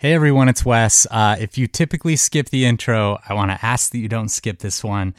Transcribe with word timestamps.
Hey 0.00 0.14
everyone, 0.14 0.48
it's 0.48 0.64
Wes. 0.64 1.08
Uh, 1.10 1.34
if 1.40 1.58
you 1.58 1.66
typically 1.66 2.14
skip 2.14 2.50
the 2.50 2.64
intro, 2.64 3.18
I 3.28 3.34
want 3.34 3.50
to 3.50 3.66
ask 3.66 3.90
that 3.90 3.98
you 3.98 4.08
don't 4.08 4.28
skip 4.28 4.60
this 4.60 4.84
one. 4.84 5.12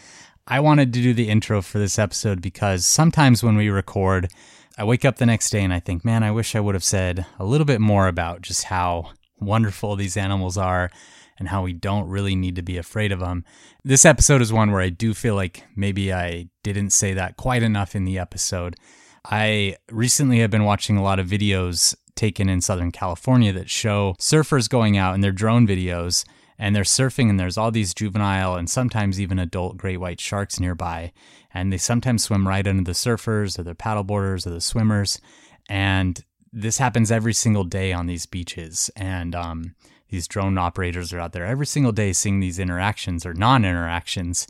I 0.48 0.62
wanted 0.62 0.94
to 0.94 1.02
do 1.02 1.13
the 1.13 1.28
intro 1.28 1.62
for 1.62 1.79
this 1.79 2.00
episode 2.00 2.42
because 2.42 2.86
sometimes 2.86 3.44
when 3.44 3.57
we 3.57 3.68
record, 3.68 4.31
I 4.78 4.86
wake 4.86 5.04
up 5.04 5.18
the 5.18 5.26
next 5.26 5.50
day 5.50 5.65
and 5.65 5.73
I 5.73 5.81
think, 5.81 6.05
man, 6.05 6.23
I 6.23 6.31
wish 6.31 6.55
I 6.55 6.62
would 6.62 6.76
have 6.76 6.84
said 6.86 7.26
a 7.38 7.44
little 7.44 7.65
bit 7.65 7.81
more 7.81 8.07
about 8.07 8.42
just 8.42 8.63
how 8.63 9.12
wonderful 9.38 9.97
these 9.97 10.15
animals 10.15 10.57
are 10.57 10.91
and 11.38 11.50
how 11.50 11.61
we 11.61 11.73
don't 11.73 12.07
really 12.07 12.38
need 12.38 12.55
to 12.55 12.61
be 12.61 12.77
afraid 12.77 13.11
of 13.11 13.20
them. 13.20 13.43
This 13.84 14.05
episode 14.05 14.41
is 14.41 14.54
one 14.54 14.71
where 14.71 14.82
I 14.82 14.88
do 14.88 15.14
feel 15.14 15.36
like 15.36 15.66
maybe 15.75 16.14
I 16.14 16.48
didn't 16.64 16.91
say 16.91 17.11
that 17.16 17.36
quite 17.36 17.64
enough 17.64 17.98
in 17.98 18.05
the 18.05 18.18
episode. 18.18 18.77
I 19.25 19.75
recently 19.91 20.39
have 20.39 20.52
been 20.52 20.64
watching 20.64 20.96
a 20.96 21.04
lot 21.04 21.20
of 21.20 21.27
videos 21.27 21.96
taken 22.20 22.49
in 22.49 22.59
Southern 22.59 22.91
California 22.91 23.54
that 23.54 23.70
show 23.70 24.13
surfers 24.19 24.69
going 24.69 24.97
out 24.97 25.15
in 25.15 25.21
their 25.21 25.31
drone 25.31 25.65
videos 25.65 26.25
and 26.59 26.75
they're 26.75 26.83
surfing 26.83 27.29
and 27.29 27.39
there's 27.39 27.57
all 27.57 27.71
these 27.71 27.93
juvenile 27.93 28.55
and 28.55 28.69
sometimes 28.69 29.21
even 29.21 29.39
adult 29.39 29.77
great 29.77 29.97
white 29.97 30.19
sharks 30.19 30.60
nearby. 30.60 31.13
And 31.54 31.71
they 31.71 31.77
sometimes 31.77 32.25
swim 32.25 32.45
right 32.45 32.67
under 32.67 32.83
the 32.83 32.91
surfers 32.91 33.58
or 33.58 33.63
the 33.63 33.73
paddleboarders 33.73 34.45
or 34.45 34.50
the 34.50 34.59
swimmers. 34.59 35.22
And 35.69 36.23
this 36.52 36.77
happens 36.77 37.09
every 37.09 37.33
single 37.33 37.63
day 37.63 37.94
on 37.94 38.08
these 38.08 38.25
beaches. 38.25 38.91
And 38.97 39.33
um, 39.33 39.75
these 40.09 40.27
drone 40.27 40.58
operators 40.58 41.13
are 41.13 41.19
out 41.19 41.31
there 41.31 41.45
every 41.45 41.66
single 41.66 41.94
day 41.94 42.11
seeing 42.11 42.41
these 42.41 42.59
interactions 42.59 43.25
or 43.25 43.33
non-interactions 43.33 44.45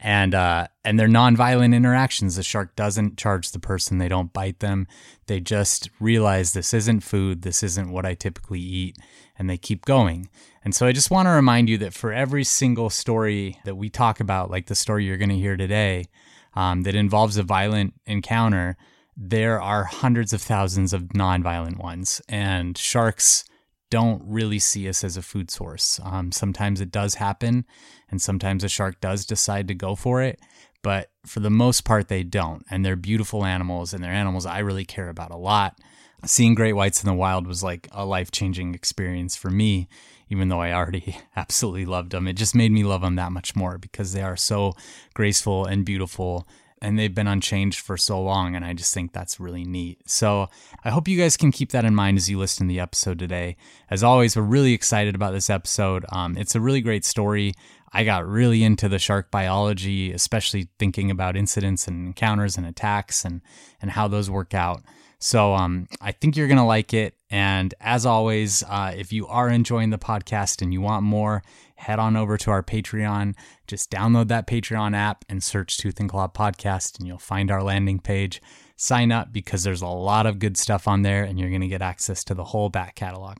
and 0.00 0.34
uh, 0.34 0.66
and 0.84 0.98
they're 0.98 1.08
nonviolent 1.08 1.74
interactions. 1.74 2.36
The 2.36 2.42
shark 2.42 2.74
doesn't 2.74 3.18
charge 3.18 3.52
the 3.52 3.58
person; 3.58 3.98
they 3.98 4.08
don't 4.08 4.32
bite 4.32 4.60
them. 4.60 4.86
They 5.26 5.40
just 5.40 5.90
realize 6.00 6.52
this 6.52 6.72
isn't 6.72 7.00
food. 7.00 7.42
This 7.42 7.62
isn't 7.62 7.90
what 7.90 8.06
I 8.06 8.14
typically 8.14 8.60
eat, 8.60 8.96
and 9.38 9.48
they 9.48 9.58
keep 9.58 9.84
going. 9.84 10.28
And 10.64 10.74
so 10.74 10.86
I 10.86 10.92
just 10.92 11.10
want 11.10 11.26
to 11.26 11.30
remind 11.30 11.68
you 11.68 11.78
that 11.78 11.94
for 11.94 12.12
every 12.12 12.44
single 12.44 12.90
story 12.90 13.58
that 13.64 13.76
we 13.76 13.88
talk 13.88 14.20
about, 14.20 14.50
like 14.50 14.66
the 14.66 14.74
story 14.74 15.04
you're 15.04 15.16
going 15.16 15.30
to 15.30 15.36
hear 15.36 15.56
today, 15.56 16.06
um, 16.54 16.82
that 16.82 16.94
involves 16.94 17.36
a 17.36 17.42
violent 17.42 17.94
encounter, 18.06 18.76
there 19.16 19.60
are 19.60 19.84
hundreds 19.84 20.32
of 20.32 20.42
thousands 20.42 20.92
of 20.92 21.02
nonviolent 21.08 21.78
ones, 21.78 22.22
and 22.28 22.76
sharks 22.76 23.44
don't 23.90 24.22
really 24.24 24.58
see 24.58 24.88
us 24.88 25.04
as 25.04 25.16
a 25.16 25.22
food 25.22 25.50
source. 25.50 26.00
Um, 26.02 26.32
sometimes 26.32 26.80
it 26.80 26.90
does 26.90 27.16
happen, 27.16 27.66
and 28.10 28.22
sometimes 28.22 28.64
a 28.64 28.68
shark 28.68 29.00
does 29.00 29.26
decide 29.26 29.68
to 29.68 29.74
go 29.74 29.94
for 29.94 30.22
it, 30.22 30.40
but 30.82 31.10
for 31.26 31.40
the 31.40 31.50
most 31.50 31.84
part, 31.84 32.08
they 32.08 32.22
don't. 32.22 32.64
And 32.70 32.84
they're 32.84 32.96
beautiful 32.96 33.44
animals, 33.44 33.92
and 33.92 34.02
they're 34.02 34.12
animals 34.12 34.46
I 34.46 34.60
really 34.60 34.84
care 34.84 35.08
about 35.08 35.30
a 35.30 35.36
lot. 35.36 35.78
Seeing 36.24 36.54
great 36.54 36.74
whites 36.74 37.02
in 37.02 37.08
the 37.08 37.14
wild 37.14 37.46
was 37.46 37.62
like 37.62 37.88
a 37.92 38.04
life 38.04 38.30
changing 38.30 38.74
experience 38.74 39.36
for 39.36 39.50
me, 39.50 39.88
even 40.28 40.48
though 40.48 40.60
I 40.60 40.72
already 40.72 41.16
absolutely 41.36 41.86
loved 41.86 42.12
them. 42.12 42.28
It 42.28 42.34
just 42.34 42.54
made 42.54 42.72
me 42.72 42.84
love 42.84 43.00
them 43.00 43.16
that 43.16 43.32
much 43.32 43.56
more 43.56 43.78
because 43.78 44.12
they 44.12 44.22
are 44.22 44.36
so 44.36 44.74
graceful 45.14 45.64
and 45.64 45.84
beautiful 45.84 46.46
and 46.82 46.98
they've 46.98 47.14
been 47.14 47.26
unchanged 47.26 47.80
for 47.80 47.96
so 47.96 48.20
long. 48.20 48.54
And 48.54 48.64
I 48.64 48.72
just 48.72 48.94
think 48.94 49.12
that's 49.12 49.38
really 49.38 49.64
neat. 49.64 50.08
So 50.08 50.48
I 50.84 50.90
hope 50.90 51.08
you 51.08 51.18
guys 51.18 51.36
can 51.36 51.52
keep 51.52 51.72
that 51.72 51.84
in 51.84 51.94
mind 51.94 52.18
as 52.18 52.30
you 52.30 52.38
listen 52.38 52.66
to 52.66 52.72
the 52.72 52.80
episode 52.80 53.18
today. 53.18 53.56
As 53.90 54.02
always, 54.02 54.36
we're 54.36 54.42
really 54.42 54.72
excited 54.72 55.14
about 55.14 55.32
this 55.32 55.50
episode. 55.50 56.04
Um, 56.10 56.36
it's 56.36 56.54
a 56.54 56.60
really 56.60 56.80
great 56.80 57.04
story. 57.04 57.54
I 57.92 58.04
got 58.04 58.26
really 58.26 58.62
into 58.62 58.88
the 58.88 58.98
shark 58.98 59.30
biology, 59.30 60.12
especially 60.12 60.68
thinking 60.78 61.10
about 61.10 61.36
incidents 61.36 61.88
and 61.88 62.06
encounters 62.06 62.56
and 62.56 62.66
attacks 62.66 63.24
and, 63.24 63.42
and 63.82 63.90
how 63.90 64.08
those 64.08 64.30
work 64.30 64.54
out. 64.54 64.82
So 65.18 65.54
um, 65.54 65.86
I 66.00 66.12
think 66.12 66.36
you're 66.36 66.48
to 66.48 66.62
like 66.62 66.94
it. 66.94 67.14
And 67.30 67.74
as 67.80 68.06
always, 68.06 68.62
uh, 68.62 68.94
if 68.96 69.12
you 69.12 69.26
are 69.26 69.50
enjoying 69.50 69.90
the 69.90 69.98
podcast 69.98 70.62
and 70.62 70.72
you 70.72 70.80
want 70.80 71.02
more, 71.04 71.42
head 71.80 71.98
on 71.98 72.16
over 72.16 72.36
to 72.36 72.50
our 72.50 72.62
Patreon. 72.62 73.34
Just 73.66 73.90
download 73.90 74.28
that 74.28 74.46
Patreon 74.46 74.94
app 74.94 75.24
and 75.28 75.42
search 75.42 75.78
Tooth 75.78 75.98
and 75.98 76.08
Claw 76.08 76.28
Podcast, 76.28 76.98
and 76.98 77.08
you'll 77.08 77.18
find 77.18 77.50
our 77.50 77.62
landing 77.62 77.98
page. 77.98 78.40
Sign 78.76 79.10
up 79.12 79.32
because 79.32 79.62
there's 79.62 79.82
a 79.82 79.86
lot 79.86 80.26
of 80.26 80.38
good 80.38 80.56
stuff 80.56 80.86
on 80.86 81.02
there, 81.02 81.24
and 81.24 81.38
you're 81.38 81.50
going 81.50 81.60
to 81.60 81.68
get 81.68 81.82
access 81.82 82.22
to 82.24 82.34
the 82.34 82.44
whole 82.44 82.68
back 82.68 82.94
catalog. 82.94 83.38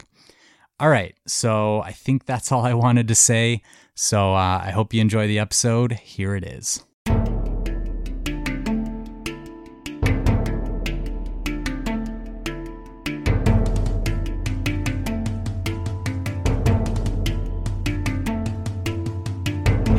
All 0.79 0.89
right, 0.89 1.15
so 1.27 1.83
I 1.83 1.93
think 1.93 2.25
that's 2.25 2.51
all 2.51 2.65
I 2.65 2.75
wanted 2.75 3.09
to 3.09 3.15
say. 3.15 3.63
So 3.95 4.35
uh, 4.35 4.63
I 4.65 4.71
hope 4.71 4.95
you 4.95 5.01
enjoy 5.01 5.27
the 5.27 5.39
episode. 5.39 5.93
Here 5.93 6.35
it 6.35 6.45
is. 6.45 6.85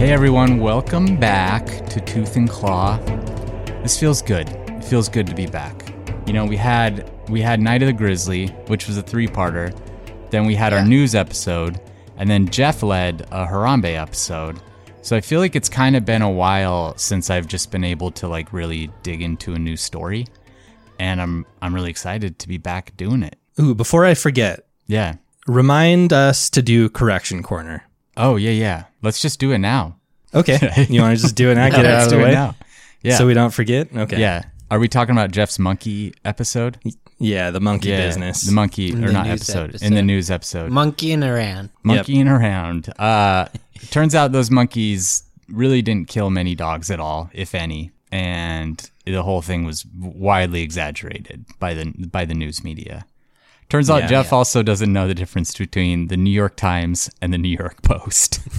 Hey 0.01 0.13
everyone, 0.13 0.57
welcome 0.57 1.16
back 1.16 1.63
to 1.89 2.01
Tooth 2.01 2.35
and 2.35 2.50
Claw. 2.50 2.97
This 3.84 4.00
feels 4.00 4.23
good. 4.23 4.50
It 4.50 4.84
feels 4.84 5.07
good 5.07 5.28
to 5.28 5.35
be 5.35 5.45
back. 5.45 5.94
You 6.25 6.34
know, 6.34 6.44
we 6.44 6.57
had 6.57 7.07
we 7.29 7.39
had 7.39 7.59
Night 7.59 7.84
of 7.84 7.85
the 7.85 7.94
Grizzly, 7.94 8.47
which 8.66 8.88
was 8.88 8.97
a 8.97 9.03
three-parter. 9.03 9.79
Then 10.31 10.47
we 10.47 10.56
had 10.56 10.73
our 10.73 10.84
news 10.84 11.13
episode, 11.13 11.79
and 12.17 12.28
then 12.28 12.50
Jeff 12.50 12.81
led 12.81 13.28
a 13.29 13.45
Harambe 13.45 13.95
episode. 13.95 14.59
So 15.03 15.16
I 15.16 15.22
feel 15.22 15.40
like 15.40 15.56
it's 15.56 15.69
kind 15.69 15.95
of 15.95 16.03
been 16.03 16.23
a 16.23 16.31
while 16.31 16.97
since 16.97 17.29
I've 17.29 17.45
just 17.45 17.69
been 17.69 17.84
able 17.84 18.09
to 18.13 18.28
like 18.28 18.51
really 18.51 18.90
dig 19.03 19.22
into 19.22 19.53
a 19.53 19.59
new 19.59 19.78
story, 19.78 20.25
and 20.97 21.22
I'm 21.22 21.45
I'm 21.61 21.75
really 21.75 21.91
excited 21.91 22.40
to 22.40 22.47
be 22.47 22.57
back 22.57 22.97
doing 22.97 23.22
it. 23.22 23.38
Ooh, 23.59 23.75
before 23.75 24.06
I 24.06 24.16
forget, 24.16 24.66
Yeah. 24.88 25.17
remind 25.45 26.11
us 26.11 26.50
to 26.50 26.63
do 26.63 26.90
correction 26.90 27.44
corner. 27.44 27.84
Oh 28.17 28.35
yeah, 28.35 28.51
yeah. 28.51 28.83
Let's 29.01 29.22
just 29.22 29.39
do 29.39 29.51
it 29.51 29.59
now. 29.59 29.97
Okay. 30.33 30.85
You 30.89 31.01
want 31.01 31.16
to 31.17 31.22
just 31.22 31.35
do 31.35 31.51
it 31.51 31.55
now? 31.55 31.69
Get 31.69 31.79
it 31.85 31.85
out 31.88 32.03
of 32.05 32.09
the 32.11 32.17
way? 32.17 32.31
now. 32.31 32.55
Yeah. 33.03 33.17
So 33.17 33.25
we 33.25 33.33
don't 33.33 33.53
forget? 33.53 33.89
Okay. 33.95 34.19
yeah. 34.19 34.44
Are 34.69 34.79
we 34.79 34.88
talking 34.88 35.11
about 35.11 35.31
Jeff's 35.31 35.59
monkey 35.59 36.13
episode? 36.23 36.77
Yeah, 37.19 37.51
the 37.51 37.59
monkey 37.59 37.89
yeah, 37.89 38.05
business. 38.05 38.41
The 38.44 38.53
monkey, 38.53 38.91
In 38.91 39.03
or 39.03 39.07
the 39.07 39.13
not 39.13 39.27
news 39.27 39.41
episode, 39.49 39.81
in 39.81 39.94
the 39.95 40.01
news 40.01 40.31
episode. 40.31 40.72
monkeying 40.72 41.23
around. 41.23 41.69
Monkeying 41.83 42.27
around. 42.29 42.88
Uh, 42.97 43.47
turns 43.89 44.16
out 44.16 44.31
those 44.31 44.49
monkeys 44.49 45.23
really 45.49 45.81
didn't 45.81 46.07
kill 46.07 46.29
many 46.29 46.55
dogs 46.55 46.89
at 46.89 46.99
all, 47.01 47.29
if 47.33 47.53
any, 47.53 47.91
and 48.13 48.89
the 49.05 49.22
whole 49.23 49.41
thing 49.41 49.66
was 49.66 49.85
widely 49.99 50.61
exaggerated 50.61 51.45
by 51.59 51.73
the 51.73 51.93
by 52.09 52.23
the 52.23 52.33
news 52.33 52.63
media. 52.63 53.05
Turns 53.72 53.90
out 53.90 54.02
Yeah. 54.02 54.08
Jeff 54.08 54.34
also 54.34 54.62
doesn't 54.64 54.92
know 54.92 55.08
the 55.08 55.14
difference 55.16 55.58
between 55.58 56.08
the 56.09 56.18
New 56.18 56.30
York 56.30 56.58
Times 56.58 57.09
and 57.22 57.34
the 57.34 57.38
New 57.38 57.56
York 57.58 57.82
Post. 57.82 58.40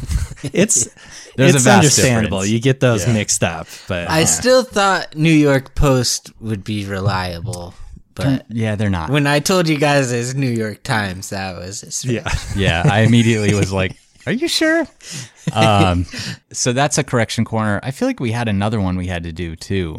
It's 0.43 0.89
There's 1.37 1.53
a 1.53 1.57
it's 1.57 1.65
vast 1.65 1.77
understandable. 1.85 2.39
difference. 2.39 2.51
You 2.53 2.61
get 2.61 2.81
those 2.81 3.07
Yeah. 3.07 3.13
mixed 3.13 3.45
up, 3.45 3.69
but 3.87 4.11
I 4.11 4.25
still 4.25 4.65
thought 4.65 5.15
New 5.15 5.31
York 5.33 5.77
Post 5.77 6.33
would 6.41 6.65
be 6.65 6.85
reliable, 6.85 7.75
but 8.17 8.45
yeah, 8.49 8.75
they're 8.75 8.91
not. 8.91 9.11
when 9.11 9.27
I 9.29 9.39
told 9.39 9.69
you 9.69 9.79
guys 9.79 10.11
it's 10.11 10.35
New 10.35 10.51
York 10.51 10.83
Times, 10.83 11.29
that 11.31 11.57
was 11.57 12.05
yeah. 12.05 12.29
yeah, 12.57 12.83
I 12.91 13.01
immediately 13.03 13.55
was 13.55 13.73
like, 13.73 13.97
"Are 14.27 14.33
you 14.33 14.49
sure?" 14.49 14.85
Um, 15.53 16.07
so 16.53 16.73
that's 16.73 16.99
a 16.99 17.05
correction 17.05 17.45
corner. 17.45 17.79
I 17.85 17.93
feel 17.93 18.09
like 18.09 18.19
we 18.19 18.33
had 18.33 18.49
another 18.49 18.81
one 18.81 18.97
we 18.97 19.07
had 19.07 19.23
to 19.25 19.33
do 19.33 19.55
too, 19.55 19.97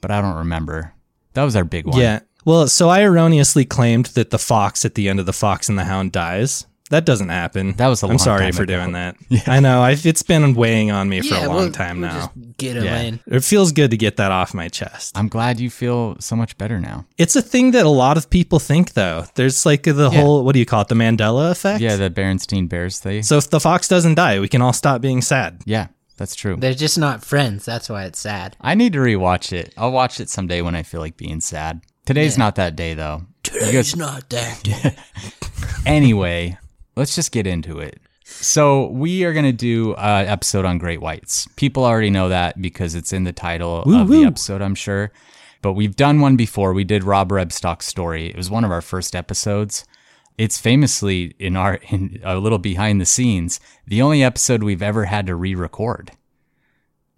but 0.00 0.10
I 0.10 0.20
don't 0.20 0.38
remember. 0.38 0.92
That 1.34 1.44
was 1.44 1.54
our 1.54 1.64
big 1.64 1.86
one. 1.86 2.00
Yeah. 2.00 2.20
Well, 2.48 2.66
so 2.66 2.88
I 2.88 3.02
erroneously 3.02 3.66
claimed 3.66 4.06
that 4.16 4.30
the 4.30 4.38
fox 4.38 4.84
at 4.86 4.94
the 4.94 5.08
end 5.10 5.20
of 5.20 5.26
the 5.26 5.34
Fox 5.34 5.68
and 5.68 5.78
the 5.78 5.84
Hound 5.84 6.12
dies. 6.12 6.66
That 6.88 7.04
doesn't 7.04 7.28
happen. 7.28 7.74
That 7.74 7.88
was 7.88 8.02
a 8.02 8.06
I'm 8.06 8.12
long 8.12 8.18
sorry 8.18 8.44
time 8.44 8.52
for 8.54 8.62
ago. 8.62 8.76
doing 8.78 8.92
that. 8.92 9.16
I 9.46 9.60
know. 9.60 9.82
I've, 9.82 10.06
it's 10.06 10.22
been 10.22 10.54
weighing 10.54 10.90
on 10.90 11.10
me 11.10 11.20
for 11.20 11.34
a 11.34 11.40
long 11.46 11.56
we'll- 11.56 11.72
time 11.72 12.00
we'll 12.00 12.08
now. 12.08 12.18
Just 12.34 12.56
get 12.56 12.76
'em 12.78 12.84
Yeah. 12.84 13.00
in. 13.02 13.20
It 13.26 13.44
feels 13.44 13.72
good 13.72 13.90
to 13.90 13.98
get 13.98 14.16
that 14.16 14.32
off 14.32 14.54
my 14.54 14.68
chest. 14.68 15.12
I'm 15.18 15.28
glad 15.28 15.60
you 15.60 15.68
feel 15.68 16.16
so 16.20 16.34
much 16.36 16.56
better 16.56 16.80
now. 16.80 17.04
It's 17.18 17.36
a 17.36 17.42
thing 17.42 17.72
that 17.72 17.84
a 17.84 17.90
lot 17.90 18.16
of 18.16 18.30
people 18.30 18.58
think, 18.58 18.94
though. 18.94 19.26
There's 19.34 19.66
like 19.66 19.82
the 19.82 19.92
Yeah. 20.10 20.18
whole, 20.18 20.42
what 20.42 20.54
do 20.54 20.58
you 20.58 20.64
call 20.64 20.80
it, 20.80 20.88
the 20.88 20.94
Mandela 20.94 21.50
effect? 21.50 21.82
Yeah, 21.82 21.96
the 21.96 22.08
Berenstein 22.08 22.66
Bears 22.70 22.98
thing. 22.98 23.22
So 23.24 23.36
if 23.36 23.50
the 23.50 23.60
fox 23.60 23.86
doesn't 23.88 24.14
die, 24.14 24.40
we 24.40 24.48
can 24.48 24.62
all 24.62 24.72
stop 24.72 25.02
being 25.02 25.20
sad. 25.20 25.60
yeah, 25.66 25.88
that's 26.16 26.34
true. 26.34 26.56
They're 26.58 26.72
just 26.72 26.96
not 26.98 27.22
friends. 27.22 27.66
That's 27.66 27.90
why 27.90 28.04
it's 28.04 28.18
sad. 28.20 28.56
I 28.62 28.74
need 28.74 28.94
to 28.94 29.00
rewatch 29.00 29.52
it. 29.52 29.74
I'll 29.76 29.92
watch 29.92 30.18
it 30.20 30.30
someday 30.30 30.62
when 30.62 30.74
I 30.74 30.82
feel 30.82 31.02
like 31.02 31.18
being 31.18 31.42
sad. 31.42 31.82
Today's 32.08 32.38
not 32.38 32.54
that 32.54 32.74
day 32.74 32.94
though. 32.94 33.26
You 33.52 33.70
guys- 33.70 33.94
not 33.94 34.30
that. 34.30 34.62
Day. 34.64 34.96
anyway, 35.84 36.56
let's 36.96 37.14
just 37.14 37.32
get 37.32 37.46
into 37.46 37.80
it. 37.80 38.00
So 38.24 38.86
we 38.86 39.24
are 39.24 39.34
gonna 39.34 39.52
do 39.52 39.94
an 39.96 40.26
episode 40.26 40.64
on 40.64 40.78
great 40.78 41.02
whites. 41.02 41.46
People 41.56 41.84
already 41.84 42.08
know 42.08 42.30
that 42.30 42.62
because 42.62 42.94
it's 42.94 43.12
in 43.12 43.24
the 43.24 43.32
title 43.34 43.82
of 43.82 44.08
the 44.08 44.24
episode, 44.24 44.62
I'm 44.62 44.74
sure. 44.74 45.12
But 45.60 45.74
we've 45.74 45.96
done 45.96 46.20
one 46.20 46.34
before. 46.34 46.72
We 46.72 46.84
did 46.84 47.04
Rob 47.04 47.28
Rebstock's 47.28 47.84
story. 47.86 48.30
It 48.30 48.36
was 48.36 48.48
one 48.50 48.64
of 48.64 48.70
our 48.70 48.80
first 48.80 49.14
episodes. 49.14 49.84
It's 50.38 50.56
famously 50.56 51.34
in 51.38 51.56
our 51.56 51.74
in 51.90 52.20
a 52.24 52.36
little 52.38 52.58
behind 52.58 53.02
the 53.02 53.06
scenes, 53.06 53.60
the 53.86 54.00
only 54.00 54.22
episode 54.24 54.62
we've 54.62 54.82
ever 54.82 55.04
had 55.04 55.26
to 55.26 55.34
re-record. 55.34 56.12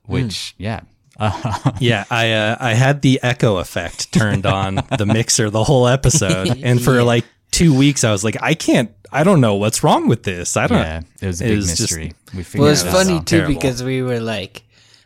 Hmm. 0.07 0.13
Which, 0.13 0.57
yeah. 0.59 0.81
Yeah, 1.81 2.05
I 2.11 2.33
uh, 2.33 2.57
I 2.61 2.75
had 2.75 3.03
the 3.03 3.21
echo 3.23 3.59
effect 3.59 4.13
turned 4.13 4.47
on 4.47 4.77
the 4.99 5.07
mixer 5.07 5.51
the 5.51 5.65
whole 5.65 5.87
episode, 5.89 6.59
and 6.63 6.81
for 6.83 7.03
like 7.03 7.25
two 7.51 7.77
weeks 7.77 8.05
I 8.05 8.13
was 8.13 8.25
like, 8.25 8.37
I 8.43 8.55
can't 8.55 8.91
I 9.13 9.25
don't 9.25 9.41
know 9.41 9.57
what's 9.57 9.83
wrong 9.83 10.09
with 10.09 10.23
this. 10.23 10.57
I 10.57 10.67
don't. 10.67 10.79
Yeah, 10.79 11.01
it 11.21 11.27
was 11.27 11.41
a 11.41 11.45
It 11.45 11.49
big 11.49 11.57
was 11.57 11.67
just- 11.69 11.81
mystery. 11.81 12.13
we 12.35 12.43
figured 12.43 12.63
Well, 12.63 12.73
it's 12.73 12.83
it 12.83 12.89
out. 12.89 12.93
funny 12.95 13.11
so 13.17 13.19
too 13.19 13.25
terrible. 13.37 13.55
because 13.55 13.83
we 13.83 14.03
were 14.03 14.21
like, 14.21 14.63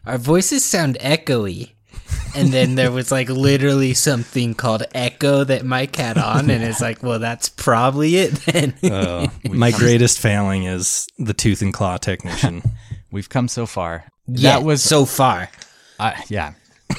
our 0.06 0.18
voices 0.18 0.64
sound 0.64 0.98
echoey. 1.00 1.70
And 2.36 2.48
then 2.48 2.74
there 2.74 2.90
was 2.90 3.10
like 3.12 3.28
literally 3.28 3.94
something 3.94 4.54
called 4.54 4.82
echo 4.94 5.44
that 5.44 5.64
Mike 5.64 5.96
had 5.96 6.18
on, 6.18 6.50
and 6.50 6.62
it's 6.64 6.80
like, 6.80 7.02
well, 7.02 7.18
that's 7.20 7.48
probably 7.48 8.16
it 8.16 8.32
then. 8.46 8.74
Uh, 8.82 9.28
my 9.44 9.70
greatest 9.70 10.18
failing 10.18 10.64
is 10.64 11.06
the 11.18 11.32
tooth 11.32 11.62
and 11.62 11.72
claw 11.72 11.96
technician. 11.96 12.62
We've 13.12 13.28
come 13.28 13.46
so 13.48 13.66
far. 13.66 14.04
yeah, 14.26 14.58
that 14.58 14.64
was 14.64 14.82
so 14.82 15.04
far. 15.06 15.48
Uh, 15.98 16.12
yeah. 16.28 16.54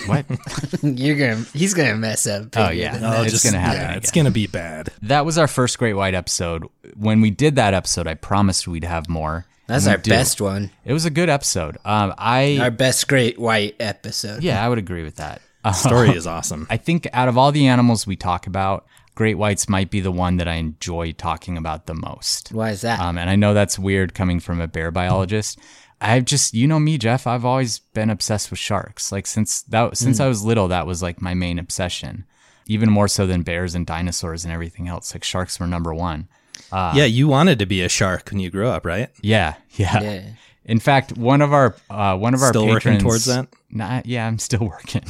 What? 0.08 0.26
You're 0.84 1.16
gonna, 1.16 1.46
he's 1.54 1.74
gonna 1.74 1.96
mess 1.96 2.28
up. 2.28 2.48
Oh, 2.58 2.70
yeah. 2.70 2.98
than 2.98 3.04
Oh, 3.04 3.22
it's 3.24 3.32
just- 3.32 3.46
gonna 3.46 3.60
happen 3.60 3.82
Yeah, 3.82 3.96
it's 3.96 4.12
gonna 4.12 4.32
be 4.32 4.48
bad. 4.48 4.90
that 5.04 5.26
was 5.26 5.38
our 5.38 5.48
first 5.48 5.78
Great 5.80 5.94
White 5.94 6.14
episode. 6.14 6.66
When 6.96 7.22
we 7.22 7.32
did 7.32 7.56
that 7.56 7.74
episode, 7.74 8.08
I 8.08 8.16
promised 8.16 8.68
we'd 8.68 8.84
have 8.84 9.08
more. 9.10 9.46
That's 9.68 9.86
and 9.86 9.94
our 9.96 9.98
do. 9.98 10.10
best 10.12 10.42
one. 10.42 10.70
It 10.84 10.94
was 10.94 11.06
a 11.06 11.10
good 11.10 11.30
episode. 11.30 11.78
Um, 11.86 12.14
I 12.18 12.58
Our 12.62 12.72
best 12.72 13.08
Great 13.08 13.40
White 13.40 13.76
episode. 13.80 14.44
yeah, 14.44 14.64
I 14.64 14.70
would 14.70 14.78
agree 14.78 15.04
with 15.04 15.16
that. 15.16 15.42
Uh, 15.64 15.72
Story 15.72 16.10
is 16.16 16.28
awesome. 16.28 16.68
I 16.70 16.78
think 16.78 17.08
out 17.14 17.28
of 17.28 17.38
all 17.38 17.52
the 17.52 17.66
animals 17.68 18.06
we 18.06 18.16
talk 18.16 18.46
about, 18.46 18.86
great 19.16 19.36
whites 19.40 19.68
might 19.68 19.90
be 19.90 20.02
the 20.02 20.12
one 20.12 20.38
that 20.38 20.48
I 20.48 20.56
enjoy 20.56 21.14
talking 21.14 21.58
about 21.58 21.88
the 21.88 21.96
most. 21.96 22.52
Why 22.52 22.70
is 22.72 22.82
that? 22.82 23.00
Um, 23.00 23.18
and 23.18 23.28
I 23.30 23.36
know 23.36 23.56
that's 23.56 23.80
weird 23.80 24.14
coming 24.14 24.40
from 24.40 24.62
a 24.62 24.68
bear 24.68 24.92
biologist. 24.92 25.58
I've 26.02 26.26
just, 26.26 26.54
you 26.54 26.68
know 26.68 26.80
me, 26.80 26.98
Jeff. 26.98 27.26
I've 27.26 27.46
always 27.46 27.80
been 27.80 28.10
obsessed 28.10 28.50
with 28.52 28.60
sharks. 28.60 29.12
Like 29.12 29.26
since 29.28 29.62
that, 29.64 29.98
since 29.98 30.20
I 30.20 30.28
was 30.28 30.44
little, 30.44 30.68
that 30.68 30.86
was 30.88 31.02
like 31.02 31.22
my 31.22 31.34
main 31.34 31.58
obsession. 31.60 32.26
Even 32.68 32.90
more 32.90 33.08
so 33.08 33.28
than 33.28 33.44
bears 33.44 33.76
and 33.76 33.86
dinosaurs 33.86 34.44
and 34.44 34.54
everything 34.54 34.88
else. 34.88 35.14
Like 35.14 35.24
sharks 35.24 35.60
were 35.60 35.68
number 35.68 35.94
one. 35.94 36.28
yeah, 36.72 37.06
you 37.06 37.28
wanted 37.28 37.60
to 37.60 37.66
be 37.66 37.82
a 37.82 37.90
shark 37.90 38.30
when 38.32 38.40
you 38.40 38.50
grew 38.50 38.68
up, 38.68 38.86
right? 38.86 39.10
Yeah, 39.22 39.56
yeah. 39.72 40.02
yeah. 40.02 40.22
In 40.66 40.80
fact, 40.80 41.16
one 41.16 41.42
of 41.42 41.54
our 41.54 41.76
uh, 41.92 42.18
one 42.18 42.34
of 42.34 42.42
our 42.42 42.50
Still 42.50 42.66
working 42.66 42.94
patrons, 42.94 43.04
towards 43.04 43.26
that? 43.26 43.48
Nah, 43.70 44.02
yeah, 44.04 44.26
I'm 44.28 44.40
still 44.40 44.66
working. 44.68 45.04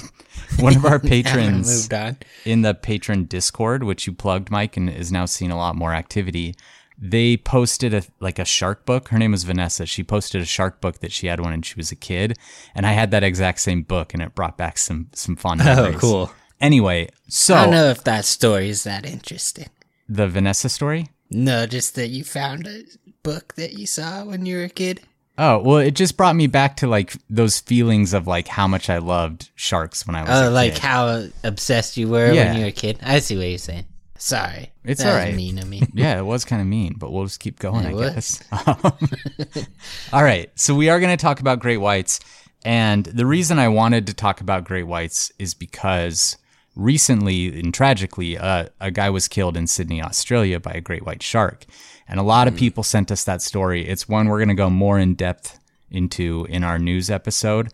one 0.59 0.75
of 0.75 0.83
our 0.85 0.99
patrons 1.13 1.67
moved 1.67 1.93
on. 1.93 2.17
in 2.43 2.61
the 2.61 2.73
patron 2.73 3.23
Discord, 3.23 3.83
which 3.83 4.05
you 4.05 4.11
plugged, 4.13 4.51
Mike, 4.51 4.75
and 4.75 4.89
is 4.89 5.13
now 5.13 5.25
seeing 5.25 5.51
a 5.51 5.57
lot 5.57 5.77
more 5.77 5.93
activity. 5.93 6.55
They 6.97 7.37
posted 7.37 7.93
a 7.93 8.03
like 8.19 8.39
a 8.39 8.45
shark 8.45 8.85
book. 8.85 9.09
Her 9.09 9.19
name 9.19 9.31
was 9.31 9.43
Vanessa. 9.43 9.85
She 9.85 10.03
posted 10.03 10.41
a 10.41 10.45
shark 10.45 10.79
book 10.81 10.99
that 10.99 11.11
she 11.11 11.27
had 11.27 11.39
one, 11.39 11.51
when 11.51 11.61
she 11.61 11.75
was 11.75 11.91
a 11.91 11.95
kid, 11.95 12.37
and 12.73 12.85
I 12.85 12.93
had 12.93 13.11
that 13.11 13.23
exact 13.23 13.59
same 13.59 13.81
book, 13.83 14.13
and 14.13 14.23
it 14.23 14.33
brought 14.35 14.57
back 14.57 14.77
some 14.77 15.09
some 15.13 15.35
fun 15.35 15.59
Oh, 15.65 15.93
cool. 15.97 16.31
Anyway, 16.61 17.09
so 17.27 17.55
I 17.55 17.61
don't 17.63 17.71
know 17.71 17.89
if 17.89 18.03
that 18.05 18.23
story 18.25 18.69
is 18.69 18.83
that 18.85 19.05
interesting. 19.05 19.67
the 20.07 20.27
Vanessa 20.27 20.69
story. 20.69 21.09
No, 21.29 21.65
just 21.65 21.95
that 21.95 22.07
you 22.09 22.23
found 22.23 22.65
a 22.67 22.83
book 23.23 23.55
that 23.55 23.73
you 23.73 23.85
saw 23.87 24.23
when 24.23 24.45
you 24.45 24.57
were 24.57 24.63
a 24.63 24.69
kid. 24.69 25.01
Oh 25.37 25.57
well, 25.59 25.79
it 25.79 25.95
just 25.95 26.15
brought 26.15 26.37
me 26.37 26.47
back 26.47 26.77
to 26.77 26.87
like 26.87 27.17
those 27.29 27.59
feelings 27.59 28.13
of 28.13 28.25
like 28.25 28.47
how 28.47 28.67
much 28.69 28.89
I 28.89 28.99
loved 28.99 29.49
sharks 29.55 30.07
when 30.07 30.15
I 30.15 30.21
was 30.21 30.29
Oh, 30.31 30.49
a 30.49 30.51
like 30.51 30.75
kid. 30.75 30.81
how 30.83 31.25
obsessed 31.43 31.97
you 31.97 32.07
were 32.07 32.31
Yeah. 32.31 32.45
when 32.45 32.55
you 32.55 32.61
were 32.61 32.69
a 32.69 32.71
kid. 32.71 32.99
I 33.03 33.19
see 33.19 33.35
what 33.35 33.49
you're 33.49 33.57
saying. 33.57 33.85
Sorry, 34.17 34.71
It's 34.85 35.01
that 35.03 35.07
was 35.09 35.15
alright. 35.17 35.35
mean 35.35 35.57
of 35.59 35.67
me. 35.67 35.83
Yeah, 35.93 36.17
it 36.17 36.23
was 36.25 36.45
kind 36.45 36.61
of 36.61 36.67
mean, 36.67 36.95
but 36.97 37.11
we'll 37.11 37.25
just 37.25 37.39
keep 37.41 37.59
going, 37.59 37.85
It 37.85 37.89
I 37.89 37.93
was. 37.93 38.41
guess. 38.49 39.67
All 40.13 40.23
right, 40.23 40.49
so 40.55 40.73
we 40.73 40.89
are 40.89 40.99
going 40.99 41.15
to 41.15 41.21
talk 41.21 41.39
about 41.41 41.59
great 41.59 41.77
whites, 41.77 42.19
and 42.63 43.05
the 43.05 43.25
reason 43.25 43.59
I 43.59 43.67
wanted 43.67 44.07
to 44.07 44.13
talk 44.13 44.39
about 44.41 44.63
great 44.63 44.83
whites 44.87 45.31
is 45.37 45.53
because 45.53 46.37
recently 46.75 47.59
and 47.59 47.73
tragically, 47.73 48.37
uh, 48.37 48.67
a 48.79 48.91
guy 48.91 49.09
was 49.09 49.27
killed 49.27 49.57
in 49.57 49.67
Sydney, 49.67 50.01
Australia, 50.01 50.59
by 50.59 50.71
a 50.71 50.81
great 50.81 51.05
white 51.05 51.21
shark, 51.23 51.65
and 52.07 52.19
a 52.19 52.23
lot 52.23 52.47
of 52.47 52.55
people 52.55 52.83
sent 52.83 53.11
us 53.11 53.23
that 53.25 53.41
story. 53.41 53.87
It's 53.87 54.07
one 54.07 54.27
we're 54.27 54.39
going 54.39 54.49
to 54.49 54.55
go 54.55 54.69
more 54.69 54.97
in 54.99 55.15
depth 55.15 55.59
into 55.91 56.45
in 56.49 56.63
our 56.63 56.79
news 56.79 57.09
episode, 57.09 57.71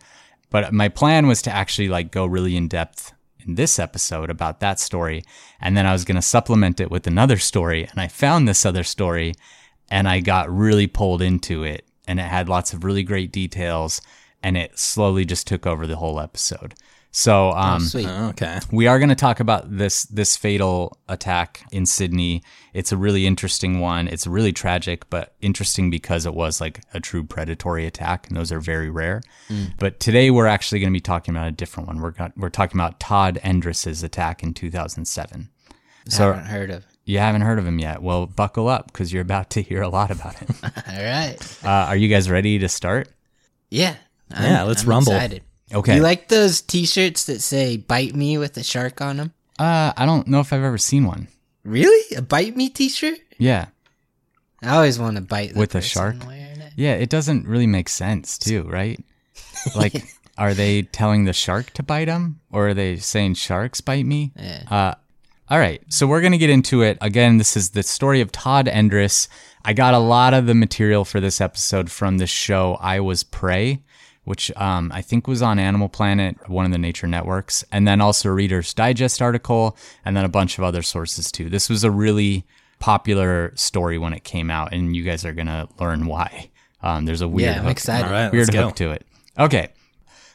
but 0.50 0.72
my 0.72 0.88
plan 0.88 1.26
was 1.26 1.40
to 1.42 1.50
actually 1.52 1.88
like 1.88 2.10
go 2.10 2.26
really 2.26 2.56
in 2.56 2.66
depth 2.68 3.12
in 3.46 3.54
this 3.54 3.78
episode 3.78 4.30
about 4.30 4.60
that 4.60 4.80
story. 4.80 5.22
And 5.60 5.76
then 5.76 5.86
I 5.86 5.92
was 5.92 6.04
going 6.04 6.16
to 6.16 6.22
supplement 6.22 6.80
it 6.80 6.90
with 6.90 7.06
another 7.06 7.38
story. 7.38 7.84
And 7.84 8.00
I 8.00 8.08
found 8.08 8.46
this 8.46 8.66
other 8.66 8.84
story 8.84 9.34
and 9.90 10.08
I 10.08 10.20
got 10.20 10.50
really 10.50 10.86
pulled 10.86 11.22
into 11.22 11.64
it. 11.64 11.86
And 12.06 12.18
it 12.18 12.24
had 12.24 12.48
lots 12.48 12.72
of 12.72 12.84
really 12.84 13.02
great 13.02 13.32
details. 13.32 14.00
And 14.42 14.56
it 14.56 14.78
slowly 14.78 15.24
just 15.24 15.46
took 15.46 15.66
over 15.66 15.86
the 15.86 15.96
whole 15.96 16.18
episode. 16.18 16.74
So, 17.14 17.50
um, 17.50 17.80
Sweet. 17.82 18.06
Oh, 18.08 18.28
okay. 18.30 18.58
we 18.70 18.86
are 18.86 18.98
going 18.98 19.10
to 19.10 19.14
talk 19.14 19.38
about 19.38 19.76
this 19.76 20.04
this 20.04 20.34
fatal 20.34 20.96
attack 21.08 21.62
in 21.70 21.84
Sydney. 21.84 22.42
It's 22.72 22.90
a 22.90 22.96
really 22.96 23.26
interesting 23.26 23.80
one. 23.80 24.08
It's 24.08 24.26
really 24.26 24.50
tragic, 24.52 25.10
but 25.10 25.34
interesting 25.42 25.90
because 25.90 26.24
it 26.24 26.32
was 26.32 26.58
like 26.58 26.80
a 26.94 27.00
true 27.00 27.22
predatory 27.22 27.84
attack, 27.84 28.28
and 28.28 28.36
those 28.36 28.50
are 28.50 28.60
very 28.60 28.88
rare. 28.88 29.20
But 29.78 30.00
today 30.00 30.30
we're 30.30 30.46
actually 30.46 30.80
going 30.80 30.90
to 30.90 30.96
be 30.96 31.00
talking 31.02 31.36
about 31.36 31.48
a 31.48 31.52
different 31.52 31.86
one. 31.86 32.00
We're 32.00 32.12
got, 32.12 32.32
we're 32.36 32.48
talking 32.48 32.80
about 32.80 32.98
Todd 32.98 33.38
Endris's 33.44 34.02
attack 34.02 34.42
in 34.42 34.54
2007. 34.54 35.50
So 36.08 36.32
haven't 36.32 36.46
heard 36.46 36.70
of. 36.70 36.86
you 37.04 37.18
haven't 37.18 37.42
heard 37.42 37.58
of 37.58 37.66
him 37.66 37.78
yet? 37.78 38.02
Well, 38.02 38.26
buckle 38.26 38.68
up 38.68 38.86
because 38.86 39.12
you're 39.12 39.20
about 39.22 39.50
to 39.50 39.60
hear 39.62 39.82
a 39.82 39.88
lot 39.90 40.10
about 40.10 40.36
him. 40.36 40.48
All 40.64 40.70
right. 41.04 41.36
uh, 41.62 41.68
are 41.68 41.96
you 41.96 42.08
guys 42.08 42.30
ready 42.30 42.58
to 42.58 42.68
start? 42.70 43.08
Yeah. 43.68 43.96
I'm- 44.32 44.42
Yeah, 44.50 44.62
let's 44.62 44.84
I'm 44.84 44.88
rumble. 44.88 45.12
Excited. 45.12 45.42
Okay. 45.72 45.96
You 45.96 46.02
like 46.02 46.28
those 46.28 46.60
T-shirts 46.60 47.24
that 47.26 47.40
say 47.40 47.76
"Bite 47.76 48.14
Me" 48.14 48.36
with 48.38 48.56
a 48.56 48.62
shark 48.62 49.00
on 49.00 49.16
them? 49.16 49.32
uh, 49.58 49.92
I 49.96 50.04
don't 50.06 50.26
know 50.28 50.40
if 50.40 50.52
I've 50.52 50.62
ever 50.62 50.78
seen 50.78 51.04
one. 51.06 51.28
Really, 51.64 52.16
a 52.16 52.22
"Bite 52.22 52.56
Me" 52.56 52.68
T-shirt? 52.68 53.18
Yeah. 53.38 53.66
I 54.62 54.76
always 54.76 54.98
want 54.98 55.16
to 55.16 55.22
bite 55.22 55.54
the 55.54 55.58
With 55.58 55.74
a 55.74 55.80
shark? 55.82 56.16
wearing 56.26 56.60
it. 56.60 56.72
Yeah, 56.76 56.94
it 56.94 57.10
doesn't 57.10 57.46
really 57.46 57.66
make 57.66 57.88
sense, 57.88 58.38
too, 58.38 58.62
right? 58.64 59.02
Like, 59.76 59.94
are 60.38 60.54
they 60.54 60.82
telling 60.82 61.24
the 61.24 61.32
shark 61.32 61.70
to 61.74 61.82
bite 61.84 62.06
them, 62.06 62.40
or 62.50 62.68
are 62.70 62.74
they 62.74 62.96
saying 62.96 63.34
sharks 63.34 63.80
bite 63.80 64.04
me? 64.06 64.32
Yeah. 64.36 64.64
Uh, 64.68 64.94
all 65.48 65.58
right, 65.58 65.82
so 65.88 66.06
we're 66.06 66.20
gonna 66.20 66.38
get 66.38 66.50
into 66.50 66.82
it 66.82 66.98
again. 67.00 67.38
This 67.38 67.56
is 67.56 67.70
the 67.70 67.82
story 67.82 68.20
of 68.20 68.32
Todd 68.32 68.66
Endris. 68.66 69.28
I 69.64 69.72
got 69.72 69.94
a 69.94 69.98
lot 69.98 70.34
of 70.34 70.46
the 70.46 70.54
material 70.54 71.04
for 71.04 71.20
this 71.20 71.40
episode 71.40 71.90
from 71.92 72.18
the 72.18 72.26
show 72.26 72.76
I 72.80 72.98
Was 73.00 73.22
Prey, 73.22 73.82
which 74.24 74.50
um, 74.56 74.90
I 74.94 75.02
think 75.02 75.26
was 75.26 75.42
on 75.42 75.58
Animal 75.58 75.88
Planet, 75.88 76.48
one 76.48 76.64
of 76.64 76.70
the 76.72 76.78
nature 76.78 77.06
networks, 77.06 77.64
and 77.72 77.86
then 77.88 78.00
also 78.00 78.28
a 78.28 78.32
Reader's 78.32 78.72
Digest 78.74 79.20
article, 79.20 79.76
and 80.04 80.16
then 80.16 80.24
a 80.24 80.28
bunch 80.28 80.58
of 80.58 80.64
other 80.64 80.82
sources 80.82 81.32
too. 81.32 81.48
This 81.48 81.68
was 81.68 81.82
a 81.84 81.90
really 81.90 82.44
popular 82.78 83.52
story 83.54 83.98
when 83.98 84.12
it 84.12 84.24
came 84.24 84.50
out, 84.50 84.72
and 84.72 84.94
you 84.94 85.02
guys 85.04 85.24
are 85.24 85.32
gonna 85.32 85.68
learn 85.80 86.06
why. 86.06 86.50
Um, 86.82 87.04
there's 87.04 87.20
a 87.20 87.28
weird 87.28 87.50
Yeah, 87.50 87.58
I'm 87.58 87.62
hook- 87.64 87.70
excited. 87.72 88.06
All 88.06 88.12
right, 88.12 88.32
weird 88.32 88.48
let's 88.48 88.50
go. 88.50 88.66
hook 88.66 88.76
to 88.76 88.90
it. 88.90 89.06
Okay. 89.38 89.68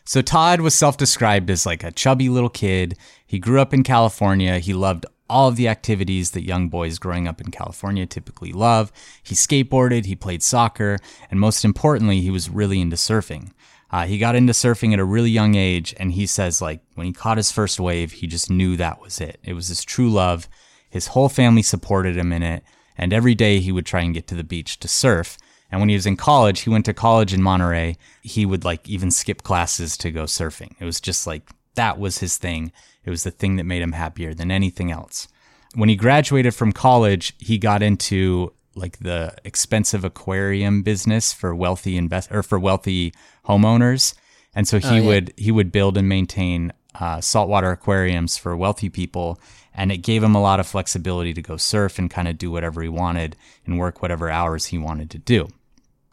So 0.06 0.22
Todd 0.22 0.62
was 0.62 0.74
self-described 0.74 1.50
as 1.50 1.66
like 1.66 1.84
a 1.84 1.92
chubby 1.92 2.30
little 2.30 2.50
kid. 2.50 2.98
He 3.26 3.40
grew 3.40 3.60
up 3.60 3.74
in 3.74 3.84
California. 3.84 4.58
He 4.60 4.74
loved 4.74 5.06
all 5.30 5.50
of 5.50 5.58
the 5.58 5.68
activities 5.68 6.32
that 6.32 6.46
young 6.46 6.70
boys 6.70 6.98
growing 6.98 7.28
up 7.28 7.42
in 7.42 7.52
California 7.52 8.06
typically 8.06 8.54
love. 8.54 8.94
He 9.22 9.36
skateboarded, 9.36 10.06
he 10.06 10.16
played 10.16 10.42
soccer, 10.42 10.98
and 11.30 11.38
most 11.42 11.66
importantly, 11.66 12.22
he 12.22 12.30
was 12.32 12.50
really 12.50 12.80
into 12.80 12.96
surfing. 12.96 13.52
Uh, 13.90 14.06
he 14.06 14.18
got 14.18 14.36
into 14.36 14.54
surfing 14.54 14.94
at 14.94 15.00
a 15.00 15.06
really 15.06 15.30
young 15.30 15.56
age, 15.56 15.94
and 15.98 16.12
he 16.12 16.26
says 16.26 16.62
like 16.62 16.82
when 16.96 17.08
he 17.08 17.14
caught 17.14 17.38
his 17.38 17.52
first 17.52 17.80
wave, 17.80 18.14
he 18.14 18.28
just 18.28 18.50
knew 18.50 18.76
that 18.76 19.02
was 19.02 19.22
it. 19.22 19.40
It 19.44 19.54
was 19.54 19.70
his 19.70 19.84
true 19.84 20.10
love. 20.10 20.48
His 20.90 21.08
whole 21.08 21.30
family 21.30 21.62
supported 21.62 22.18
him 22.18 22.32
in 22.34 22.44
it, 22.44 22.64
and 22.98 23.14
every 23.14 23.36
day 23.36 23.60
he 23.60 23.72
would 23.72 23.86
try 23.86 24.02
and 24.02 24.14
get 24.14 24.28
to 24.28 24.36
the 24.36 24.44
beach 24.44 24.80
to 24.80 24.88
surf. 24.88 25.38
And 25.72 25.82
when 25.82 25.90
he 25.90 25.96
was 25.96 26.06
in 26.06 26.18
college, 26.18 26.62
he 26.62 26.70
went 26.70 26.86
to 26.86 26.94
college 26.94 27.34
in 27.34 27.42
Monterey. 27.42 27.98
He 28.22 28.46
would 28.46 28.64
like 28.64 28.88
even 28.88 29.12
skip 29.12 29.44
classes 29.44 29.98
to 29.98 30.12
go 30.12 30.24
surfing. 30.24 30.76
It 30.80 30.86
was 30.86 31.02
just 31.02 31.28
like 31.28 31.50
that 31.76 32.00
was 32.00 32.20
his 32.20 32.38
thing. 32.38 32.72
It 33.04 33.10
was 33.10 33.24
the 33.24 33.32
thing 33.32 33.56
that 33.58 33.66
made 33.66 33.82
him 33.82 33.94
happier 33.94 34.34
than 34.34 34.52
anything 34.52 34.92
else. 34.92 35.28
When 35.76 35.90
he 35.90 35.96
graduated 35.96 36.56
from 36.56 36.72
college, 36.72 37.34
he 37.38 37.58
got 37.58 37.84
into 37.84 38.54
like 38.78 39.00
the 39.00 39.34
expensive 39.44 40.04
aquarium 40.04 40.84
business 40.84 41.34
for 41.34 41.54
wealthy 41.56 41.98
invest 41.98 42.32
or 42.32 42.44
for 42.44 42.60
wealthy 42.60 43.14
homeowners. 43.46 44.14
And 44.56 44.68
so 44.68 44.80
he 44.80 44.98
yeah. 44.98 45.06
would 45.06 45.34
he 45.38 45.52
would 45.52 45.72
build 45.72 45.98
and 45.98 46.08
maintain 46.08 46.74
uh, 47.00 47.22
saltwater 47.22 47.72
aquariums 47.72 48.38
for 48.38 48.56
wealthy 48.56 48.90
people, 48.90 49.40
and 49.74 49.92
it 49.92 49.98
gave 49.98 50.24
him 50.24 50.36
a 50.36 50.42
lot 50.42 50.60
of 50.60 50.68
flexibility 50.68 51.34
to 51.34 51.42
go 51.42 51.58
surf 51.58 52.00
and 52.00 52.10
kind 52.10 52.28
of 52.28 52.38
do 52.38 52.50
whatever 52.50 52.82
he 52.82 52.90
wanted 52.90 53.36
and 53.66 53.78
work 53.78 54.02
whatever 54.02 54.30
hours 54.30 54.68
he 54.68 54.78
wanted 54.78 55.10
to 55.12 55.20
do. 55.20 55.48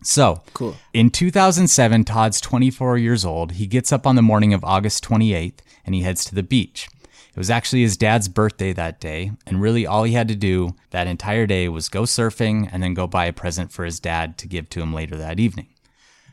So, 0.03 0.43
Cool. 0.53 0.77
in 0.93 1.09
2007, 1.09 2.05
Todd's 2.05 2.41
24 2.43 2.99
years 2.99 3.25
old. 3.25 3.53
He 3.53 3.67
gets 3.67 3.91
up 3.91 4.07
on 4.07 4.17
the 4.17 4.23
morning 4.23 4.53
of 4.53 4.63
August 4.63 5.03
28th 5.05 5.61
and 5.87 5.95
he 5.95 6.03
heads 6.03 6.27
to 6.27 6.35
the 6.35 6.43
beach. 6.43 6.89
It 7.35 7.39
was 7.39 7.51
actually 7.51 7.83
his 7.83 7.97
dad's 7.97 8.29
birthday 8.29 8.73
that 8.75 9.01
day, 9.01 9.33
and 9.45 9.61
really 9.61 9.89
all 9.89 10.05
he 10.05 10.13
had 10.13 10.29
to 10.29 10.37
do 10.37 10.77
that 10.91 11.09
entire 11.09 11.47
day 11.47 11.69
was 11.69 11.89
go 11.89 12.03
surfing 12.03 12.69
and 12.71 12.81
then 12.81 12.95
go 12.95 13.09
buy 13.09 13.25
a 13.27 13.33
present 13.33 13.73
for 13.73 13.85
his 13.85 13.99
dad 13.99 14.39
to 14.39 14.47
give 14.47 14.69
to 14.71 14.81
him 14.81 14.95
later 14.95 15.17
that 15.17 15.41
evening. 15.41 15.67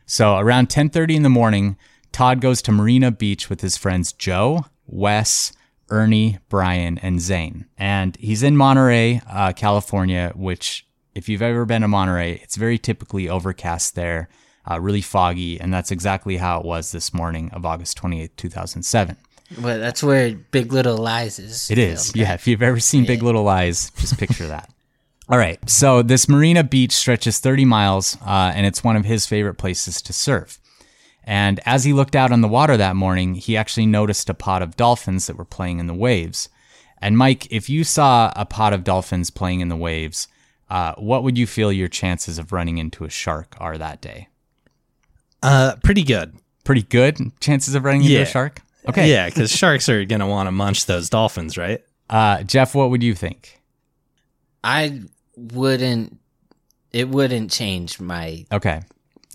So 0.06 0.38
around 0.38 0.70
10:30 0.70 1.16
in 1.16 1.24
the 1.24 1.30
morning, 1.30 1.76
Todd 2.12 2.40
goes 2.40 2.62
to 2.62 2.72
Marina 2.72 3.10
Beach 3.10 3.50
with 3.50 3.62
his 3.62 3.78
friends 3.78 4.14
Joe, 4.14 4.66
Wes, 4.86 5.54
Ernie, 5.90 6.38
Brian, 6.50 7.00
and 7.00 7.20
Zane. 7.20 7.66
And 7.80 8.16
he's 8.18 8.44
in 8.44 8.56
Monterey, 8.56 9.22
uh, 9.28 9.54
California, 9.54 10.32
which 10.36 10.86
if 11.16 11.28
you've 11.28 11.42
ever 11.42 11.66
been 11.66 11.82
to 11.82 11.88
Monterey, 11.88 12.40
it's 12.44 12.58
very 12.58 12.78
typically 12.78 13.28
overcast 13.28 13.96
there, 13.96 14.30
uh, 14.70 14.80
really 14.80 15.02
foggy, 15.02 15.60
and 15.60 15.74
that's 15.74 15.90
exactly 15.90 16.38
how 16.38 16.60
it 16.60 16.66
was 16.66 16.92
this 16.92 17.12
morning 17.12 17.50
of 17.52 17.66
August 17.66 17.98
28th, 17.98 18.36
2007. 18.38 19.18
Well, 19.60 19.80
that's 19.80 20.02
where 20.04 20.34
Big 20.34 20.72
Little 20.72 20.98
Lies 20.98 21.40
is. 21.40 21.70
It 21.72 21.78
is. 21.78 22.12
filmed. 22.12 22.16
Yeah. 22.28 22.34
If 22.34 22.48
you've 22.48 22.62
ever 22.62 22.80
seen 22.80 23.06
Big 23.06 23.24
Little 23.24 23.44
Lies, 23.44 23.92
just 23.98 24.18
picture 24.18 24.48
that. 24.48 24.70
All 25.30 25.38
right. 25.38 25.58
So 25.70 26.02
this 26.02 26.30
Marina 26.30 26.64
Beach 26.64 26.92
stretches 26.92 27.40
30 27.40 27.66
miles, 27.66 28.18
uh, 28.26 28.52
and 28.56 28.66
it's 28.66 28.84
one 28.84 28.96
of 28.96 29.06
his 29.06 29.26
favorite 29.26 29.56
places 29.56 30.02
to 30.04 30.14
surf. 30.14 30.60
And 31.24 31.60
as 31.66 31.84
he 31.84 31.94
looked 31.94 32.16
out 32.16 32.32
on 32.32 32.42
the 32.42 32.48
water 32.48 32.76
that 32.78 32.96
morning, 32.96 33.36
he 33.36 33.56
actually 33.56 33.86
noticed 33.86 34.30
a 34.30 34.34
pod 34.34 34.62
of 34.62 34.76
dolphins 34.76 35.28
that 35.28 35.38
were 35.38 35.46
playing 35.46 35.80
in 35.80 35.88
the 35.88 35.94
waves. 35.94 36.50
And 37.00 37.18
Mike, 37.18 37.48
if 37.52 37.70
you 37.70 37.84
saw 37.84 38.32
a 38.36 38.46
pod 38.46 38.74
of 38.74 38.84
dolphins 38.84 39.30
playing 39.30 39.60
in 39.60 39.70
the 39.70 39.76
waves, 39.76 40.28
uh, 40.70 40.94
what 40.98 41.24
would 41.24 41.38
you 41.38 41.46
feel 41.48 41.72
your 41.72 41.88
chances 41.88 42.38
of 42.40 42.52
running 42.52 42.78
into 42.78 43.04
a 43.06 43.10
shark 43.10 43.56
are 43.60 43.78
that 43.78 44.02
day? 44.02 44.30
Uh, 45.44 45.76
pretty 45.84 46.04
good. 46.04 46.36
Pretty 46.64 46.84
good 46.84 47.18
chances 47.40 47.76
of 47.76 47.84
running 47.86 48.02
into 48.02 48.14
Yeah. 48.14 48.22
a 48.22 48.26
shark? 48.26 48.62
Okay. 48.90 49.10
Yeah, 49.12 49.28
because 49.28 49.52
sharks 49.52 49.88
are 49.90 50.04
gonna 50.06 50.28
want 50.28 50.48
to 50.48 50.52
munch 50.52 50.86
those 50.86 51.10
dolphins, 51.10 51.58
right? 51.58 51.82
Uh, 52.10 52.44
Jeff, 52.44 52.74
what 52.76 52.90
would 52.90 53.04
you 53.04 53.14
think? 53.16 53.60
I 54.64 55.02
wouldn't. 55.36 56.18
It 56.92 57.08
wouldn't 57.10 57.52
change 57.52 58.00
my 58.00 58.46
Okay. 58.52 58.82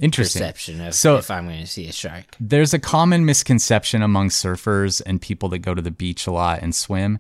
Interesting. 0.01 0.41
perception 0.43 0.81
of 0.83 0.95
So- 0.95 1.17
if 1.17 1.31
I'm 1.31 1.47
going 1.47 1.63
to 1.63 1.67
see 1.67 1.89
a 1.89 1.93
shark. 1.93 2.37
There's 2.39 2.75
a 2.75 2.79
common 2.79 3.25
misconception 3.25 4.03
among 4.03 4.29
surfers 4.29 5.01
and 5.07 5.23
people 5.23 5.49
that 5.49 5.61
go 5.61 5.73
to 5.75 5.81
the 5.81 5.91
beach 5.91 6.27
a 6.27 6.33
lot 6.33 6.61
and 6.61 6.75
swim 6.75 7.19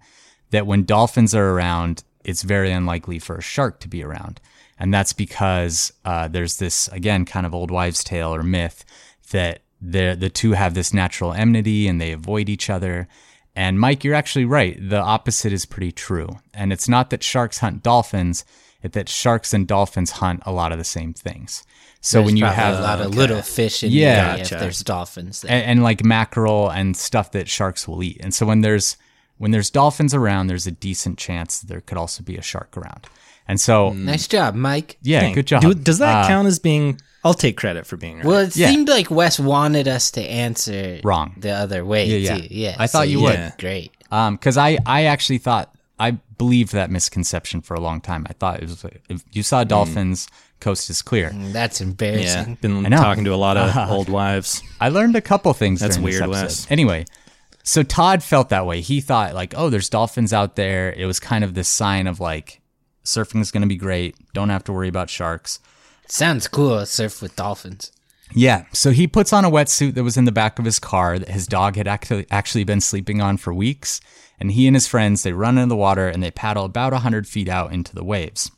that 0.50 0.66
when 0.66 0.84
dolphins 0.84 1.34
are 1.34 1.52
around, 1.52 2.04
it's 2.22 2.42
very 2.42 2.70
unlikely 2.70 3.18
for 3.18 3.36
a 3.36 3.40
shark 3.42 3.80
to 3.80 3.88
be 3.88 4.04
around. 4.04 4.42
And 4.78 4.92
that's 4.92 5.14
because 5.14 5.90
uh, 6.04 6.28
there's 6.28 6.58
this, 6.58 6.88
again, 6.88 7.24
kind 7.24 7.46
of 7.46 7.54
old 7.54 7.70
wives' 7.70 8.04
tale 8.04 8.34
or 8.34 8.42
myth 8.42 8.84
that 9.30 9.60
the, 9.80 10.16
the 10.18 10.30
two 10.30 10.52
have 10.52 10.74
this 10.74 10.92
natural 10.94 11.32
enmity 11.32 11.86
and 11.88 12.00
they 12.00 12.12
avoid 12.12 12.48
each 12.48 12.70
other. 12.70 13.08
And 13.54 13.80
Mike, 13.80 14.04
you're 14.04 14.14
actually 14.14 14.44
right. 14.44 14.76
The 14.78 14.98
opposite 15.00 15.52
is 15.52 15.64
pretty 15.66 15.92
true. 15.92 16.28
And 16.54 16.72
it's 16.72 16.88
not 16.88 17.10
that 17.10 17.22
sharks 17.22 17.58
hunt 17.58 17.82
dolphins, 17.82 18.44
it's 18.82 18.94
that 18.94 19.08
sharks 19.08 19.52
and 19.54 19.66
dolphins 19.66 20.12
hunt 20.12 20.42
a 20.46 20.52
lot 20.52 20.72
of 20.72 20.78
the 20.78 20.84
same 20.84 21.12
things. 21.14 21.64
So 22.02 22.18
There's 22.18 22.26
when 22.26 22.36
you 22.36 22.44
have 22.44 22.78
a 22.78 22.82
lot 22.82 23.00
of 23.00 23.14
little 23.14 23.42
fish 23.42 23.82
in 23.82 23.90
Yeah. 23.90 24.14
the 24.24 24.30
area 24.32 24.42
if 24.42 24.50
there's 24.50 24.80
dolphins 24.84 25.40
there. 25.40 25.50
and, 25.50 25.64
and 25.64 25.82
like 25.82 26.04
mackerel 26.04 26.70
and 26.70 26.96
stuff 26.96 27.32
that 27.32 27.48
sharks 27.48 27.88
will 27.88 28.02
eat. 28.02 28.18
And 28.20 28.32
so 28.34 28.46
when 28.46 28.60
there's 28.60 28.96
when 29.38 29.50
there's 29.50 29.68
dolphins 29.70 30.14
around, 30.14 30.46
there's 30.46 30.66
a 30.66 30.70
decent 30.70 31.18
chance 31.18 31.60
that 31.60 31.66
there 31.66 31.80
could 31.80 31.98
also 31.98 32.22
be 32.22 32.36
a 32.36 32.42
shark 32.42 32.76
around. 32.76 33.06
And 33.48 33.60
so 33.60 33.92
nice 33.92 34.26
job, 34.28 34.54
Mike. 34.54 34.98
yeah, 35.02 35.20
Dang. 35.20 35.34
good 35.34 35.46
job. 35.46 35.62
Do- 35.62 35.74
does 35.74 35.98
that 35.98 36.24
Uh, 36.24 36.28
count 36.28 36.46
as 36.48 36.58
being? 36.58 37.00
I'll 37.26 37.34
take 37.34 37.56
credit 37.56 37.86
for 37.86 37.96
being 37.96 38.16
right. 38.18 38.24
Well, 38.26 38.40
it 38.40 38.56
Yeah. 38.56 38.68
seemed 38.70 38.88
like 38.88 39.10
Wes 39.10 39.38
wanted 39.38 39.88
us 39.88 40.10
to 40.12 40.22
answer 40.22 41.00
Wrong. 41.04 41.34
the 41.36 41.50
other 41.50 41.84
way 41.84 42.06
Yeah, 42.06 42.16
yeah. 42.16 42.38
too. 42.38 42.46
Yeah, 42.50 42.76
I 42.78 42.86
thought 42.86 43.00
so 43.06 43.10
you 43.10 43.18
did 43.20 43.40
would. 43.40 43.52
Great. 43.58 43.92
Um, 44.10 44.36
because 44.36 44.56
I 44.56 44.78
I 44.86 45.04
actually 45.04 45.38
thought 45.38 45.74
I 45.98 46.12
believed 46.38 46.72
that 46.72 46.90
misconception 46.90 47.62
for 47.62 47.74
a 47.74 47.80
long 47.80 48.00
time. 48.00 48.26
I 48.28 48.32
thought 48.34 48.62
it 48.62 48.68
was 48.68 48.84
if 49.08 49.24
you 49.32 49.42
saw 49.42 49.64
dolphins, 49.64 50.28
coast 50.60 50.88
is 50.90 51.02
clear. 51.02 51.30
Mm, 51.30 51.52
That's 51.52 51.80
yeah, 51.80 51.86
embarrassing. 51.86 52.58
been 52.60 52.84
I 52.86 52.88
know. 52.90 52.98
talking 52.98 53.24
to 53.24 53.34
a 53.34 53.36
lot 53.36 53.56
of 53.56 53.90
old 53.90 54.08
wives. 54.08 54.62
I 54.80 54.88
learned 54.90 55.16
a 55.16 55.20
couple 55.22 55.52
things. 55.54 55.80
That's 55.80 55.96
during 55.96 56.06
this 56.12 56.20
weird. 56.20 56.30
Wes. 56.30 56.66
Anyway, 56.70 57.04
so 57.62 57.82
Todd 57.82 58.22
felt 58.22 58.50
that 58.50 58.66
way. 58.66 58.80
He 58.82 59.00
thought 59.00 59.34
like, 59.34 59.54
oh, 59.56 59.70
there's 59.70 59.88
dolphins 59.88 60.32
out 60.32 60.54
there. 60.56 60.92
It 60.92 61.06
was 61.06 61.18
kind 61.18 61.42
of 61.42 61.54
this 61.54 61.68
sign 61.68 62.06
of 62.06 62.20
like, 62.20 62.60
surfing 63.04 63.40
is 63.40 63.50
going 63.50 63.62
to 63.62 63.66
be 63.66 63.76
great. 63.76 64.14
Don't 64.34 64.50
have 64.50 64.64
to 64.64 64.72
worry 64.72 64.88
about 64.88 65.08
sharks. 65.10 65.58
Sounds 66.08 66.48
cool. 66.48 66.84
Surf 66.86 67.20
with 67.20 67.36
dolphins. 67.36 67.92
Yeah, 68.34 68.64
so 68.72 68.90
he 68.90 69.06
puts 69.06 69.32
on 69.32 69.44
a 69.44 69.50
wetsuit 69.50 69.94
that 69.94 70.04
was 70.04 70.16
in 70.16 70.24
the 70.24 70.32
back 70.32 70.58
of 70.58 70.64
his 70.64 70.78
car 70.78 71.18
that 71.18 71.28
his 71.28 71.46
dog 71.46 71.76
had 71.76 71.86
actually 71.86 72.26
actually 72.30 72.64
been 72.64 72.80
sleeping 72.80 73.20
on 73.20 73.36
for 73.36 73.54
weeks, 73.54 74.00
and 74.40 74.50
he 74.52 74.66
and 74.66 74.74
his 74.74 74.88
friends 74.88 75.22
they 75.22 75.32
run 75.32 75.58
into 75.58 75.68
the 75.68 75.76
water 75.76 76.08
and 76.08 76.22
they 76.22 76.30
paddle 76.30 76.64
about 76.64 76.92
hundred 76.92 77.28
feet 77.28 77.48
out 77.48 77.72
into 77.72 77.94
the 77.94 78.04
waves. 78.04 78.50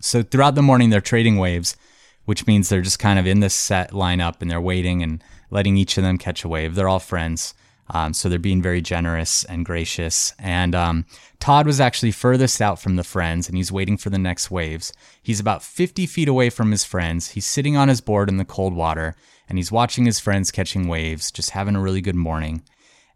So 0.00 0.22
throughout 0.22 0.54
the 0.54 0.62
morning 0.62 0.90
they're 0.90 1.00
trading 1.00 1.36
waves, 1.36 1.76
which 2.26 2.46
means 2.46 2.68
they're 2.68 2.80
just 2.80 2.98
kind 2.98 3.18
of 3.18 3.26
in 3.26 3.40
this 3.40 3.54
set 3.54 3.90
lineup 3.90 4.40
and 4.40 4.50
they're 4.50 4.60
waiting 4.60 5.02
and 5.02 5.22
letting 5.50 5.76
each 5.76 5.96
of 5.98 6.04
them 6.04 6.18
catch 6.18 6.44
a 6.44 6.48
wave. 6.48 6.74
They're 6.74 6.88
all 6.88 7.00
friends. 7.00 7.54
Um, 7.88 8.12
so 8.12 8.28
they're 8.28 8.38
being 8.38 8.62
very 8.62 8.80
generous 8.80 9.44
and 9.44 9.64
gracious. 9.64 10.34
And 10.38 10.74
um, 10.74 11.06
Todd 11.38 11.66
was 11.66 11.80
actually 11.80 12.10
furthest 12.10 12.60
out 12.60 12.80
from 12.80 12.96
the 12.96 13.04
friends 13.04 13.48
and 13.48 13.56
he's 13.56 13.70
waiting 13.70 13.96
for 13.96 14.10
the 14.10 14.18
next 14.18 14.50
waves. 14.50 14.92
He's 15.22 15.40
about 15.40 15.62
50 15.62 16.06
feet 16.06 16.28
away 16.28 16.50
from 16.50 16.70
his 16.70 16.84
friends. 16.84 17.30
He's 17.30 17.46
sitting 17.46 17.76
on 17.76 17.88
his 17.88 18.00
board 18.00 18.28
in 18.28 18.38
the 18.38 18.44
cold 18.44 18.74
water 18.74 19.14
and 19.48 19.58
he's 19.58 19.70
watching 19.70 20.04
his 20.04 20.18
friends 20.18 20.50
catching 20.50 20.88
waves, 20.88 21.30
just 21.30 21.50
having 21.50 21.76
a 21.76 21.80
really 21.80 22.00
good 22.00 22.16
morning. 22.16 22.62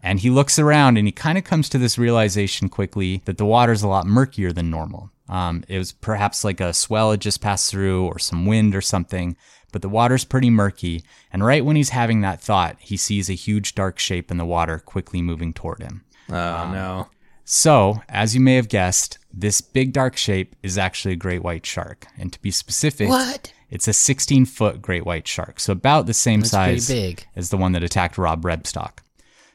And 0.03 0.21
he 0.21 0.31
looks 0.31 0.59
around 0.59 0.97
and 0.97 1.07
he 1.07 1.13
kind 1.13 1.37
of 1.39 1.45
comes 1.45 1.69
to 1.71 1.79
this 1.79 1.99
realization 1.99 2.69
quickly 2.69 3.23
that 3.27 3.37
the 3.39 3.45
water's 3.45 3.83
a 3.83 3.89
lot 3.89 4.07
murkier 4.07 4.53
than 4.53 4.71
normal. 4.71 5.11
Um, 5.29 5.63
it 5.69 5.79
was 5.79 5.93
perhaps 5.93 6.43
like 6.43 6.61
a 6.61 6.73
swell 6.73 7.11
had 7.11 7.21
just 7.21 7.41
passed 7.41 7.71
through 7.71 8.07
or 8.07 8.19
some 8.19 8.47
wind 8.47 8.75
or 8.75 8.81
something, 8.81 9.37
but 9.73 9.83
the 9.83 9.89
water's 9.89 10.25
pretty 10.25 10.51
murky. 10.51 11.05
And 11.33 11.45
right 11.45 11.65
when 11.65 11.77
he's 11.77 11.91
having 11.91 12.23
that 12.23 12.41
thought, 12.41 12.77
he 12.81 12.97
sees 12.97 13.29
a 13.31 13.35
huge 13.35 13.75
dark 13.75 13.99
shape 13.99 14.31
in 14.31 14.39
the 14.39 14.45
water 14.45 14.79
quickly 14.79 15.23
moving 15.23 15.53
toward 15.53 15.83
him. 15.83 16.05
Oh 16.31 16.71
no. 16.73 17.09
So, 17.45 18.01
as 18.09 18.35
you 18.35 18.41
may 18.41 18.55
have 18.55 18.69
guessed, 18.69 19.19
this 19.33 19.61
big 19.61 19.93
dark 19.93 20.17
shape 20.17 20.55
is 20.63 20.79
actually 20.79 21.15
a 21.15 21.17
great 21.17 21.43
white 21.43 21.67
shark. 21.67 22.07
And 22.17 22.33
to 22.33 22.41
be 22.41 22.53
specific, 22.53 23.09
What? 23.09 23.53
it's 23.71 23.89
a 23.89 23.93
16 23.93 24.47
foot 24.47 24.81
great 24.81 25.05
white 25.05 25.27
shark. 25.27 25.59
So, 25.59 25.73
about 25.73 26.07
the 26.07 26.15
same 26.15 26.41
That's 26.41 26.55
pretty 26.55 26.79
size 26.81 26.89
big. 26.89 27.27
as 27.35 27.51
the 27.51 27.57
one 27.57 27.73
that 27.73 27.83
attacked 27.83 28.19
Rob 28.19 28.43
Rebstock. 28.43 28.99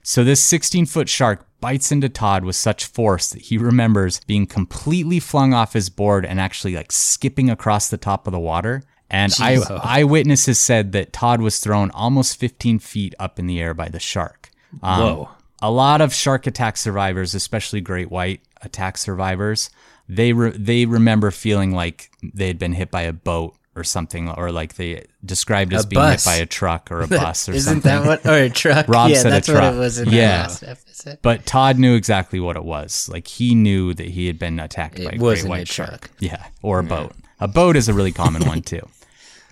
So, 0.08 0.24
this 0.24 0.44
16 0.44 0.86
foot 0.86 1.10
shark 1.10 1.48
bites 1.60 1.92
into 1.92 2.10
Todd 2.10 2.46
with 2.46 2.56
such 2.56 2.86
force 2.86 3.32
that 3.32 3.42
he 3.42 3.58
remembers 3.58 4.22
being 4.28 4.46
completely 4.46 5.20
flung 5.20 5.52
off 5.52 5.74
his 5.74 5.90
board 5.90 6.28
and 6.28 6.40
actually 6.40 6.76
like 6.76 6.92
skipping 6.92 7.50
across 7.50 7.90
the 7.90 7.98
top 7.98 8.28
of 8.28 8.32
the 8.32 8.40
water. 8.40 8.84
And 9.10 9.32
Jeez. 9.32 9.68
eyewitnesses 9.84 10.60
said 10.60 10.92
that 10.92 11.12
Todd 11.12 11.42
was 11.42 11.60
thrown 11.60 11.90
almost 11.90 12.40
15 12.40 12.78
feet 12.78 13.16
up 13.18 13.40
in 13.40 13.48
the 13.48 13.60
air 13.60 13.74
by 13.74 13.90
the 13.90 14.00
shark. 14.00 14.52
Um, 14.84 15.00
Whoa. 15.00 15.30
a 15.60 15.72
lot 15.72 16.02
of 16.02 16.14
shark 16.14 16.46
attack 16.46 16.78
survivors, 16.78 17.34
especially 17.34 17.82
great 17.82 18.12
white 18.12 18.42
attack 18.62 19.00
survivors, 19.00 19.72
they 20.08 20.34
re- 20.34 20.56
they 20.56 20.86
remember 20.86 21.32
feeling 21.32 21.72
like 21.72 22.12
they 22.22 22.46
had 22.46 22.60
been 22.60 22.74
hit 22.74 22.92
by 22.92 23.02
a 23.02 23.14
boat 23.14 23.56
or 23.76 23.84
something, 23.84 24.30
or 24.30 24.52
like 24.52 24.76
they 24.76 25.06
described 25.24 25.74
as 25.74 25.84
A 25.86 25.88
being 25.88 26.02
bus. 26.02 26.24
hit 26.26 26.30
by 26.32 26.36
a 26.36 26.46
truck 26.46 26.92
or 26.92 27.02
a 27.02 27.08
bus 27.10 27.50
or 27.50 27.54
something. 27.54 27.56
Isn't 27.56 27.82
something. 27.84 28.04
that 28.04 28.24
what? 28.24 28.26
Or 28.26 28.38
a 28.44 28.50
truck? 28.50 28.88
Rob 28.90 29.10
yeah, 29.10 29.18
said 29.18 29.28
a 29.28 29.30
that's 29.32 29.48
what 29.50 29.64
it 29.64 29.78
was 29.78 30.00
in 30.00 30.10
Yeah. 30.10 30.44
last 30.44 30.64
episode. 30.64 31.20
But 31.22 31.46
Todd 31.46 31.78
knew 31.78 31.96
exactly 31.96 32.40
what 32.40 32.56
it 32.56 32.64
was. 32.64 33.10
Like 33.12 33.28
he 33.28 33.54
knew 33.56 33.94
that 33.94 34.08
he 34.08 34.28
had 34.28 34.40
been 34.40 34.60
attacked 34.60 35.00
It 35.00 35.04
by 35.06 35.10
a 35.10 35.18
great 35.18 35.22
wasn't 35.22 35.48
a 35.48 35.50
white 35.50 35.68
truck. 35.68 35.90
shark. 35.90 36.12
Yeah, 36.20 36.46
or 36.62 36.80
a 36.80 36.84
boat. 36.84 37.14
A 37.40 37.48
boat 37.48 37.76
is 37.76 37.90
a 37.90 37.94
really 37.94 38.12
common 38.14 38.46
one 38.46 38.62
too. 38.64 38.88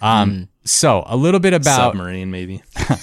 Um, 0.02 0.50
so 0.66 1.04
a 1.06 1.16
little 1.16 1.40
bit 1.40 1.54
about 1.54 1.76
Submarine, 1.94 2.32
maybe. 2.32 2.62
a 2.90 2.98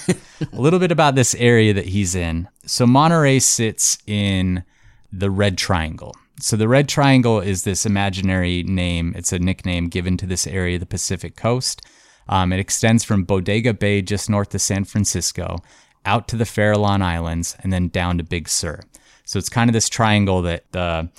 little 0.53 0.79
bit 0.79 0.91
about 0.91 1.15
this 1.15 1.33
area 1.35 1.73
that 1.73 1.85
he's 1.85 2.15
in. 2.15 2.47
So 2.65 2.85
Monterey 2.85 3.39
sits 3.39 3.97
in 4.07 4.63
the 5.11 5.29
Red 5.31 5.57
Triangle. 5.57 6.15
So 6.41 6.57
the 6.57 6.67
Red 6.67 6.89
Triangle 6.89 7.39
is 7.39 7.63
this 7.63 7.85
imaginary 7.85 8.63
name. 8.63 9.13
It's 9.15 9.31
a 9.31 9.37
nickname 9.39 9.87
given 9.87 10.17
to 10.17 10.25
this 10.25 10.47
area, 10.47 10.79
the 10.79 10.87
Pacific 10.87 11.35
Coast. 11.35 11.81
Um, 12.27 12.51
it 12.51 12.59
extends 12.59 13.03
from 13.03 13.25
Bodega 13.25 13.73
Bay, 13.73 14.01
just 14.01 14.29
north 14.29 14.53
of 14.55 14.61
San 14.61 14.85
Francisco, 14.85 15.57
out 16.03 16.27
to 16.29 16.35
the 16.35 16.43
Farallon 16.45 17.01
Islands, 17.03 17.55
and 17.59 17.71
then 17.71 17.89
down 17.89 18.17
to 18.17 18.23
Big 18.23 18.49
Sur. 18.49 18.79
So 19.23 19.37
it's 19.37 19.49
kind 19.49 19.69
of 19.69 19.73
this 19.73 19.87
triangle 19.87 20.41
that 20.41 20.71
the 20.71 21.09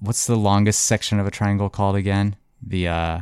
what's 0.00 0.26
the 0.26 0.36
longest 0.36 0.82
section 0.84 1.18
of 1.18 1.26
a 1.26 1.30
triangle 1.30 1.70
called 1.70 1.96
again? 1.96 2.36
The 2.62 2.88
uh, 2.88 3.20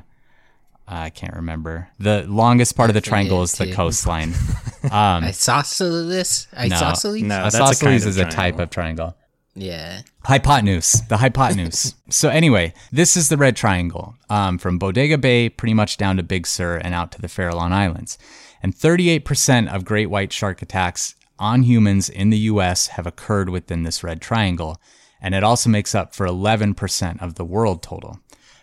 I 0.88 1.10
can't 1.10 1.34
remember. 1.34 1.88
The 1.98 2.24
longest 2.28 2.76
part 2.76 2.90
of 2.90 2.94
the 2.94 3.00
triangle 3.00 3.42
is 3.42 3.52
forget 3.52 3.68
the 3.68 3.72
too. 3.72 3.76
coastline. 3.76 4.34
Um, 4.86 5.24
Isosceles? 5.24 6.46
Isosceles? 6.56 7.22
No, 7.22 7.42
that's 7.42 7.56
a 7.56 7.62
isosceles 7.62 7.80
kind 7.80 7.96
of 8.02 8.06
is 8.06 8.16
a 8.18 8.20
triangle. 8.20 8.36
type 8.36 8.58
of 8.60 8.70
triangle. 8.70 9.16
Yeah. 9.56 10.02
Hypotenuse, 10.24 11.02
the 11.08 11.16
hypotenuse. 11.16 11.94
so 12.10 12.28
anyway, 12.28 12.74
this 12.92 13.16
is 13.16 13.28
the 13.30 13.36
red 13.36 13.56
triangle 13.56 14.14
um, 14.28 14.58
from 14.58 14.78
Bodega 14.78 15.16
Bay, 15.18 15.48
pretty 15.48 15.74
much 15.74 15.96
down 15.96 16.16
to 16.18 16.22
Big 16.22 16.46
Sur 16.46 16.76
and 16.76 16.94
out 16.94 17.10
to 17.12 17.20
the 17.20 17.26
Farallon 17.28 17.72
Islands. 17.72 18.18
And 18.62 18.74
38% 18.74 19.72
of 19.74 19.84
great 19.84 20.10
white 20.10 20.32
shark 20.32 20.60
attacks 20.62 21.14
on 21.38 21.62
humans 21.62 22.08
in 22.08 22.30
the 22.30 22.38
U.S. 22.50 22.88
have 22.88 23.06
occurred 23.06 23.48
within 23.48 23.82
this 23.82 24.02
red 24.04 24.20
triangle, 24.20 24.80
and 25.20 25.34
it 25.34 25.42
also 25.44 25.68
makes 25.70 25.94
up 25.94 26.14
for 26.14 26.26
11% 26.26 27.22
of 27.22 27.34
the 27.34 27.44
world 27.44 27.82
total. 27.82 28.18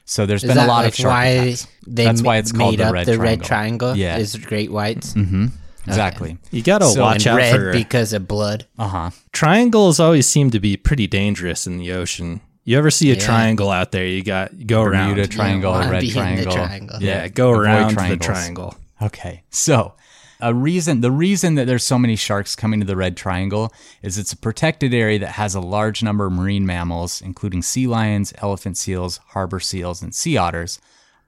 So 0.05 0.25
there's 0.25 0.43
Is 0.43 0.50
been 0.50 0.57
a 0.57 0.67
lot 0.67 0.79
like 0.83 0.88
of 0.89 0.95
shark 0.95 1.12
why 1.13 1.25
attacks. 1.25 1.67
they 1.88 2.03
That's 2.05 2.21
ma- 2.21 2.27
why 2.27 2.38
it's 2.38 2.51
called 2.51 2.71
made 2.73 2.79
the 2.79 2.85
up 2.88 2.93
red 2.93 3.05
the 3.05 3.15
triangle. 3.15 3.29
red 3.39 3.43
triangle? 3.47 3.95
Yeah. 3.95 4.17
Is 4.17 4.35
great 4.35 4.71
whites? 4.71 5.13
Exactly. 5.87 6.37
You 6.51 6.61
gotta 6.63 6.85
So- 6.85 7.01
watch 7.01 7.25
and 7.25 7.33
out 7.33 7.37
red 7.37 7.55
for 7.55 7.71
because 7.73 8.13
of 8.13 8.27
blood. 8.27 8.65
Uh 8.79 8.87
huh. 8.87 9.09
triangles. 9.31 9.99
Always 9.99 10.27
seem 10.27 10.49
to 10.51 10.59
be 10.59 10.77
pretty 10.77 11.07
dangerous 11.07 11.67
in 11.67 11.77
the 11.77 11.91
ocean. 11.91 12.41
You 12.65 12.77
ever 12.77 12.89
see 12.91 13.11
a 13.11 13.15
Yeah. 13.15 13.19
triangle 13.25 13.69
out 13.69 13.91
there? 13.91 14.05
You 14.07 14.23
got 14.23 14.53
you 14.53 14.65
go 14.65 14.83
Bermuda 14.85 15.21
around. 15.21 15.29
triangle, 15.31 15.71
wanna 15.73 15.91
red 15.91 16.01
be 16.01 16.07
in 16.07 16.13
the 16.13 16.19
triangle. 16.19 16.53
triangle. 16.53 16.97
Yeah, 17.01 17.27
go 17.27 17.49
avoid 17.51 17.63
around 17.65 17.95
the 17.97 18.17
triangle. 18.17 18.75
Okay, 19.01 19.43
so 19.49 19.93
a 20.39 20.53
reason 20.53 21.01
the 21.01 21.11
reason 21.11 21.55
that 21.55 21.67
there's 21.67 21.83
so 21.83 21.99
many 21.99 22.15
sharks 22.15 22.55
coming 22.55 22.79
to 22.79 22.85
the 22.85 22.95
Red 22.95 23.17
Triangle 23.17 23.73
is 24.01 24.17
it's 24.17 24.31
a 24.31 24.37
protected 24.37 24.93
area 24.93 25.19
that 25.19 25.31
has 25.33 25.53
a 25.55 25.59
large 25.59 26.01
number 26.01 26.25
of 26.25 26.31
marine 26.31 26.65
mammals, 26.65 27.21
including 27.21 27.61
sea 27.61 27.87
lions, 27.87 28.33
elephant 28.41 28.77
seals, 28.77 29.19
harbor 29.29 29.59
seals, 29.59 30.01
and 30.01 30.15
sea 30.15 30.37
otters, 30.37 30.79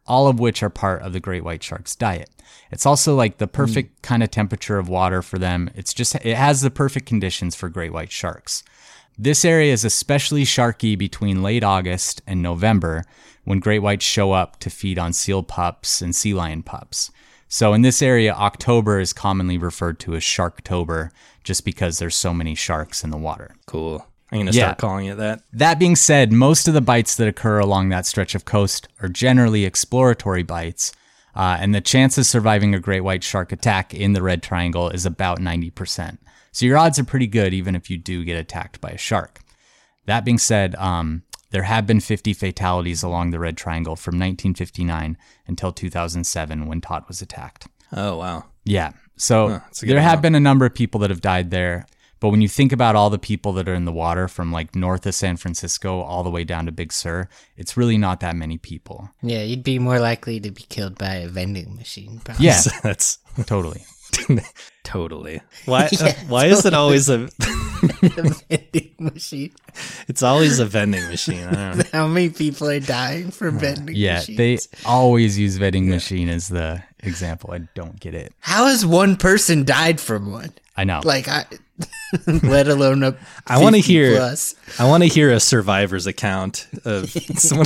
all 0.08 0.28
of 0.28 0.40
which 0.40 0.64
are 0.64 0.70
part 0.70 1.02
of 1.02 1.12
the 1.12 1.20
great 1.20 1.44
white 1.44 1.64
shark's 1.64 1.96
diet. 1.96 2.30
It's 2.76 2.86
also 2.86 3.16
like 3.16 3.38
the 3.38 3.46
hmm. 3.46 3.54
perfect 3.54 4.02
kind 4.02 4.22
of 4.22 4.30
temperature 4.32 4.78
of 4.78 4.90
water 4.90 5.22
for 5.22 5.40
them. 5.40 5.70
It's 5.76 5.94
just 5.94 6.14
it 6.16 6.36
has 6.36 6.60
the 6.60 6.70
perfect 6.70 7.06
conditions 7.06 7.56
for 7.56 7.70
great 7.70 7.94
white 7.94 8.12
sharks. 8.12 8.64
This 9.18 9.46
area 9.46 9.72
is 9.72 9.86
especially 9.86 10.44
sharky 10.44 10.98
between 10.98 11.42
late 11.42 11.64
August 11.64 12.22
and 12.28 12.42
November 12.42 13.06
when 13.46 13.60
great 13.60 13.80
whites 13.80 14.04
show 14.04 14.34
up 14.34 14.60
to 14.60 14.70
feed 14.70 15.00
on 15.00 15.14
seal 15.14 15.42
pups 15.42 16.02
and 16.02 16.14
sea 16.14 16.34
lion 16.34 16.64
pups. 16.64 17.12
So 17.48 17.72
in 17.72 17.82
this 17.82 18.02
area, 18.02 18.34
October 18.34 19.00
is 19.00 19.14
commonly 19.14 19.58
referred 19.58 19.98
to 20.02 20.16
as 20.16 20.24
Sharktober 20.24 21.12
just 21.46 21.64
because 21.64 21.98
there's 21.98 22.16
so 22.16 22.34
many 22.34 22.56
sharks 22.56 23.06
in 23.06 23.10
the 23.10 23.18
water. 23.18 23.56
Cool. 23.68 24.06
I'm 24.34 24.40
gonna 24.40 24.52
Yeah. 24.52 24.64
start 24.64 24.80
calling 24.80 25.06
it 25.06 25.18
that. 25.18 25.44
That 25.54 25.80
being 25.80 25.96
said, 25.96 26.34
most 26.34 26.68
of 26.68 26.74
the 26.74 26.82
bites 26.82 27.16
that 27.16 27.28
occur 27.30 27.60
along 27.60 27.88
that 27.90 28.06
stretch 28.06 28.36
of 28.36 28.44
coast 28.44 28.90
are 29.02 29.08
generally 29.08 29.64
exploratory 29.64 30.44
bites, 30.44 30.92
uh, 31.36 31.58
and 31.60 31.76
the 31.76 31.82
chance 31.82 32.18
of 32.18 32.26
surviving 32.26 32.74
a 32.74 32.80
great 32.80 33.02
white 33.02 33.24
shark 33.24 33.52
attack 33.52 33.94
in 33.94 34.14
the 34.14 34.22
Red 34.22 34.42
Triangle 34.42 34.90
is 34.90 35.06
about 35.06 35.40
90%. 35.40 36.18
So 36.52 36.66
your 36.66 36.78
odds 36.78 36.98
are 36.98 37.04
pretty 37.04 37.28
good 37.28 37.54
even 37.54 37.76
if 37.76 37.90
you 37.90 37.98
do 37.98 38.24
get 38.24 38.38
attacked 38.38 38.80
by 38.80 38.92
a 38.92 38.98
shark. 38.98 39.42
That 40.06 40.24
being 40.24 40.38
said, 40.38 40.76
um, 40.76 41.24
there 41.52 41.64
have 41.64 41.86
been 41.86 42.00
50 42.00 42.34
fatalities 42.34 43.04
along 43.04 43.32
the 43.32 43.40
Red 43.40 43.58
Triangle 43.58 43.96
from 43.96 44.16
1959 44.16 45.18
until 45.48 45.72
2007 45.72 46.66
when 46.66 46.82
Todd 46.82 47.04
was 47.08 47.22
attacked. 47.22 47.68
Oh 47.92 48.18
wow. 48.18 48.46
Yeah. 48.64 48.92
So 49.18 49.62
good 49.80 49.90
there 49.90 50.02
have 50.02 50.22
been 50.22 50.36
a 50.36 50.40
number 50.40 50.66
of 50.66 50.74
people 50.74 51.00
that 51.02 51.10
have 51.10 51.22
died 51.22 51.52
there. 51.52 51.86
But 52.26 52.32
when 52.32 52.42
you 52.42 52.48
think 52.50 52.72
about 52.72 52.96
all 52.96 53.12
the 53.12 53.20
people 53.20 53.54
that 53.54 53.70
are 53.70 53.76
in 53.76 53.86
the 53.86 53.92
water 53.92 54.28
from 54.28 54.52
like 54.52 54.76
north 54.76 55.06
of 55.06 55.14
San 55.14 55.38
Francisco 55.38 56.00
all 56.00 56.24
the 56.24 56.32
way 56.32 56.44
down 56.44 56.66
to 56.66 56.72
Big 56.72 56.92
Sur, 56.92 57.30
it's 57.56 57.78
really 57.78 58.00
not 58.00 58.20
that 58.22 58.36
many 58.36 58.58
people. 58.58 59.12
Yeah, 59.22 59.44
you'd 59.44 59.64
be 59.64 59.78
more 59.78 60.00
likely 60.00 60.40
to 60.40 60.50
be 60.50 60.64
killed 60.64 60.98
by 60.98 61.18
a 61.18 61.28
vending 61.28 61.76
machine. 61.76 62.22
Probably. 62.24 62.48
Yeah, 62.48 62.62
That's 62.82 63.20
totally. 63.46 63.84
totally. 64.84 65.42
Why? 65.66 65.84
Uh, 66.02 66.06
yeah, 66.06 66.16
why 66.28 66.46
is 66.48 66.66
it 66.66 66.74
always 66.74 67.10
a? 67.10 67.26
a 67.26 67.30
vending 68.50 68.96
machine. 68.98 69.54
It's 70.08 70.24
always 70.24 70.58
a 70.58 70.66
vending 70.66 71.08
machine. 71.08 71.44
I 71.44 71.52
don't 71.54 71.78
know. 71.78 71.84
How 71.94 72.08
many 72.08 72.32
people 72.32 72.68
are 72.70 72.80
dying 72.80 73.30
from 73.30 73.60
vending 73.60 73.96
Yeah, 73.96 74.16
machines? 74.16 74.38
they 74.40 74.58
always 74.84 75.38
use 75.38 75.58
vending 75.58 75.90
machine 75.92 76.30
as 76.30 76.48
the 76.48 76.82
example. 77.04 77.52
I 77.54 77.60
don't 77.76 78.00
get 78.00 78.16
it. 78.16 78.34
How 78.40 78.66
has 78.66 78.84
one 78.84 79.16
person 79.16 79.64
died 79.64 80.00
from 80.00 80.32
one? 80.32 80.54
I 80.76 80.86
know. 80.86 81.02
Like 81.04 81.28
I, 81.28 81.46
let 82.28 82.68
alone 82.68 83.04
a. 83.04 83.18
I 83.48 83.62
wanna 83.62 83.80
hear- 83.80 84.16
Plus. 84.16 84.56
I 84.80 84.88
want 84.88 85.04
to 85.04 85.10
hear 85.10 85.32
a 85.32 85.40
survivor's 85.40 86.08
account 86.08 86.68
of 86.86 87.10
someone. 87.38 87.66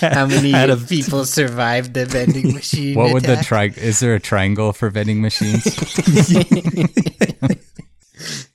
How 0.00 0.26
many 0.26 0.54
Out 0.54 0.70
of- 0.70 0.88
people 0.88 1.24
survived 1.26 1.94
the 1.94 2.06
vending 2.06 2.52
machine? 2.54 2.94
what 2.96 3.12
would 3.12 3.24
the 3.24 3.34
attack? 3.34 3.46
tri? 3.46 3.64
Is 3.76 4.00
there 4.00 4.14
a 4.14 4.20
triangle 4.20 4.72
for 4.72 4.88
vending 4.90 5.20
machines? 5.20 5.64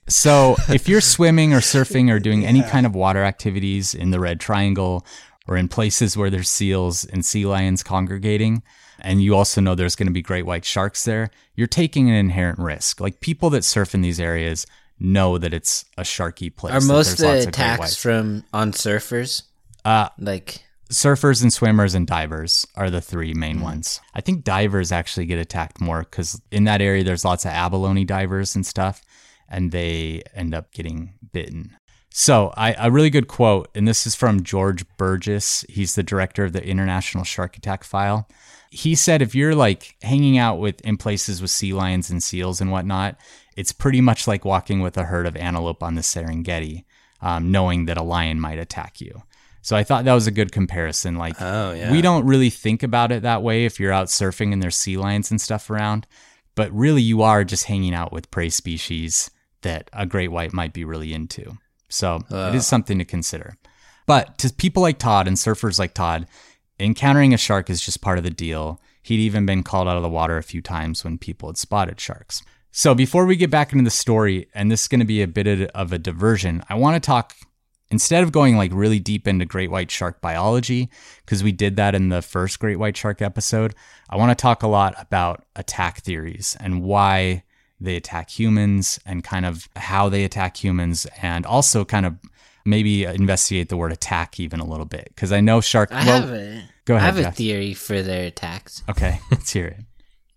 so, 0.08 0.56
if 0.68 0.88
you're 0.88 1.00
swimming 1.00 1.52
or 1.52 1.58
surfing 1.58 2.10
or 2.10 2.18
doing 2.18 2.44
any 2.46 2.62
kind 2.62 2.86
of 2.86 2.94
water 2.94 3.24
activities 3.24 3.94
in 3.94 4.10
the 4.10 4.20
Red 4.20 4.40
Triangle 4.40 5.04
or 5.48 5.56
in 5.56 5.68
places 5.68 6.16
where 6.16 6.30
there's 6.30 6.48
seals 6.48 7.04
and 7.04 7.24
sea 7.24 7.46
lions 7.46 7.82
congregating, 7.82 8.62
and 9.06 9.22
you 9.22 9.36
also 9.36 9.60
know 9.60 9.76
there's 9.76 9.94
going 9.94 10.08
to 10.08 10.12
be 10.12 10.20
great 10.20 10.44
white 10.44 10.64
sharks 10.64 11.04
there, 11.04 11.30
you're 11.54 11.68
taking 11.68 12.10
an 12.10 12.16
inherent 12.16 12.58
risk. 12.58 13.00
Like 13.00 13.20
people 13.20 13.50
that 13.50 13.64
surf 13.64 13.94
in 13.94 14.02
these 14.02 14.18
areas 14.18 14.66
know 14.98 15.38
that 15.38 15.54
it's 15.54 15.84
a 15.96 16.02
sharky 16.02 16.54
place. 16.54 16.74
Are 16.74 16.80
most 16.80 17.18
the 17.18 17.42
of 17.42 17.48
attacks 17.48 17.96
from 17.96 18.42
on 18.52 18.72
surfers? 18.72 19.44
Uh, 19.84 20.08
Like 20.18 20.64
surfers 20.90 21.40
and 21.40 21.52
swimmers 21.52 21.94
and 21.94 22.04
divers 22.04 22.66
are 22.74 22.90
the 22.90 23.00
three 23.00 23.32
main 23.32 23.60
ones. 23.60 24.00
I 24.12 24.20
think 24.20 24.42
divers 24.42 24.90
actually 24.90 25.26
get 25.26 25.38
attacked 25.38 25.80
more 25.80 26.00
because 26.00 26.40
in 26.50 26.64
that 26.64 26.80
area 26.80 27.04
there's 27.04 27.24
lots 27.24 27.44
of 27.44 27.52
abalone 27.52 28.04
divers 28.04 28.56
and 28.56 28.66
stuff, 28.66 29.02
and 29.48 29.70
they 29.70 30.22
end 30.34 30.52
up 30.52 30.72
getting 30.72 31.14
bitten. 31.32 31.76
So, 32.10 32.52
I, 32.56 32.72
a 32.78 32.90
really 32.90 33.10
good 33.10 33.28
quote, 33.28 33.68
and 33.74 33.86
this 33.86 34.06
is 34.06 34.14
from 34.14 34.42
George 34.42 34.84
Burgess. 34.96 35.66
He's 35.68 35.94
the 35.94 36.02
director 36.02 36.44
of 36.44 36.54
the 36.54 36.66
International 36.66 37.24
Shark 37.24 37.58
Attack 37.58 37.84
File. 37.84 38.26
He 38.76 38.94
said, 38.94 39.22
if 39.22 39.34
you're 39.34 39.54
like 39.54 39.96
hanging 40.02 40.36
out 40.38 40.58
with 40.58 40.80
in 40.82 40.96
places 40.96 41.40
with 41.40 41.50
sea 41.50 41.72
lions 41.72 42.10
and 42.10 42.22
seals 42.22 42.60
and 42.60 42.70
whatnot, 42.70 43.16
it's 43.56 43.72
pretty 43.72 44.00
much 44.00 44.26
like 44.26 44.44
walking 44.44 44.80
with 44.80 44.96
a 44.98 45.04
herd 45.04 45.26
of 45.26 45.36
antelope 45.36 45.82
on 45.82 45.94
the 45.94 46.02
Serengeti, 46.02 46.84
um, 47.22 47.50
knowing 47.50 47.86
that 47.86 47.96
a 47.96 48.02
lion 48.02 48.38
might 48.40 48.58
attack 48.58 49.00
you. 49.00 49.22
So 49.62 49.76
I 49.76 49.82
thought 49.82 50.04
that 50.04 50.14
was 50.14 50.26
a 50.26 50.30
good 50.30 50.52
comparison. 50.52 51.16
Like, 51.16 51.36
Oh, 51.40 51.72
yeah. 51.72 51.90
we 51.90 52.00
don't 52.02 52.26
really 52.26 52.50
think 52.50 52.82
about 52.82 53.10
it 53.12 53.22
that 53.22 53.42
way 53.42 53.64
if 53.64 53.80
you're 53.80 53.92
out 53.92 54.06
surfing 54.08 54.52
and 54.52 54.62
there's 54.62 54.76
sea 54.76 54.96
lions 54.96 55.30
and 55.30 55.40
stuff 55.40 55.70
around, 55.70 56.06
but 56.54 56.70
really 56.72 57.02
you 57.02 57.22
are 57.22 57.42
just 57.44 57.64
hanging 57.64 57.94
out 57.94 58.12
with 58.12 58.30
prey 58.30 58.48
species 58.50 59.30
that 59.62 59.88
a 59.92 60.06
great 60.06 60.30
white 60.30 60.52
might 60.52 60.72
be 60.72 60.84
really 60.84 61.12
into. 61.12 61.56
So 61.88 62.20
it 62.30 62.54
is 62.54 62.66
something 62.66 62.98
to 62.98 63.04
consider. 63.04 63.56
But 64.06 64.38
to 64.38 64.52
people 64.52 64.82
like 64.82 64.98
Todd 64.98 65.26
and 65.26 65.36
surfers 65.36 65.78
like 65.80 65.94
Todd, 65.94 66.28
encountering 66.78 67.34
a 67.34 67.38
shark 67.38 67.70
is 67.70 67.80
just 67.80 68.00
part 68.00 68.18
of 68.18 68.24
the 68.24 68.30
deal. 68.30 68.80
He'd 69.02 69.20
even 69.20 69.46
been 69.46 69.62
called 69.62 69.88
out 69.88 69.96
of 69.96 70.02
the 70.02 70.08
water 70.08 70.36
a 70.36 70.42
few 70.42 70.60
times 70.60 71.04
when 71.04 71.18
people 71.18 71.48
had 71.48 71.56
spotted 71.56 72.00
sharks. 72.00 72.42
So 72.70 72.94
before 72.94 73.24
we 73.24 73.36
get 73.36 73.50
back 73.50 73.72
into 73.72 73.84
the 73.84 73.90
story, 73.90 74.48
and 74.54 74.70
this 74.70 74.82
is 74.82 74.88
going 74.88 75.00
to 75.00 75.06
be 75.06 75.22
a 75.22 75.28
bit 75.28 75.70
of- 75.74 75.92
a 75.92 75.98
diversion, 75.98 76.62
I 76.68 76.74
want 76.74 77.02
to 77.02 77.06
talk 77.06 77.34
instead 77.90 78.22
of 78.22 78.32
going 78.32 78.56
like 78.56 78.72
really 78.74 78.98
deep 78.98 79.28
into 79.28 79.44
great 79.44 79.70
white 79.70 79.90
shark 79.90 80.20
biology, 80.20 80.90
because 81.24 81.42
we 81.42 81.52
did 81.52 81.76
that 81.76 81.94
in 81.94 82.08
the 82.08 82.20
first 82.20 82.58
great 82.58 82.78
white 82.78 82.96
shark 82.96 83.22
episode, 83.22 83.74
I 84.10 84.16
want 84.16 84.36
to 84.36 84.42
talk 84.42 84.62
a 84.62 84.68
lot 84.68 84.94
about 84.98 85.44
attack 85.54 86.00
theories 86.00 86.56
and 86.60 86.82
why 86.82 87.44
they 87.78 87.96
attack 87.96 88.30
humans 88.30 88.98
and 89.06 89.22
kind 89.22 89.46
of 89.46 89.68
how 89.76 90.08
they 90.08 90.24
attack 90.24 90.56
humans, 90.56 91.06
and 91.22 91.46
also 91.46 91.84
kind 91.84 92.06
of 92.06 92.16
maybe 92.66 93.04
investigate 93.04 93.68
the 93.68 93.76
word 93.76 93.92
attack 93.92 94.38
even 94.40 94.60
a 94.60 94.64
little 94.66 94.86
bit. 94.86 95.08
Because 95.14 95.32
I 95.32 95.40
know 95.40 95.60
shark. 95.60 95.90
I 95.92 96.04
well, 96.04 96.20
have 96.20 96.30
a 96.30 96.62
go 96.84 96.96
ahead. 96.96 97.14
I 97.14 97.16
have 97.22 97.32
a 97.32 97.36
theory 97.36 97.72
for 97.74 98.02
their 98.02 98.26
attacks. 98.26 98.82
okay, 98.88 99.20
let's 99.30 99.50
hear 99.50 99.66
it. 99.66 99.80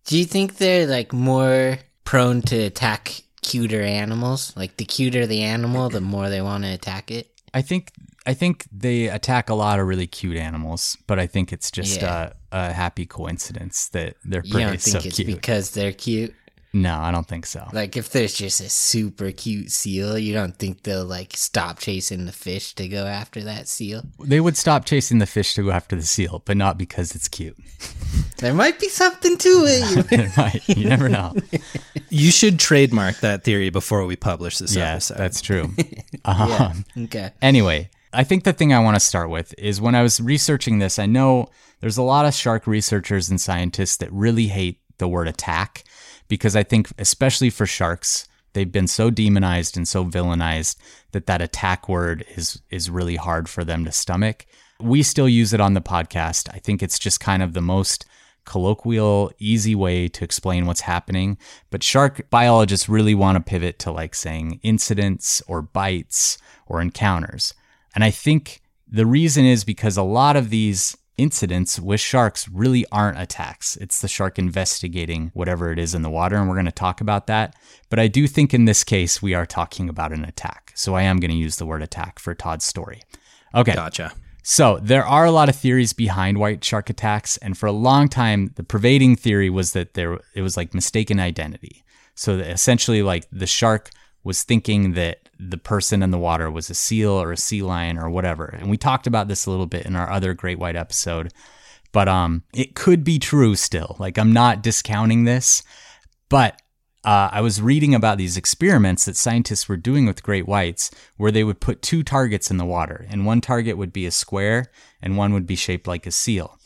Do 0.05 0.17
you 0.17 0.25
think 0.25 0.57
they're 0.57 0.87
like 0.87 1.13
more 1.13 1.77
prone 2.05 2.41
to 2.43 2.55
attack 2.57 3.21
cuter 3.41 3.81
animals? 3.81 4.53
Like 4.55 4.77
the 4.77 4.85
cuter 4.85 5.27
the 5.27 5.41
animal, 5.43 5.89
the 5.89 6.01
more 6.01 6.29
they 6.29 6.41
want 6.41 6.63
to 6.63 6.69
attack 6.71 7.11
it. 7.11 7.27
I 7.53 7.61
think 7.61 7.91
I 8.25 8.33
think 8.33 8.65
they 8.71 9.07
attack 9.07 9.49
a 9.49 9.55
lot 9.55 9.79
of 9.79 9.87
really 9.87 10.07
cute 10.07 10.37
animals, 10.37 10.97
but 11.07 11.19
I 11.19 11.25
think 11.27 11.51
it's 11.51 11.71
just 11.71 12.01
Yeah. 12.01 12.31
a, 12.51 12.69
a 12.69 12.73
happy 12.73 13.05
coincidence 13.05 13.89
that 13.89 14.15
their 14.23 14.41
You 14.43 14.51
prey 14.53 14.63
don't 14.63 14.81
think 14.81 15.01
so 15.01 15.07
it's 15.07 15.15
cute. 15.15 15.27
because 15.27 15.71
they're 15.71 15.91
cute? 15.93 16.33
No, 16.71 16.95
I 16.99 17.11
don't 17.11 17.27
think 17.27 17.45
so. 17.45 17.67
Like 17.73 17.97
if 17.97 18.11
there's 18.11 18.33
just 18.33 18.61
a 18.61 18.69
super 18.69 19.31
cute 19.31 19.71
seal, 19.71 20.17
you 20.19 20.33
don't 20.33 20.55
think 20.55 20.83
they'll 20.83 21.05
like 21.05 21.35
stop 21.35 21.79
chasing 21.79 22.25
the 22.25 22.31
fish 22.31 22.75
to 22.75 22.87
go 22.87 23.05
after 23.05 23.41
that 23.43 23.67
seal? 23.67 24.03
They 24.19 24.39
would 24.39 24.55
stop 24.55 24.85
chasing 24.85 25.17
the 25.17 25.25
fish 25.25 25.55
to 25.55 25.63
go 25.63 25.71
after 25.71 25.95
the 25.95 26.03
seal, 26.03 26.43
but 26.45 26.57
not 26.57 26.77
because 26.77 27.15
it's 27.15 27.27
cute. 27.27 27.57
There 28.39 28.53
might 28.53 28.79
be 28.79 28.87
something 28.87 29.37
to 29.37 29.49
it. 29.67 30.07
It 30.13 30.37
might. 30.37 30.69
You 30.69 30.87
never 30.87 31.09
know. 31.09 31.35
You 32.09 32.31
should 32.31 32.57
trademark 32.57 33.17
that 33.17 33.43
theory 33.43 33.69
before 33.69 34.05
we 34.05 34.15
publish 34.15 34.59
this 34.59 34.73
yes, 34.73 35.11
episode. 35.11 35.21
that's 35.21 35.41
true. 35.41 35.73
yeah. 36.25 36.71
Um, 36.71 36.85
Okay. 36.97 37.31
Anyway, 37.41 37.89
I 38.13 38.23
think 38.23 38.45
the 38.45 38.53
thing 38.53 38.73
I 38.73 38.79
want 38.79 38.95
to 38.95 39.01
start 39.01 39.29
with 39.29 39.53
is 39.57 39.81
when 39.81 39.93
I 39.93 40.01
was 40.03 40.21
researching 40.21 40.79
this, 40.79 40.97
I 40.97 41.05
know 41.05 41.49
there's 41.81 41.97
a 41.97 42.01
lot 42.01 42.25
of 42.25 42.33
shark 42.33 42.65
researchers 42.65 43.29
and 43.29 43.41
scientists 43.41 43.97
that 43.97 44.11
really 44.13 44.47
hate 44.47 44.79
the 44.99 45.07
word 45.09 45.27
attack 45.27 45.83
because 46.29 46.55
I 46.55 46.63
think, 46.63 46.89
especially 46.97 47.49
for 47.49 47.65
sharks, 47.65 48.29
they've 48.53 48.71
been 48.71 48.87
so 48.87 49.09
demonized 49.09 49.75
and 49.75 49.87
so 49.87 50.05
villainized 50.05 50.77
that 51.11 51.25
that 51.25 51.41
attack 51.41 51.89
word 51.89 52.23
is 52.35 52.61
is 52.69 52.89
really 52.89 53.17
hard 53.17 53.49
for 53.49 53.65
them 53.65 53.83
to 53.83 53.91
stomach. 53.91 54.45
We 54.79 55.03
still 55.03 55.27
use 55.27 55.51
it 55.51 55.59
on 55.59 55.73
the 55.73 55.81
podcast. 55.81 56.49
I 56.53 56.59
think 56.59 56.81
it's 56.81 56.97
just 56.97 57.19
kind 57.19 57.43
of 57.43 57.53
the 57.53 57.61
most 57.61 58.05
colloquial, 58.45 59.31
easy 59.37 59.75
way 59.75 60.07
to 60.07 60.23
explain 60.23 60.65
what's 60.65 60.81
happening. 60.81 61.37
But 61.69 61.83
shark 61.83 62.29
biologists 62.29 62.89
really 62.89 63.13
want 63.13 63.35
to 63.35 63.43
pivot 63.43 63.77
to 63.79 63.91
like 63.91 64.15
saying 64.15 64.59
incidents 64.63 65.41
or 65.47 65.61
bites 65.61 66.37
or 66.65 66.81
encounters. 66.81 67.53
And 67.93 68.03
I 68.03 68.11
think 68.11 68.61
the 68.87 69.05
reason 69.05 69.45
is 69.45 69.63
because 69.63 69.97
a 69.97 70.03
lot 70.03 70.35
of 70.35 70.49
these 70.49 70.97
incidents 71.19 71.79
with 71.79 71.99
sharks 71.99 72.47
really 72.47 72.85
aren't 72.91 73.19
attacks. 73.19 73.75
It's 73.77 74.01
the 74.01 74.07
shark 74.07 74.39
investigating 74.39 75.31
whatever 75.33 75.71
it 75.71 75.77
is 75.77 75.93
in 75.93 76.01
the 76.01 76.09
water, 76.09 76.37
and 76.37 76.47
we're 76.47 76.55
going 76.55 76.65
to 76.65 76.71
talk 76.71 77.01
about 77.01 77.27
that. 77.27 77.55
But 77.89 77.99
I 77.99 78.07
do 78.07 78.25
think 78.25 78.53
in 78.53 78.65
this 78.65 78.83
case, 78.83 79.21
we 79.21 79.33
are 79.33 79.45
talking 79.45 79.89
about 79.89 80.13
an 80.13 80.23
attack. 80.23 80.71
So 80.75 80.95
I 80.95 81.03
am 81.03 81.19
going 81.19 81.31
to 81.31 81.37
use 81.37 81.57
the 81.57 81.65
word 81.65 81.83
attack 81.83 82.19
for 82.19 82.33
Todd's 82.33 82.65
story. 82.65 83.01
Okay. 83.53 83.73
Gotcha. 83.73 84.13
So 84.43 84.79
there 84.81 85.05
are 85.05 85.25
a 85.25 85.31
lot 85.31 85.49
of 85.49 85.55
theories 85.55 85.93
behind 85.93 86.39
white 86.39 86.63
shark 86.63 86.89
attacks, 86.89 87.37
and 87.37 87.57
for 87.57 87.67
a 87.67 87.71
long 87.71 88.09
time, 88.09 88.51
the 88.55 88.63
pervading 88.63 89.15
theory 89.15 89.49
was 89.49 89.73
that 89.73 89.93
there 89.93 90.19
it 90.33 90.41
was 90.41 90.57
like 90.57 90.73
mistaken 90.73 91.19
identity. 91.19 91.83
So 92.15 92.33
essentially, 92.33 93.03
like 93.03 93.27
the 93.31 93.45
shark 93.45 93.91
was 94.23 94.43
thinking 94.43 94.93
that 94.93 95.28
the 95.39 95.57
person 95.57 96.03
in 96.03 96.11
the 96.11 96.17
water 96.17 96.51
was 96.51 96.69
a 96.69 96.75
seal 96.75 97.11
or 97.11 97.31
a 97.31 97.37
sea 97.37 97.61
lion 97.61 97.97
or 97.97 98.09
whatever. 98.09 98.45
And 98.45 98.69
we 98.69 98.77
talked 98.77 99.07
about 99.07 99.27
this 99.27 99.45
a 99.45 99.51
little 99.51 99.65
bit 99.65 99.85
in 99.85 99.95
our 99.95 100.11
other 100.11 100.33
great 100.33 100.59
white 100.59 100.75
episode. 100.75 101.31
But 101.91 102.07
um 102.07 102.43
it 102.53 102.75
could 102.75 103.03
be 103.03 103.17
true 103.19 103.55
still. 103.55 103.95
Like 103.99 104.17
I'm 104.17 104.33
not 104.33 104.61
discounting 104.61 105.23
this, 105.23 105.63
but 106.27 106.61
uh, 107.05 107.29
I 107.31 107.39
was 107.39 107.61
reading 107.61 107.95
about 107.95 108.17
these 108.17 108.35
experiments 108.35 109.05
that 109.05 109.15
scientists 109.15 109.69
were 109.69 109.77
doing 109.77 110.05
with 110.05 110.21
great 110.21 110.47
whites 110.47 110.91
where 111.15 111.31
they 111.31 111.45
would 111.45 111.61
put 111.61 111.81
two 111.81 112.03
targets 112.03 112.51
in 112.51 112.57
the 112.57 112.65
water, 112.65 113.05
and 113.09 113.25
one 113.25 113.39
target 113.39 113.77
would 113.77 113.93
be 113.93 114.05
a 114.05 114.11
square 114.11 114.65
and 115.01 115.15
one 115.15 115.31
would 115.33 115.47
be 115.47 115.55
shaped 115.55 115.87
like 115.87 116.05
a 116.05 116.11
seal. 116.11 116.59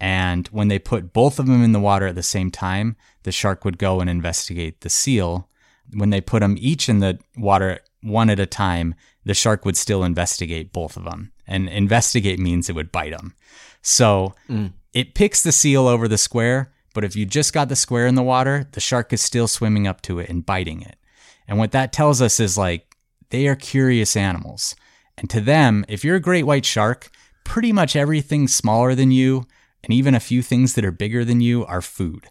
And 0.00 0.48
when 0.48 0.68
they 0.68 0.78
put 0.78 1.12
both 1.12 1.38
of 1.38 1.46
them 1.46 1.62
in 1.62 1.72
the 1.72 1.80
water 1.80 2.06
at 2.06 2.14
the 2.14 2.22
same 2.22 2.50
time, 2.50 2.96
the 3.24 3.32
shark 3.32 3.64
would 3.64 3.78
go 3.78 4.00
and 4.00 4.08
investigate 4.08 4.80
the 4.80 4.90
seal. 4.90 5.48
When 5.92 6.10
they 6.10 6.20
put 6.20 6.40
them 6.40 6.56
each 6.58 6.88
in 6.88 7.00
the 7.00 7.18
water 7.36 7.80
one 8.04 8.30
at 8.30 8.38
a 8.38 8.46
time, 8.46 8.94
the 9.24 9.34
shark 9.34 9.64
would 9.64 9.76
still 9.76 10.04
investigate 10.04 10.72
both 10.72 10.96
of 10.96 11.04
them. 11.04 11.32
And 11.46 11.68
investigate 11.68 12.38
means 12.38 12.68
it 12.68 12.74
would 12.74 12.92
bite 12.92 13.12
them. 13.12 13.34
So 13.82 14.34
mm. 14.48 14.72
it 14.92 15.14
picks 15.14 15.42
the 15.42 15.52
seal 15.52 15.88
over 15.88 16.06
the 16.06 16.18
square, 16.18 16.72
but 16.94 17.04
if 17.04 17.16
you 17.16 17.26
just 17.26 17.52
got 17.52 17.68
the 17.68 17.76
square 17.76 18.06
in 18.06 18.14
the 18.14 18.22
water, 18.22 18.68
the 18.72 18.80
shark 18.80 19.12
is 19.12 19.20
still 19.20 19.48
swimming 19.48 19.86
up 19.86 20.00
to 20.02 20.18
it 20.18 20.28
and 20.28 20.46
biting 20.46 20.82
it. 20.82 20.96
And 21.48 21.58
what 21.58 21.72
that 21.72 21.92
tells 21.92 22.22
us 22.22 22.40
is 22.40 22.56
like 22.56 22.96
they 23.30 23.46
are 23.46 23.56
curious 23.56 24.16
animals. 24.16 24.74
And 25.18 25.28
to 25.30 25.40
them, 25.40 25.84
if 25.88 26.04
you're 26.04 26.16
a 26.16 26.20
great 26.20 26.46
white 26.46 26.64
shark, 26.64 27.10
pretty 27.44 27.72
much 27.72 27.96
everything 27.96 28.48
smaller 28.48 28.94
than 28.94 29.10
you 29.10 29.44
and 29.82 29.92
even 29.92 30.14
a 30.14 30.20
few 30.20 30.42
things 30.42 30.74
that 30.74 30.84
are 30.84 30.92
bigger 30.92 31.24
than 31.24 31.40
you 31.40 31.64
are 31.66 31.82
food. 31.82 32.28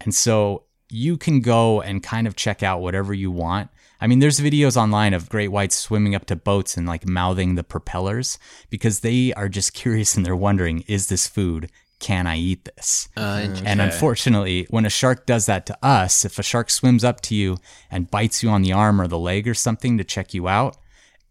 And 0.00 0.14
so 0.14 0.64
you 0.88 1.16
can 1.16 1.40
go 1.40 1.80
and 1.80 2.02
kind 2.02 2.26
of 2.26 2.36
check 2.36 2.62
out 2.62 2.80
whatever 2.80 3.12
you 3.12 3.30
want. 3.30 3.70
I 4.00 4.06
mean, 4.06 4.18
there's 4.18 4.40
videos 4.40 4.76
online 4.76 5.14
of 5.14 5.28
great 5.28 5.48
whites 5.48 5.76
swimming 5.76 6.14
up 6.14 6.26
to 6.26 6.36
boats 6.36 6.76
and 6.76 6.86
like 6.86 7.06
mouthing 7.08 7.54
the 7.54 7.64
propellers 7.64 8.38
because 8.70 9.00
they 9.00 9.32
are 9.34 9.48
just 9.48 9.72
curious 9.82 10.14
and 10.16 10.24
they're 10.26 10.36
wondering, 10.36 10.84
is 10.86 11.08
this 11.08 11.26
food? 11.26 11.70
Can 12.00 12.26
I 12.26 12.36
eat 12.36 12.68
this? 12.76 13.08
Uh, 13.16 13.20
And 13.64 13.80
unfortunately, 13.80 14.66
when 14.68 14.84
a 14.84 14.90
shark 14.90 15.24
does 15.26 15.46
that 15.46 15.64
to 15.66 15.78
us, 15.82 16.24
if 16.24 16.38
a 16.38 16.42
shark 16.42 16.68
swims 16.68 17.02
up 17.04 17.20
to 17.22 17.34
you 17.34 17.56
and 17.90 18.10
bites 18.10 18.42
you 18.42 18.50
on 18.50 18.62
the 18.62 18.72
arm 18.72 19.00
or 19.00 19.06
the 19.08 19.18
leg 19.18 19.48
or 19.48 19.54
something 19.54 19.96
to 19.96 20.04
check 20.04 20.34
you 20.34 20.48
out, 20.48 20.76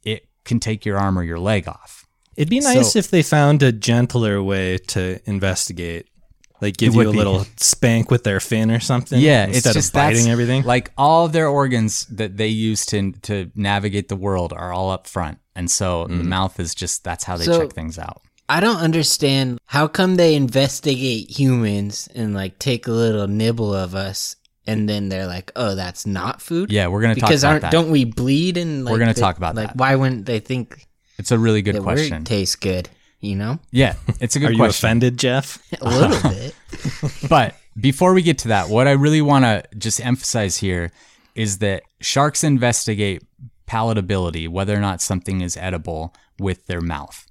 it 0.04 0.28
can 0.46 0.60
take 0.60 0.84
your 0.86 0.98
arm 0.98 1.20
or 1.20 1.24
your 1.24 1.38
leg 1.38 1.68
off. 1.68 2.08
It'd 2.36 2.50
be 2.50 2.60
nice 2.62 2.94
So- 2.94 3.00
if 3.00 3.12
they 3.12 3.22
found 3.22 3.62
a 3.62 3.72
gentler 3.72 4.42
way 4.42 4.80
to 4.88 5.20
investigate. 5.30 6.08
Like 6.64 6.78
give 6.78 6.96
you 6.96 7.02
a 7.10 7.12
be. 7.12 7.18
little 7.18 7.46
spank 7.58 8.10
with 8.10 8.24
their 8.24 8.40
fin 8.40 8.72
or 8.72 8.80
something. 8.80 9.20
Yeah, 9.20 9.46
instead 9.46 9.70
it's 9.70 9.74
just 9.76 9.90
of 9.90 9.94
biting 9.94 10.30
everything. 10.30 10.64
Like 10.64 10.92
all 10.98 11.26
of 11.26 11.32
their 11.34 11.48
organs 11.48 12.06
that 12.08 12.38
they 12.38 12.48
use 12.48 12.86
to 12.88 13.12
to 13.24 13.52
navigate 13.56 14.08
the 14.08 14.16
world 14.16 14.54
are 14.54 14.74
all 14.74 14.90
up 14.90 15.06
front, 15.06 15.38
and 15.56 15.70
so 15.70 16.06
Mm-hmm. 16.06 16.18
the 16.18 16.24
mouth 16.24 16.60
is 16.60 16.74
just 16.74 17.04
that's 17.04 17.24
how 17.26 17.38
they 17.38 17.46
So- 17.46 17.60
check 17.60 17.74
things 17.74 18.00
out. 18.00 18.22
I 18.50 18.60
don't 18.60 18.78
understand 18.78 19.58
how 19.66 19.88
come 19.88 20.16
they 20.18 20.36
investigate 20.36 21.30
humans 21.40 22.10
and 22.14 22.34
like 22.34 22.60
take 22.60 22.88
a 22.88 22.92
little 22.92 23.28
nibble 23.28 23.74
of 23.74 23.96
us, 23.96 24.36
and 24.68 24.88
then 24.88 25.08
they're 25.10 25.28
like, 25.28 25.52
"Oh, 25.56 25.76
that's 25.76 26.06
not 26.06 26.42
food." 26.42 26.72
Yeah, 26.72 26.88
we're 26.88 27.02
gonna 27.02 27.16
talk 27.16 27.30
because 27.30 27.44
about 27.44 27.52
aren't 27.52 27.62
that. 27.64 27.72
don't 27.72 27.90
we 27.90 28.04
bleed 28.06 28.58
and 28.58 28.84
like, 28.84 28.92
We're 28.92 29.00
gonna 29.00 29.14
they- 29.14 29.22
talk 29.22 29.38
about 29.38 29.56
like 29.56 29.68
that. 29.70 29.78
why 29.78 29.96
wouldn't 29.96 30.26
they 30.26 30.40
think 30.40 30.88
It's 31.18 31.32
a 31.32 31.40
really 31.40 31.62
good 31.62 31.76
that 31.76 31.84
question. 31.84 32.20
we 32.20 32.24
taste 32.26 32.60
good? 32.62 32.90
You 33.24 33.38
know, 33.38 33.60
Yeah, 33.72 33.96
it's 34.20 34.36
a 34.36 34.40
good 34.40 34.58
question. 34.58 34.62
Are 34.62 34.66
you 34.66 34.70
offended, 34.70 35.18
Jeff? 35.18 35.64
a 35.82 35.90
little 35.90 36.30
bit. 36.30 36.56
but 37.30 37.56
before 37.80 38.14
we 38.14 38.22
get 38.22 38.38
to 38.40 38.50
that, 38.50 38.68
what 38.68 38.86
I 38.86 38.92
really 38.92 39.22
want 39.22 39.46
to 39.46 39.64
just 39.78 40.04
emphasize 40.04 40.58
here 40.58 40.92
is 41.34 41.60
that 41.60 41.84
sharks 42.02 42.44
investigate 42.44 43.24
palatability, 43.66 44.50
whether 44.50 44.76
or 44.76 44.82
not 44.82 45.02
something 45.02 45.40
is 45.40 45.56
edible, 45.56 46.14
with 46.38 46.66
their 46.66 46.82
mouth. 46.82 47.26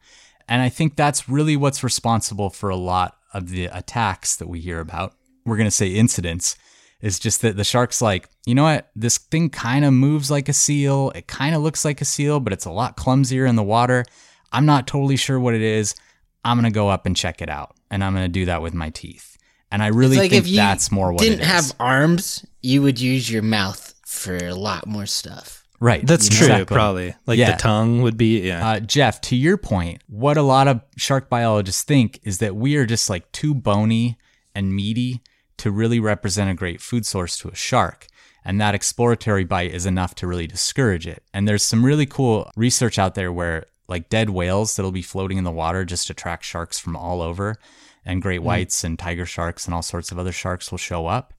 And 0.48 0.62
I 0.62 0.70
think 0.70 0.96
that's 0.96 1.28
really 1.28 1.56
what's 1.56 1.84
responsible 1.84 2.48
for 2.48 2.70
a 2.70 2.76
lot 2.76 3.18
of 3.34 3.50
the 3.50 3.66
attacks 3.66 4.36
that 4.36 4.48
we 4.48 4.60
hear 4.60 4.80
about. 4.80 5.14
We're 5.44 5.58
going 5.58 5.66
to 5.66 5.70
say 5.70 5.88
incidents. 5.88 6.56
Is 7.02 7.18
just 7.18 7.42
that 7.42 7.56
the 7.56 7.64
shark's 7.64 8.00
like, 8.00 8.28
you 8.46 8.54
know 8.54 8.62
what? 8.62 8.88
This 8.94 9.18
thing 9.18 9.50
kind 9.50 9.84
of 9.84 9.92
moves 9.92 10.30
like 10.30 10.48
a 10.48 10.52
seal. 10.52 11.10
It 11.16 11.26
kind 11.26 11.54
of 11.54 11.60
looks 11.60 11.84
like 11.84 12.00
a 12.00 12.04
seal, 12.04 12.38
but 12.38 12.52
it's 12.52 12.64
a 12.64 12.70
lot 12.70 12.96
clumsier 12.96 13.44
in 13.44 13.56
the 13.56 13.62
water. 13.62 14.04
I'm 14.52 14.66
not 14.66 14.86
totally 14.86 15.16
sure 15.16 15.40
what 15.40 15.54
it 15.54 15.62
is. 15.62 15.94
I'm 16.44 16.56
going 16.58 16.70
to 16.70 16.74
go 16.74 16.88
up 16.88 17.06
and 17.06 17.16
check 17.16 17.40
it 17.42 17.48
out. 17.48 17.74
And 17.90 18.02
I'm 18.02 18.12
going 18.14 18.24
to 18.24 18.32
do 18.32 18.46
that 18.46 18.62
with 18.62 18.74
my 18.74 18.90
teeth. 18.90 19.36
And 19.70 19.82
I 19.82 19.88
really 19.88 20.16
like 20.18 20.30
think 20.30 20.44
if 20.44 20.50
you 20.50 20.56
that's 20.56 20.90
more 20.92 21.12
what 21.12 21.22
didn't 21.22 21.40
it 21.40 21.42
is. 21.42 21.48
have 21.48 21.72
arms, 21.80 22.44
you 22.62 22.82
would 22.82 23.00
use 23.00 23.30
your 23.30 23.42
mouth 23.42 23.94
for 24.06 24.36
a 24.36 24.54
lot 24.54 24.86
more 24.86 25.06
stuff. 25.06 25.64
right. 25.80 26.06
That's 26.06 26.28
true, 26.28 26.46
exactly. 26.46 26.74
probably. 26.74 27.14
Like 27.26 27.38
Yeah. 27.38 27.52
the 27.52 27.58
tongue 27.58 28.02
would 28.02 28.16
be 28.16 28.40
yeah. 28.46 28.68
Uh, 28.68 28.80
Jeff, 28.80 29.20
to 29.22 29.36
your 29.36 29.56
point, 29.56 30.02
what 30.08 30.36
a 30.36 30.42
lot 30.42 30.68
of 30.68 30.82
shark 30.96 31.28
biologists 31.30 31.82
think 31.82 32.20
is 32.22 32.38
that 32.38 32.54
we 32.54 32.76
are 32.76 32.84
just 32.86 33.08
like 33.10 33.30
too 33.32 33.54
bony 33.54 34.18
and 34.54 34.74
meaty 34.74 35.22
to 35.58 35.70
really 35.70 35.98
represent 36.00 36.50
a 36.50 36.54
great 36.54 36.80
food 36.80 37.06
source 37.06 37.36
to 37.38 37.48
a 37.48 37.54
shark. 37.54 38.06
And 38.44 38.60
that 38.60 38.74
exploratory 38.74 39.44
bite 39.44 39.72
is 39.72 39.86
enough 39.86 40.14
to 40.16 40.26
really 40.26 40.46
discourage 40.46 41.06
it. 41.06 41.22
And 41.32 41.48
there's 41.48 41.62
some 41.62 41.84
really 41.84 42.06
cool 42.06 42.50
research 42.56 42.98
out 42.98 43.14
there 43.14 43.32
where 43.32 43.66
like 43.88 44.08
dead 44.08 44.30
whales 44.30 44.76
that'll 44.76 44.92
be 44.92 45.02
floating 45.02 45.38
in 45.38 45.44
the 45.44 45.50
water 45.50 45.84
just 45.84 46.10
attract 46.10 46.44
sharks 46.44 46.78
from 46.78 46.96
all 46.96 47.20
over. 47.20 47.56
And 48.04 48.20
great 48.20 48.38
mm-hmm. 48.38 48.46
whites 48.46 48.84
and 48.84 48.98
tiger 48.98 49.26
sharks 49.26 49.66
and 49.66 49.74
all 49.74 49.82
sorts 49.82 50.10
of 50.10 50.18
other 50.18 50.32
sharks 50.32 50.70
will 50.70 50.78
show 50.78 51.06
up 51.06 51.34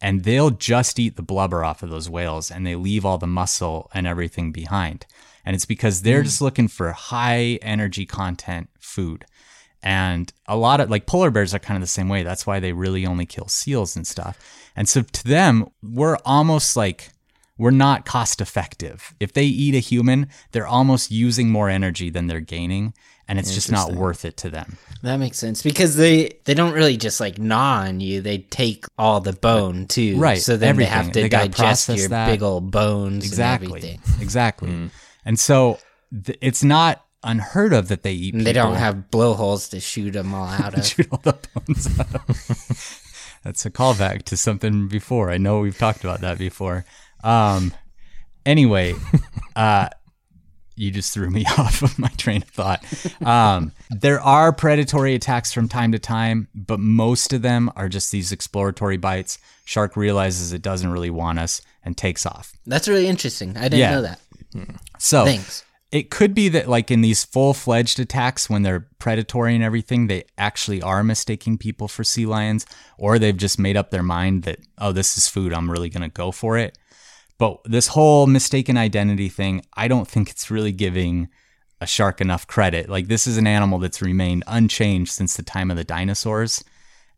and 0.00 0.24
they'll 0.24 0.50
just 0.50 0.98
eat 0.98 1.16
the 1.16 1.22
blubber 1.22 1.64
off 1.64 1.82
of 1.82 1.90
those 1.90 2.08
whales 2.08 2.50
and 2.50 2.66
they 2.66 2.76
leave 2.76 3.04
all 3.04 3.18
the 3.18 3.26
muscle 3.26 3.90
and 3.92 4.06
everything 4.06 4.52
behind. 4.52 5.06
And 5.44 5.54
it's 5.54 5.66
because 5.66 6.02
they're 6.02 6.18
mm-hmm. 6.18 6.24
just 6.24 6.40
looking 6.40 6.68
for 6.68 6.92
high 6.92 7.58
energy 7.62 8.06
content 8.06 8.68
food. 8.78 9.24
And 9.82 10.32
a 10.46 10.56
lot 10.56 10.80
of 10.80 10.90
like 10.90 11.06
polar 11.06 11.30
bears 11.30 11.54
are 11.54 11.58
kind 11.58 11.76
of 11.76 11.82
the 11.82 11.86
same 11.86 12.08
way. 12.08 12.22
That's 12.22 12.46
why 12.46 12.60
they 12.60 12.72
really 12.72 13.06
only 13.06 13.26
kill 13.26 13.48
seals 13.48 13.96
and 13.96 14.06
stuff. 14.06 14.38
And 14.76 14.88
so 14.88 15.02
to 15.02 15.24
them, 15.24 15.68
we're 15.82 16.18
almost 16.24 16.76
like 16.76 17.10
we're 17.58 17.70
not 17.72 18.06
cost 18.06 18.40
effective. 18.40 19.14
If 19.20 19.32
they 19.32 19.44
eat 19.44 19.74
a 19.74 19.78
human, 19.80 20.28
they're 20.52 20.66
almost 20.66 21.10
using 21.10 21.50
more 21.50 21.68
energy 21.68 22.08
than 22.08 22.26
they're 22.28 22.40
gaining. 22.40 22.94
And 23.30 23.38
it's 23.38 23.52
just 23.52 23.70
not 23.70 23.92
worth 23.92 24.24
it 24.24 24.38
to 24.38 24.48
them. 24.48 24.78
That 25.02 25.18
makes 25.18 25.36
sense 25.38 25.62
because 25.62 25.96
they 25.96 26.38
they 26.46 26.54
don't 26.54 26.72
really 26.72 26.96
just 26.96 27.20
like 27.20 27.38
gnaw 27.38 27.80
on 27.86 28.00
you; 28.00 28.22
they 28.22 28.38
take 28.38 28.86
all 28.96 29.20
the 29.20 29.34
bone 29.34 29.86
too. 29.86 30.16
Right, 30.16 30.40
So 30.40 30.56
then 30.56 30.70
everything. 30.70 30.90
they 30.90 30.96
have 30.96 31.12
to 31.12 31.20
They 31.22 31.28
digest 31.28 31.88
your 31.90 32.08
that. 32.08 32.26
big 32.30 32.42
old 32.42 32.70
bones 32.70 33.26
Exactly. 33.26 33.66
and 33.66 33.76
everything. 33.76 34.00
Exactly. 34.22 34.70
Hmm. 34.70 34.86
And 35.26 35.38
so 35.38 35.78
th- 36.24 36.38
it's 36.40 36.64
not 36.64 37.04
unheard 37.22 37.74
of 37.74 37.88
that 37.88 38.02
they 38.02 38.12
eat 38.14 38.32
And 38.32 38.46
they 38.46 38.54
don't 38.54 38.76
have 38.76 39.10
blowholes 39.10 39.68
to 39.70 39.80
shoot 39.80 40.12
them 40.12 40.32
all 40.32 40.46
out 40.48 40.72
of. 40.78 40.86
shoot 40.86 41.08
all 41.12 41.20
the 41.22 41.36
bones 41.54 41.98
out. 42.00 42.14
of. 42.14 43.04
That's 43.44 43.66
a 43.66 43.70
callback 43.70 44.22
to 44.24 44.38
something 44.38 44.88
before. 44.88 45.30
I 45.30 45.36
know 45.36 45.60
we've 45.60 45.76
talked 45.76 46.02
about 46.02 46.22
that 46.22 46.38
before. 46.38 46.86
Um, 47.24 47.72
anyway, 48.46 48.94
uh, 49.56 49.88
you 50.76 50.90
just 50.90 51.12
threw 51.12 51.28
me 51.30 51.44
off 51.58 51.82
of 51.82 51.98
my 51.98 52.08
train 52.16 52.42
of 52.42 52.48
thought. 52.48 52.84
Um, 53.24 53.72
there 53.90 54.20
are 54.20 54.52
predatory 54.52 55.14
attacks 55.14 55.52
from 55.52 55.68
time 55.68 55.92
to 55.92 55.98
time, 55.98 56.48
but 56.54 56.78
most 56.80 57.32
of 57.32 57.42
them 57.42 57.70
are 57.76 57.88
just 57.88 58.12
these 58.12 58.30
exploratory 58.32 58.96
bites. 58.96 59.38
Shark 59.64 59.96
realizes 59.96 60.52
it 60.52 60.62
doesn't 60.62 60.90
really 60.90 61.10
want 61.10 61.38
us 61.38 61.60
and 61.84 61.96
takes 61.96 62.24
off. 62.26 62.52
That's 62.66 62.86
really 62.88 63.06
interesting. 63.08 63.56
I 63.56 63.62
didn't 63.64 63.78
Yeah. 63.80 63.90
know 63.90 64.02
that. 64.02 64.20
So 64.98 65.24
Thanks. 65.24 65.64
it 65.92 66.10
could 66.10 66.34
be 66.34 66.48
that 66.50 66.68
like 66.68 66.90
in 66.90 67.00
these 67.02 67.24
full-fledged 67.24 68.00
attacks 68.00 68.48
when 68.48 68.62
they're 68.62 68.86
predatory 68.98 69.54
and 69.54 69.62
everything 69.62 70.06
they 70.06 70.24
actually 70.38 70.80
are 70.82 71.04
mistaking 71.04 71.58
people 71.58 71.86
for 71.88 72.02
sea 72.04 72.24
lions 72.26 72.66
or 72.98 73.18
they've 73.18 73.36
just 73.36 73.58
made 73.58 73.76
up 73.76 73.90
their 73.90 74.02
mind 74.02 74.42
that 74.44 74.58
oh 74.78 74.90
this 74.90 75.16
is 75.16 75.28
food 75.28 75.52
i'm 75.52 75.70
really 75.70 75.88
going 75.90 76.02
to 76.02 76.08
go 76.12 76.32
for 76.32 76.56
it 76.58 76.76
but 77.38 77.60
this 77.64 77.88
whole 77.88 78.26
mistaken 78.26 78.76
identity 78.76 79.28
thing 79.28 79.62
i 79.74 79.88
don't 79.88 80.08
think 80.08 80.28
it's 80.30 80.50
really 80.50 80.72
giving 80.72 81.28
a 81.80 81.86
shark 81.86 82.20
enough 82.20 82.46
credit 82.46 82.88
like 82.88 83.08
this 83.08 83.26
is 83.26 83.36
an 83.38 83.46
animal 83.46 83.78
that's 83.78 84.02
remained 84.02 84.42
unchanged 84.46 85.12
since 85.12 85.36
the 85.36 85.42
time 85.42 85.70
of 85.70 85.76
the 85.76 85.84
dinosaurs 85.84 86.62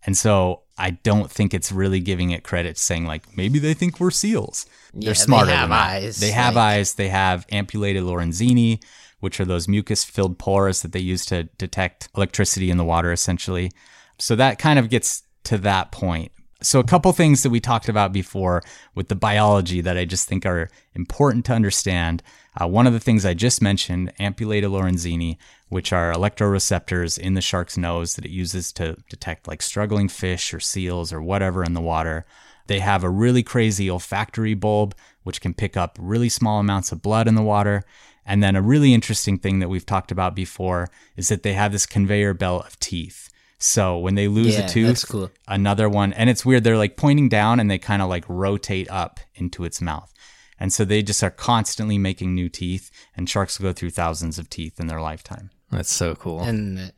and 0.04 0.16
so 0.16 0.62
i 0.78 0.90
don't 0.90 1.30
think 1.30 1.52
it's 1.54 1.72
really 1.72 2.00
giving 2.00 2.30
it 2.30 2.44
credit 2.44 2.76
saying 2.78 3.04
like 3.06 3.36
maybe 3.36 3.58
they 3.58 3.74
think 3.74 3.98
we're 4.00 4.10
seals 4.10 4.66
Yeah, 4.92 5.06
they're 5.06 5.14
they 5.14 5.18
smarter 5.18 5.50
have 5.50 5.68
than 5.68 5.70
that. 5.70 5.90
eyes, 6.02 6.20
they 6.20 6.30
have 6.30 6.54
like- 6.54 6.62
eyes 6.74 6.94
they 6.94 7.08
have 7.08 7.46
ampulated 7.50 8.02
lorenzini 8.02 8.82
which 9.20 9.38
are 9.38 9.44
those 9.44 9.68
mucus 9.68 10.02
filled 10.02 10.38
pores 10.38 10.80
that 10.80 10.92
they 10.92 10.98
use 11.00 11.26
to 11.26 11.42
detect 11.58 12.08
electricity 12.16 12.70
in 12.70 12.78
the 12.78 12.84
water, 12.86 13.12
essentially. 13.12 13.70
So 14.18 14.34
that 14.36 14.58
kind 14.58 14.78
of 14.78 14.88
gets 14.88 15.24
to 15.44 15.58
that 15.58 15.92
point. 15.92 16.32
So, 16.62 16.78
a 16.78 16.84
couple 16.84 17.10
things 17.12 17.42
that 17.42 17.50
we 17.50 17.58
talked 17.58 17.88
about 17.88 18.12
before 18.12 18.62
with 18.94 19.08
the 19.08 19.14
biology 19.14 19.80
that 19.80 19.96
I 19.96 20.04
just 20.04 20.28
think 20.28 20.44
are 20.44 20.68
important 20.94 21.46
to 21.46 21.54
understand. 21.54 22.22
Uh, 22.60 22.66
one 22.66 22.86
of 22.86 22.92
the 22.92 23.00
things 23.00 23.24
I 23.24 23.32
just 23.32 23.62
mentioned, 23.62 24.12
ampullated 24.18 24.70
lorenzini, 24.70 25.38
which 25.70 25.90
are 25.92 26.12
electroreceptors 26.12 27.18
in 27.18 27.32
the 27.32 27.40
shark's 27.40 27.78
nose 27.78 28.16
that 28.16 28.26
it 28.26 28.30
uses 28.30 28.72
to 28.72 28.96
detect 29.08 29.48
like 29.48 29.62
struggling 29.62 30.08
fish 30.08 30.52
or 30.52 30.60
seals 30.60 31.14
or 31.14 31.22
whatever 31.22 31.64
in 31.64 31.72
the 31.72 31.80
water. 31.80 32.26
They 32.66 32.80
have 32.80 33.04
a 33.04 33.10
really 33.10 33.42
crazy 33.42 33.90
olfactory 33.90 34.54
bulb, 34.54 34.94
which 35.22 35.40
can 35.40 35.54
pick 35.54 35.78
up 35.78 35.96
really 35.98 36.28
small 36.28 36.60
amounts 36.60 36.92
of 36.92 37.00
blood 37.00 37.26
in 37.26 37.36
the 37.36 37.42
water. 37.42 37.84
And 38.26 38.42
then 38.42 38.54
a 38.54 38.62
really 38.62 38.92
interesting 38.92 39.38
thing 39.38 39.60
that 39.60 39.70
we've 39.70 39.86
talked 39.86 40.12
about 40.12 40.34
before 40.34 40.90
is 41.16 41.28
that 41.28 41.42
they 41.42 41.54
have 41.54 41.72
this 41.72 41.86
conveyor 41.86 42.34
belt 42.34 42.66
of 42.66 42.78
teeth. 42.80 43.29
So 43.62 43.98
when 43.98 44.14
they 44.14 44.26
lose 44.26 44.56
Yeah, 44.56 44.64
a 44.64 44.68
tooth, 44.68 44.86
that's 44.86 45.04
cool. 45.04 45.30
another 45.46 45.88
one, 45.88 46.12
and 46.14 46.30
it's 46.30 46.44
weird, 46.46 46.64
they're 46.64 46.78
like 46.78 46.96
pointing 46.96 47.28
down 47.28 47.60
and 47.60 47.70
they 47.70 47.78
kind 47.78 48.00
of 48.00 48.08
like 48.08 48.24
rotate 48.26 48.90
up 48.90 49.20
into 49.34 49.64
its 49.64 49.80
mouth. 49.82 50.10
And 50.58 50.72
so 50.72 50.84
they 50.84 51.02
just 51.02 51.22
are 51.22 51.30
constantly 51.30 51.96
making 51.98 52.34
new 52.34 52.48
teeth, 52.48 52.90
and 53.16 53.28
sharks 53.28 53.58
go 53.58 53.72
through 53.72 53.90
thousands 53.90 54.38
of 54.38 54.48
teeth 54.50 54.80
in 54.80 54.86
their 54.88 55.00
lifetime. 55.00 55.50
That's 55.70 55.92
so 55.92 56.14
cool. 56.14 56.40
And 56.42 56.78
a 56.78 56.92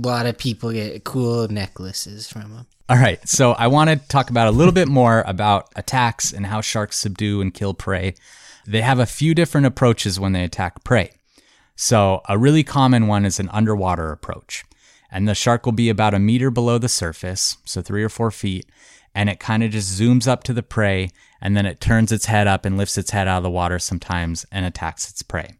lot 0.00 0.26
of 0.26 0.36
people 0.38 0.72
get 0.72 1.02
cool 1.04 1.48
necklaces 1.48 2.28
from 2.30 2.52
them. 2.54 2.66
All 2.88 2.98
right, 2.98 3.26
so 3.28 3.52
I 3.52 3.68
want 3.68 3.90
to 3.90 3.96
talk 4.08 4.28
about 4.30 4.48
a 4.48 4.52
little 4.52 4.72
bit 4.72 4.86
more 4.88 5.24
about 5.26 5.68
attacks 5.76 6.32
and 6.32 6.46
how 6.46 6.60
sharks 6.60 6.98
subdue 6.98 7.40
and 7.40 7.54
kill 7.54 7.74
prey. 7.74 8.14
They 8.66 8.82
have 8.82 8.98
a 8.98 9.06
few 9.06 9.34
different 9.34 9.66
approaches 9.66 10.20
when 10.20 10.32
they 10.32 10.44
attack 10.44 10.84
prey. 10.84 11.10
So, 11.74 12.20
a 12.28 12.36
really 12.36 12.62
common 12.64 13.06
one 13.06 13.24
is 13.24 13.40
an 13.40 13.48
underwater 13.48 14.12
approach. 14.12 14.64
And 15.12 15.28
the 15.28 15.34
shark 15.34 15.66
will 15.66 15.72
be 15.72 15.90
about 15.90 16.14
a 16.14 16.18
meter 16.18 16.50
below 16.50 16.78
the 16.78 16.88
surface, 16.88 17.58
so 17.64 17.82
three 17.82 18.02
or 18.02 18.08
four 18.08 18.30
feet, 18.30 18.66
and 19.14 19.28
it 19.28 19.38
kind 19.38 19.62
of 19.62 19.70
just 19.70 20.00
zooms 20.00 20.26
up 20.26 20.42
to 20.44 20.54
the 20.54 20.62
prey, 20.62 21.10
and 21.40 21.54
then 21.54 21.66
it 21.66 21.80
turns 21.80 22.10
its 22.10 22.26
head 22.26 22.46
up 22.46 22.64
and 22.64 22.78
lifts 22.78 22.96
its 22.96 23.10
head 23.10 23.28
out 23.28 23.36
of 23.36 23.42
the 23.42 23.50
water 23.50 23.78
sometimes 23.78 24.46
and 24.50 24.64
attacks 24.64 25.10
its 25.10 25.22
prey. 25.22 25.58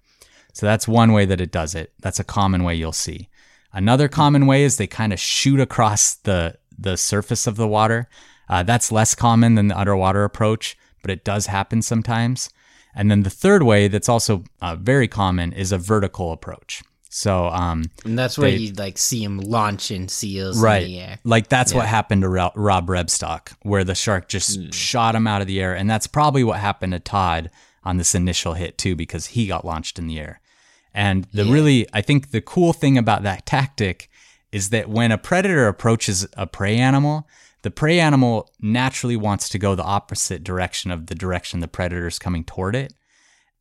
So 0.55 0.65
that's 0.65 0.89
one 0.89 1.13
way 1.13 1.27
that 1.27 1.41
it 1.41 1.53
does 1.53 1.75
it. 1.75 1.93
That's 2.01 2.19
a 2.19 2.25
common 2.25 2.65
way 2.65 2.75
you'll 2.75 2.93
see. 2.93 3.29
Another 3.75 4.09
common 4.09 4.47
way 4.47 4.65
is 4.65 4.77
they 4.77 4.87
kind 4.87 5.13
of 5.13 5.21
shoot 5.21 5.61
across 5.61 6.15
the 6.15 6.59
the 6.79 6.97
surface 6.97 7.47
of 7.47 7.57
the 7.57 7.69
water. 7.69 8.09
Uh, 8.49 8.63
that's 8.63 8.91
less 8.91 9.15
common 9.15 9.55
than 9.55 9.69
the 9.69 9.79
underwater 9.79 10.25
approach, 10.25 10.77
but 11.03 11.11
it 11.11 11.25
does 11.25 11.47
happen 11.47 11.83
sometimes. 11.83 12.51
And 12.95 13.11
then 13.11 13.23
the 13.23 13.31
third 13.31 13.63
way 13.63 13.89
that's 13.89 14.09
also 14.09 14.45
uh, 14.61 14.77
very 14.77 15.09
common 15.09 15.53
is 15.53 15.73
a 15.73 15.79
vertical 15.79 16.33
approach. 16.33 16.83
So 17.15 17.49
um, 17.49 17.85
And 18.07 18.19
that's 18.19 18.39
where 18.39 18.51
They- 18.51 18.57
you 18.57 18.73
like 18.73 18.97
see 18.97 19.23
him 19.23 19.39
launching 19.39 20.09
seals 20.09 20.59
right, 20.59 20.83
in 20.83 20.89
the 20.89 21.01
air. 21.01 21.19
like 21.25 21.49
that's 21.49 21.75
what 21.75 21.87
happened 21.87 22.23
to 22.23 22.29
Rob 22.31 22.55
Rebstock, 22.87 23.53
where 23.61 23.85
the 23.85 23.95
shark 23.95 24.31
just 24.31 24.73
shot 24.73 25.15
him 25.15 25.27
out 25.27 25.43
of 25.43 25.47
the 25.47 25.61
air, 25.61 25.77
and 25.77 25.91
that's 25.91 26.07
probably 26.07 26.43
what 26.43 26.59
happened 26.59 26.95
to 26.95 26.99
Todd 26.99 27.51
on 27.85 27.99
this 27.99 28.15
initial 28.15 28.55
hit 28.55 28.79
too, 28.79 28.97
because 28.97 29.27
he 29.27 29.47
got 29.47 29.63
launched 29.63 29.99
in 29.99 30.07
the 30.07 30.19
air. 30.19 30.41
And 30.95 31.27
the 31.35 31.45
really, 31.45 31.87
I 31.93 32.01
think 32.01 32.31
the 32.31 32.41
cool 32.41 32.73
thing 32.73 32.97
about 32.97 33.23
that 33.25 33.45
tactic 33.45 34.09
is 34.51 34.71
that 34.71 34.89
when 34.89 35.13
a 35.13 35.19
predator 35.19 35.69
approaches 35.69 36.27
a 36.39 36.47
prey 36.47 36.79
animal, 36.79 37.29
the 37.61 37.71
prey 37.71 38.01
animal 38.01 38.51
naturally 38.61 39.17
wants 39.17 39.51
to 39.51 39.59
go 39.59 39.75
the 39.75 39.83
opposite 39.85 40.43
direction 40.43 40.91
of 40.91 41.09
the 41.09 41.15
direction 41.15 41.61
the 41.61 41.69
predator 41.69 42.07
is 42.07 42.19
coming 42.19 42.43
toward 42.45 42.75
it. 42.75 42.95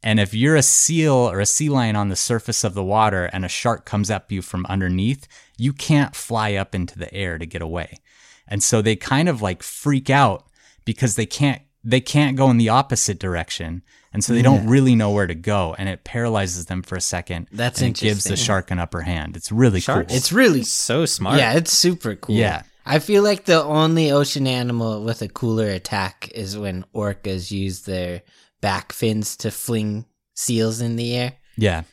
And 0.04 0.20
if 0.20 0.34
you're 0.34 0.56
a 0.56 0.64
seal 0.64 1.14
or 1.14 1.40
a 1.40 1.46
sea 1.46 1.70
lion 1.70 1.96
on 1.96 2.10
the 2.10 2.16
surface 2.16 2.64
of 2.64 2.74
the 2.74 2.84
water 2.84 3.26
and 3.26 3.46
a 3.46 3.50
shark 3.50 3.86
comes 3.86 4.10
up 4.10 4.32
you 4.32 4.42
from 4.42 4.66
underneath, 4.68 5.28
you 5.58 5.74
can't 5.74 6.16
fly 6.16 6.56
up 6.56 6.74
into 6.74 6.98
the 6.98 7.14
air 7.14 7.38
to 7.38 7.46
get 7.46 7.62
away. 7.62 8.00
And 8.48 8.64
so 8.64 8.82
they 8.82 8.96
kind 8.96 9.30
of 9.30 9.42
like 9.42 9.62
freak 9.64 10.10
out 10.10 10.46
because 10.86 11.16
they 11.16 11.26
can't 11.28 11.62
they 11.84 12.02
can't 12.02 12.38
go 12.38 12.50
in 12.52 12.58
the 12.58 12.70
opposite 12.70 13.18
direction. 13.20 13.82
And 14.14 14.24
so 14.24 14.34
they 14.34 14.42
don't 14.42 14.68
really 14.68 14.94
know 14.94 15.12
where 15.12 15.26
to 15.28 15.34
go 15.36 15.74
and 15.80 15.88
it 15.88 16.04
paralyzes 16.04 16.66
them 16.66 16.82
for 16.84 16.96
a 16.96 17.02
second. 17.02 17.48
That's 17.52 17.82
and 17.82 17.96
it 17.96 18.00
gives 18.02 18.26
the 18.26 18.36
shark 18.36 18.70
an 18.70 18.78
upper 18.80 19.02
hand. 19.02 19.38
It's 19.38 19.52
really 19.52 19.80
Sharks- 19.80 20.10
cool. 20.10 20.18
It's 20.18 20.34
really 20.34 20.64
so 20.64 21.06
smart. 21.06 21.38
yeah, 21.38 21.54
it's 21.54 21.72
super 21.72 22.16
cool. 22.16 22.36
Yeah. 22.36 22.64
I 22.86 23.00
feel 23.00 23.24
like 23.24 23.46
the 23.46 23.64
only 23.64 24.12
ocean 24.12 24.48
animal 24.48 25.04
with 25.04 25.22
a 25.22 25.28
cooler 25.30 25.68
attack 25.68 26.30
is 26.34 26.58
when 26.58 26.84
orcas 26.94 27.52
use 27.52 27.84
their 27.84 28.24
back 28.62 28.93
fins 28.93 29.36
to 29.38 29.52
fling 29.52 30.06
seals 30.36 30.82
in 30.82 30.95
the 30.95 31.15
air. 31.15 31.34
yeah. 31.58 31.84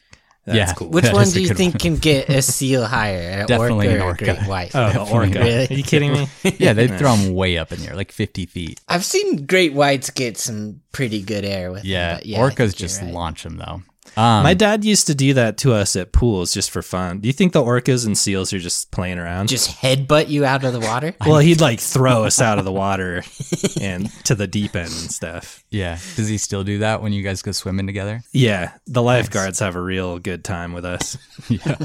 That's 0.46 0.70
yeah. 0.70 0.72
cool. 0.76 0.88
Which 0.88 1.04
That 1.04 1.12
one 1.12 1.28
do 1.28 1.42
you 1.42 1.52
think 1.52 1.74
one. 1.74 1.78
can 1.78 1.96
get 2.11 2.31
a 2.31 2.40
seal 2.40 2.87
higher? 2.87 3.40
An 3.40 3.46
Definitely 3.46 3.88
orca 3.88 3.94
an 3.96 4.00
or 4.00 4.04
a 4.04 4.07
orca. 4.07 4.24
great 4.24 4.48
white? 4.48 4.70
Oh, 4.74 4.92
the 4.92 5.12
orca. 5.12 5.38
Really? 5.40 5.66
Are 5.68 5.74
you 5.74 5.83
kidding 5.83 6.11
me? 6.14 6.26
Yeah, 6.59 6.72
they 6.72 6.88
throw 6.88 7.14
them 7.16 7.35
way 7.35 7.59
up 7.59 7.70
in 7.70 7.81
the 7.81 7.88
air, 7.88 7.94
like 7.94 8.11
50 8.12 8.46
feet. 8.46 8.81
I've 8.88 9.04
seen 9.04 9.44
great 9.44 9.74
whites 9.74 10.09
get 10.09 10.38
some 10.38 10.81
pretty 10.90 11.20
good 11.20 11.44
air 11.44 11.70
with 11.70 11.85
Yeah. 11.85 12.12
them. 12.12 12.16
But 12.20 12.26
yeah 12.26 12.38
Orcas 12.40 12.74
just 12.74 13.02
right. 13.02 13.12
launch 13.12 13.42
them 13.42 13.59
though. 13.59 13.83
Um, 14.16 14.42
My 14.42 14.55
dad 14.55 14.85
used 14.85 15.07
to 15.09 15.14
do 15.14 15.35
that 15.35 15.57
to 15.59 15.73
us 15.73 15.94
at 15.97 16.12
pools 16.12 16.53
just 16.53 16.71
for 16.71 16.83
fun. 16.83 17.21
Do 17.21 17.29
you 17.29 17.33
think 17.33 17.53
the 17.53 17.62
orcas 17.62 18.07
and 18.07 18.16
seals 18.16 18.53
are 18.53 18.59
just 18.59 18.90
playing 18.90 19.18
around? 19.18 19.49
just 19.49 19.79
headbutt 19.81 20.29
you 20.29 20.44
out 20.44 20.64
of 20.64 20.73
the 20.73 20.81
water. 20.81 21.14
well, 21.27 21.38
he'd 21.38 21.61
like 21.61 21.81
throw 21.81 22.25
us 22.25 22.40
out 22.40 22.59
of 22.59 22.64
the 22.64 22.73
water 22.73 23.23
and 23.81 24.11
to 24.25 24.35
the 24.35 24.47
deep 24.47 24.75
end 24.75 24.87
and 24.90 25.11
stuff. 25.11 25.62
yeah. 25.71 25.99
Does 26.16 26.29
he 26.29 26.38
still 26.38 26.64
do 26.64 26.79
that 26.81 27.03
when 27.03 27.12
you 27.12 27.23
guys 27.23 27.42
go 27.42 27.53
swimming 27.53 27.87
together? 27.87 28.23
Yeah, 28.33 28.73
the 28.87 29.03
lifeguards 29.03 29.59
have 29.61 29.77
a 29.77 29.81
real 29.83 30.18
good 30.18 30.44
time 30.44 30.73
with 30.73 30.85
us. 30.85 31.16
Yeah. 31.49 31.77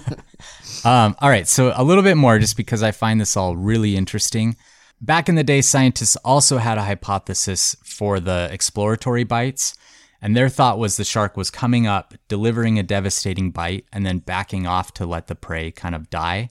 Um, 0.84 1.16
all 1.20 1.30
right, 1.30 1.48
so 1.48 1.72
a 1.76 1.84
little 1.84 2.04
bit 2.04 2.18
more 2.18 2.38
just 2.40 2.58
because 2.58 2.84
I 2.84 2.92
find 2.92 3.22
this 3.22 3.38
all 3.38 3.56
really 3.56 3.96
interesting. 3.96 4.58
Back 5.00 5.30
in 5.30 5.36
the 5.36 5.44
day, 5.44 5.62
scientists 5.62 6.16
also 6.18 6.58
had 6.58 6.78
a 6.78 6.84
hypothesis 6.84 7.76
for 7.84 8.20
the 8.20 8.50
exploratory 8.52 9.24
bites, 9.24 9.76
and 10.24 10.38
their 10.38 10.48
thought 10.48 10.80
was 10.80 10.96
the 10.96 11.04
shark 11.04 11.36
was 11.36 11.52
coming 11.52 11.86
up, 11.86 12.14
delivering 12.30 12.80
a 12.80 12.84
devastating 12.84 13.52
bite, 13.52 13.86
and 13.92 14.06
then 14.06 14.20
backing 14.20 14.66
off 14.66 14.94
to 14.94 15.06
let 15.06 15.28
the 15.28 15.36
prey 15.36 15.70
kind 15.70 15.94
of 15.94 16.10
die. 16.10 16.50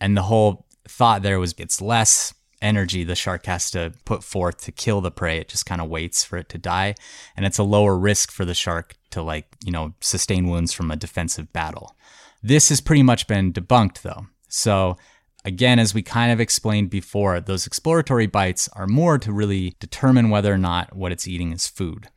And 0.00 0.16
the 0.16 0.22
whole 0.22 0.66
thought 0.88 1.22
there 1.22 1.38
was 1.38 1.54
it's 1.58 1.82
less 1.82 2.32
energy 2.62 3.04
the 3.04 3.14
shark 3.14 3.44
has 3.44 3.70
to 3.72 3.92
put 4.06 4.24
forth 4.24 4.62
to 4.62 4.72
kill 4.72 5.02
the 5.02 5.10
prey. 5.10 5.36
It 5.36 5.48
just 5.48 5.66
kind 5.66 5.82
of 5.82 5.90
waits 5.90 6.24
for 6.24 6.38
it 6.38 6.48
to 6.48 6.58
die. 6.58 6.94
And 7.36 7.44
it's 7.44 7.58
a 7.58 7.64
lower 7.64 7.98
risk 7.98 8.32
for 8.32 8.46
the 8.46 8.54
shark 8.54 8.94
to, 9.10 9.20
like, 9.20 9.46
you 9.62 9.72
know, 9.72 9.92
sustain 10.00 10.48
wounds 10.48 10.72
from 10.72 10.90
a 10.90 10.96
defensive 10.96 11.52
battle. 11.52 11.94
This 12.42 12.70
has 12.70 12.80
pretty 12.80 13.02
much 13.02 13.26
been 13.26 13.52
debunked 13.52 14.00
though. 14.00 14.24
So, 14.48 14.96
again, 15.44 15.78
as 15.78 15.92
we 15.92 16.00
kind 16.00 16.32
of 16.32 16.40
explained 16.40 16.88
before, 16.88 17.40
those 17.40 17.66
exploratory 17.66 18.26
bites 18.26 18.70
are 18.72 18.86
more 18.86 19.18
to 19.18 19.34
really 19.34 19.76
determine 19.80 20.30
whether 20.30 20.50
or 20.50 20.58
not 20.58 20.96
what 20.96 21.12
it's 21.12 21.28
eating 21.28 21.52
is 21.52 21.66
food. 21.66 22.08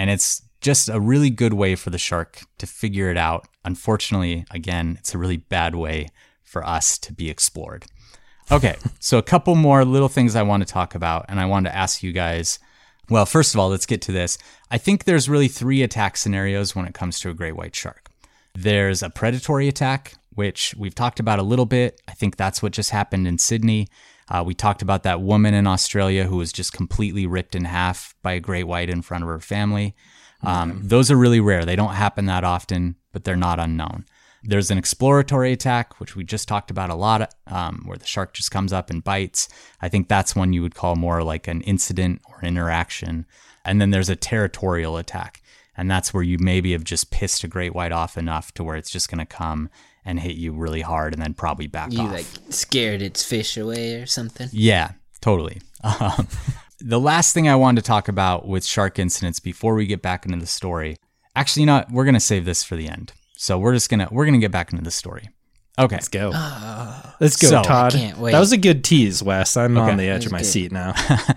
And 0.00 0.08
it's 0.08 0.40
just 0.62 0.88
a 0.88 0.98
really 0.98 1.28
good 1.28 1.52
way 1.52 1.74
for 1.74 1.90
the 1.90 1.98
shark 1.98 2.40
to 2.56 2.66
figure 2.66 3.10
it 3.10 3.18
out. 3.18 3.46
Unfortunately, 3.66 4.46
again, 4.50 4.96
it's 4.98 5.14
a 5.14 5.18
really 5.18 5.36
bad 5.36 5.74
way 5.74 6.08
for 6.42 6.66
us 6.66 6.96
to 7.00 7.12
be 7.12 7.28
explored. 7.28 7.84
Okay, 8.50 8.76
so 8.98 9.18
a 9.18 9.22
couple 9.22 9.54
more 9.56 9.84
little 9.84 10.08
things 10.08 10.34
I 10.34 10.42
want 10.42 10.66
to 10.66 10.72
talk 10.72 10.94
about, 10.94 11.26
and 11.28 11.38
I 11.38 11.44
wanted 11.44 11.68
to 11.68 11.76
ask 11.76 12.02
you 12.02 12.12
guys. 12.12 12.58
Well, 13.10 13.26
first 13.26 13.52
of 13.52 13.60
all, 13.60 13.68
let's 13.68 13.84
get 13.84 14.00
to 14.02 14.12
this. 14.12 14.38
I 14.70 14.78
think 14.78 15.04
there's 15.04 15.28
really 15.28 15.48
three 15.48 15.82
attack 15.82 16.16
scenarios 16.16 16.74
when 16.74 16.86
it 16.86 16.94
comes 16.94 17.20
to 17.20 17.28
a 17.28 17.34
great 17.34 17.54
white 17.54 17.76
shark. 17.76 18.08
There's 18.54 19.02
a 19.02 19.10
predatory 19.10 19.68
attack, 19.68 20.14
which 20.34 20.74
we've 20.78 20.94
talked 20.94 21.20
about 21.20 21.40
a 21.40 21.42
little 21.42 21.66
bit. 21.66 22.00
I 22.08 22.12
think 22.12 22.38
that's 22.38 22.62
what 22.62 22.72
just 22.72 22.88
happened 22.88 23.28
in 23.28 23.36
Sydney. 23.36 23.86
Uh, 24.30 24.44
we 24.46 24.54
talked 24.54 24.80
about 24.80 25.02
that 25.02 25.20
woman 25.20 25.54
in 25.54 25.66
Australia 25.66 26.24
who 26.24 26.36
was 26.36 26.52
just 26.52 26.72
completely 26.72 27.26
ripped 27.26 27.54
in 27.54 27.64
half 27.64 28.14
by 28.22 28.32
a 28.32 28.40
great 28.40 28.64
white 28.64 28.88
in 28.88 29.02
front 29.02 29.24
of 29.24 29.28
her 29.28 29.40
family. 29.40 29.94
Um, 30.42 30.80
Those 30.82 31.10
are 31.10 31.16
really 31.16 31.40
rare. 31.40 31.64
They 31.64 31.76
don't 31.76 31.94
happen 31.94 32.26
that 32.26 32.44
often, 32.44 32.96
but 33.12 33.24
they're 33.24 33.36
not 33.36 33.58
unknown. 33.58 34.04
There's 34.42 34.70
an 34.70 34.78
exploratory 34.78 35.52
attack, 35.52 36.00
which 36.00 36.16
we 36.16 36.24
just 36.24 36.48
talked 36.48 36.70
about 36.70 36.88
a 36.88 36.94
lot, 36.94 37.34
um, 37.46 37.82
where 37.84 37.98
the 37.98 38.06
shark 38.06 38.32
just 38.32 38.50
comes 38.50 38.72
up 38.72 38.88
and 38.88 39.04
bites. 39.04 39.48
I 39.82 39.90
think 39.90 40.08
that's 40.08 40.34
one 40.34 40.54
you 40.54 40.62
would 40.62 40.74
call 40.74 40.96
more 40.96 41.22
like 41.22 41.46
an 41.46 41.60
incident 41.62 42.22
or 42.26 42.40
interaction. 42.42 43.26
And 43.66 43.80
then 43.80 43.90
there's 43.90 44.08
a 44.08 44.16
territorial 44.16 44.96
attack. 44.96 45.42
And 45.76 45.90
that's 45.90 46.14
where 46.14 46.22
you 46.22 46.38
maybe 46.38 46.72
have 46.72 46.84
just 46.84 47.10
pissed 47.10 47.44
a 47.44 47.48
great 47.48 47.74
white 47.74 47.92
off 47.92 48.16
enough 48.16 48.52
to 48.52 48.64
where 48.64 48.76
it's 48.76 48.90
just 48.90 49.10
going 49.10 49.18
to 49.18 49.26
come 49.26 49.68
and 50.04 50.18
hit 50.20 50.36
you 50.36 50.52
really 50.52 50.80
hard 50.80 51.12
and 51.12 51.22
then 51.22 51.34
probably 51.34 51.66
back 51.66 51.92
You 51.92 52.00
off. 52.00 52.12
like 52.12 52.26
scared 52.50 53.02
its 53.02 53.22
fish 53.24 53.56
away 53.56 53.94
or 53.94 54.06
something. 54.06 54.48
Yeah, 54.52 54.92
totally. 55.20 55.60
Um, 55.82 56.28
the 56.78 57.00
last 57.00 57.32
thing 57.32 57.48
I 57.48 57.56
wanted 57.56 57.82
to 57.82 57.86
talk 57.86 58.08
about 58.08 58.46
with 58.46 58.64
shark 58.66 58.98
incidents 58.98 59.40
before 59.40 59.74
we 59.74 59.86
get 59.86 60.02
back 60.02 60.26
into 60.26 60.38
the 60.38 60.46
story. 60.46 60.96
Actually, 61.34 61.62
you 61.62 61.66
know 61.66 61.76
what? 61.76 61.90
We're 61.90 62.04
gonna 62.04 62.20
save 62.20 62.44
this 62.44 62.62
for 62.62 62.76
the 62.76 62.86
end. 62.88 63.12
So 63.36 63.58
we're 63.58 63.72
just 63.72 63.88
gonna 63.88 64.06
we're 64.10 64.26
gonna 64.26 64.38
get 64.38 64.50
back 64.52 64.72
into 64.72 64.84
the 64.84 64.90
story. 64.90 65.30
Okay. 65.78 65.96
Let's 65.96 66.08
go. 66.08 66.30
Let's 67.20 67.36
go, 67.36 67.48
So- 67.48 67.62
Todd. 67.62 67.94
I 67.94 67.98
can't 67.98 68.18
wait. 68.18 68.32
That 68.32 68.40
was 68.40 68.52
a 68.52 68.58
good 68.58 68.84
tease, 68.84 69.22
Wes. 69.22 69.56
I'm 69.56 69.78
on 69.78 69.96
the 69.96 70.04
edge 70.08 70.26
of 70.26 70.32
my 70.32 70.38
good. 70.40 70.44
seat 70.46 70.72
now. 70.72 70.92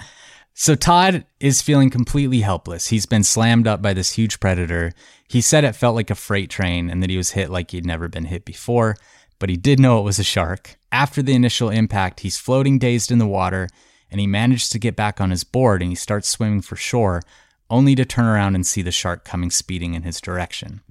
So 0.56 0.76
Todd 0.76 1.26
is 1.40 1.64
feeling 1.64 1.90
completely 1.90 2.42
helpless. 2.42 2.88
He's 2.90 3.08
been 3.08 3.24
slammed 3.24 3.66
up 3.68 3.82
by 3.82 3.94
this 3.94 4.12
huge 4.12 4.40
predator. 4.40 4.92
He 5.34 5.42
said 5.42 5.64
it 5.64 5.76
felt 5.76 5.96
like 5.96 6.12
a 6.12 6.16
freight 6.16 6.52
train 6.52 6.92
and 6.92 7.02
that 7.02 7.10
he 7.10 7.18
was 7.18 7.32
hit 7.32 7.50
like 7.50 7.72
he'd 7.72 7.88
never 7.88 8.08
been 8.08 8.26
hit 8.26 8.46
before, 8.46 8.96
but 9.40 9.50
he 9.50 9.58
did 9.58 9.80
know 9.80 9.98
it 9.98 10.04
was 10.04 10.20
a 10.20 10.24
shark. 10.24 10.78
After 10.92 11.24
the 11.24 11.34
initial 11.34 11.72
impact, 11.72 12.20
he's 12.20 12.38
floating 12.38 12.78
dazed 12.78 13.12
in 13.12 13.18
the 13.18 13.26
water 13.26 13.68
and 14.12 14.22
he 14.22 14.28
managed 14.28 14.72
to 14.72 14.78
get 14.78 14.96
back 14.96 15.20
on 15.20 15.32
his 15.32 15.44
board 15.44 15.82
and 15.82 15.90
he 15.90 15.96
starts 15.96 16.30
swimming 16.30 16.62
for 16.62 16.76
shore, 16.76 17.24
only 17.68 17.96
to 17.96 18.06
turn 18.06 18.26
around 18.26 18.54
and 18.54 18.64
see 18.64 18.84
the 18.84 18.92
shark 18.92 19.26
coming 19.26 19.50
speeding 19.50 19.96
in 19.96 20.04
his 20.04 20.22
direction. 20.22 20.82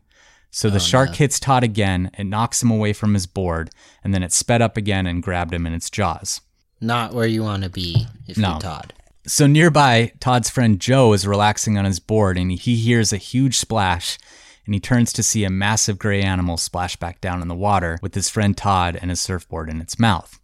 So 0.51 0.69
the 0.69 0.75
oh, 0.75 0.81
shark 0.81 1.15
hits 1.15 1.39
Todd 1.39 1.63
again, 1.63 2.11
it 2.19 2.25
knocks 2.25 2.65
him 2.65 2.73
away 2.73 2.95
from 2.95 3.15
his 3.15 3.29
board, 3.29 3.71
and 4.03 4.13
then 4.13 4.25
it 4.25 4.33
sped 4.33 4.61
up 4.61 4.77
again 4.77 5.07
and 5.07 5.23
grabbed 5.23 5.55
him 5.55 5.69
in 5.69 5.73
its 5.73 5.89
jaws. 5.89 6.41
Not 6.81 7.15
where 7.15 7.29
you 7.29 7.45
want 7.45 7.63
to 7.63 7.71
be 7.71 8.09
if 8.27 8.37
No. 8.37 8.51
you're 8.51 8.61
Todd. 8.61 8.93
So 9.27 9.47
nearby, 9.47 10.13
Todd's 10.19 10.51
friend 10.51 10.81
Joe 10.81 11.13
is 11.13 11.27
relaxing 11.27 11.79
on 11.79 11.85
his 11.85 12.01
board 12.01 12.37
and 12.37 12.51
he 12.51 12.77
hears 12.77 13.13
a 13.13 13.19
huge 13.19 13.57
splash 13.57 14.19
and 14.67 14.75
he 14.75 14.81
turns 14.81 15.13
to 15.13 15.23
see 15.23 15.45
a 15.45 15.51
massive 15.51 15.99
gray 15.99 16.23
animal 16.23 16.57
splash 16.57 16.97
back 16.97 17.21
down 17.21 17.41
in 17.41 17.49
the 17.49 17.55
water 17.55 17.99
with 18.03 18.15
his 18.15 18.29
friend 18.29 18.57
Todd 18.57 18.99
and 19.01 19.11
his 19.11 19.21
surfboard 19.21 19.69
in 19.69 19.81
its 19.81 19.99
mouth. 19.99 20.41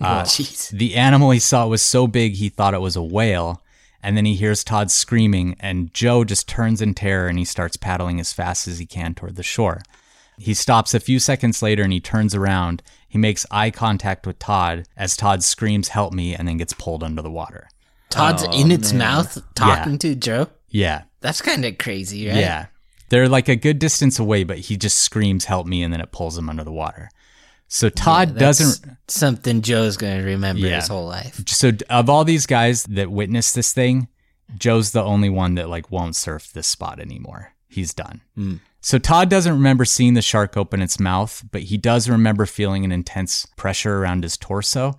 Uh, 0.00 0.22
Jeez. 0.22 0.70
the 0.70 0.96
animal 0.96 1.30
he 1.30 1.38
saw 1.38 1.66
was 1.66 1.82
so 1.82 2.06
big 2.06 2.34
he 2.34 2.48
thought 2.48 2.74
it 2.74 2.80
was 2.80 2.96
a 2.96 3.02
whale. 3.02 3.62
And 4.02 4.16
then 4.16 4.24
he 4.24 4.34
hears 4.34 4.64
Todd 4.64 4.90
screaming, 4.90 5.54
and 5.60 5.94
Joe 5.94 6.24
just 6.24 6.48
turns 6.48 6.82
in 6.82 6.92
terror 6.92 7.28
and 7.28 7.38
he 7.38 7.44
starts 7.44 7.76
paddling 7.76 8.18
as 8.18 8.32
fast 8.32 8.66
as 8.66 8.80
he 8.80 8.86
can 8.86 9.14
toward 9.14 9.36
the 9.36 9.44
shore. 9.44 9.80
He 10.38 10.54
stops 10.54 10.92
a 10.92 10.98
few 10.98 11.20
seconds 11.20 11.62
later 11.62 11.84
and 11.84 11.92
he 11.92 12.00
turns 12.00 12.34
around. 12.34 12.82
He 13.08 13.16
makes 13.16 13.46
eye 13.50 13.70
contact 13.70 14.26
with 14.26 14.40
Todd 14.40 14.88
as 14.96 15.16
Todd 15.16 15.44
screams, 15.44 15.88
Help 15.88 16.12
me, 16.12 16.34
and 16.34 16.48
then 16.48 16.56
gets 16.56 16.72
pulled 16.72 17.04
under 17.04 17.22
the 17.22 17.30
water. 17.30 17.68
Todd's 18.12 18.44
oh, 18.46 18.52
in 18.60 18.70
its 18.70 18.92
mouth 18.92 19.42
talking 19.54 19.98
to 19.98 20.14
Joe. 20.14 20.48
Yeah. 20.68 21.02
That's 21.20 21.40
kind 21.40 21.64
of 21.64 21.78
crazy, 21.78 22.28
right? 22.28 22.36
Yeah. 22.36 22.66
They're 23.08 23.28
like 23.28 23.48
a 23.48 23.56
good 23.56 23.78
distance 23.78 24.18
away, 24.18 24.44
but 24.44 24.58
he 24.58 24.76
just 24.76 24.98
screams, 24.98 25.44
Help 25.44 25.66
me, 25.66 25.82
and 25.82 25.92
then 25.92 26.00
it 26.00 26.12
pulls 26.12 26.36
him 26.38 26.48
under 26.48 26.64
the 26.64 26.72
water. 26.72 27.10
So 27.68 27.88
Todd 27.88 28.34
That's 28.34 28.58
doesn't. 28.58 28.96
something 29.08 29.62
Joe's 29.62 29.96
going 29.96 30.18
to 30.18 30.24
remember 30.24 30.66
Yeah. 30.66 30.76
his 30.76 30.88
whole 30.88 31.06
life. 31.06 31.42
So 31.48 31.72
of 31.88 32.10
all 32.10 32.24
these 32.24 32.46
guys 32.46 32.84
that 32.84 33.10
witnessed 33.10 33.54
this 33.54 33.72
thing, 33.72 34.08
Joe's 34.58 34.90
the 34.92 35.02
only 35.02 35.30
one 35.30 35.54
that 35.54 35.68
like 35.70 35.90
won't 35.90 36.14
surf 36.16 36.52
this 36.52 36.66
spot 36.66 37.00
anymore. 37.00 37.54
He's 37.68 37.94
done. 37.94 38.20
Hmm. 38.34 38.56
So 38.82 38.98
Todd 38.98 39.30
doesn't 39.30 39.52
remember 39.52 39.84
seeing 39.84 40.14
the 40.14 40.22
shark 40.22 40.56
open 40.56 40.82
its 40.82 40.98
mouth, 41.00 41.44
but 41.52 41.62
he 41.62 41.78
does 41.78 42.08
remember 42.10 42.44
feeling 42.46 42.84
an 42.84 42.92
intense 42.92 43.46
pressure 43.56 43.98
around 43.98 44.24
his 44.24 44.36
torso. 44.36 44.98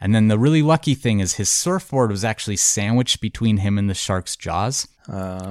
And 0.00 0.14
then 0.14 0.28
the 0.28 0.38
really 0.38 0.62
lucky 0.62 0.94
thing 0.94 1.20
is 1.20 1.34
his 1.34 1.48
surfboard 1.48 2.10
was 2.10 2.24
actually 2.24 2.56
sandwiched 2.56 3.20
between 3.20 3.58
him 3.58 3.78
and 3.78 3.90
the 3.90 3.94
shark's 3.94 4.36
jaws. 4.36 4.86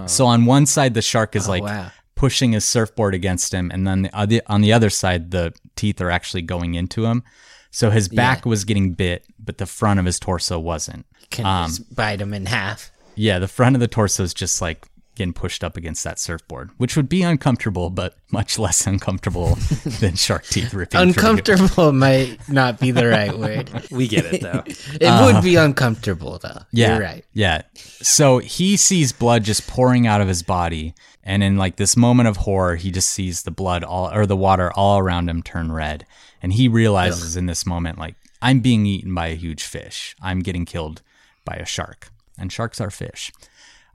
So 0.05 0.25
on 0.25 0.45
one 0.45 0.65
side 0.65 0.93
the 0.93 1.01
shark 1.01 1.36
is 1.36 1.49
like 1.49 1.63
wow. 1.63 1.91
pushing 2.15 2.53
his 2.53 2.63
surfboard 2.63 3.13
against 3.13 3.53
him, 3.53 3.71
and 3.71 3.86
then 3.88 4.03
the 4.03 4.15
other, 4.15 4.41
on 4.47 4.62
the 4.62 4.71
other 4.71 4.89
side 4.89 5.31
the 5.31 5.53
teeth 5.75 5.99
are 5.99 6.12
actually 6.12 6.43
going 6.43 6.75
into 6.75 7.05
him. 7.05 7.23
So 7.71 7.89
his 7.89 8.07
back 8.07 8.45
was 8.45 8.63
getting 8.63 8.93
bit, 8.93 9.25
but 9.38 9.57
the 9.57 9.65
front 9.65 9.99
of 9.99 10.05
his 10.05 10.19
torso 10.19 10.57
wasn't. 10.60 11.05
Can 11.29 11.45
Um, 11.45 11.69
just 11.69 11.93
bite 11.93 12.21
him 12.21 12.33
in 12.33 12.45
half. 12.45 12.91
Yeah, 13.15 13.39
the 13.39 13.47
front 13.47 13.75
of 13.75 13.79
the 13.79 13.88
torso 13.88 14.23
is 14.23 14.33
just 14.33 14.62
like 14.62 14.86
getting 15.17 15.34
pushed 15.34 15.63
up 15.63 15.75
against 15.75 16.03
that 16.03 16.19
surfboard, 16.19 16.69
which 16.77 16.95
would 16.95 17.10
be 17.10 17.23
uncomfortable, 17.23 17.89
but 17.89 18.15
much 18.32 18.58
less 18.58 18.88
uncomfortable 18.91 19.56
than 19.99 20.15
shark 20.15 20.45
teeth 20.45 20.73
ripping. 20.73 20.99
Uncomfortable 21.01 21.91
might 21.91 22.38
not 22.47 22.80
be 22.80 22.91
the 22.91 23.08
right 23.08 23.38
word. 23.38 23.69
We 23.91 24.08
get 24.08 24.25
it 24.25 24.41
though. 24.41 24.63
It 25.01 25.34
would 25.34 25.43
be 25.43 25.56
uncomfortable 25.56 26.38
though. 26.39 26.49
Uh, 26.49 26.63
Yeah, 26.71 26.93
You're 26.93 27.01
right. 27.03 27.25
Yeah. 27.34 27.62
So 27.73 28.38
he 28.39 28.77
sees 28.77 29.12
blood 29.12 29.43
just 29.43 29.67
pouring 29.67 30.08
out 30.08 30.21
of 30.21 30.27
his 30.27 30.43
body, 30.43 30.93
and 31.23 31.43
in 31.43 31.58
like 31.58 31.75
this 31.77 31.97
moment 31.97 32.30
of 32.30 32.38
horror, 32.38 32.75
he 32.75 32.91
just 32.91 33.10
sees 33.10 33.43
the 33.43 33.51
blood 33.51 33.84
all 33.84 34.10
or 34.13 34.25
the 34.25 34.38
water 34.38 34.71
all 34.73 34.99
around 34.99 35.30
him 35.30 35.41
turn 35.43 35.71
red, 35.71 36.06
and 36.41 36.53
he 36.53 36.67
realizes 36.67 37.36
in 37.36 37.45
this 37.47 37.65
moment 37.65 37.97
like 37.97 38.15
I'm 38.41 38.60
being 38.60 38.86
eaten 38.86 39.13
by 39.15 39.27
a 39.27 39.36
huge 39.36 39.63
fish. 39.63 40.15
I'm 40.21 40.39
getting 40.41 40.65
killed 40.65 41.01
by 41.43 41.56
a 41.56 41.65
shark, 41.65 42.10
and 42.38 42.51
sharks 42.51 42.80
are 42.80 42.91
fish. 42.91 43.32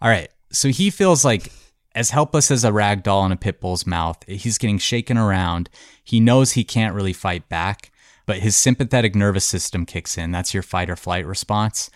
All 0.00 0.08
right. 0.08 0.30
So 0.52 0.68
he 0.68 0.90
feels 0.90 1.24
like 1.24 1.50
as 1.94 2.10
helpless 2.10 2.50
as 2.50 2.64
a 2.64 2.72
rag 2.72 3.02
doll 3.02 3.24
in 3.26 3.32
a 3.32 3.36
pit 3.36 3.60
bull's 3.60 3.86
mouth. 3.86 4.22
He's 4.26 4.58
getting 4.58 4.78
shaken 4.78 5.18
around. 5.18 5.68
He 6.04 6.20
knows 6.20 6.52
he 6.52 6.64
can't 6.64 6.94
really 6.94 7.12
fight 7.12 7.48
back, 7.48 7.90
but 8.26 8.38
his 8.38 8.56
sympathetic 8.56 9.14
nervous 9.14 9.44
system 9.44 9.84
kicks 9.84 10.16
in. 10.16 10.30
That's 10.30 10.54
your 10.54 10.62
fight 10.62 10.88
or 10.88 10.96
flight 10.96 11.26
response. 11.26 11.90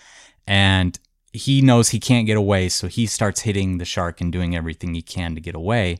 And 0.47 0.99
he 1.33 1.61
knows 1.61 1.91
he 1.91 2.01
can't 2.01 2.27
get 2.27 2.37
away, 2.37 2.69
so 2.69 2.89
he 2.89 3.07
starts 3.07 3.43
hitting 3.43 3.79
the 3.79 3.85
shark 3.85 4.21
and 4.21 4.33
doing 4.33 4.57
everything 4.57 4.95
he 4.95 5.03
can 5.03 5.35
to 5.35 5.41
get 5.41 5.55
away. 5.55 5.99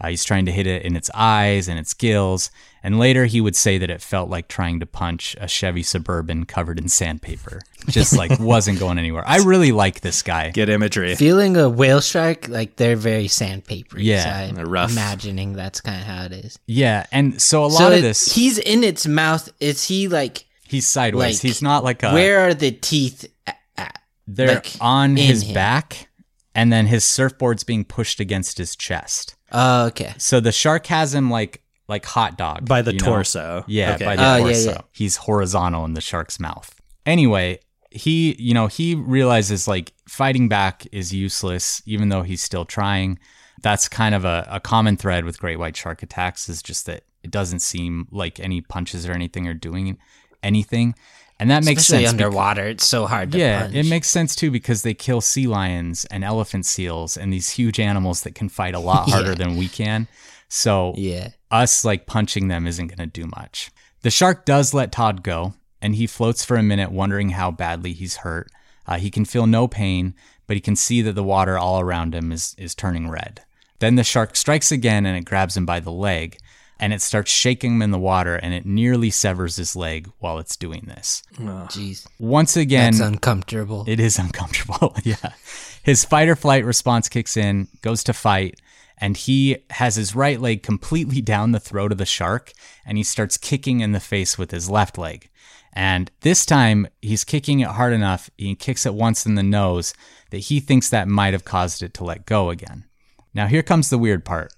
Uh, 0.00 0.08
he's 0.08 0.24
trying 0.24 0.46
to 0.46 0.52
hit 0.52 0.66
it 0.66 0.82
in 0.82 0.94
its 0.94 1.10
eyes 1.14 1.68
and 1.68 1.78
its 1.78 1.92
gills, 1.92 2.50
and 2.82 2.98
later 2.98 3.26
he 3.26 3.40
would 3.40 3.56
say 3.56 3.78
that 3.78 3.90
it 3.90 4.00
felt 4.00 4.30
like 4.30 4.46
trying 4.46 4.78
to 4.78 4.86
punch 4.86 5.34
a 5.40 5.48
Chevy 5.48 5.82
Suburban 5.82 6.44
covered 6.46 6.78
in 6.78 6.88
sandpaper. 6.88 7.60
Just 7.88 8.16
like 8.16 8.38
wasn't 8.40 8.78
going 8.78 8.98
anywhere. 8.98 9.24
I 9.26 9.38
really 9.38 9.72
like 9.72 10.00
this 10.00 10.22
guy. 10.22 10.50
Get 10.50 10.68
imagery. 10.68 11.16
Feeling 11.16 11.56
a 11.56 11.68
whale 11.68 12.00
shark, 12.00 12.48
like 12.48 12.76
they're 12.76 12.96
very 12.96 13.26
sandpapery. 13.26 14.04
Yeah, 14.04 14.22
so 14.22 14.30
I'm 14.30 14.54
they're 14.54 14.66
rough. 14.66 14.92
imagining 14.92 15.54
that's 15.54 15.80
kind 15.80 16.00
of 16.00 16.06
how 16.06 16.24
it 16.24 16.32
is. 16.32 16.58
Yeah, 16.66 17.06
and 17.10 17.40
so 17.42 17.64
a 17.64 17.66
lot 17.66 17.78
so 17.78 17.92
of 17.92 18.02
this, 18.02 18.32
he's 18.34 18.58
in 18.58 18.84
its 18.84 19.06
mouth. 19.06 19.50
Is 19.58 19.84
he 19.84 20.06
like? 20.08 20.44
he's 20.68 20.86
sideways. 20.86 21.36
like, 21.36 21.42
he's 21.42 21.62
not 21.62 21.82
like 21.82 22.02
a. 22.02 22.12
where 22.12 22.40
are 22.40 22.54
the 22.54 22.70
teeth 22.70 23.26
at? 23.76 24.00
they're 24.28 24.56
like, 24.56 24.72
on 24.80 25.16
his 25.16 25.42
him? 25.42 25.54
back, 25.54 26.08
and 26.54 26.72
then 26.72 26.86
his 26.86 27.04
surfboard's 27.04 27.64
being 27.64 27.84
pushed 27.84 28.20
against 28.20 28.58
his 28.58 28.76
chest. 28.76 29.34
Oh, 29.52 29.86
okay. 29.86 30.14
So 30.18 30.40
the 30.40 30.52
shark 30.52 30.86
has 30.86 31.14
him 31.14 31.30
like 31.30 31.62
like 31.88 32.04
hot 32.04 32.36
dog 32.36 32.68
By 32.68 32.82
the 32.82 32.92
you 32.92 32.98
know? 33.00 33.06
torso. 33.06 33.64
Yeah, 33.66 33.94
Okay. 33.94 34.04
by 34.04 34.16
the 34.16 34.22
oh, 34.22 34.36
yeah, 34.36 34.42
torso. 34.44 34.70
yeah. 34.72 34.80
He's 34.92 35.16
horizontal 35.16 35.84
in 35.86 35.94
the 35.94 36.02
shark's 36.02 36.38
mouth. 36.38 36.78
Anyway, 37.06 37.60
he, 37.90 38.36
you 38.38 38.52
know, 38.52 38.66
he 38.66 38.94
realizes 38.94 39.66
like 39.66 39.94
fighting 40.06 40.48
back 40.50 40.86
is 40.92 41.14
useless, 41.14 41.80
even 41.86 42.10
though 42.10 42.20
he's 42.22 42.42
still 42.42 42.66
trying. 42.66 43.18
That's 43.62 43.88
kind 43.88 44.14
of 44.14 44.26
a, 44.26 44.46
a 44.50 44.60
common 44.60 44.98
thread 44.98 45.24
with 45.24 45.40
great 45.40 45.58
white 45.58 45.76
shark 45.76 46.02
attacks 46.02 46.48
is 46.50 46.62
just 46.62 46.84
that 46.86 47.04
it 47.24 47.30
doesn't 47.30 47.60
seem 47.60 48.06
like 48.10 48.38
any 48.38 48.60
punches 48.60 49.08
or 49.08 49.12
anything 49.12 49.48
are 49.48 49.54
doing 49.54 49.96
anything. 50.42 50.94
And 51.40 51.50
that 51.50 51.64
makes 51.64 51.82
Especially 51.82 52.04
sense. 52.06 52.14
bec- 52.16 52.24
underwater, 52.26 52.66
it's 52.66 52.86
so 52.86 53.06
hard 53.06 53.30
to 53.32 53.38
yeah, 53.38 53.62
punch. 53.62 53.74
it 53.74 53.86
makes 53.86 54.10
sense 54.10 54.34
too 54.34 54.50
because 54.50 54.82
they 54.82 54.92
kill 54.94 55.20
sea 55.20 55.46
lions 55.46 56.04
and 56.06 56.24
elephant 56.24 56.66
seals 56.66 57.16
and 57.16 57.32
these 57.32 57.50
huge 57.50 57.78
animals 57.78 58.22
that 58.22 58.34
can 58.34 58.48
fight 58.48 58.74
a 58.74 58.80
lot 58.80 59.08
harder 59.10 59.30
Yeah. 59.30 59.34
than 59.36 59.56
we 59.56 59.68
can. 59.68 60.08
So 60.48 60.94
Yeah. 60.96 61.28
us 61.50 61.84
like 61.84 62.06
punching 62.06 62.48
them 62.48 62.66
isn't 62.66 62.88
going 62.88 62.98
to 62.98 63.06
do 63.06 63.26
much. 63.36 63.70
The 64.02 64.10
shark 64.10 64.44
does 64.46 64.74
let 64.74 64.90
Todd 64.92 65.22
go, 65.22 65.54
and 65.80 65.94
he 65.94 66.06
floats 66.08 66.44
for 66.44 66.56
a 66.56 66.62
minute, 66.62 66.90
wondering 66.90 67.30
how 67.30 67.50
badly 67.52 67.92
he's 67.92 68.16
hurt. 68.18 68.48
Uh, 68.86 68.98
he 68.98 69.10
can 69.10 69.24
feel 69.24 69.46
no 69.46 69.68
pain, 69.68 70.14
but 70.46 70.56
he 70.56 70.60
can 70.60 70.74
see 70.76 71.02
that 71.02 71.12
the 71.14 71.22
water 71.22 71.58
all 71.58 71.78
around 71.78 72.14
him 72.14 72.32
is 72.32 72.54
is 72.58 72.74
turning 72.74 73.08
red. 73.08 73.42
Then 73.80 73.94
the 73.94 74.02
shark 74.04 74.34
strikes 74.34 74.72
again, 74.72 75.06
and 75.06 75.16
it 75.16 75.24
grabs 75.24 75.56
him 75.56 75.66
by 75.66 75.78
the 75.78 75.92
leg, 75.92 76.38
and 76.80 76.92
it 76.92 77.02
starts 77.02 77.30
shaking 77.30 77.74
him 77.74 77.82
in 77.82 77.90
the 77.90 77.98
water, 77.98 78.36
and 78.36 78.54
it 78.54 78.64
nearly 78.66 79.10
severs 79.10 79.56
his 79.56 79.74
leg 79.74 80.10
while 80.18 80.38
it's 80.38 80.56
doing 80.56 80.84
this. 80.86 81.22
Jeez. 81.38 82.06
Once 82.18 82.56
again, 82.56 82.92
That's 82.92 83.00
uncomfortable. 83.08 83.84
it 83.86 83.98
is 84.00 84.18
uncomfortable. 84.26 84.94
yeah. 85.02 85.32
His 85.82 86.04
fight 86.04 86.28
or 86.28 86.36
flight 86.36 86.64
response 86.64 87.08
kicks 87.08 87.36
in, 87.36 87.68
goes 87.82 88.04
to 88.04 88.12
fight, 88.12 88.60
and 89.00 89.16
he 89.16 89.56
has 89.70 89.96
his 89.96 90.14
right 90.14 90.40
leg 90.40 90.62
completely 90.62 91.20
down 91.32 91.52
the 91.52 91.60
throat 91.60 91.92
of 91.92 91.98
the 91.98 92.06
shark 92.06 92.52
and 92.84 92.98
he 92.98 93.04
starts 93.04 93.36
kicking 93.36 93.80
in 93.80 93.92
the 93.92 94.00
face 94.00 94.36
with 94.36 94.50
his 94.50 94.68
left 94.68 94.98
leg. 94.98 95.28
And 95.72 96.10
this 96.22 96.44
time 96.44 96.88
he's 97.00 97.22
kicking 97.22 97.60
it 97.60 97.68
hard 97.68 97.92
enough, 97.92 98.28
he 98.36 98.54
kicks 98.56 98.84
it 98.86 98.94
once 98.94 99.24
in 99.26 99.36
the 99.36 99.42
nose 99.42 99.94
that 100.30 100.38
he 100.38 100.58
thinks 100.58 100.88
that 100.90 101.06
might 101.06 101.32
have 101.32 101.44
caused 101.44 101.82
it 101.82 101.94
to 101.94 102.04
let 102.04 102.26
go 102.26 102.50
again. 102.50 102.86
Now 103.34 103.46
here 103.46 103.62
comes 103.62 103.88
the 103.88 103.98
weird 103.98 104.24
part. 104.24 104.52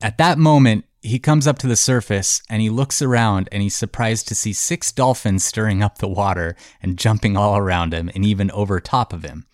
At 0.00 0.16
that 0.18 0.38
moment, 0.38 0.86
he 1.02 1.18
comes 1.18 1.46
up 1.46 1.58
to 1.58 1.66
the 1.66 1.76
surface 1.76 2.42
and 2.50 2.60
he 2.60 2.68
looks 2.70 3.00
around 3.00 3.48
and 3.50 3.62
he's 3.62 3.74
surprised 3.74 4.28
to 4.28 4.34
see 4.34 4.52
six 4.52 4.92
dolphins 4.92 5.44
stirring 5.44 5.82
up 5.82 5.98
the 5.98 6.08
water 6.08 6.56
and 6.82 6.98
jumping 6.98 7.36
all 7.36 7.56
around 7.56 7.94
him 7.94 8.10
and 8.14 8.24
even 8.24 8.50
over 8.50 8.80
top 8.80 9.12
of 9.12 9.22
him. 9.22 9.46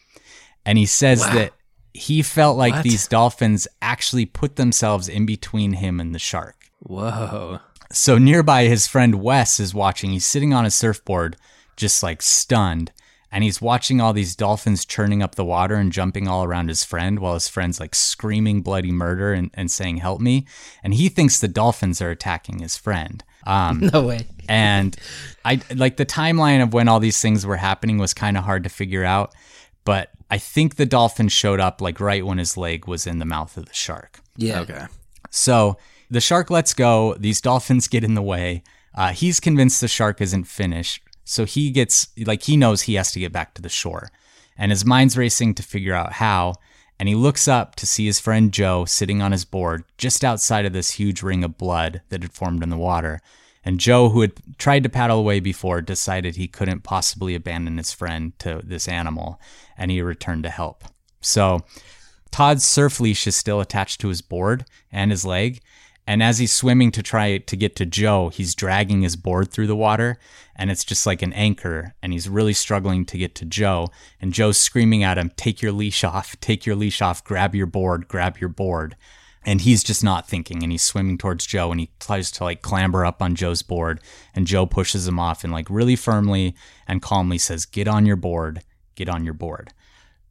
And 0.65 0.77
he 0.79 0.87
says 0.87 1.21
that 1.21 1.53
he 1.95 2.21
felt 2.23 2.59
like 2.59 2.75
What? 2.75 2.83
these 2.83 3.07
dolphins 3.07 3.69
actually 3.81 4.27
put 4.27 4.57
themselves 4.57 5.09
in 5.09 5.25
between 5.25 5.75
him 5.75 6.01
and 6.01 6.15
the 6.15 6.19
shark. 6.19 6.71
Whoa. 6.81 7.61
So 7.93 8.19
nearby, 8.19 8.65
his 8.65 8.89
friend 8.89 9.17
Wes 9.23 9.61
is 9.61 9.73
watching. 9.73 10.11
He's 10.11 10.25
sitting 10.27 10.53
on 10.53 10.67
a 10.67 10.71
surfboard, 10.71 11.37
just 11.77 12.03
like 12.03 12.21
stunned. 12.23 12.91
And 13.33 13.43
he's 13.45 13.61
watching 13.61 14.01
all 14.01 14.13
these 14.13 14.37
dolphins 14.37 14.85
churning 14.85 15.23
up 15.23 15.35
the 15.35 15.45
water 15.45 15.75
and 15.75 15.93
jumping 15.93 16.29
all 16.29 16.45
around 16.45 16.69
his 16.69 16.85
friend 16.85 17.19
while 17.19 17.35
his 17.35 17.49
friend's 17.49 17.81
like 17.81 17.95
screaming 17.95 18.63
bloody 18.63 18.93
murder 18.93 19.33
and, 19.33 19.51
and 19.55 19.71
saying, 19.71 19.99
Help 19.99 20.21
me. 20.21 20.47
And 20.83 20.95
he 20.95 21.09
thinks 21.09 21.41
the 21.41 21.49
dolphins 21.49 22.01
are 22.01 22.11
attacking 22.11 22.61
his 22.61 22.77
friend. 22.77 23.23
Um, 23.45 23.91
no 23.93 24.03
way. 24.03 24.27
and 24.49 24.97
I 25.45 25.61
like 25.75 25.97
the 25.97 26.07
timeline 26.07 26.63
of 26.63 26.73
when 26.73 26.89
all 26.89 27.01
these 27.01 27.21
things 27.21 27.45
were 27.45 27.57
happening 27.57 27.99
was 27.99 28.15
kind 28.15 28.37
of 28.37 28.45
hard 28.45 28.63
to 28.65 28.71
figure 28.71 29.05
out. 29.05 29.35
but 29.85 30.11
I 30.31 30.39
think 30.39 30.75
the 30.75 30.87
dolphin 30.87 31.29
showed 31.29 31.61
up 31.61 31.81
like 31.81 32.01
right 32.01 32.27
when 32.27 32.39
his 32.39 32.57
leg 32.57 32.89
was 32.89 33.07
in 33.07 33.19
the 33.21 33.25
mouth 33.25 33.57
of 33.57 33.67
the 33.67 33.75
shark. 33.75 34.21
Yeah. 34.37 34.61
Okay. 34.61 34.87
So 35.31 35.77
the 36.11 36.21
shark 36.21 36.51
lets 36.51 36.75
go. 36.75 37.15
These 37.15 37.41
dolphins 37.41 37.87
get 37.87 38.03
in 38.03 38.15
the 38.15 38.23
way. 38.23 38.63
Uh, 38.95 39.13
he's 39.13 39.39
convinced 39.39 39.81
the 39.81 39.89
shark 39.89 40.21
isn't 40.21 40.45
finished. 40.45 41.03
So 41.27 41.45
he 41.45 41.71
gets, 41.71 42.09
like, 42.25 42.45
he 42.45 42.57
knows 42.57 42.83
he 42.83 42.95
has 42.95 43.13
to 43.13 43.21
get 43.21 43.33
back 43.33 43.53
to 43.55 43.63
the 43.63 43.69
shore. 43.69 44.11
And 44.57 44.73
his 44.73 44.87
mind's 44.87 45.19
racing 45.19 45.55
to 45.57 45.63
figure 45.63 45.93
out 45.93 46.15
how. 46.15 46.55
And 46.99 47.09
he 47.09 47.15
looks 47.15 47.47
up 47.47 47.75
to 47.77 47.87
see 47.87 48.07
his 48.07 48.21
friend 48.21 48.53
Joe 48.53 48.87
sitting 48.87 49.21
on 49.21 49.33
his 49.33 49.45
board 49.45 49.85
just 49.99 50.25
outside 50.25 50.65
of 50.65 50.73
this 50.73 50.93
huge 50.93 51.23
ring 51.23 51.45
of 51.45 51.59
blood 51.59 52.01
that 52.09 52.23
had 52.23 52.33
formed 52.33 52.63
in 52.63 52.71
the 52.71 52.79
water. 52.79 53.21
And 53.65 53.81
Joe, 53.81 54.11
who 54.11 54.21
had 54.21 54.35
tried 54.57 54.85
to 54.85 54.89
paddle 54.89 55.19
away 55.19 55.41
before, 55.41 55.83
decided 55.83 56.37
he 56.37 56.47
couldn't 56.47 56.85
possibly 56.85 57.35
abandon 57.35 57.77
his 57.77 57.93
friend 57.93 58.33
to 58.39 58.61
this 58.63 58.87
animal, 58.87 59.41
and 59.77 59.91
he 59.91 60.01
returned 60.01 60.45
to 60.45 60.51
help. 60.51 60.85
So 61.21 61.65
Todd's 62.31 62.65
surf 62.65 63.01
leash 63.01 63.27
is 63.27 63.35
still 63.35 63.61
attached 63.61 64.01
to 64.03 64.09
his 64.09 64.23
board 64.23 64.65
and 64.93 65.11
his 65.11 65.25
leg. 65.25 65.61
And 66.07 66.23
as 66.23 66.39
he's 66.39 66.53
swimming 66.53 66.93
to 66.93 67.03
try 67.03 67.39
to 67.39 67.57
get 67.57 67.75
to 67.77 67.87
Joe, 67.87 68.29
he's 68.29 68.55
dragging 68.55 69.03
his 69.03 69.17
board 69.17 69.51
through 69.51 69.67
the 69.67 69.77
water 69.77 70.19
and 70.55 70.71
it's 70.71 70.85
just 70.85 71.05
like 71.05 71.21
an 71.21 71.33
anchor. 71.33 71.95
And 72.03 72.13
he's 72.13 72.29
really 72.29 72.53
struggling 72.53 73.05
to 73.07 73.19
get 73.19 73.35
to 73.37 73.45
Joe. 73.45 73.89
And 74.21 74.33
Joe's 74.33 74.59
screaming 74.59 75.03
at 75.03 75.19
him, 75.19 75.33
Take 75.37 75.61
your 75.61 75.73
leash 75.73 76.05
off, 76.05 76.39
take 76.41 76.65
your 76.65 76.77
leash 76.77 77.03
off, 77.03 77.25
grab 77.25 77.55
your 77.55 77.67
board, 77.67 78.09
grab 78.09 78.39
your 78.39 78.49
board. 78.49 78.97
And 79.45 79.61
he's 79.61 79.85
just 79.85 80.03
not 80.03 80.27
thinking 80.27 80.63
and 80.65 80.73
he's 80.73 80.83
swimming 80.83 81.19
towards 81.19 81.47
Joe 81.47 81.71
and 81.71 81.79
he 81.79 81.91
tries 82.01 82.33
to 82.33 82.45
like 82.45 82.63
clamber 82.63 83.05
up 83.05 83.23
on 83.23 83.37
Joe's 83.37 83.63
board. 83.63 84.01
And 84.35 84.47
Joe 84.47 84.67
pushes 84.67 85.07
him 85.07 85.19
off 85.19 85.45
and 85.45 85.53
like 85.53 85.71
really 85.71 85.97
firmly 85.97 86.55
and 86.87 87.03
calmly 87.03 87.39
says, 87.39 87.67
Get 87.67 87.87
on 87.87 88.07
your 88.07 88.17
board, 88.17 88.63
get 88.95 89.09
on 89.09 89.25
your 89.25 89.35
board. 89.35 89.73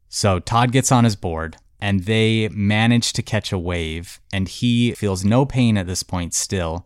So 0.08 0.38
Todd 0.38 0.72
gets 0.72 0.92
on 0.92 1.04
his 1.04 1.16
board 1.16 1.56
and 1.86 2.02
they 2.02 2.48
manage 2.48 3.12
to 3.12 3.22
catch 3.22 3.52
a 3.52 3.58
wave 3.58 4.20
and 4.32 4.48
he 4.48 4.90
feels 4.94 5.24
no 5.24 5.46
pain 5.46 5.76
at 5.78 5.86
this 5.86 6.02
point 6.02 6.34
still 6.34 6.84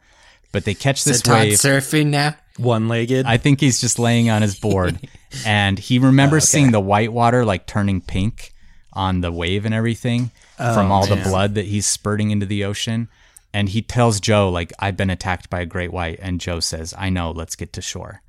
but 0.52 0.66
they 0.66 0.74
catch 0.74 1.04
this 1.04 1.22
Todd's 1.22 1.48
wave. 1.48 1.58
surfing 1.58 2.06
now. 2.08 2.34
One 2.58 2.86
legged. 2.86 3.24
i 3.24 3.38
think 3.38 3.60
he's 3.60 3.80
just 3.80 3.98
laying 3.98 4.28
on 4.28 4.42
his 4.42 4.58
board. 4.58 4.98
And 5.46 5.78
he 5.78 6.00
remembers 6.00 6.48
seeing 6.48 6.72
the 6.72 6.80
white 6.80 7.12
water 7.12 7.44
like 7.44 7.64
turning 7.64 8.00
pink 8.00 8.52
on 8.92 9.20
the 9.20 9.30
wave 9.30 9.64
and 9.64 9.72
everything 9.72 10.32
from 10.56 10.90
oh, 10.90 10.94
all 10.94 11.06
the 11.06 11.14
blood 11.14 11.54
that 11.54 11.66
he's 11.66 11.86
spurting 11.86 12.32
into 12.32 12.46
the 12.46 12.64
ocean. 12.64 13.08
And 13.54 13.68
he 13.68 13.80
tells 13.80 14.18
joe 14.18 14.50
like 14.50 14.72
i've 14.80 14.96
been 14.96 15.08
attacked 15.08 15.48
by 15.48 15.60
a 15.60 15.66
great 15.66 15.92
white 15.92 16.18
and 16.20 16.40
joe 16.40 16.58
says 16.58 16.92
i 16.98 17.08
know 17.08 17.30
let's 17.30 17.56
get 17.56 17.72
to 17.74 17.80
shore. 17.80 18.22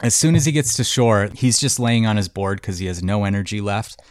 As 0.00 0.16
soon 0.16 0.34
as 0.34 0.44
he 0.44 0.52
gets 0.52 0.74
to 0.76 0.84
shore 0.84 1.30
he's 1.32 1.60
just 1.60 1.78
laying 1.78 2.06
on 2.06 2.16
his 2.16 2.28
board 2.28 2.60
because 2.60 2.78
he 2.80 2.86
has 2.86 3.02
no 3.04 3.24
energy 3.24 3.60
left 3.60 4.02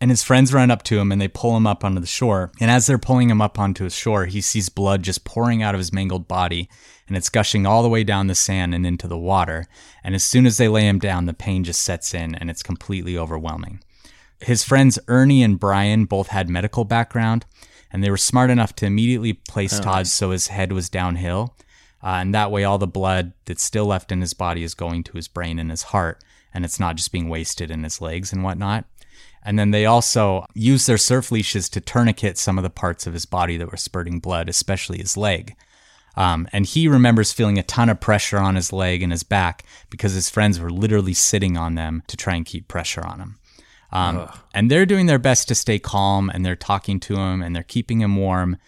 and 0.00 0.10
his 0.10 0.22
friends 0.22 0.52
run 0.52 0.70
up 0.70 0.82
to 0.84 0.98
him 0.98 1.10
and 1.10 1.20
they 1.20 1.28
pull 1.28 1.56
him 1.56 1.66
up 1.66 1.84
onto 1.84 2.00
the 2.00 2.06
shore. 2.06 2.52
And 2.60 2.70
as 2.70 2.86
they're 2.86 2.98
pulling 2.98 3.30
him 3.30 3.40
up 3.40 3.58
onto 3.58 3.84
his 3.84 3.94
shore, 3.94 4.26
he 4.26 4.40
sees 4.40 4.68
blood 4.68 5.02
just 5.02 5.24
pouring 5.24 5.62
out 5.62 5.74
of 5.74 5.78
his 5.78 5.92
mangled 5.92 6.28
body 6.28 6.68
and 7.08 7.16
it's 7.16 7.28
gushing 7.28 7.66
all 7.66 7.82
the 7.82 7.88
way 7.88 8.04
down 8.04 8.26
the 8.26 8.34
sand 8.34 8.74
and 8.74 8.86
into 8.86 9.08
the 9.08 9.18
water. 9.18 9.66
And 10.04 10.14
as 10.14 10.22
soon 10.22 10.46
as 10.46 10.56
they 10.56 10.68
lay 10.68 10.86
him 10.86 10.98
down, 10.98 11.26
the 11.26 11.34
pain 11.34 11.64
just 11.64 11.82
sets 11.82 12.14
in 12.14 12.34
and 12.34 12.50
it's 12.50 12.62
completely 12.62 13.18
overwhelming. 13.18 13.82
His 14.40 14.62
friends 14.62 14.98
Ernie 15.08 15.42
and 15.42 15.58
Brian 15.58 16.04
both 16.04 16.28
had 16.28 16.48
medical 16.48 16.84
background 16.84 17.44
and 17.90 18.04
they 18.04 18.10
were 18.10 18.16
smart 18.16 18.50
enough 18.50 18.74
to 18.76 18.86
immediately 18.86 19.32
place 19.32 19.80
Todd 19.80 20.06
so 20.06 20.30
his 20.30 20.48
head 20.48 20.72
was 20.72 20.88
downhill. 20.88 21.56
Uh, 22.02 22.18
and 22.20 22.34
that 22.34 22.52
way, 22.52 22.62
all 22.62 22.78
the 22.78 22.86
blood 22.86 23.32
that's 23.46 23.62
still 23.62 23.86
left 23.86 24.12
in 24.12 24.20
his 24.20 24.34
body 24.34 24.62
is 24.62 24.74
going 24.74 25.02
to 25.02 25.14
his 25.14 25.26
brain 25.26 25.58
and 25.58 25.70
his 25.70 25.84
heart, 25.84 26.22
and 26.54 26.64
it's 26.64 26.78
not 26.78 26.96
just 26.96 27.10
being 27.10 27.28
wasted 27.28 27.70
in 27.70 27.82
his 27.82 28.00
legs 28.00 28.32
and 28.32 28.44
whatnot. 28.44 28.84
And 29.42 29.58
then 29.58 29.70
they 29.70 29.86
also 29.86 30.44
used 30.54 30.86
their 30.86 30.98
surf 30.98 31.30
leashes 31.30 31.68
to 31.70 31.80
tourniquet 31.80 32.38
some 32.38 32.58
of 32.58 32.64
the 32.64 32.70
parts 32.70 33.06
of 33.06 33.14
his 33.14 33.26
body 33.26 33.56
that 33.56 33.70
were 33.70 33.76
spurting 33.76 34.20
blood, 34.20 34.48
especially 34.48 34.98
his 34.98 35.16
leg. 35.16 35.54
Um, 36.16 36.48
and 36.52 36.66
he 36.66 36.88
remembers 36.88 37.32
feeling 37.32 37.58
a 37.58 37.62
ton 37.62 37.88
of 37.88 38.00
pressure 38.00 38.38
on 38.38 38.56
his 38.56 38.72
leg 38.72 39.02
and 39.02 39.12
his 39.12 39.22
back 39.22 39.64
because 39.88 40.14
his 40.14 40.28
friends 40.28 40.58
were 40.58 40.70
literally 40.70 41.14
sitting 41.14 41.56
on 41.56 41.76
them 41.76 42.02
to 42.08 42.16
try 42.16 42.34
and 42.34 42.44
keep 42.44 42.66
pressure 42.66 43.06
on 43.06 43.20
him. 43.20 43.38
Um, 43.90 44.28
and 44.52 44.70
they're 44.70 44.84
doing 44.84 45.06
their 45.06 45.18
best 45.18 45.48
to 45.48 45.54
stay 45.54 45.78
calm 45.78 46.28
and 46.28 46.44
they're 46.44 46.56
talking 46.56 47.00
to 47.00 47.16
him 47.16 47.40
and 47.40 47.54
they're 47.54 47.62
keeping 47.62 48.00
him 48.00 48.16
warm, 48.16 48.58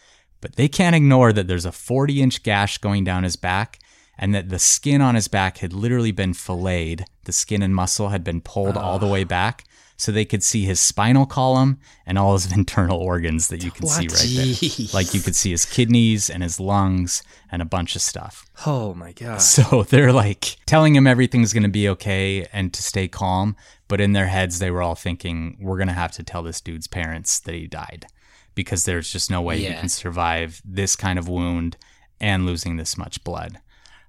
but 0.41 0.57
they 0.57 0.69
can't 0.69 0.97
ignore 0.97 1.33
that 1.33 1.47
there's 1.47 1.67
a 1.67 1.73
40 1.73 2.23
inch 2.23 2.43
gash 2.43 2.79
going 2.79 3.05
down 3.05 3.25
his 3.25 3.37
back 3.37 3.81
and 4.17 4.35
that 4.35 4.49
the 4.49 4.59
skin 4.59 5.03
on 5.03 5.15
his 5.15 5.29
back 5.29 5.59
had 5.59 5.73
literally 5.73 6.13
been 6.13 6.35
filleted. 6.35 7.05
The 7.25 7.33
skin 7.33 7.63
and 7.63 7.75
muscle 7.75 8.11
had 8.11 8.25
been 8.25 8.41
pulled 8.41 8.77
all 8.77 8.99
the 8.99 9.07
way 9.07 9.25
back 9.25 9.65
so 10.01 10.11
they 10.11 10.25
could 10.25 10.43
see 10.43 10.65
his 10.65 10.81
spinal 10.81 11.27
column 11.27 11.79
and 12.07 12.17
all 12.19 12.33
his 12.33 12.51
internal 12.57 12.99
organs 12.99 13.49
that 13.49 13.63
you 13.63 13.71
can 13.71 13.87
see 13.87 14.07
What? 14.07 14.19
right 14.19 14.59
there. 14.61 14.87
Like 14.95 15.13
you 15.13 15.21
could 15.21 15.37
see 15.37 15.51
his 15.51 15.67
kidneys 15.67 16.31
and 16.31 16.43
his 16.43 16.59
lungs 16.59 17.23
and 17.53 17.61
a 17.61 17.67
bunch 17.67 17.95
of 17.97 18.01
stuff. 18.03 18.47
oh 18.67 18.95
my 18.95 19.13
god. 19.13 19.43
So 19.43 19.83
they're 19.89 20.13
like 20.13 20.57
telling 20.65 20.97
him 20.97 21.07
everything's 21.07 21.53
going 21.53 21.65
to 21.65 21.69
be 21.69 21.87
okay 21.91 22.47
and 22.53 22.73
to 22.73 22.83
stay 22.83 23.09
calm. 23.09 23.57
But 23.89 24.01
in 24.01 24.13
their 24.13 24.29
heads, 24.29 24.59
they 24.59 24.71
were 24.71 24.81
all 24.83 24.95
thinking, 24.95 25.59
we're 25.61 25.77
going 25.77 25.89
to 25.89 25.95
have 25.95 26.13
to 26.13 26.23
tell 26.23 26.43
this 26.43 26.61
dude's 26.63 26.87
parents 26.87 27.39
that 27.41 27.55
he 27.55 27.67
died 27.67 28.07
because 28.55 28.85
there's 28.85 29.13
just 29.13 29.31
no 29.31 29.43
way 29.43 29.59
he 29.59 29.67
can 29.67 29.89
survive 29.89 30.63
this 30.65 30.97
kind 30.97 31.19
of 31.19 31.29
wound 31.29 31.77
and 32.21 32.47
losing 32.47 32.77
this 32.79 32.97
much 32.97 33.23
blood. 33.23 33.59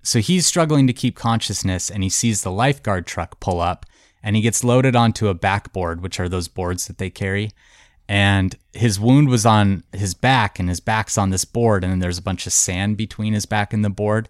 So 0.03 0.19
he's 0.19 0.45
struggling 0.45 0.87
to 0.87 0.93
keep 0.93 1.15
consciousness 1.15 1.89
and 1.91 2.01
he 2.01 2.09
sees 2.09 2.41
the 2.43 2.51
lifeguard 2.51 3.05
truck 3.05 3.39
pull 3.39 3.59
up 3.59 3.85
and 4.23 4.35
he 4.35 4.41
gets 4.41 4.63
loaded 4.63 4.95
onto 4.95 5.27
a 5.27 5.33
backboard, 5.33 6.01
which 6.01 6.19
are 6.19 6.29
those 6.29 6.47
boards 6.47 6.87
that 6.87 6.97
they 6.97 7.09
carry. 7.09 7.51
And 8.07 8.55
his 8.73 8.99
wound 8.99 9.29
was 9.29 9.45
on 9.45 9.83
his 9.93 10.13
back 10.13 10.59
and 10.59 10.67
his 10.67 10.79
back's 10.79 11.17
on 11.17 11.29
this 11.29 11.45
board. 11.45 11.83
And 11.83 11.93
then 11.93 11.99
there's 11.99 12.17
a 12.17 12.21
bunch 12.23 12.45
of 12.45 12.51
sand 12.53 12.97
between 12.97 13.33
his 13.33 13.45
back 13.45 13.73
and 13.73 13.85
the 13.85 13.89
board. 13.89 14.27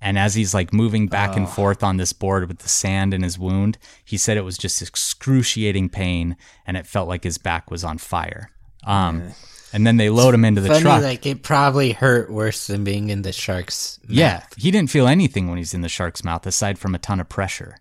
And 0.00 0.18
as 0.18 0.34
he's 0.34 0.54
like 0.54 0.72
moving 0.72 1.08
back 1.08 1.36
and 1.36 1.48
forth 1.48 1.82
on 1.82 1.96
this 1.96 2.12
board 2.12 2.46
with 2.46 2.58
the 2.58 2.68
sand 2.68 3.12
in 3.14 3.22
his 3.22 3.38
wound, 3.38 3.78
he 4.04 4.18
said 4.18 4.36
it 4.36 4.42
was 4.44 4.58
just 4.58 4.80
excruciating 4.82 5.88
pain 5.88 6.36
and 6.66 6.76
it 6.76 6.86
felt 6.86 7.08
like 7.08 7.24
his 7.24 7.38
back 7.38 7.70
was 7.70 7.82
on 7.84 7.98
fire. 7.98 8.50
Um, 8.86 9.30
and 9.72 9.86
then 9.86 9.96
they 9.96 10.10
load 10.10 10.34
him 10.34 10.44
into 10.44 10.60
the 10.60 10.68
Funny, 10.68 10.82
truck. 10.82 11.02
like 11.02 11.26
it 11.26 11.42
probably 11.42 11.92
hurt 11.92 12.30
worse 12.30 12.66
than 12.66 12.84
being 12.84 13.08
in 13.10 13.22
the 13.22 13.32
shark's. 13.32 13.98
mouth. 14.02 14.10
yeah, 14.10 14.42
he 14.56 14.70
didn't 14.70 14.90
feel 14.90 15.08
anything 15.08 15.48
when 15.48 15.58
he's 15.58 15.74
in 15.74 15.80
the 15.80 15.88
shark's 15.88 16.22
mouth 16.22 16.46
aside 16.46 16.78
from 16.78 16.94
a 16.94 16.98
ton 16.98 17.18
of 17.18 17.28
pressure. 17.28 17.78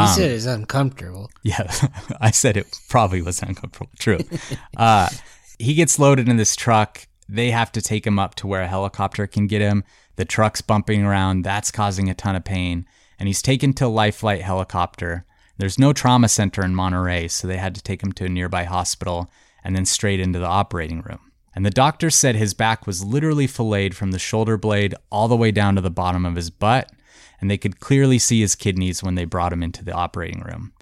He 0.00 0.06
said 0.06 0.30
it's 0.30 0.46
uncomfortable. 0.46 1.30
Yeah, 1.42 1.70
I 2.20 2.30
said 2.30 2.56
it 2.56 2.66
probably 2.88 3.22
was 3.22 3.42
uncomfortable. 3.42 3.90
True. 3.98 4.18
Uh, 4.76 5.08
he 5.58 5.74
gets 5.74 5.98
loaded 5.98 6.28
in 6.28 6.36
this 6.36 6.56
truck. 6.56 7.06
They 7.28 7.50
have 7.50 7.72
to 7.72 7.82
take 7.82 8.06
him 8.06 8.18
up 8.18 8.34
to 8.36 8.46
where 8.46 8.62
a 8.62 8.68
helicopter 8.68 9.26
can 9.26 9.46
get 9.46 9.60
him. 9.60 9.84
The 10.16 10.24
truck's 10.24 10.60
bumping 10.60 11.04
around. 11.04 11.42
That's 11.42 11.70
causing 11.70 12.10
a 12.10 12.14
ton 12.14 12.36
of 12.36 12.44
pain. 12.44 12.86
And 13.18 13.28
he's 13.28 13.42
taken 13.42 13.72
to 13.74 13.86
a 13.86 13.88
life 13.88 14.16
flight 14.16 14.42
helicopter. 14.42 15.24
There's 15.58 15.78
no 15.78 15.92
trauma 15.92 16.28
center 16.28 16.64
in 16.64 16.74
Monterey, 16.74 17.28
so 17.28 17.46
they 17.46 17.58
had 17.58 17.74
to 17.74 17.82
take 17.82 18.02
him 18.02 18.12
to 18.12 18.24
a 18.24 18.28
nearby 18.28 18.64
hospital 18.64 19.30
and 19.62 19.76
then 19.76 19.86
straight 19.86 20.20
into 20.20 20.38
the 20.38 20.46
operating 20.46 21.02
room. 21.02 21.20
And 21.54 21.64
the 21.64 21.70
doctor 21.70 22.10
said 22.10 22.34
his 22.34 22.54
back 22.54 22.86
was 22.86 23.04
literally 23.04 23.46
filleted 23.46 23.94
from 23.94 24.10
the 24.10 24.18
shoulder 24.18 24.56
blade 24.56 24.94
all 25.10 25.28
the 25.28 25.36
way 25.36 25.50
down 25.50 25.74
to 25.76 25.80
the 25.80 25.90
bottom 25.90 26.24
of 26.24 26.34
his 26.34 26.50
butt, 26.50 26.90
and 27.42 27.50
they 27.50 27.58
could 27.58 27.80
clearly 27.80 28.20
see 28.20 28.40
his 28.40 28.54
kidneys 28.54 29.02
when 29.02 29.16
they 29.16 29.24
brought 29.24 29.52
him 29.52 29.64
into 29.64 29.84
the 29.84 29.92
operating 29.92 30.40
room. 30.42 30.72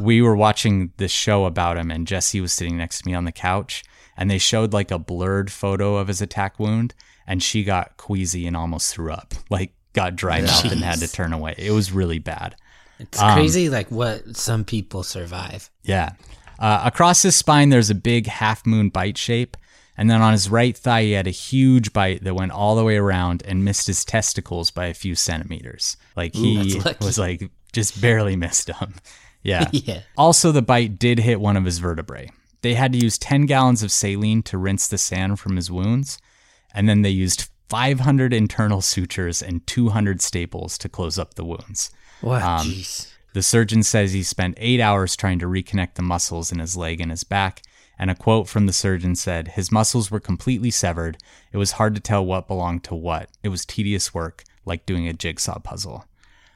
We 0.00 0.22
were 0.22 0.34
watching 0.34 0.90
this 0.96 1.12
show 1.12 1.44
about 1.44 1.76
him, 1.76 1.90
and 1.90 2.06
Jesse 2.06 2.40
was 2.40 2.52
sitting 2.52 2.78
next 2.78 3.00
to 3.02 3.06
me 3.06 3.14
on 3.14 3.26
the 3.26 3.30
couch, 3.30 3.84
and 4.16 4.30
they 4.30 4.38
showed 4.38 4.72
like 4.72 4.90
a 4.90 4.98
blurred 4.98 5.52
photo 5.52 5.96
of 5.96 6.08
his 6.08 6.22
attack 6.22 6.58
wound, 6.58 6.94
and 7.26 7.42
she 7.42 7.62
got 7.62 7.98
queasy 7.98 8.46
and 8.46 8.56
almost 8.56 8.92
threw 8.92 9.12
up, 9.12 9.34
like 9.50 9.74
got 9.92 10.16
dry 10.16 10.40
mouth 10.40 10.72
and 10.72 10.80
had 10.80 10.98
to 11.00 11.12
turn 11.12 11.34
away. 11.34 11.54
It 11.58 11.72
was 11.72 11.92
really 11.92 12.18
bad. 12.18 12.56
It's 12.98 13.20
crazy, 13.20 13.68
like 13.68 13.90
what 13.90 14.34
some 14.34 14.64
people 14.64 15.02
survive. 15.02 15.70
Yeah. 15.82 16.12
Uh, 16.58 16.80
across 16.84 17.22
his 17.22 17.36
spine, 17.36 17.68
there's 17.68 17.90
a 17.90 17.94
big 17.94 18.26
half 18.26 18.66
moon 18.66 18.88
bite 18.88 19.18
shape. 19.18 19.58
And 19.98 20.08
then 20.08 20.22
on 20.22 20.32
his 20.32 20.48
right 20.48 20.76
thigh, 20.76 21.02
he 21.02 21.12
had 21.12 21.26
a 21.26 21.30
huge 21.30 21.92
bite 21.92 22.22
that 22.22 22.34
went 22.36 22.52
all 22.52 22.76
the 22.76 22.84
way 22.84 22.96
around 22.96 23.42
and 23.44 23.64
missed 23.64 23.88
his 23.88 24.04
testicles 24.04 24.70
by 24.70 24.86
a 24.86 24.94
few 24.94 25.16
centimeters. 25.16 25.96
Like 26.16 26.34
he 26.34 26.78
lucky. 26.78 27.04
was 27.04 27.18
like 27.18 27.50
just 27.72 28.00
barely 28.00 28.36
missed 28.36 28.68
them. 28.68 28.94
Yeah. 29.44 29.68
Yeah. 29.72 30.00
Also, 30.16 30.50
the 30.50 30.62
bite 30.62 30.98
did 30.98 31.20
hit 31.20 31.40
one 31.40 31.56
of 31.56 31.64
his 31.64 31.78
vertebrae. 31.78 32.30
They 32.62 32.74
had 32.74 32.92
to 32.92 32.98
use 32.98 33.16
10 33.18 33.46
gallons 33.46 33.84
of 33.84 33.92
saline 33.92 34.42
to 34.42 34.58
rinse 34.58 34.88
the 34.88 34.98
sand 34.98 35.38
from 35.38 35.54
his 35.54 35.70
wounds. 35.70 36.18
And 36.74 36.88
then 36.88 37.02
they 37.02 37.10
used 37.10 37.48
500 37.68 38.32
internal 38.32 38.80
sutures 38.80 39.40
and 39.40 39.64
200 39.66 40.20
staples 40.20 40.76
to 40.78 40.88
close 40.88 41.18
up 41.20 41.34
the 41.34 41.44
wounds. 41.44 41.90
What? 42.20 42.42
Um, 42.42 42.66
Jeez. 42.66 43.12
The 43.32 43.42
surgeon 43.42 43.84
says 43.84 44.12
he 44.12 44.24
spent 44.24 44.54
eight 44.58 44.80
hours 44.80 45.14
trying 45.14 45.38
to 45.38 45.46
reconnect 45.46 45.94
the 45.94 46.02
muscles 46.02 46.50
in 46.50 46.58
his 46.58 46.76
leg 46.76 47.00
and 47.00 47.10
his 47.12 47.24
back. 47.24 47.62
And 47.98 48.10
a 48.10 48.14
quote 48.14 48.48
from 48.48 48.66
the 48.66 48.72
surgeon 48.72 49.16
said, 49.16 49.48
His 49.48 49.72
muscles 49.72 50.10
were 50.10 50.20
completely 50.20 50.70
severed. 50.70 51.18
It 51.52 51.56
was 51.56 51.72
hard 51.72 51.94
to 51.96 52.00
tell 52.00 52.24
what 52.24 52.46
belonged 52.46 52.84
to 52.84 52.94
what. 52.94 53.28
It 53.42 53.48
was 53.48 53.64
tedious 53.64 54.14
work, 54.14 54.44
like 54.64 54.86
doing 54.86 55.08
a 55.08 55.12
jigsaw 55.12 55.58
puzzle. 55.58 56.04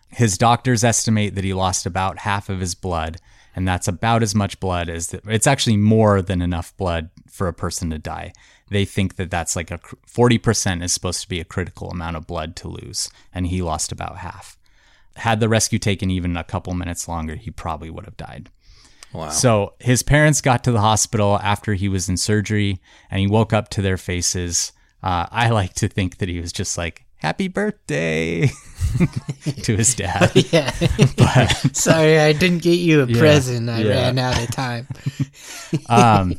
His 0.08 0.38
doctors 0.38 0.84
estimate 0.84 1.34
that 1.34 1.44
he 1.44 1.54
lost 1.54 1.86
about 1.86 2.18
half 2.18 2.48
of 2.48 2.60
his 2.60 2.74
blood, 2.74 3.16
and 3.56 3.66
that's 3.66 3.88
about 3.88 4.22
as 4.22 4.34
much 4.34 4.60
blood 4.60 4.88
as 4.88 5.08
the, 5.08 5.20
it's 5.26 5.46
actually 5.46 5.76
more 5.76 6.22
than 6.22 6.42
enough 6.42 6.76
blood 6.76 7.10
for 7.28 7.48
a 7.48 7.54
person 7.54 7.90
to 7.90 7.98
die. 7.98 8.32
They 8.70 8.84
think 8.84 9.16
that 9.16 9.30
that's 9.30 9.56
like 9.56 9.70
a 9.70 9.78
40% 9.78 10.82
is 10.82 10.92
supposed 10.92 11.22
to 11.22 11.28
be 11.28 11.40
a 11.40 11.44
critical 11.44 11.90
amount 11.90 12.16
of 12.16 12.26
blood 12.26 12.56
to 12.56 12.68
lose, 12.68 13.10
and 13.34 13.46
he 13.46 13.62
lost 13.62 13.90
about 13.90 14.18
half. 14.18 14.56
Had 15.16 15.40
the 15.40 15.48
rescue 15.48 15.78
taken 15.78 16.10
even 16.10 16.36
a 16.36 16.44
couple 16.44 16.72
minutes 16.74 17.08
longer, 17.08 17.36
he 17.36 17.50
probably 17.50 17.90
would 17.90 18.06
have 18.06 18.16
died. 18.16 18.50
Wow. 19.12 19.28
So 19.28 19.74
his 19.78 20.02
parents 20.02 20.40
got 20.40 20.64
to 20.64 20.72
the 20.72 20.80
hospital 20.80 21.38
after 21.42 21.74
he 21.74 21.88
was 21.88 22.08
in 22.08 22.16
surgery 22.16 22.80
and 23.10 23.20
he 23.20 23.26
woke 23.26 23.52
up 23.52 23.68
to 23.70 23.82
their 23.82 23.98
faces. 23.98 24.72
Uh, 25.02 25.26
I 25.30 25.50
like 25.50 25.74
to 25.74 25.88
think 25.88 26.18
that 26.18 26.28
he 26.28 26.40
was 26.40 26.52
just 26.52 26.78
like, 26.78 27.04
happy 27.22 27.46
birthday 27.46 28.48
to 29.62 29.76
his 29.76 29.94
dad. 29.94 30.32
Yeah. 30.52 30.70
Sorry, 31.72 32.18
I 32.18 32.32
didn't 32.32 32.62
get 32.62 32.78
you 32.78 33.02
a 33.02 33.06
present. 33.06 33.70
I 33.70 33.82
yeah. 33.82 33.90
ran 33.90 34.18
out 34.18 34.42
of 34.42 34.50
time. 34.50 34.88
Um, 35.88 36.36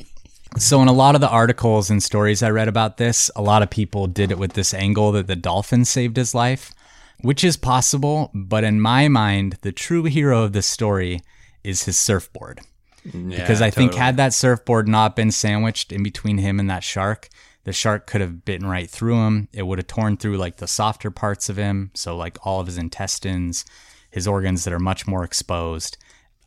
so 0.58 0.82
in 0.82 0.88
a 0.88 0.94
lot 0.94 1.16
of 1.16 1.22
the 1.22 1.30
articles 1.30 1.90
and 1.90 2.04
stories 2.04 2.44
I 2.44 2.50
read 2.50 2.68
about 2.68 2.98
this, 2.98 3.32
a 3.36 3.42
lot 3.42 3.64
of 3.64 3.70
people 3.70 4.08
did 4.08 4.30
it 4.30 4.38
with 4.38 4.54
this 4.54 4.74
angle 4.74 5.12
that 5.14 5.28
the 5.28 5.36
dolphin 5.36 5.86
saved 5.86 6.18
his 6.18 6.36
life, 6.36 6.74
which 7.22 7.44
is 7.44 7.58
possible. 7.58 8.30
But 8.34 8.64
in 8.64 8.82
my 8.82 9.08
mind, 9.08 9.58
the 9.62 9.72
true 9.72 10.04
hero 10.04 10.44
of 10.44 10.54
this 10.54 10.68
story 10.68 11.22
is 11.64 11.84
his 11.84 11.98
surfboard. 11.98 12.62
because 13.04 13.62
I 13.62 13.70
think 13.70 13.94
had 13.94 14.18
that 14.18 14.34
surfboard 14.34 14.88
not 14.88 15.16
been 15.16 15.32
sandwiched 15.32 15.92
in 15.92 16.04
between 16.04 16.38
him 16.38 16.60
and 16.60 16.70
that 16.70 16.84
shark, 16.84 17.30
the 17.66 17.74
shark 17.74 18.08
could 18.08 18.22
have 18.22 18.46
bitten 18.46 18.68
right 18.68 18.90
through 18.90 19.16
him. 19.26 19.48
It 19.54 19.64
would 19.64 19.80
have 19.80 19.88
torn 19.88 20.18
through 20.18 20.38
like 20.38 20.58
the 20.58 20.68
softer 20.68 21.12
parts 21.12 21.50
of 21.50 21.58
him, 21.58 21.92
so 21.94 22.16
like 22.16 22.38
all 22.46 22.60
of 22.60 22.68
his 22.68 22.78
intestines, 22.78 23.66
his 24.10 24.28
organs 24.28 24.64
that 24.64 24.74
are 24.74 24.80
much 24.80 25.08
more 25.08 25.24
exposed. 25.24 25.98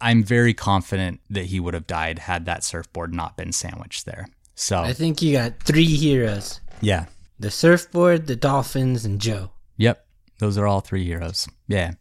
I'm 0.00 0.22
very 0.22 0.52
confident 0.52 1.20
that 1.30 1.46
he 1.46 1.58
would 1.58 1.74
have 1.74 1.86
died 1.86 2.20
had 2.20 2.44
that 2.46 2.64
surfboard 2.64 3.14
not 3.14 3.36
been 3.36 3.52
sandwiched 3.52 4.04
there. 4.04 4.28
So, 4.54 4.80
I 4.80 4.92
think 4.92 5.20
you 5.20 5.32
got 5.32 5.62
three 5.62 5.84
heroes 5.84 6.60
yeah. 6.80 7.06
the 7.38 7.50
surfboard, 7.50 8.26
the 8.26 8.36
dolphins, 8.36 9.04
and 9.04 9.20
Joe. 9.20 9.50
Yep. 9.76 10.04
Those 10.38 10.58
are 10.58 10.66
all 10.66 10.80
three 10.80 11.04
heroes. 11.04 11.48
Yeah. 11.68 11.92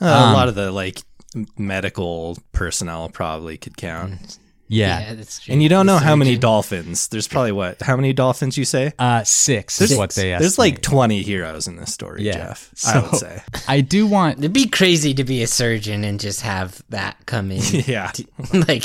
Uh, 0.00 0.06
Um, 0.06 0.30
a 0.30 0.32
lot 0.34 0.48
of 0.48 0.54
the 0.54 0.70
like 0.70 1.02
medical 1.58 2.38
personnel 2.52 3.08
probably 3.08 3.56
could 3.56 3.76
count. 3.76 4.38
Yeah. 4.68 5.14
that's 5.14 5.38
true. 5.40 5.52
And 5.52 5.62
you 5.62 5.68
don't 5.68 5.86
The 5.86 5.92
know 5.92 5.98
how 5.98 6.16
many 6.16 6.30
surgeon. 6.32 6.40
dolphins. 6.40 7.06
There's 7.08 7.28
probably 7.28 7.52
what? 7.52 7.80
How 7.82 7.94
many 7.94 8.12
dolphins 8.12 8.58
you 8.58 8.64
say? 8.64 8.92
Uh, 8.98 9.22
six 9.22 9.80
is 9.80 9.96
what 9.96 10.10
they 10.16 10.30
There's 10.30 10.58
like 10.58 10.82
20 10.82 11.22
heroes 11.22 11.68
in 11.68 11.76
this 11.76 11.92
story, 11.92 12.24
Yeah. 12.24 12.32
Jeff. 12.32 12.72
I 12.84 12.98
would 13.00 13.14
say. 13.14 13.42
I 13.68 13.80
do 13.80 14.08
want 14.08 14.38
It'd 14.40 14.52
be 14.52 14.66
crazy 14.66 15.14
to 15.14 15.22
be 15.22 15.42
a 15.44 15.46
surgeon 15.46 16.02
and 16.02 16.18
just 16.18 16.40
have 16.40 16.82
that 16.88 17.16
come 17.26 17.52
in. 17.52 17.62
Yeah. 17.86 18.10
like, 18.66 18.82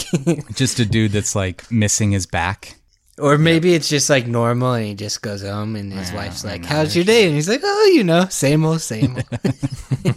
just 0.53 0.79
a 0.79 0.85
dude 0.85 1.13
that's 1.13 1.35
like 1.35 1.69
missing 1.71 2.11
his 2.11 2.27
back. 2.27 2.75
or 3.17 3.39
maybe 3.39 3.73
it's 3.73 3.89
just 3.89 4.07
like 4.07 4.27
normal 4.27 4.73
and 4.73 4.85
he 4.85 4.93
just 4.93 5.23
goes 5.23 5.41
home 5.41 5.75
and 5.75 5.91
his 5.91 6.11
wife's 6.11 6.45
like, 6.45 6.63
How's 6.63 6.95
your 6.95 7.05
day? 7.05 7.25
And 7.25 7.33
he's 7.33 7.49
like, 7.49 7.61
Oh, 7.63 7.91
you 7.95 8.03
know, 8.03 8.25
same 8.29 8.63
old, 8.65 8.81
same 8.81 9.15
old. 9.15 10.15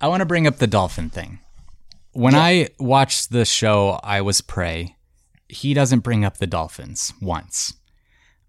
I 0.00 0.08
want 0.08 0.20
to 0.20 0.26
bring 0.26 0.46
up 0.46 0.56
the 0.58 0.66
dolphin 0.66 1.08
thing. 1.08 1.38
When 2.14 2.34
I 2.34 2.68
watched 2.78 3.30
the 3.30 3.44
show 3.44 4.00
I 4.02 4.20
Was 4.20 4.40
Prey, 4.40 4.96
he 5.48 5.74
doesn't 5.74 6.00
bring 6.00 6.24
up 6.24 6.38
the 6.38 6.46
dolphins 6.46 7.12
once. 7.20 7.74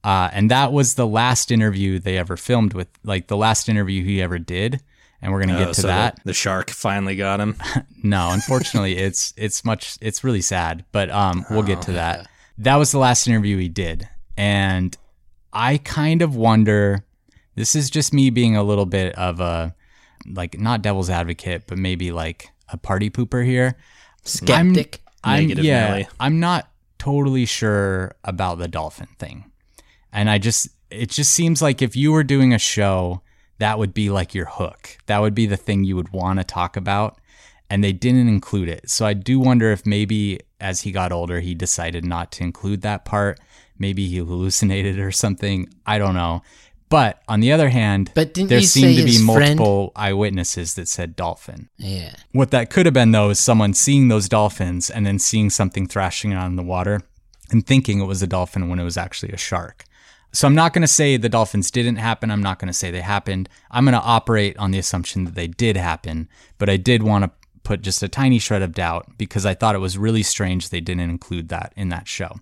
Uh, 0.03 0.29
and 0.33 0.51
that 0.51 0.71
was 0.71 0.93
the 0.95 1.07
last 1.07 1.51
interview 1.51 1.97
they 1.99 2.17
ever 2.17 2.37
filmed 2.37 2.73
with, 2.73 2.87
like 3.03 3.27
the 3.27 3.35
last 3.37 3.67
interview 3.67 4.03
he 4.03 4.21
ever 4.21 4.37
did. 4.37 4.81
And 5.21 5.31
we're 5.31 5.39
going 5.39 5.49
to 5.49 5.55
Oh, 5.55 5.65
get 5.65 5.73
to 5.75 5.81
so 5.81 5.87
that. 5.87 6.17
The, 6.17 6.21
the 6.25 6.33
shark 6.33 6.69
finally 6.69 7.15
got 7.15 7.39
him. 7.39 7.55
No, 8.03 8.29
unfortunately, 8.31 8.97
it's 9.07 9.33
it's 9.35 9.65
much 9.65 9.97
it's 9.99 10.23
really 10.23 10.41
sad, 10.41 10.85
but 10.91 11.09
um, 11.09 11.43
we'll 11.49 11.63
get 11.63 11.81
to 11.83 11.93
that. 11.93 12.27
That 12.59 12.75
was 12.75 12.91
the 12.91 12.99
last 12.99 13.27
interview 13.27 13.57
he 13.57 13.67
did, 13.67 14.07
and 14.37 14.95
I 15.51 15.79
kind 15.79 16.21
of 16.21 16.35
wonder. 16.35 17.03
This 17.55 17.75
is 17.75 17.89
just 17.89 18.13
me 18.13 18.29
being 18.29 18.55
a 18.55 18.61
little 18.61 18.85
bit 18.85 19.15
of 19.15 19.39
a 19.39 19.73
like 20.31 20.59
not 20.59 20.83
devil's 20.83 21.09
advocate, 21.09 21.63
but 21.65 21.79
maybe 21.79 22.11
like 22.11 22.49
a 22.69 22.77
party 22.77 23.09
pooper 23.09 23.45
here. 23.45 23.77
Skeptic. 24.23 25.01
I'm 25.23 25.43
Negative 25.43 25.65
yeah, 25.65 25.87
Nelly. 25.87 26.07
I'm 26.19 26.39
not 26.39 26.69
totally 26.99 27.45
sure 27.45 28.15
about 28.23 28.57
the 28.57 28.67
dolphin 28.67 29.07
thing. 29.17 29.51
And 30.11 30.29
I 30.29 30.37
just 30.37 30.69
it 30.89 31.09
just 31.09 31.31
seems 31.33 31.61
like 31.61 31.81
if 31.81 31.95
you 31.95 32.11
were 32.11 32.23
doing 32.23 32.53
a 32.53 32.59
show, 32.59 33.21
that 33.57 33.79
would 33.79 33.93
be 33.93 34.09
like 34.09 34.33
your 34.33 34.45
hook. 34.45 34.97
That 35.07 35.21
would 35.21 35.33
be 35.33 35.45
the 35.45 35.57
thing 35.57 35.83
you 35.83 35.95
would 35.95 36.13
want 36.13 36.39
to 36.39 36.43
talk 36.43 36.77
about. 36.77 37.19
And 37.69 37.83
they 37.83 37.93
didn't 37.93 38.27
include 38.27 38.69
it. 38.69 38.89
So 38.89 39.05
I 39.05 39.13
do 39.13 39.39
wonder 39.39 39.71
if 39.71 39.85
maybe 39.85 40.39
as 40.59 40.81
he 40.81 40.91
got 40.91 41.11
older 41.11 41.39
he 41.39 41.55
decided 41.55 42.05
not 42.05 42.31
to 42.33 42.43
include 42.43 42.81
that 42.81 43.05
part. 43.05 43.39
Maybe 43.77 44.07
he 44.07 44.17
hallucinated 44.17 44.99
or 44.99 45.11
something. 45.11 45.67
I 45.85 45.97
don't 45.97 46.13
know. 46.13 46.43
But 46.89 47.21
on 47.27 47.39
the 47.39 47.51
other 47.51 47.69
hand, 47.69 48.11
But 48.13 48.33
there 48.35 48.61
seemed 48.61 48.97
to 48.97 49.03
be 49.05 49.17
friend- 49.17 49.25
multiple 49.57 49.91
eyewitnesses 49.95 50.75
that 50.75 50.87
said 50.87 51.15
dolphin. 51.15 51.69
yeah. 51.77 52.13
What 52.31 52.51
that 52.51 52.69
could 52.69 52.85
have 52.85 52.93
been, 52.93 53.11
though, 53.11 53.31
is 53.31 53.39
someone 53.39 53.73
seeing 53.73 54.07
those 54.07 54.29
dolphins 54.29 54.89
and 54.89 55.05
then 55.05 55.17
seeing 55.19 55.49
something 55.49 55.87
thrashing 55.87 56.31
around 56.33 56.51
in 56.51 56.55
the 56.55 56.63
water 56.63 57.01
and 57.51 57.65
thinking 57.65 57.99
it 58.01 58.05
was 58.05 58.21
a 58.21 58.27
dolphin 58.27 58.69
when 58.69 58.79
it 58.79 58.83
was 58.83 58.97
actually 58.97 59.31
a 59.31 59.37
shark. 59.37 59.83
So 60.31 60.47
I'm 60.47 60.55
not 60.55 60.73
going 60.73 60.81
to 60.81 60.87
say 60.87 61.15
the 61.17 61.29
dolphins 61.29 61.71
didn't 61.71 61.95
happen. 61.95 62.29
I'm 62.29 62.43
not 62.43 62.59
going 62.59 62.67
to 62.67 62.73
say 62.73 62.91
they 62.91 63.01
happened. 63.01 63.47
I'm 63.71 63.85
going 63.85 63.93
to 63.93 64.01
operate 64.01 64.57
on 64.57 64.71
the 64.71 64.77
assumption 64.79 65.23
that 65.25 65.33
they 65.35 65.47
did 65.47 65.77
happen, 65.77 66.27
but 66.57 66.69
I 66.69 66.75
did 66.77 67.03
want 67.03 67.23
to 67.23 67.31
put 67.65 67.81
just 67.81 68.01
a 68.01 68.07
tiny 68.07 68.39
shred 68.39 68.61
of 68.61 68.73
doubt 68.73 69.17
because 69.17 69.45
I 69.45 69.53
thought 69.53 69.75
it 69.75 69.79
was 69.79 69.97
really 69.97 70.23
strange 70.23 70.69
they 70.69 70.79
didn't 70.79 71.09
include 71.09 71.49
that 71.49 71.73
in 71.75 71.89
that 71.89 72.07
show. 72.07 72.39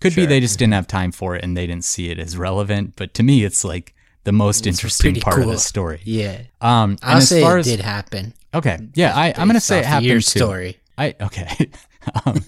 Could 0.00 0.14
be 0.14 0.26
they 0.26 0.40
just 0.40 0.58
didn't 0.58 0.74
have 0.74 0.86
time 0.86 1.12
for 1.12 1.34
it 1.36 1.42
and 1.42 1.56
they 1.56 1.66
didn't 1.66 1.84
see 1.84 2.10
it 2.10 2.18
as 2.18 2.36
relevant, 2.36 2.94
but 2.96 3.14
to 3.14 3.22
me, 3.22 3.44
it's 3.44 3.64
like 3.64 3.94
the 4.24 4.32
most 4.32 4.66
interesting 4.66 5.12
pretty 5.12 5.20
part 5.20 5.40
of 5.40 5.48
the 5.48 5.58
story. 5.58 6.00
Yeah. 6.04 6.42
Um, 6.60 6.98
I'll 7.02 7.12
and 7.12 7.22
as 7.22 7.28
say 7.28 7.42
it 7.42 7.58
as 7.58 7.66
did 7.66 7.80
happen. 7.80 8.34
Okay. 8.52 8.78
Yeah, 8.94 9.16
I, 9.16 9.28
I'm 9.28 9.48
going 9.48 9.54
to 9.54 9.60
say 9.60 9.78
it 9.78 9.86
happened 9.86 10.06
your 10.06 10.20
too. 10.20 10.38
story. 10.38 10.78
I 10.98 11.14
okay. 11.20 11.70
um, 12.26 12.44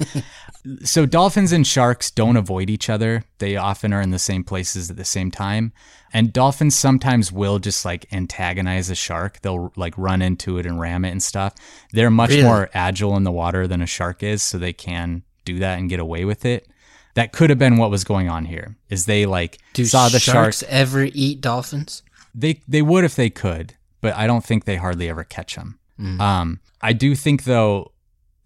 so 0.85 1.07
dolphins 1.07 1.53
and 1.53 1.67
sharks 1.67 2.11
don't 2.11 2.37
avoid 2.37 2.71
each 2.71 2.91
other. 2.91 3.25
They 3.39 3.57
often 3.57 3.93
are 3.93 4.01
in 4.01 4.11
the 4.11 4.19
same 4.19 4.45
places 4.45 4.91
at 4.91 4.97
the 4.97 5.05
same 5.05 5.31
time. 5.31 5.73
And 6.17 6.33
dolphins 6.33 6.75
sometimes 6.75 7.31
will 7.31 7.59
just 7.59 7.85
like 7.85 8.07
antagonize 8.11 8.89
a 8.89 8.95
shark. 8.95 9.41
They'll 9.43 9.71
like 9.77 9.93
run 9.99 10.23
into 10.23 10.57
it 10.57 10.65
and 10.65 10.81
ram 10.81 11.05
it 11.05 11.11
and 11.11 11.23
stuff. 11.23 11.53
They're 11.93 12.11
much 12.11 12.31
Really? 12.31 12.43
more 12.45 12.71
agile 12.73 13.17
in 13.17 13.25
the 13.25 13.31
water 13.33 13.67
than 13.67 13.83
a 13.83 13.87
shark 13.87 14.23
is, 14.23 14.43
so 14.43 14.57
they 14.57 14.73
can 14.73 15.23
do 15.45 15.59
that 15.59 15.79
and 15.79 15.91
get 15.91 16.01
away 16.01 16.25
with 16.25 16.47
it. 16.47 16.69
That 17.15 17.33
could 17.33 17.51
have 17.51 17.59
been 17.59 17.77
what 17.77 17.91
was 17.91 18.05
going 18.05 18.29
on 18.31 18.47
here. 18.47 18.77
Is 18.89 19.05
they 19.05 19.27
like 19.27 19.59
Do 19.75 19.85
saw 19.85 20.09
the 20.09 20.19
shark 20.19 20.35
sharks 20.55 20.63
ever 20.69 21.05
eat 21.13 21.41
dolphins? 21.43 22.03
they 22.35 22.63
they 22.67 22.83
would 22.83 23.05
if 23.05 23.15
they 23.15 23.29
could, 23.31 23.75
but 24.01 24.15
I 24.17 24.27
don't 24.27 24.45
think 24.45 24.65
they 24.65 24.77
hardly 24.77 25.09
ever 25.11 25.23
catch 25.25 25.55
them. 25.55 25.79
Um, 26.21 26.61
I 26.81 26.93
do 26.95 27.15
think 27.15 27.45
though, 27.45 27.93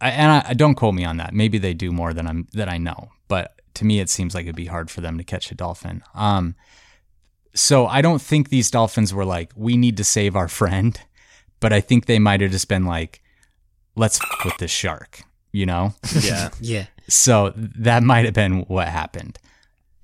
I, 0.01 0.11
and 0.11 0.31
I, 0.33 0.51
I 0.51 0.55
don't 0.55 0.75
quote 0.77 0.95
me 0.95 1.05
on 1.05 1.17
that. 1.19 1.35
Maybe 1.35 1.59
they 1.59 1.75
do 1.75 1.91
more 1.93 2.13
than 2.15 2.27
I'm 2.27 2.47
that 2.53 2.69
I 2.69 2.79
know, 2.79 3.11
but 3.29 3.61
to 3.75 3.85
me 3.85 4.01
it 4.01 4.09
seems 4.11 4.35
like 4.35 4.45
it'd 4.47 4.57
be 4.57 4.67
hard 4.67 4.91
for 4.91 5.01
them 5.01 5.19
to 5.19 5.25
catch 5.25 5.51
a 5.53 5.55
dolphin. 5.55 6.03
Um, 6.15 6.55
so 7.55 7.87
I 7.87 8.01
don't 8.03 8.21
think 8.23 8.49
these 8.49 8.71
dolphins 8.71 9.13
were 9.13 9.25
like, 9.25 9.53
we 9.57 9.77
need 9.77 9.97
to 9.99 10.05
save 10.05 10.37
our 10.37 10.49
friend, 10.49 11.01
but 11.61 11.73
I 11.73 11.81
think 11.81 12.07
they 12.07 12.19
might 12.19 12.41
have 12.41 12.51
just 12.53 12.69
been 12.69 12.85
like, 12.87 13.23
let's 13.97 14.21
f- 14.21 14.45
with 14.45 14.57
this 14.59 14.71
shark, 14.71 15.23
you 15.53 15.67
know. 15.67 15.95
Yeah. 16.21 16.51
Yeah. 16.61 16.87
So 17.09 17.53
that 17.57 18.03
might 18.05 18.25
have 18.25 18.35
been 18.35 18.61
what 18.63 18.87
happened. 18.89 19.39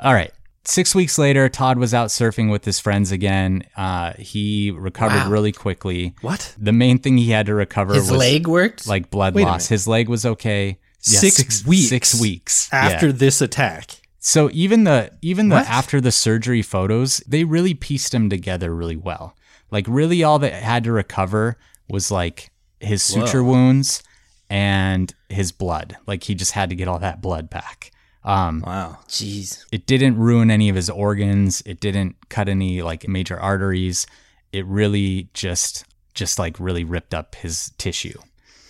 All 0.01 0.13
right. 0.13 0.33
Six 0.65 0.93
weeks 0.97 1.17
later, 1.19 1.49
Todd 1.49 1.79
was 1.79 1.95
out 1.95 2.09
surfing 2.09 2.51
with 2.51 2.65
his 2.65 2.81
friends 2.81 3.13
again. 3.13 3.63
Uh, 3.77 4.15
he 4.19 4.73
recovered 4.73 5.15
Wow. 5.27 5.31
really 5.31 5.53
quickly. 5.53 6.17
What? 6.23 6.53
The 6.59 6.73
main 6.73 6.99
thing 6.99 7.17
he 7.19 7.31
had 7.31 7.47
to 7.47 7.55
recover 7.55 7.95
His 7.95 8.11
was 8.11 8.19
leg 8.19 8.49
worked? 8.49 8.89
like 8.89 9.09
blood 9.11 9.37
Wait 9.37 9.45
loss. 9.45 9.69
His 9.69 9.87
leg 9.87 10.09
was 10.09 10.27
okay. 10.27 10.79
Yeah, 11.07 11.21
Six 11.21 11.65
weeks? 11.65 11.89
Six 11.89 12.21
weeks 12.21 12.69
After 12.73 13.07
Yeah. 13.07 13.13
this 13.13 13.41
attack. 13.41 13.93
So 14.27 14.51
even 14.53 14.83
the 14.83 15.13
even 15.23 15.51
the 15.51 15.55
What? 15.55 15.69
after 15.69 16.01
the 16.01 16.11
surgery 16.11 16.61
photos, 16.61 17.19
they 17.29 17.45
really 17.45 17.75
pieced 17.75 18.13
him 18.13 18.29
together 18.29 18.75
really 18.75 18.97
well. 18.97 19.37
Like 19.71 19.87
really, 19.89 20.25
all 20.25 20.41
that 20.41 20.53
had 20.53 20.83
to 20.83 20.91
recover 20.91 21.57
was 21.89 22.11
like 22.11 22.51
his 22.81 23.05
suture 23.05 23.45
Whoa. 23.45 23.53
wounds 23.53 24.03
and 24.51 25.15
his 25.29 25.53
blood. 25.53 25.97
Like 26.09 26.25
he 26.25 26.35
just 26.35 26.53
had 26.53 26.71
to 26.71 26.75
get 26.75 26.89
all 26.89 26.99
that 26.99 27.23
blood 27.23 27.49
back. 27.49 27.93
Um, 28.25 28.65
Wow. 28.67 28.99
Jeez. 29.07 29.65
it 29.71 29.87
didn't 29.87 30.19
ruin 30.19 30.51
any 30.51 30.69
of 30.69 30.75
his 30.75 30.91
organs 30.91 31.63
it 31.65 31.79
didn't 31.79 32.17
cut 32.29 32.49
any 32.49 32.83
like 32.83 33.07
major 33.07 33.39
arteries 33.39 34.09
it 34.53 34.67
really 34.67 35.29
just 35.35 35.85
just 36.15 36.37
like 36.37 36.59
really 36.59 36.83
ripped 36.83 37.15
up 37.15 37.37
his 37.37 37.71
tissue 37.79 38.19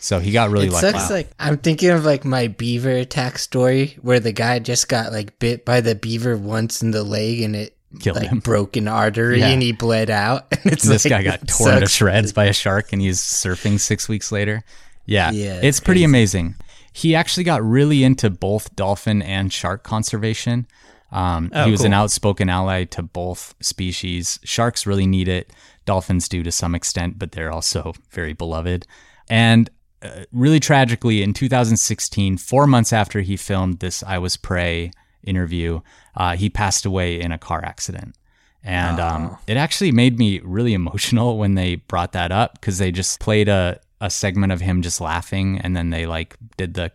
so 0.00 0.18
he 0.20 0.32
got 0.32 0.50
really 0.50 0.66
it 0.68 0.72
lucky 0.72 0.90
sucks. 0.92 1.10
Like 1.10 1.30
I'm 1.38 1.58
thinking 1.58 1.90
of 1.90 2.04
like 2.04 2.24
my 2.24 2.48
beaver 2.48 2.90
attack 2.90 3.38
story, 3.38 3.96
where 4.02 4.20
the 4.20 4.32
guy 4.32 4.58
just 4.58 4.88
got 4.88 5.12
like 5.12 5.38
bit 5.38 5.64
by 5.64 5.80
the 5.80 5.94
beaver 5.94 6.36
once 6.36 6.82
in 6.82 6.90
the 6.92 7.02
leg, 7.04 7.40
and 7.42 7.56
it 7.56 7.76
killed 8.00 8.16
like 8.16 8.28
him. 8.28 8.40
broken 8.40 8.88
artery 8.88 9.40
Yeah. 9.40 9.48
and 9.48 9.62
he 9.62 9.72
bled 9.72 10.10
out. 10.10 10.46
And 10.64 10.72
it's 10.72 10.84
this 10.84 11.04
like, 11.04 11.10
guy 11.10 11.22
got 11.22 11.42
it 11.42 11.48
torn 11.48 11.80
to 11.80 11.86
shreds 11.86 12.32
by 12.32 12.44
a 12.46 12.52
shark 12.52 12.92
and 12.92 13.00
he's 13.00 13.18
surfing 13.20 13.78
six 13.80 14.08
weeks 14.08 14.30
later. 14.30 14.64
Yeah, 15.06 15.30
Yeah, 15.30 15.54
it's 15.56 15.64
it's 15.64 15.80
pretty 15.80 16.00
crazy. 16.00 16.04
amazing. 16.04 16.54
He 16.92 17.14
actually 17.14 17.44
got 17.44 17.62
really 17.62 18.02
into 18.04 18.28
both 18.28 18.74
dolphin 18.76 19.22
and 19.22 19.52
shark 19.52 19.82
conservation. 19.82 20.66
Um, 21.12 21.50
Oh, 21.54 21.64
he 21.66 21.70
was 21.70 21.84
an 21.84 21.92
outspoken 21.94 22.50
ally 22.50 22.84
to 22.84 23.02
both 23.02 23.54
species. 23.60 24.40
Sharks 24.44 24.86
really 24.86 25.06
need 25.06 25.28
it. 25.28 25.52
Dolphins 25.84 26.28
do 26.28 26.42
to 26.42 26.50
some 26.52 26.74
extent, 26.74 27.18
but 27.18 27.32
they're 27.32 27.52
also 27.52 27.94
very 28.10 28.32
beloved. 28.32 28.86
And 29.28 29.70
uh, 30.06 30.24
really 30.32 30.60
tragically, 30.60 31.22
in 31.22 31.32
2016, 31.32 32.38
four 32.38 32.66
months 32.66 32.92
after 32.92 33.20
he 33.20 33.36
filmed 33.36 33.80
this 33.80 34.02
I 34.02 34.18
Was 34.18 34.36
Prey 34.36 34.90
interview, 35.22 35.80
uh, 36.16 36.36
he 36.36 36.48
passed 36.48 36.86
away 36.86 37.20
in 37.20 37.32
a 37.32 37.38
car 37.38 37.64
accident. 37.64 38.16
And 38.62 38.98
um, 38.98 39.38
it 39.46 39.56
actually 39.56 39.92
made 39.92 40.18
me 40.18 40.40
really 40.40 40.74
emotional 40.82 41.38
when 41.38 41.54
they 41.54 41.76
brought 41.76 42.12
that 42.12 42.32
up 42.32 42.54
because 42.54 42.78
they 42.78 42.90
just 42.90 43.20
played 43.20 43.48
a, 43.48 43.80
a 44.00 44.10
segment 44.10 44.52
of 44.52 44.60
him 44.60 44.82
just 44.82 45.00
laughing 45.00 45.60
and 45.60 45.76
then 45.76 45.90
they 45.90 46.06
like 46.06 46.36
did 46.56 46.74
the 46.74 46.90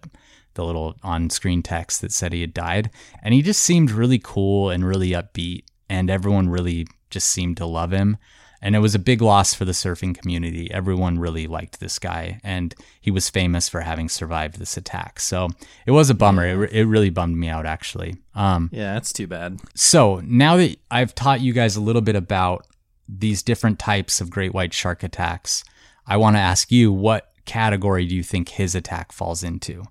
the 0.54 0.66
little 0.66 0.98
on 1.02 1.30
screen 1.30 1.64
text 1.64 2.02
that 2.02 2.12
said 2.12 2.34
he 2.34 2.42
had 2.42 2.54
died. 2.54 2.90
And 3.24 3.34
he 3.34 3.42
just 3.42 3.64
seemed 3.64 3.90
really 3.90 4.20
cool 4.20 4.70
and 4.70 4.86
really 4.86 5.12
upbeat 5.12 5.64
and 5.90 6.10
everyone 6.10 6.50
really 6.50 6.88
just 7.10 7.30
seemed 7.30 7.58
to 7.58 7.66
love 7.66 7.92
him. 7.92 8.18
And 8.62 8.76
it 8.76 8.80
was 8.80 8.94
a 8.94 9.00
big 9.00 9.22
loss 9.22 9.54
for 9.56 9.66
the 9.66 9.72
surfing 9.72 10.16
community. 10.16 10.70
Everyone 10.72 11.18
really 11.18 11.48
liked 11.48 11.80
this 11.80 11.98
guy, 11.98 12.40
and 12.44 12.76
he 13.00 13.10
was 13.10 13.30
famous 13.30 13.68
for 13.68 13.82
having 13.82 14.08
survived 14.08 14.60
this 14.60 14.78
attack. 14.78 15.20
So 15.20 15.50
it 15.88 15.92
was 15.92 16.10
a 16.12 16.14
bummer. 16.14 16.46
It, 16.66 16.72
it 16.72 16.86
really 16.86 17.10
bummed 17.10 17.38
me 17.38 17.50
out, 17.50 17.66
actually. 17.66 18.18
Um, 18.36 18.70
Yeah, 18.72 18.94
that's 18.94 19.12
too 19.12 19.26
bad. 19.28 19.60
so 19.74 20.22
now 20.24 20.58
that 20.58 20.78
I've 20.92 21.16
taught 21.16 21.42
you 21.42 21.54
guys 21.54 21.76
a 21.76 21.82
little 21.82 22.02
bit 22.04 22.16
about 22.16 22.68
these 23.10 23.42
different 23.44 23.80
types 23.80 24.22
of 24.22 24.30
great 24.30 24.54
white 24.54 24.74
shark 24.74 25.02
attacks, 25.04 25.64
I 26.06 26.18
want 26.18 26.36
to 26.36 26.40
ask 26.40 26.72
you 26.72 26.92
what 26.94 27.32
category 27.46 28.06
do 28.06 28.16
you 28.16 28.24
think 28.24 28.50
his 28.50 28.76
attack 28.76 29.12
falls 29.12 29.44
into? 29.44 29.84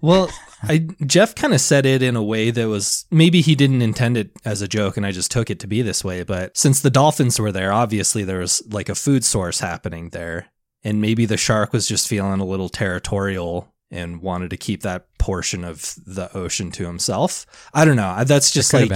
Well, 0.00 0.30
I 0.62 0.86
Jeff 1.06 1.34
kind 1.34 1.54
of 1.54 1.60
said 1.60 1.86
it 1.86 2.02
in 2.02 2.16
a 2.16 2.22
way 2.22 2.50
that 2.50 2.68
was 2.68 3.06
maybe 3.10 3.40
he 3.40 3.54
didn't 3.54 3.82
intend 3.82 4.16
it 4.16 4.30
as 4.44 4.62
a 4.62 4.68
joke 4.68 4.96
and 4.96 5.06
I 5.06 5.12
just 5.12 5.30
took 5.30 5.50
it 5.50 5.60
to 5.60 5.66
be 5.66 5.82
this 5.82 6.04
way, 6.04 6.22
but 6.22 6.56
since 6.56 6.80
the 6.80 6.90
dolphins 6.90 7.38
were 7.38 7.52
there, 7.52 7.72
obviously 7.72 8.24
there 8.24 8.38
was 8.38 8.62
like 8.70 8.88
a 8.88 8.94
food 8.94 9.24
source 9.24 9.60
happening 9.60 10.10
there. 10.10 10.48
And 10.82 11.02
maybe 11.02 11.26
the 11.26 11.36
shark 11.36 11.74
was 11.74 11.86
just 11.86 12.08
feeling 12.08 12.40
a 12.40 12.44
little 12.44 12.70
territorial 12.70 13.74
and 13.90 14.22
wanted 14.22 14.50
to 14.50 14.56
keep 14.56 14.82
that 14.82 15.06
portion 15.18 15.64
of 15.64 15.94
the 16.06 16.34
ocean 16.34 16.70
to 16.72 16.86
himself. 16.86 17.44
I 17.74 17.84
don't 17.84 17.96
know. 17.96 18.24
That's 18.24 18.50
just 18.50 18.72
like 18.72 18.90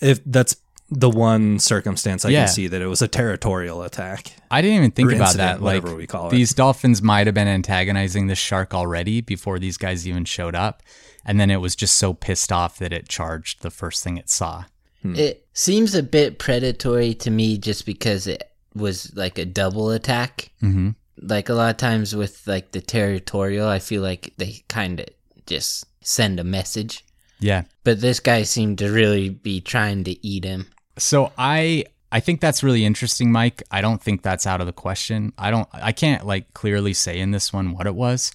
if 0.00 0.20
that's 0.24 0.56
the 0.90 1.08
one 1.10 1.58
circumstance 1.58 2.24
I 2.24 2.30
Yeah. 2.30 2.44
can 2.46 2.54
see 2.54 2.66
that 2.66 2.82
it 2.82 2.86
was 2.86 3.00
a 3.02 3.08
territorial 3.08 3.82
attack. 3.82 4.32
I 4.50 4.60
didn't 4.60 4.76
even 4.78 4.90
think 4.90 5.12
about 5.12 5.28
incident, 5.28 5.60
that. 5.60 5.64
Like 5.64 5.82
whatever 5.82 5.96
we 5.96 6.06
call 6.06 6.28
it. 6.28 6.30
these 6.32 6.52
dolphins 6.52 7.00
might 7.00 7.26
have 7.26 7.34
been 7.34 7.46
antagonizing 7.48 8.26
the 8.26 8.34
shark 8.34 8.74
already 8.74 9.20
before 9.20 9.58
these 9.58 9.76
guys 9.76 10.06
even 10.08 10.24
showed 10.24 10.54
up, 10.54 10.82
and 11.24 11.38
then 11.38 11.50
it 11.50 11.58
was 11.60 11.76
just 11.76 11.94
so 11.96 12.12
pissed 12.12 12.50
off 12.50 12.78
that 12.78 12.92
it 12.92 13.08
charged 13.08 13.62
the 13.62 13.70
first 13.70 14.02
thing 14.02 14.16
it 14.16 14.28
saw. 14.28 14.64
It 15.02 15.46
seems 15.54 15.94
a 15.94 16.02
bit 16.02 16.38
predatory 16.38 17.14
to 17.14 17.30
me 17.30 17.56
just 17.56 17.86
because 17.86 18.26
it 18.26 18.42
was 18.74 19.10
like 19.16 19.38
a 19.38 19.46
double 19.46 19.90
attack. 19.90 20.50
hmm 20.60 20.90
Like 21.16 21.48
a 21.48 21.54
lot 21.54 21.70
of 21.70 21.76
times 21.78 22.14
with 22.14 22.46
like 22.46 22.72
the 22.72 22.80
territorial, 22.82 23.66
I 23.68 23.78
feel 23.78 24.02
like 24.02 24.34
they 24.36 24.62
kind 24.68 25.00
of 25.00 25.06
just 25.46 25.86
send 26.02 26.38
a 26.40 26.44
message. 26.44 27.04
Yeah. 27.38 27.62
But 27.84 28.00
this 28.02 28.20
guy 28.20 28.42
seemed 28.42 28.76
to 28.78 28.90
really 28.90 29.30
be 29.30 29.60
trying 29.62 30.04
to 30.04 30.26
eat 30.26 30.44
him. 30.44 30.66
So 30.98 31.32
I 31.38 31.84
I 32.12 32.20
think 32.20 32.40
that's 32.40 32.62
really 32.62 32.84
interesting, 32.84 33.30
Mike. 33.30 33.62
I 33.70 33.80
don't 33.80 34.02
think 34.02 34.22
that's 34.22 34.46
out 34.46 34.60
of 34.60 34.66
the 34.66 34.72
question. 34.72 35.32
I 35.38 35.50
don't 35.50 35.68
I 35.72 35.92
can't 35.92 36.26
like 36.26 36.52
clearly 36.54 36.92
say 36.92 37.18
in 37.18 37.30
this 37.30 37.52
one 37.52 37.72
what 37.72 37.86
it 37.86 37.94
was. 37.94 38.32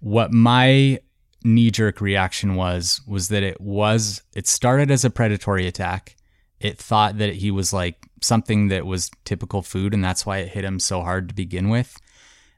What 0.00 0.32
my 0.32 1.00
knee 1.44 1.70
jerk 1.70 2.00
reaction 2.00 2.56
was 2.56 3.00
was 3.06 3.28
that 3.28 3.42
it 3.42 3.60
was 3.60 4.22
it 4.34 4.46
started 4.46 4.90
as 4.90 5.04
a 5.04 5.10
predatory 5.10 5.66
attack. 5.66 6.16
It 6.58 6.78
thought 6.78 7.18
that 7.18 7.34
he 7.34 7.50
was 7.50 7.72
like 7.72 8.06
something 8.22 8.68
that 8.68 8.86
was 8.86 9.10
typical 9.24 9.62
food 9.62 9.94
and 9.94 10.02
that's 10.02 10.26
why 10.26 10.38
it 10.38 10.48
hit 10.48 10.64
him 10.64 10.80
so 10.80 11.02
hard 11.02 11.28
to 11.28 11.34
begin 11.34 11.68
with. 11.68 11.96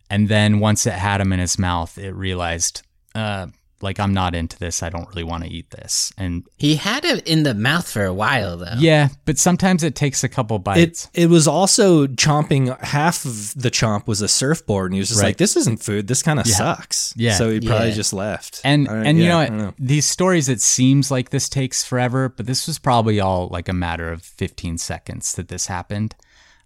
And 0.09 0.29
then 0.29 0.61
once 0.61 0.87
it 0.87 0.95
had 0.95 1.21
him 1.21 1.33
in 1.33 1.41
his 1.41 1.59
mouth, 1.59 1.99
it 1.99 2.13
realized 2.13 2.83
uh 3.15 3.49
like 3.81 4.01
I'm 4.01 4.13
not 4.13 4.35
into 4.35 4.59
this. 4.59 4.83
I 4.83 4.89
don't 4.91 5.09
really 5.11 5.23
want 5.23 5.45
to 5.45 5.51
eat 5.51 5.71
this. 5.71 6.13
And 6.19 6.45
He 6.57 6.75
had 6.77 7.05
it 7.05 7.27
in 7.29 7.45
the 7.45 7.55
mouth 7.55 7.89
for 7.91 8.05
a 8.05 8.13
while 8.13 8.57
though. 8.57 8.75
yeah, 8.79 9.09
but 9.25 9.39
sometimes 9.39 9.85
it 9.85 9.95
takes 9.95 10.25
a 10.25 10.29
couple 10.29 10.59
bites. 10.59 11.09
It 11.15 11.25
it 11.25 11.27
was 11.31 11.47
also 11.47 12.07
chomping 12.09 12.77
half 12.83 13.25
of 13.25 13.55
the 13.55 13.71
chomp 13.71 14.07
was 14.07 14.21
a 14.21 14.29
surfboard, 14.29 14.91
and 14.91 14.95
he 14.95 15.01
was 15.01 15.09
just 15.09 15.21
Right. 15.21 15.29
like, 15.29 15.37
"This 15.37 15.57
isn't 15.57 15.83
food. 15.83 16.09
This 16.09 16.23
kind 16.23 16.41
of 16.41 16.47
Yeah. 16.47 16.55
sucks." 16.57 17.13
Yeah. 17.17 17.37
So 17.37 17.51
he 17.51 17.61
probably 17.61 17.89
Yeah. 17.91 17.95
just 17.95 18.13
left. 18.13 18.61
And 18.65 18.89
I 18.89 18.93
don't- 18.95 19.07
and 19.07 19.19
you 19.19 19.27
know 19.29 19.39
I 19.39 19.49
know. 19.49 19.75
These 19.79 20.07
stories, 20.07 20.49
it 20.49 20.61
seems 20.61 21.11
like 21.11 21.31
this 21.31 21.49
takes 21.49 21.85
forever, 21.85 22.29
but 22.29 22.47
this 22.47 22.67
was 22.67 22.79
probably 22.79 23.21
all 23.21 23.49
like 23.49 23.69
a 23.69 23.73
matter 23.73 24.11
of 24.11 24.23
15 24.23 24.79
seconds 24.79 25.33
that 25.35 25.49
this 25.49 25.67
happened, 25.67 26.15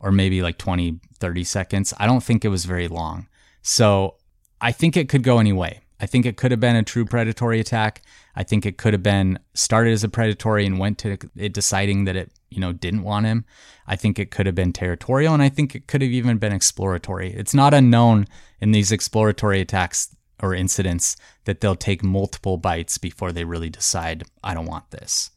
or 0.01 0.11
maybe 0.13 0.41
like 0.43 0.57
20, 0.59 0.99
30 1.19 1.45
seconds. 1.45 1.93
I 1.99 2.07
don't 2.07 2.23
think 2.25 2.45
it 2.45 2.49
was 2.49 2.65
very 2.65 2.89
long. 2.89 3.27
So 3.63 4.15
I 4.61 4.73
think 4.73 4.97
it 4.97 5.09
could 5.09 5.23
go 5.23 5.39
any 5.39 5.53
way. 5.53 5.81
I 6.03 6.07
think 6.07 6.27
it 6.27 6.37
could 6.37 6.51
have 6.51 6.59
been 6.59 6.75
a 6.75 6.83
true 6.83 7.05
predatory 7.05 7.61
attack. 7.61 8.03
I 8.35 8.43
think 8.43 8.67
it 8.67 8.77
could 8.77 8.93
have 8.93 9.05
been 9.05 9.39
started 9.55 9.93
as 9.93 10.03
a 10.03 10.09
predatory 10.09 10.67
and 10.67 10.81
went 10.81 10.99
to 10.99 11.17
it 11.37 11.55
deciding 11.55 12.07
that 12.07 12.17
it, 12.17 12.33
you 12.51 12.59
know, 12.59 12.73
didn't 12.73 13.05
want 13.05 13.27
him. 13.27 13.45
I 13.87 13.95
think 13.95 14.19
it 14.19 14.33
could 14.33 14.47
have 14.47 14.55
been 14.57 14.73
territorial 14.73 15.33
and 15.33 15.43
I 15.43 15.49
think 15.49 15.77
it 15.77 15.87
could 15.87 16.03
have 16.03 16.11
even 16.11 16.39
been 16.39 16.53
exploratory. 16.53 17.33
It's 17.33 17.55
not 17.55 17.73
unknown 17.73 18.27
in 18.61 18.73
these 18.73 18.91
exploratory 18.91 19.61
attacks 19.61 20.15
or 20.43 20.55
incidents 20.55 21.17
that 21.45 21.61
they'll 21.61 21.77
take 21.77 22.03
multiple 22.03 22.57
bites 22.57 22.99
before 22.99 23.31
they 23.31 23.45
really 23.45 23.71
decide, 23.71 24.25
I 24.43 24.55
don't 24.55 24.67
want 24.67 24.91
this. 24.91 25.31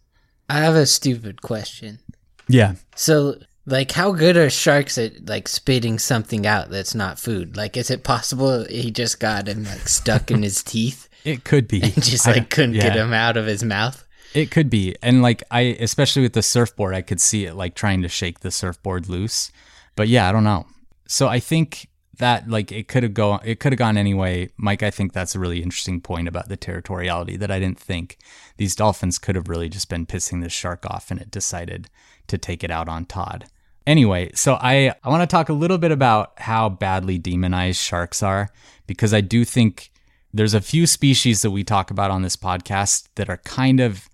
I 0.50 0.62
have 0.62 0.76
a 0.76 0.88
stupid 0.88 1.44
question. 1.44 2.00
Yeah. 2.48 2.74
So, 2.96 3.36
like, 3.66 3.92
how 3.92 4.12
good 4.12 4.38
are 4.38 4.50
sharks 4.50 4.98
at 4.98 5.28
like 5.28 5.48
spitting 5.48 6.00
something 6.00 6.46
out 6.46 6.70
that's 6.70 6.96
not 6.96 7.20
food? 7.20 7.58
Like, 7.58 7.78
is 7.78 7.90
it 7.90 8.04
possible 8.04 8.66
he 8.66 8.92
just 8.92 9.20
got 9.20 9.48
him 9.48 9.64
like 9.64 9.88
stuck 9.88 10.30
in 10.32 10.44
his 10.44 10.64
teeth 10.64 11.10
It 11.26 11.44
could 11.44 11.68
be. 11.68 11.82
and 11.84 12.04
just 12.04 12.28
I- 12.28 12.34
like 12.34 12.50
couldn't 12.50 12.74
get 12.74 12.96
him 12.96 13.12
out 13.12 13.36
of 13.36 13.48
his 13.48 13.64
mouth? 13.64 14.04
It 14.34 14.52
could 14.52 14.70
be. 14.70 14.96
And 15.02 15.22
like 15.22 15.44
I 15.50 15.62
especially 15.80 16.22
with 16.22 16.34
the 16.34 16.42
surfboard, 16.44 16.94
I 16.94 17.02
could 17.02 17.20
see 17.20 17.46
it 17.46 17.56
like 17.56 17.74
trying 17.74 18.02
to 18.04 18.10
shake 18.10 18.42
the 18.42 18.52
surfboard 18.52 19.10
loose. 19.10 19.52
But 19.96 20.08
yeah, 20.08 20.30
I 20.30 20.32
don't 20.32 20.44
know. 20.44 20.68
So 21.08 21.28
I 21.28 21.40
think 21.40 21.88
that 22.18 22.50
like 22.50 22.72
it 22.72 22.88
could 22.88 23.04
have 23.04 23.14
go 23.14 23.40
it 23.46 23.60
could 23.60 23.72
have 23.72 23.80
gone 23.80 23.98
anyway. 23.98 24.50
Mike, 24.58 24.84
I 24.84 24.92
think 24.92 25.14
that's 25.14 25.36
a 25.36 25.40
really 25.40 25.64
interesting 25.64 26.02
point 26.02 26.28
about 26.28 26.50
the 26.50 26.58
territoriality 26.58 27.40
that 27.40 27.50
I 27.50 27.60
didn't 27.60 27.80
think. 27.80 28.18
These 28.58 28.76
dolphins 28.76 29.20
could 29.20 29.36
have 29.36 29.48
really 29.48 29.70
just 29.70 29.90
been 29.90 30.06
pissing 30.06 30.44
this 30.44 30.54
shark 30.54 30.86
off 30.86 31.10
and 31.12 31.20
it 31.20 31.32
decided 31.32 31.90
to 32.28 32.38
take 32.38 32.64
it 32.64 32.72
out 32.72 32.90
on 32.90 33.06
Todd. 33.06 33.46
Anyway, 33.88 34.32
so 34.34 34.56
I, 34.56 34.96
I 35.04 35.10
want 35.10 35.22
to 35.22 35.28
talk 35.28 35.50
a 35.50 35.54
little 35.54 35.78
bit 35.78 35.92
about 35.92 36.34
how 36.38 36.70
badly 36.70 37.18
demonized 37.18 37.80
sharks 37.80 38.24
are 38.24 38.50
because 38.88 39.14
I 39.14 39.22
do 39.22 39.46
think 39.46 39.92
there's 40.34 40.56
a 40.56 40.62
few 40.62 40.88
species 40.88 41.44
that 41.44 41.52
we 41.52 41.64
talk 41.64 41.92
about 41.92 42.12
on 42.12 42.24
this 42.24 42.36
podcast 42.36 43.08
that 43.16 43.30
are 43.30 43.38
kind 43.38 43.80
of 43.80 44.10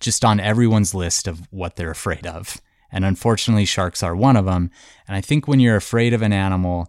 just 0.00 0.24
on 0.24 0.40
everyone's 0.40 0.94
list 0.94 1.28
of 1.28 1.46
what 1.50 1.76
they're 1.76 1.90
afraid 1.90 2.26
of. 2.26 2.60
And 2.90 3.04
unfortunately, 3.04 3.64
sharks 3.64 4.02
are 4.02 4.16
one 4.16 4.36
of 4.36 4.46
them. 4.46 4.70
And 5.06 5.16
I 5.16 5.20
think 5.20 5.46
when 5.46 5.60
you're 5.60 5.76
afraid 5.76 6.14
of 6.14 6.22
an 6.22 6.32
animal, 6.32 6.88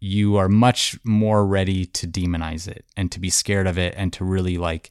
you 0.00 0.36
are 0.36 0.48
much 0.48 0.98
more 1.04 1.46
ready 1.46 1.86
to 1.86 2.06
demonize 2.06 2.66
it 2.66 2.84
and 2.96 3.12
to 3.12 3.20
be 3.20 3.30
scared 3.30 3.66
of 3.66 3.78
it 3.78 3.94
and 3.96 4.12
to 4.14 4.24
really 4.24 4.58
like 4.58 4.90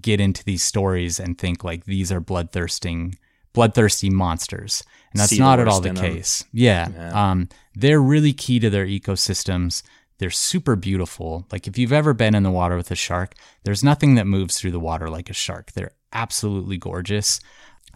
get 0.00 0.20
into 0.20 0.44
these 0.44 0.62
stories 0.62 1.18
and 1.18 1.38
think 1.38 1.64
like 1.64 1.84
these 1.84 2.12
are 2.12 2.20
bloodthirsting 2.20 3.16
bloodthirsty 3.52 4.10
monsters 4.10 4.82
and 5.14 5.20
that's 5.20 5.38
not 5.38 5.60
at 5.60 5.68
all 5.68 5.80
the 5.80 5.92
case. 5.94 6.44
Yeah. 6.52 6.88
Yeah. 6.94 7.30
um 7.30 7.48
they're 7.74 8.02
really 8.02 8.32
key 8.32 8.58
to 8.60 8.68
their 8.68 8.86
ecosystems. 8.86 9.82
They're 10.18 10.30
super 10.30 10.76
beautiful. 10.76 11.46
Like 11.50 11.66
if 11.66 11.78
you've 11.78 11.92
ever 11.92 12.12
been 12.14 12.34
in 12.34 12.42
the 12.42 12.50
water 12.50 12.76
with 12.76 12.90
a 12.90 12.96
shark 12.96 13.34
there's 13.64 13.82
nothing 13.84 14.16
that 14.16 14.26
moves 14.26 14.58
through 14.58 14.72
the 14.72 14.80
water 14.80 15.08
like 15.08 15.30
a 15.30 15.34
shark. 15.34 15.72
They're 15.72 15.92
absolutely 16.12 16.76
gorgeous. 16.76 17.40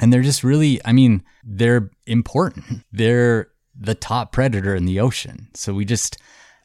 And 0.00 0.12
they're 0.12 0.22
just 0.22 0.44
really 0.44 0.80
i 0.84 0.92
mean 0.92 1.24
they're 1.44 1.90
important. 2.06 2.84
They're 2.92 3.48
the 3.76 3.94
top 3.94 4.32
predator 4.32 4.74
in 4.74 4.86
the 4.86 5.00
ocean. 5.00 5.48
So 5.54 5.74
we 5.74 5.84
just 5.84 6.18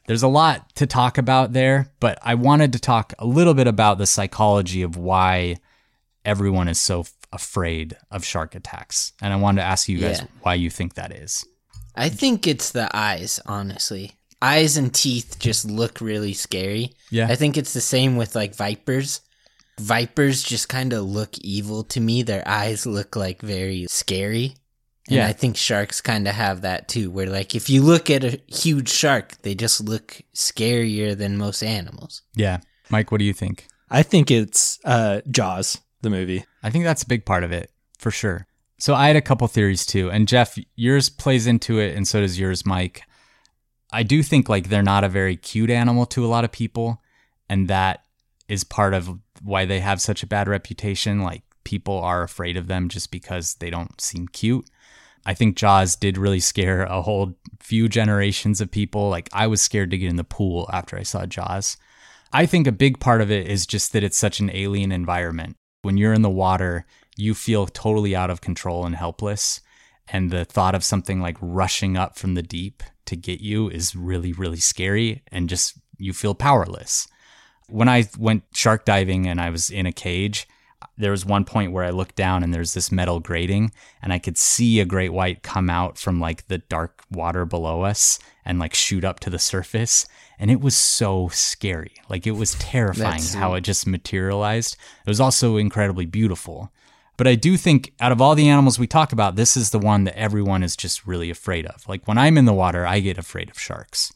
there's 0.06 0.22
a 0.22 0.28
lot 0.28 0.74
to 0.76 0.86
talk 0.86 1.16
about 1.16 1.52
there 1.54 1.90
but 1.98 2.18
i 2.22 2.34
wanted 2.34 2.74
to 2.74 2.78
talk 2.78 3.14
a 3.18 3.26
little 3.26 3.54
bit 3.54 3.66
about 3.66 3.96
the 3.96 4.06
psychology 4.06 4.82
of 4.82 4.96
why 4.98 5.56
everyone 6.24 6.68
is 6.68 6.80
so 6.80 7.04
afraid 7.34 7.96
of 8.10 8.24
shark 8.24 8.54
attacks 8.54 9.12
and 9.22 9.32
i 9.32 9.36
wanted 9.36 9.60
to 9.60 9.66
ask 9.66 9.88
you 9.88 9.98
guys 9.98 10.20
Yeah. 10.20 10.26
why 10.42 10.54
you 10.54 10.70
think 10.70 10.94
that 10.94 11.12
is 11.12 11.44
I 11.96 12.08
think 12.08 12.48
it's 12.48 12.72
the 12.72 12.88
eyes, 12.92 13.38
honestly. 13.46 14.06
Eyes 14.42 14.76
and 14.76 14.92
teeth 14.92 15.36
just 15.38 15.64
look 15.64 16.00
really 16.00 16.32
scary. 16.34 16.84
yeah 17.10 17.28
I 17.30 17.36
think 17.36 17.56
it's 17.56 17.72
the 17.72 17.80
same 17.94 18.16
with 18.16 18.34
like 18.34 18.56
vipers. 18.56 19.20
Vipers 19.78 20.42
just 20.42 20.68
kind 20.68 20.92
of 20.92 21.04
look 21.04 21.38
evil 21.38 21.84
to 21.84 22.00
me. 22.00 22.22
Their 22.24 22.42
eyes 22.46 22.84
look 22.84 23.14
like 23.16 23.40
very 23.42 23.86
scary. 23.88 24.56
And 25.08 25.16
Yeah. 25.18 25.28
I 25.28 25.32
think 25.32 25.56
sharks 25.56 26.00
kind 26.00 26.26
of 26.26 26.34
have 26.34 26.62
that 26.62 26.88
too, 26.88 27.10
where 27.12 27.28
like 27.28 27.54
if 27.54 27.70
you 27.70 27.82
look 27.82 28.10
at 28.10 28.24
a 28.24 28.40
huge 28.48 28.88
shark, 28.88 29.40
they 29.42 29.54
just 29.54 29.80
look 29.80 30.20
scarier 30.34 31.16
than 31.16 31.36
most 31.36 31.62
animals. 31.62 32.22
Yeah. 32.34 32.58
Mike, 32.90 33.12
what 33.12 33.18
do 33.18 33.24
you 33.24 33.34
think? 33.34 33.66
I 33.90 34.02
think 34.02 34.30
it's 34.30 34.78
uh, 34.84 35.20
Jaws, 35.30 35.78
the 36.04 36.10
movie. 36.10 36.44
I 36.62 36.70
think 36.70 36.84
that's 36.84 37.02
a 37.02 37.08
big 37.08 37.26
part 37.26 37.42
of 37.42 37.50
it, 37.50 37.72
for 37.98 38.12
sure. 38.12 38.46
So 38.78 38.94
I 38.94 39.08
had 39.08 39.16
a 39.16 39.22
couple 39.22 39.48
theories 39.48 39.84
too. 39.84 40.10
And 40.10 40.28
Jeff, 40.28 40.56
yours 40.76 41.10
plays 41.10 41.46
into 41.46 41.80
it, 41.80 41.96
and 41.96 42.06
so 42.06 42.20
does 42.20 42.38
yours, 42.38 42.64
Mike. 42.64 43.02
I 43.92 44.02
do 44.02 44.22
think 44.22 44.48
like 44.48 44.68
they're 44.68 44.82
not 44.82 45.04
a 45.04 45.08
very 45.08 45.36
cute 45.36 45.70
animal 45.70 46.06
to 46.06 46.24
a 46.24 46.28
lot 46.28 46.44
of 46.44 46.52
people, 46.52 47.02
and 47.48 47.68
that 47.68 48.04
is 48.48 48.64
part 48.64 48.94
of 48.94 49.18
why 49.42 49.64
they 49.64 49.80
have 49.80 50.00
such 50.00 50.22
a 50.22 50.26
bad 50.26 50.48
reputation. 50.48 51.22
Like 51.22 51.42
people 51.64 51.98
are 51.98 52.22
afraid 52.22 52.56
of 52.56 52.66
them 52.66 52.88
just 52.88 53.10
because 53.10 53.54
they 53.54 53.70
don't 53.70 54.00
seem 54.00 54.28
cute. 54.28 54.68
I 55.26 55.32
think 55.32 55.56
Jaws 55.56 55.96
did 55.96 56.18
really 56.18 56.40
scare 56.40 56.82
a 56.82 57.00
whole 57.00 57.34
few 57.60 57.88
generations 57.88 58.60
of 58.60 58.70
people. 58.70 59.08
Like 59.08 59.28
I 59.32 59.46
was 59.46 59.62
scared 59.62 59.90
to 59.92 59.98
get 59.98 60.10
in 60.10 60.16
the 60.16 60.24
pool 60.24 60.68
after 60.72 60.98
I 60.98 61.02
saw 61.02 61.24
Jaws. 61.24 61.76
I 62.32 62.46
think 62.46 62.66
a 62.66 62.72
big 62.72 62.98
part 62.98 63.22
of 63.22 63.30
it 63.30 63.46
is 63.46 63.64
just 63.64 63.92
that 63.92 64.02
it's 64.02 64.18
such 64.18 64.40
an 64.40 64.50
alien 64.52 64.92
environment. 64.92 65.56
When 65.84 65.98
you're 65.98 66.14
in 66.14 66.22
the 66.22 66.30
water, 66.30 66.86
you 67.14 67.34
feel 67.34 67.66
totally 67.66 68.16
out 68.16 68.30
of 68.30 68.40
control 68.40 68.86
and 68.86 68.96
helpless. 68.96 69.60
And 70.08 70.30
the 70.30 70.46
thought 70.46 70.74
of 70.74 70.82
something 70.82 71.20
like 71.20 71.36
rushing 71.42 71.98
up 71.98 72.16
from 72.16 72.34
the 72.34 72.42
deep 72.42 72.82
to 73.04 73.16
get 73.16 73.42
you 73.42 73.68
is 73.68 73.94
really, 73.94 74.32
really 74.32 74.60
scary. 74.60 75.22
And 75.30 75.46
just 75.46 75.78
you 75.98 76.14
feel 76.14 76.34
powerless. 76.34 77.06
When 77.68 77.86
I 77.86 78.08
went 78.18 78.44
shark 78.54 78.86
diving 78.86 79.26
and 79.26 79.38
I 79.38 79.50
was 79.50 79.70
in 79.70 79.84
a 79.84 79.92
cage, 79.92 80.48
there 80.96 81.10
was 81.10 81.26
one 81.26 81.44
point 81.44 81.72
where 81.72 81.84
I 81.84 81.90
looked 81.90 82.16
down 82.16 82.42
and 82.42 82.54
there's 82.54 82.72
this 82.72 82.90
metal 82.90 83.20
grating 83.20 83.70
and 84.00 84.10
I 84.10 84.18
could 84.18 84.38
see 84.38 84.80
a 84.80 84.86
great 84.86 85.12
white 85.12 85.42
come 85.42 85.68
out 85.68 85.98
from 85.98 86.18
like 86.18 86.46
the 86.48 86.58
dark 86.58 87.02
water 87.10 87.44
below 87.44 87.82
us 87.82 88.18
and 88.42 88.58
like 88.58 88.72
shoot 88.72 89.04
up 89.04 89.20
to 89.20 89.30
the 89.30 89.38
surface. 89.38 90.06
And 90.38 90.50
it 90.50 90.60
was 90.60 90.76
so 90.76 91.28
scary. 91.28 91.92
Like 92.08 92.26
it 92.26 92.32
was 92.32 92.54
terrifying 92.58 93.22
how 93.34 93.54
it 93.54 93.62
just 93.62 93.86
materialized. 93.86 94.76
It 95.06 95.10
was 95.10 95.20
also 95.20 95.56
incredibly 95.56 96.06
beautiful. 96.06 96.72
But 97.16 97.28
I 97.28 97.36
do 97.36 97.56
think 97.56 97.92
out 98.00 98.12
of 98.12 98.20
all 98.20 98.34
the 98.34 98.48
animals 98.48 98.78
we 98.78 98.88
talk 98.88 99.12
about, 99.12 99.36
this 99.36 99.56
is 99.56 99.70
the 99.70 99.78
one 99.78 100.04
that 100.04 100.18
everyone 100.18 100.62
is 100.64 100.76
just 100.76 101.06
really 101.06 101.30
afraid 101.30 101.64
of. 101.66 101.88
Like 101.88 102.08
when 102.08 102.18
I'm 102.18 102.36
in 102.36 102.44
the 102.44 102.52
water, 102.52 102.86
I 102.86 103.00
get 103.00 103.18
afraid 103.18 103.50
of 103.50 103.58
sharks. 103.58 104.12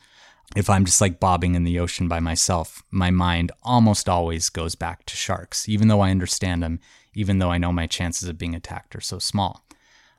If 0.57 0.69
I'm 0.71 0.85
just 0.85 1.01
like 1.01 1.21
bobbing 1.21 1.55
in 1.55 1.65
the 1.65 1.79
ocean 1.79 2.09
by 2.09 2.21
myself, 2.21 2.83
my 2.91 3.11
mind 3.11 3.53
almost 3.63 4.09
always 4.09 4.49
goes 4.49 4.75
back 4.75 5.05
to 5.07 5.17
sharks, 5.17 5.69
even 5.69 5.89
though 5.89 6.01
I 6.01 6.11
understand 6.11 6.63
them, 6.63 6.81
even 7.15 7.39
though 7.39 7.51
I 7.51 7.59
know 7.59 7.71
my 7.71 7.87
chances 7.87 8.29
of 8.29 8.39
being 8.39 8.55
attacked 8.55 8.97
are 8.97 9.01
so 9.01 9.19
small. 9.19 9.65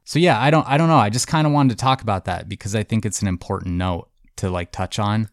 So 0.06 0.18
yeah, 0.20 0.39
I 0.39 0.50
don't 0.50 0.68
I 0.68 0.78
don't 0.78 0.88
know. 0.88 0.97
I 0.97 1.10
just 1.10 1.28
kind 1.28 1.45
of 1.45 1.54
wanted 1.54 1.78
to 1.78 1.84
talk 1.84 2.02
about 2.02 2.26
that 2.26 2.47
because 2.47 2.76
I 2.76 2.84
think 2.84 3.06
it's 3.06 3.22
an 3.22 3.28
important 3.28 3.76
note 3.76 4.10
to 4.38 4.50
like 4.50 4.72
touch 4.72 5.00
on 5.00 5.30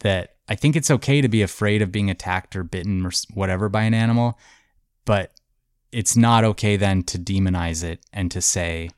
that 0.00 0.36
I 0.48 0.54
think 0.54 0.76
it's 0.76 0.90
okay 0.90 1.20
to 1.20 1.28
be 1.28 1.42
afraid 1.42 1.82
of 1.82 1.90
being 1.92 2.10
attacked 2.10 2.54
or 2.56 2.62
bitten 2.62 3.04
or 3.04 3.10
whatever 3.34 3.68
by 3.68 3.82
an 3.82 3.94
animal, 3.94 4.38
but 5.04 5.32
it's 5.92 6.16
not 6.16 6.44
okay 6.44 6.76
then 6.76 7.02
to 7.04 7.18
demonize 7.18 7.82
it 7.82 8.04
and 8.12 8.30
to 8.30 8.40
say 8.40 8.90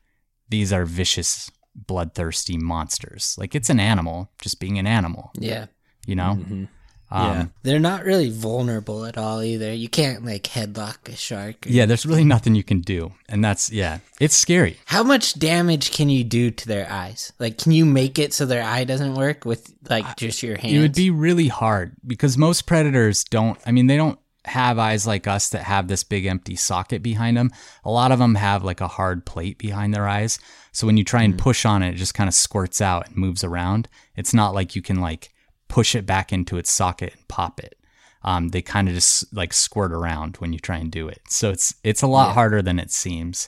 these 0.49 0.73
are 0.73 0.85
vicious, 0.85 1.49
bloodthirsty 1.75 2.57
monsters. 2.57 3.35
Like 3.37 3.55
it's 3.55 3.69
an 3.69 3.79
animal, 3.79 4.31
just 4.41 4.59
being 4.59 4.77
an 4.79 4.87
animal, 4.87 5.31
Yeah. 5.39 5.67
you 6.05 6.15
know? 6.15 6.35
Mhm. 6.35 6.67
Um, 7.11 7.31
Yeah. 7.31 7.45
They're 7.63 7.79
not 7.79 8.03
really 8.03 8.29
vulnerable 8.29 9.05
at 9.05 9.17
all 9.17 9.41
either. 9.41 9.73
You 9.73 9.89
can't 9.89 10.25
like 10.25 10.43
headlock 10.43 11.07
a 11.11 11.15
shark. 11.15 11.65
yeah, 11.65 11.85
there's 11.85 12.05
really 12.05 12.23
nothing 12.23 12.55
you 12.55 12.63
can 12.63 12.81
do. 12.81 13.13
And 13.27 13.43
that's, 13.43 13.71
yeah, 13.71 13.99
it's 14.19 14.35
scary. 14.35 14.77
How 14.85 15.03
much 15.03 15.37
damage 15.39 15.91
can 15.91 16.09
you 16.09 16.23
do 16.23 16.51
to 16.51 16.67
their 16.67 16.89
eyes? 16.91 17.33
Like, 17.39 17.57
can 17.57 17.71
you 17.71 17.85
make 17.85 18.19
it 18.19 18.33
so 18.33 18.45
their 18.45 18.63
eye 18.63 18.83
doesn't 18.83 19.15
work 19.15 19.45
with 19.45 19.73
like 19.89 20.17
just 20.17 20.43
your 20.43 20.57
hands? 20.57 20.73
It 20.73 20.79
would 20.79 20.95
be 20.95 21.09
really 21.09 21.47
hard 21.47 21.93
because 22.05 22.37
most 22.37 22.65
predators 22.67 23.23
don't, 23.23 23.59
I 23.65 23.71
mean, 23.71 23.87
they 23.87 23.97
don't 23.97 24.19
have 24.45 24.79
eyes 24.79 25.05
like 25.05 25.27
us 25.27 25.49
that 25.49 25.63
have 25.63 25.87
this 25.87 26.03
big 26.03 26.25
empty 26.25 26.55
socket 26.55 27.03
behind 27.03 27.37
them. 27.37 27.51
A 27.83 27.91
lot 27.91 28.11
of 28.11 28.19
them 28.19 28.35
have 28.35 28.63
like 28.63 28.81
a 28.81 28.87
hard 28.87 29.25
plate 29.25 29.57
behind 29.57 29.93
their 29.93 30.07
eyes. 30.07 30.39
So 30.71 30.87
when 30.87 30.97
you 30.97 31.03
try 31.03 31.23
and 31.23 31.37
push 31.37 31.65
on 31.65 31.83
it, 31.83 31.91
it 31.91 31.97
just 31.97 32.13
kind 32.13 32.27
of 32.27 32.33
squirts 32.33 32.81
out 32.81 33.07
and 33.07 33.17
moves 33.17 33.43
around. 33.43 33.87
It's 34.15 34.33
not 34.33 34.53
like 34.53 34.75
you 34.75 34.81
can 34.81 35.01
like 35.01 35.29
push 35.69 35.95
it 35.95 36.05
back 36.05 36.33
into 36.33 36.57
its 36.57 36.71
socket 36.71 37.13
and 37.15 37.27
pop 37.29 37.59
it. 37.59 37.75
Um, 38.23 38.49
they 38.49 38.61
kind 38.61 38.89
of 38.89 38.95
just 38.95 39.33
like 39.33 39.53
squirt 39.53 39.93
around 39.93 40.35
when 40.37 40.51
you 40.51 40.59
try 40.59 40.77
and 40.77 40.91
do 40.91 41.07
it. 41.07 41.21
So 41.29 41.51
it's 41.51 41.73
it's 41.85 42.01
a 42.01 42.07
lot 42.07 42.33
harder 42.33 42.61
than 42.61 42.77
it 42.77 42.91
seems. 42.91 43.47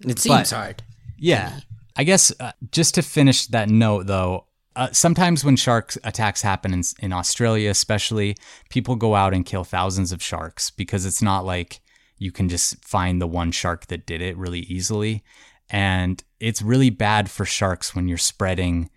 It 0.00 0.18
seems 0.18 0.50
but- 0.50 0.56
hard. 0.56 0.82
Yeah. 1.16 1.60
I 1.96 2.04
guess 2.04 2.32
uh, 2.38 2.52
just 2.70 2.94
to 2.94 3.02
finish 3.02 3.46
that 3.48 3.68
note, 3.68 4.06
though, 4.06 4.46
uh, 4.76 4.88
sometimes 4.92 5.44
when 5.44 5.56
shark 5.56 5.94
attacks 6.04 6.42
happen 6.42 6.72
in, 6.72 6.82
in 7.00 7.12
Australia, 7.12 7.70
especially, 7.70 8.36
people 8.70 8.94
go 8.94 9.16
out 9.16 9.34
and 9.34 9.44
kill 9.44 9.64
thousands 9.64 10.12
of 10.12 10.22
sharks 10.22 10.70
because 10.70 11.04
it's 11.04 11.20
not 11.20 11.44
like 11.44 11.80
you 12.16 12.30
can 12.30 12.48
just 12.48 12.84
find 12.84 13.20
the 13.20 13.26
one 13.26 13.50
shark 13.50 13.88
that 13.88 14.06
did 14.06 14.22
it 14.22 14.36
really 14.36 14.60
easily. 14.60 15.24
And 15.70 16.22
it's 16.38 16.62
really 16.62 16.90
bad 16.90 17.28
for 17.28 17.44
sharks 17.44 17.96
when 17.96 18.06
you're 18.06 18.16
spreading, 18.16 18.90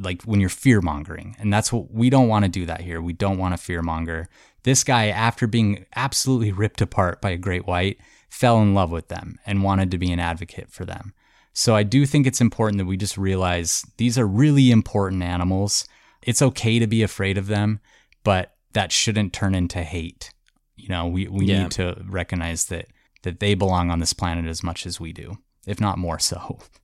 like 0.00 0.22
when 0.22 0.40
you're 0.40 0.48
fear 0.48 0.80
mongering. 0.80 1.34
And 1.38 1.52
that's 1.52 1.72
what 1.72 1.92
we 1.92 2.08
don't 2.10 2.28
want 2.28 2.44
to 2.44 2.48
do 2.50 2.66
that 2.66 2.80
here. 2.82 3.00
We 3.00 3.12
don't 3.12 3.38
want 3.38 3.54
to 3.56 3.62
fear 3.62 3.82
monger. 3.82 4.28
This 4.62 4.84
guy, 4.84 5.08
after 5.08 5.46
being 5.46 5.86
absolutely 5.96 6.52
ripped 6.52 6.80
apart 6.80 7.20
by 7.20 7.30
a 7.30 7.36
great 7.38 7.66
white, 7.66 7.98
fell 8.28 8.60
in 8.60 8.74
love 8.74 8.90
with 8.90 9.08
them 9.08 9.38
and 9.46 9.62
wanted 9.62 9.90
to 9.90 9.98
be 9.98 10.12
an 10.12 10.20
advocate 10.20 10.70
for 10.70 10.84
them. 10.84 11.14
So 11.52 11.74
I 11.74 11.82
do 11.82 12.06
think 12.06 12.26
it's 12.26 12.40
important 12.40 12.78
that 12.78 12.86
we 12.86 12.96
just 12.96 13.18
realize 13.18 13.84
these 13.96 14.18
are 14.18 14.26
really 14.26 14.70
important 14.70 15.22
animals. 15.22 15.88
It's 16.22 16.42
okay 16.42 16.78
to 16.78 16.86
be 16.86 17.02
afraid 17.02 17.36
of 17.38 17.46
them, 17.46 17.80
but 18.22 18.54
that 18.74 18.92
shouldn't 18.92 19.32
turn 19.32 19.54
into 19.54 19.82
hate. 19.82 20.30
You 20.76 20.88
know, 20.88 21.06
we, 21.08 21.26
we 21.26 21.46
Yeah. 21.46 21.62
need 21.62 21.70
to 21.72 22.04
recognize 22.06 22.66
that 22.66 22.86
that 23.22 23.40
they 23.40 23.54
belong 23.54 23.90
on 23.90 23.98
this 23.98 24.12
planet 24.12 24.46
as 24.46 24.62
much 24.62 24.86
as 24.86 25.00
we 25.00 25.12
do, 25.12 25.38
if 25.66 25.80
not 25.80 25.98
more 25.98 26.20
so. 26.20 26.60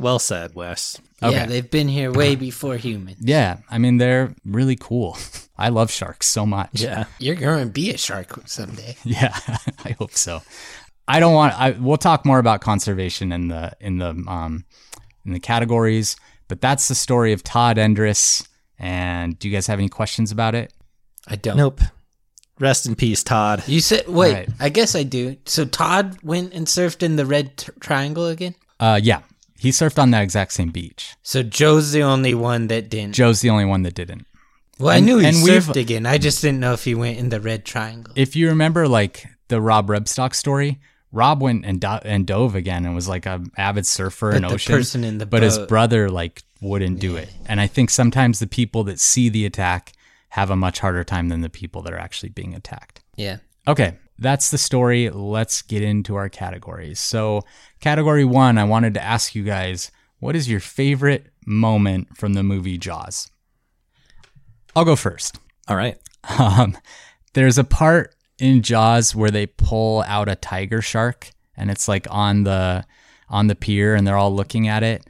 Well 0.00 0.18
said, 0.18 0.54
Wes. 0.54 0.98
Okay. 1.22 1.32
Yeah, 1.34 1.46
they've 1.46 1.70
been 1.70 1.88
here 1.88 2.10
way 2.10 2.34
before 2.48 2.76
humans. 2.76 3.18
Yeah, 3.20 3.58
I 3.70 3.78
mean 3.78 3.98
they're 3.98 4.34
really 4.44 4.76
cool. 4.76 5.16
I 5.58 5.68
love 5.68 5.90
sharks 5.90 6.26
so 6.26 6.46
much. 6.46 6.80
Yeah. 6.80 7.04
You're 7.18 7.34
going 7.36 7.66
to 7.66 7.70
be 7.70 7.90
a 7.90 7.98
shark 7.98 8.48
someday. 8.48 8.96
Yeah, 9.04 9.36
I 9.84 9.90
hope 9.98 10.12
so. 10.12 10.40
I 11.06 11.20
don't 11.20 11.34
want. 11.34 11.52
I 11.60 11.72
we'll 11.72 11.96
talk 11.98 12.24
more 12.24 12.38
about 12.38 12.60
conservation 12.62 13.30
in 13.32 13.48
the 13.48 13.72
in 13.80 13.98
the 13.98 14.10
um 14.26 14.64
in 15.26 15.32
the 15.32 15.40
categories, 15.40 16.16
but 16.48 16.60
that's 16.62 16.88
the 16.88 16.94
story 16.94 17.32
of 17.32 17.42
Todd 17.42 17.76
Endris. 17.76 18.46
And 18.78 19.38
do 19.38 19.48
you 19.48 19.54
guys 19.54 19.66
have 19.66 19.78
any 19.78 19.90
questions 19.90 20.32
about 20.32 20.54
it? 20.54 20.72
I 21.28 21.36
don't. 21.36 21.58
Nope. 21.58 21.80
Rest 22.58 22.86
in 22.86 22.94
peace, 22.94 23.22
Todd. 23.22 23.62
You 23.66 23.80
said, 23.80 24.06
wait, 24.08 24.32
Right. 24.34 24.48
I 24.60 24.68
guess 24.70 24.94
I 24.94 25.02
do. 25.02 25.36
So 25.46 25.64
Todd 25.66 26.18
went 26.22 26.52
and 26.54 26.66
surfed 26.66 27.02
in 27.02 27.16
the 27.16 27.24
red 27.26 27.56
t- 27.56 27.72
triangle 27.80 28.26
again? 28.26 28.54
Uh, 28.78 29.00
yeah, 29.02 29.20
he 29.60 29.70
surfed 29.70 29.98
on 29.98 30.10
that 30.12 30.22
exact 30.22 30.52
same 30.52 30.70
beach. 30.70 31.14
So 31.22 31.42
Joe's 31.42 31.92
the 31.92 32.02
only 32.02 32.34
one 32.34 32.68
that 32.68 32.88
didn't. 32.88 33.14
Joe's 33.14 33.40
the 33.40 33.50
only 33.50 33.64
one 33.66 33.82
that 33.82 33.94
didn't. 33.94 34.26
well, 34.78 34.94
I 34.96 35.00
knew 35.00 35.18
he 35.18 35.26
and 35.26 35.36
surfed 35.36 35.76
again. 35.76 36.06
I 36.06 36.18
just 36.18 36.40
didn't 36.42 36.60
know 36.60 36.72
if 36.72 36.84
he 36.84 36.94
went 36.94 37.18
in 37.18 37.28
the 37.28 37.40
red 37.40 37.64
triangle. 37.64 38.12
If 38.16 38.34
you 38.36 38.48
remember, 38.48 38.88
like 38.88 39.26
the 39.48 39.60
Rob 39.60 39.88
Rebstock 39.88 40.34
story, 40.34 40.80
Rob 41.12 41.42
went 41.42 41.64
and 41.66 41.80
do- 41.80 41.88
and 42.04 42.26
dove 42.26 42.54
again 42.54 42.86
and 42.86 42.94
was 42.94 43.08
like 43.08 43.26
a 43.26 43.42
avid 43.56 43.84
surfer 43.86 44.30
in 44.32 44.42
But 44.42 44.48
the 44.48 44.54
ocean. 44.54 44.74
person 44.76 45.04
in 45.04 45.18
the 45.18 45.26
but 45.26 45.42
his 45.42 45.58
brother 45.58 46.08
like 46.08 46.42
wouldn't 46.60 47.00
do 47.00 47.16
it. 47.16 47.28
And 47.46 47.60
I 47.60 47.66
think 47.66 47.90
sometimes 47.90 48.38
the 48.38 48.46
people 48.46 48.84
that 48.84 49.00
see 49.00 49.28
the 49.28 49.44
attack 49.44 49.92
have 50.30 50.50
a 50.50 50.56
much 50.56 50.78
harder 50.78 51.02
time 51.04 51.28
than 51.28 51.40
the 51.40 51.50
people 51.50 51.82
that 51.82 51.92
are 51.92 51.98
actually 51.98 52.28
being 52.28 52.54
attacked. 52.54 53.02
Yeah. 53.16 53.38
Okay, 53.66 53.96
that's 54.20 54.50
the 54.50 54.58
story. 54.58 55.10
Let's 55.10 55.62
get 55.62 55.82
into 55.82 56.14
our 56.14 56.28
categories. 56.28 57.00
So, 57.00 57.42
category 57.80 58.24
one, 58.24 58.58
I 58.58 58.64
wanted 58.64 58.94
to 58.94 59.02
ask 59.02 59.34
you 59.34 59.42
guys 59.42 59.90
what 60.20 60.36
is 60.36 60.50
your 60.50 60.60
favorite 60.60 61.26
moment 61.46 62.16
from 62.16 62.34
the 62.34 62.42
movie 62.42 62.76
Jaws? 62.76 63.30
I'll 64.76 64.84
go 64.84 64.96
first. 64.96 65.38
All 65.66 65.76
right. 65.76 65.98
Um, 66.38 66.76
there's 67.32 67.56
a 67.56 67.64
part 67.64 68.14
in 68.38 68.60
Jaws 68.62 69.14
where 69.14 69.30
they 69.30 69.46
pull 69.46 70.02
out 70.02 70.28
a 70.28 70.36
tiger 70.36 70.82
shark, 70.82 71.30
and 71.56 71.70
it's 71.70 71.88
like 71.88 72.06
on 72.10 72.44
the 72.44 72.84
on 73.30 73.46
the 73.46 73.54
pier, 73.54 73.94
and 73.94 74.06
they're 74.06 74.18
all 74.18 74.34
looking 74.34 74.68
at 74.68 74.82
it. 74.82 75.06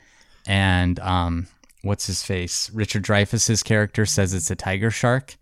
And 0.46 1.00
um, 1.00 1.48
what's 1.82 2.06
his 2.06 2.22
face? 2.22 2.70
Richard 2.72 3.02
Dreyfuss's 3.02 3.64
character 3.64 4.06
says 4.06 4.32
it's 4.32 4.50
a 4.50 4.56
tiger 4.56 4.90
shark, 4.90 5.36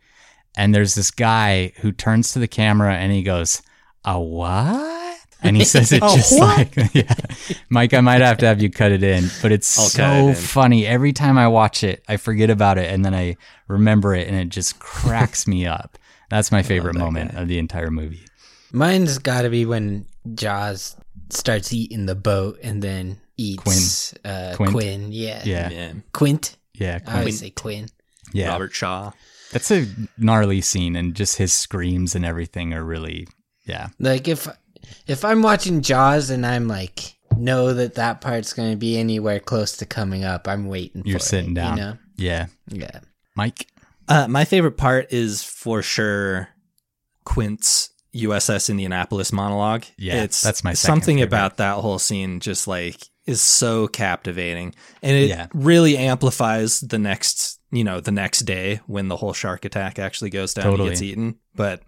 and 0.59 0.75
there's 0.75 0.95
this 0.95 1.11
guy 1.11 1.73
who 1.77 1.93
turns 1.93 2.33
to 2.33 2.41
the 2.41 2.49
camera 2.49 2.95
and 2.95 3.13
he 3.13 3.23
goes, 3.23 3.63
"A 4.05 4.21
what?" 4.21 5.19
And 5.41 5.57
he 5.57 5.65
says 5.65 5.93
it 5.93 6.01
just 6.15 6.37
what? 6.39 6.77
like, 6.77 6.91
yeah. 6.95 7.15
Mike, 7.69 7.95
I 7.95 8.01
might 8.01 8.21
have 8.21 8.39
to 8.39 8.47
have 8.47 8.61
you 8.61 8.69
cut 8.69 8.91
it 8.91 9.05
in, 9.05 9.31
but 9.41 9.53
it's 9.53 9.79
I'll 9.79 9.87
so 9.87 10.29
it 10.31 10.37
funny. 10.37 10.85
Every 10.85 11.13
time 11.13 11.39
I 11.39 11.47
watch 11.47 11.85
it, 11.85 12.03
I 12.09 12.17
forget 12.17 12.51
about 12.51 12.77
it 12.77 12.93
and 12.93 13.05
then 13.05 13.15
I 13.15 13.37
remember 13.69 14.15
it 14.15 14.27
and 14.27 14.37
it 14.37 14.49
just 14.49 14.81
cracks 14.81 15.47
me 15.47 15.65
up. 15.65 15.97
That's 16.29 16.51
my 16.51 16.63
favorite 16.63 16.95
that 16.95 16.99
moment 16.99 17.33
guy. 17.33 17.41
of 17.43 17.49
the 17.49 17.59
entire 17.59 17.91
movie. 17.91 18.25
Mine's 18.73 19.19
got 19.19 19.43
to 19.43 19.49
be 19.49 19.65
when 19.65 20.07
Jaws 20.35 20.97
starts 21.31 21.73
eating 21.73 22.07
the 22.07 22.17
boat 22.17 22.59
and 22.63 22.83
then 22.83 23.21
eats 23.37 23.63
Quinn. 23.63 24.33
Uh, 24.33 24.57
Quint. 24.57 24.73
Quinn. 24.73 25.13
Yeah. 25.13 25.43
Yeah. 25.45 25.71
Yeah. 25.71 25.93
Quint. 26.13 26.57
Yeah. 26.75 26.99
I 27.07 27.21
always 27.21 27.39
say 27.39 27.51
Quinn. 27.51 27.89
Yeah. 28.33 28.49
Robert 28.49 28.73
Shaw. 28.73 29.13
That's 29.53 29.71
a 29.71 29.87
gnarly 30.19 30.61
scene, 30.61 30.95
and 30.97 31.15
just 31.15 31.37
his 31.37 31.53
screams 31.53 32.15
and 32.15 32.25
everything 32.25 32.75
are 32.75 32.85
really, 32.85 33.27
yeah. 33.67 33.89
Like 33.99 34.29
if 34.29 34.47
if 35.07 35.25
I'm 35.25 35.43
watching 35.43 35.81
Jaws 35.83 36.31
and 36.31 36.45
I'm 36.47 36.69
like 36.69 37.15
know 37.37 37.73
that 37.75 37.95
that 37.95 38.21
part's 38.21 38.53
going 38.53 38.71
to 38.73 38.77
be 38.77 38.99
anywhere 38.99 39.39
close 39.41 39.77
to 39.79 39.87
coming 39.87 40.25
up, 40.25 40.49
I'm 40.49 40.67
waiting. 40.67 41.03
You're 41.05 41.19
sitting 41.19 41.53
it, 41.53 41.55
down. 41.55 41.77
You 41.77 41.83
know? 41.85 41.99
Yeah. 42.17 42.47
Yeah. 42.69 43.01
Mike. 43.37 43.69
Uh, 44.09 44.27
my 44.27 44.45
favorite 44.45 44.77
part 44.77 45.13
is 45.13 45.43
for 45.45 45.83
sure 45.83 46.49
Quint's 47.25 47.91
USS 48.15 48.71
Indianapolis 48.71 49.33
monologue. 49.33 49.85
Yeah, 49.99 50.23
it's 50.25 50.43
that's 50.43 50.65
my 50.65 50.73
something 50.73 51.19
favorite. 51.19 51.29
about 51.29 51.57
that 51.59 51.77
whole 51.77 51.99
scene. 51.99 52.41
Just 52.41 52.67
like 52.67 53.05
is 53.27 53.43
so 53.43 53.87
captivating, 53.87 54.75
and 55.03 55.15
it 55.17 55.29
Yeah. 55.29 55.47
really 55.53 55.99
amplifies 55.99 56.81
the 56.81 56.99
next, 56.99 57.58
you 57.71 57.85
know, 57.85 58.01
the 58.01 58.11
next 58.13 58.41
day 58.41 58.81
when 58.87 59.09
the 59.09 59.17
whole 59.17 59.33
shark 59.33 59.65
attack 59.65 59.99
actually 59.99 60.31
goes 60.31 60.55
down 60.55 60.65
Totally. 60.65 60.89
and 60.89 60.91
gets 60.95 61.03
eaten. 61.03 61.39
But 61.55 61.83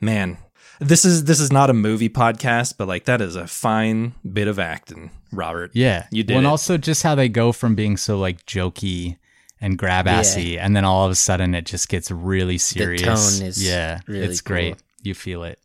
man, 0.00 0.38
this 0.80 1.04
is 1.04 1.24
this 1.24 1.40
is 1.40 1.52
not 1.52 1.70
a 1.70 1.74
movie 1.74 2.08
podcast, 2.08 2.74
but 2.76 2.88
like 2.88 3.04
that 3.04 3.20
is 3.20 3.36
a 3.36 3.46
fine 3.46 4.14
bit 4.30 4.48
of 4.48 4.58
acting, 4.58 5.10
Robert. 5.32 5.70
Yeah. 5.74 6.06
You 6.10 6.22
did 6.24 6.32
Well, 6.34 6.38
and 6.38 6.46
it. 6.46 6.50
also 6.50 6.76
just 6.78 7.02
how 7.02 7.14
they 7.14 7.28
go 7.28 7.52
from 7.52 7.74
being 7.74 7.96
so 7.96 8.18
like 8.18 8.44
jokey 8.46 9.18
and 9.60 9.78
grab 9.78 10.06
assy, 10.06 10.58
and 10.58 10.76
then 10.76 10.84
all 10.84 11.06
of 11.06 11.10
a 11.12 11.14
sudden 11.14 11.54
it 11.54 11.64
just 11.64 11.88
gets 11.88 12.10
really 12.10 12.58
serious. 12.58 13.02
tone 13.38 13.46
is 13.46 13.64
yeah, 13.66 14.00
really 14.06 14.26
it's 14.26 14.40
great. 14.40 14.76
You 15.02 15.14
feel 15.14 15.44
it. 15.44 15.58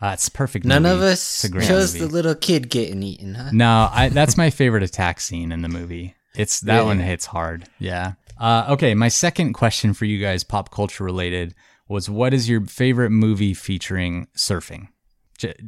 Uh, 0.00 0.10
it's 0.12 0.28
a 0.28 0.30
perfect. 0.30 0.66
None 0.66 0.82
movie. 0.82 0.94
of 0.94 1.00
us 1.02 1.42
a 1.44 1.48
great 1.48 1.66
chose 1.66 1.94
movie. 1.94 2.06
the 2.06 2.12
little 2.12 2.34
kid 2.34 2.68
getting 2.68 3.02
eaten, 3.02 3.34
huh? 3.34 3.50
No, 3.52 3.88
I, 3.90 4.10
that's 4.10 4.36
my 4.36 4.50
favorite 4.50 4.82
attack 4.82 5.18
scene 5.20 5.50
in 5.52 5.62
the 5.62 5.68
movie. 5.70 6.14
It's 6.36 6.60
that 6.60 6.74
Really? 6.76 6.86
one 6.86 6.98
hits 7.00 7.26
hard. 7.26 7.64
Yeah. 7.78 8.12
Uh, 8.38 8.66
okay, 8.70 8.94
my 8.94 9.08
second 9.08 9.54
question 9.54 9.94
for 9.94 10.04
you 10.04 10.20
guys, 10.20 10.44
pop 10.44 10.70
culture 10.70 11.04
related, 11.04 11.54
was 11.88 12.10
what 12.10 12.34
is 12.34 12.48
your 12.48 12.64
favorite 12.66 13.10
movie 13.10 13.54
featuring 13.54 14.26
surfing? 14.36 14.88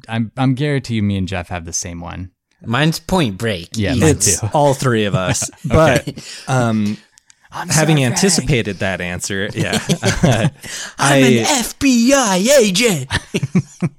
I'm 0.09 0.33
I'm 0.37 0.55
guarantee 0.55 0.95
you, 0.97 1.03
me 1.03 1.16
and 1.16 1.29
Jeff 1.29 1.49
have 1.49 1.64
the 1.64 1.73
same 1.73 2.01
one. 2.01 2.31
Mine's 2.62 2.99
Point 2.99 3.39
Break. 3.39 3.69
Yeah, 3.75 3.95
mine 3.95 4.11
It's 4.11 4.41
too. 4.41 4.49
all 4.55 4.75
three 4.75 5.05
of 5.05 5.14
us. 5.14 5.49
But 5.64 6.09
um, 6.49 6.97
having 7.51 8.03
anticipated 8.05 8.79
that 8.79 9.01
answer, 9.01 9.49
yeah, 9.55 9.79
I'm 10.99 11.23
an 11.23 11.45
FBI 11.45 12.49
agent. 12.61 13.11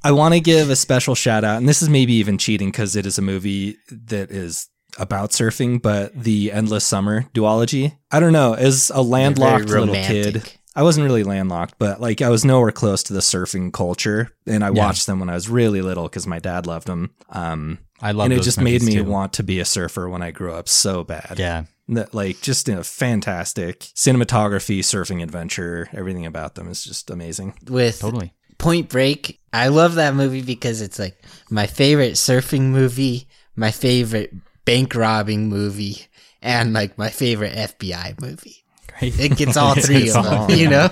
I 0.04 0.12
want 0.12 0.34
to 0.34 0.40
give 0.40 0.70
a 0.70 0.76
special 0.76 1.16
shout 1.16 1.44
out, 1.44 1.58
and 1.58 1.70
this 1.70 1.82
is 1.82 1.90
maybe 1.90 2.14
even 2.14 2.38
cheating 2.38 2.70
because 2.70 2.96
it 2.96 3.06
is 3.06 3.18
a 3.18 3.22
movie 3.22 3.78
that 3.90 4.30
is 4.32 4.68
about 4.98 5.32
surfing, 5.32 5.82
but 5.82 6.14
the 6.14 6.52
Endless 6.52 6.86
Summer 6.86 7.24
duology. 7.34 7.98
I 8.12 8.20
don't 8.20 8.34
know, 8.34 8.54
as 8.54 8.92
a 8.94 9.02
landlocked 9.02 9.66
little 9.70 9.94
kid. 9.96 10.44
I 10.76 10.84
wasn't 10.84 11.06
really 11.06 11.24
landlocked, 11.24 11.76
but 11.78 12.00
like 12.00 12.22
I 12.22 12.30
was 12.30 12.46
nowhere 12.46 12.72
close 12.72 13.04
to 13.04 13.14
the 13.14 13.20
surfing 13.20 13.74
culture, 13.74 14.30
and 14.46 14.64
I 14.64 14.68
Yeah. 14.68 14.86
watched 14.86 15.08
them 15.08 15.20
when 15.20 15.30
I 15.30 15.34
was 15.34 15.50
really 15.50 15.82
little 15.82 16.04
because 16.04 16.26
my 16.28 16.40
dad 16.40 16.66
loved 16.68 16.88
them. 16.88 17.12
Um, 17.30 17.80
I 18.02 18.12
love 18.12 18.26
and 18.26 18.34
it 18.34 18.44
just 18.44 18.62
made 18.62 18.82
me 18.84 18.94
too. 18.94 19.04
want 19.04 19.34
to 19.34 19.44
be 19.44 19.60
a 19.60 19.66
surfer 19.66 20.08
when 20.08 20.22
I 20.22 20.32
grew 20.32 20.54
up 20.54 20.70
so 20.70 21.04
bad. 21.04 21.36
Yeah, 21.38 21.64
That, 21.90 22.14
like 22.14 22.40
just 22.42 22.70
a 22.70 22.84
fantastic 22.84 23.80
cinematography, 23.80 24.80
surfing 24.80 25.22
adventure. 25.24 25.90
Everything 25.92 26.26
about 26.26 26.56
them 26.56 26.70
is 26.70 26.84
just 26.84 27.10
amazing. 27.10 27.56
With 27.68 28.00
totally. 28.00 28.34
Point 28.58 28.90
Break, 28.90 29.40
I 29.52 29.70
love 29.70 29.96
that 29.96 30.16
movie 30.16 30.42
because 30.44 30.82
it's 30.82 31.00
like 31.00 31.22
my 31.50 31.66
favorite 31.68 32.14
surfing 32.14 32.70
movie, 32.70 33.28
my 33.56 33.72
favorite 33.72 34.34
bank 34.70 34.96
robbing 34.96 35.50
movie, 35.50 36.08
and 36.42 36.74
like 36.74 36.98
my 36.98 37.10
favorite 37.10 37.54
FBI 37.54 38.22
movie. 38.22 38.64
Great. 39.00 39.20
It 39.20 39.38
gets 39.38 39.58
all 39.58 39.76
three 39.88 40.04
It's 40.08 40.16
of 40.16 40.26
all- 40.26 40.48
them, 40.48 40.58
you 40.60 40.70
know. 40.76 40.90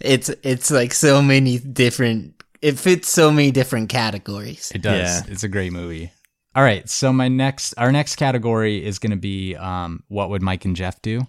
it's 0.00 0.28
it's 0.42 0.70
like 0.70 0.92
so 0.94 1.22
many 1.22 1.58
different. 1.58 2.34
It 2.62 2.78
fits 2.78 3.08
so 3.08 3.30
many 3.30 3.50
different 3.50 3.88
categories. 3.88 4.70
It 4.74 4.82
does. 4.82 5.26
Yeah. 5.26 5.32
It's 5.32 5.42
a 5.44 5.48
great 5.48 5.72
movie. 5.72 6.12
All 6.54 6.62
right. 6.62 6.86
So 6.88 7.12
my 7.12 7.28
next, 7.28 7.72
our 7.78 7.90
next 7.90 8.16
category 8.16 8.84
is 8.84 8.98
going 8.98 9.12
to 9.12 9.16
be, 9.16 9.54
um, 9.56 10.02
what 10.08 10.28
would 10.30 10.42
Mike 10.42 10.64
and 10.66 10.76
Jeff 10.76 11.00
do? 11.00 11.22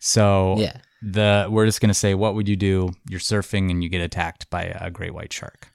So 0.00 0.56
Yeah. 0.58 0.76
the 1.02 1.46
we're 1.50 1.66
just 1.66 1.80
going 1.80 1.90
to 1.90 1.94
say, 1.94 2.14
what 2.14 2.34
would 2.34 2.48
you 2.48 2.56
do? 2.56 2.90
You're 3.08 3.20
surfing 3.20 3.70
and 3.70 3.82
you 3.82 3.88
get 3.88 4.00
attacked 4.00 4.50
by 4.50 4.62
a 4.64 4.90
great 4.90 5.14
white 5.14 5.32
shark. 5.32 5.68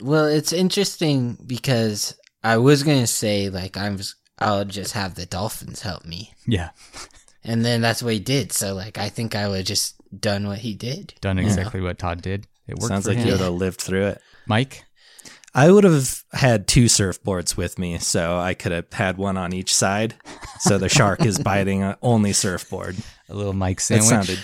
Well, 0.00 0.24
it's 0.26 0.52
interesting 0.52 1.38
because 1.46 2.16
I 2.46 2.56
was 2.58 2.82
gonna 2.82 3.06
say 3.06 3.50
like 3.50 3.76
I'm. 3.76 3.96
just, 3.98 4.14
I'll 4.38 4.64
just 4.66 4.92
have 4.92 5.14
the 5.14 5.24
dolphins 5.26 5.80
help 5.80 6.04
me, 6.04 6.34
Yeah, 6.46 6.70
and 7.42 7.64
then 7.64 7.80
that's 7.80 8.02
what 8.02 8.12
he 8.12 8.18
did. 8.20 8.52
So 8.52 8.74
like 8.74 8.98
I 8.98 9.08
think 9.08 9.34
I 9.34 9.48
would 9.48 9.64
just 9.66 9.94
done 10.20 10.46
what 10.46 10.58
he 10.58 10.74
did. 10.74 11.14
done 11.20 11.38
exactly 11.38 11.80
what 11.80 11.98
Todd 11.98 12.20
did. 12.22 12.46
It 12.68 12.74
worked 12.78 12.88
Sounds 12.88 13.04
for 13.04 13.10
like 13.12 13.18
him. 13.18 13.26
you 13.26 13.32
would 13.32 13.40
have 13.40 13.54
lived 13.54 13.80
through 13.80 14.06
it. 14.08 14.22
Mike. 14.46 14.84
I 15.54 15.70
would 15.70 15.84
have 15.84 16.22
had 16.34 16.68
two 16.68 16.84
surfboards 16.84 17.56
with 17.56 17.78
me, 17.78 17.96
so 17.96 18.36
I 18.36 18.52
could 18.52 18.72
have 18.72 18.92
had 18.92 19.16
one 19.16 19.38
on 19.38 19.54
each 19.54 19.74
side. 19.74 20.14
So 20.60 20.76
the 20.76 20.90
shark 20.90 21.24
is 21.24 21.38
biting 21.38 21.82
a- 21.82 21.96
only 22.02 22.34
surfboard. 22.34 22.94
A 23.30 23.34
little 23.34 23.54
Mike 23.54 23.78
That 23.78 24.02
sandwich. 24.02 24.08
sounded, 24.10 24.38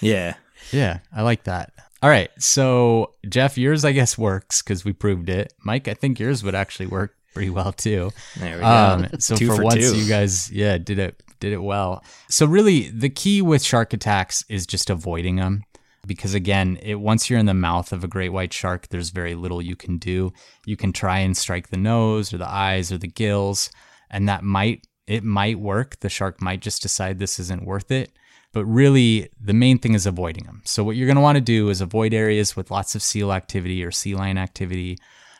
yeah. 0.00 0.34
Yeah, 0.72 0.98
I 1.14 1.22
like 1.22 1.44
that. 1.44 1.72
All 2.02 2.10
right. 2.10 2.30
So, 2.40 3.12
Jeff, 3.28 3.56
yours, 3.56 3.84
I 3.84 3.92
guess, 3.92 4.18
works 4.18 4.60
because 4.60 4.84
we 4.84 4.92
proved 4.92 5.28
it. 5.28 5.52
Mike, 5.62 5.86
I 5.86 5.94
think 5.94 6.18
yours 6.18 6.42
would 6.42 6.56
actually 6.56 6.86
work 6.86 7.14
pretty 7.34 7.50
well 7.50 7.72
too. 7.72 8.10
There 8.38 8.56
we 8.56 8.60
go. 8.60 8.66
Um, 8.66 9.06
so 9.18 9.36
Two 9.36 9.48
for, 9.48 9.56
for 9.56 9.62
once, 9.64 9.90
two. 9.90 9.98
you 9.98 10.08
guys, 10.08 10.50
yeah, 10.50 10.78
did 10.78 10.98
it 10.98 11.22
did 11.40 11.52
it 11.52 11.62
well. 11.62 12.04
So 12.28 12.46
really, 12.46 12.88
the 12.90 13.08
key 13.10 13.42
with 13.42 13.62
shark 13.62 13.92
attacks 13.92 14.44
is 14.48 14.66
just 14.66 14.90
avoiding 14.90 15.36
them, 15.36 15.64
because 16.06 16.34
again, 16.34 16.78
it 16.82 16.96
once 16.96 17.28
you're 17.30 17.38
in 17.38 17.46
the 17.46 17.54
mouth 17.54 17.92
of 17.92 18.04
a 18.04 18.08
great 18.08 18.30
white 18.30 18.52
shark, 18.52 18.88
there's 18.88 19.10
very 19.10 19.34
little 19.34 19.62
you 19.62 19.76
can 19.76 19.98
do. 19.98 20.32
You 20.66 20.76
can 20.76 20.92
try 20.92 21.18
and 21.20 21.36
strike 21.36 21.68
the 21.68 21.76
nose 21.76 22.32
or 22.32 22.38
the 22.38 22.48
eyes 22.48 22.90
or 22.90 22.98
the 22.98 23.08
gills, 23.08 23.70
and 24.10 24.28
that 24.28 24.42
might 24.42 24.86
it 25.06 25.24
might 25.24 25.58
work. 25.58 26.00
The 26.00 26.08
shark 26.08 26.42
might 26.42 26.60
just 26.60 26.82
decide 26.82 27.18
this 27.18 27.38
isn't 27.38 27.64
worth 27.64 27.90
it. 27.90 28.12
But 28.52 28.64
really, 28.64 29.28
the 29.38 29.52
main 29.52 29.78
thing 29.78 29.92
is 29.92 30.06
avoiding 30.06 30.44
them. 30.44 30.62
So, 30.64 30.82
what 30.82 30.96
you're 30.96 31.06
going 31.06 31.16
to 31.16 31.22
want 31.22 31.36
to 31.36 31.42
do 31.42 31.68
is 31.68 31.82
avoid 31.82 32.14
areas 32.14 32.56
with 32.56 32.70
lots 32.70 32.94
of 32.94 33.02
seal 33.02 33.30
activity 33.30 33.84
or 33.84 33.90
sea 33.90 34.14
lion 34.14 34.38
activity. 34.38 34.98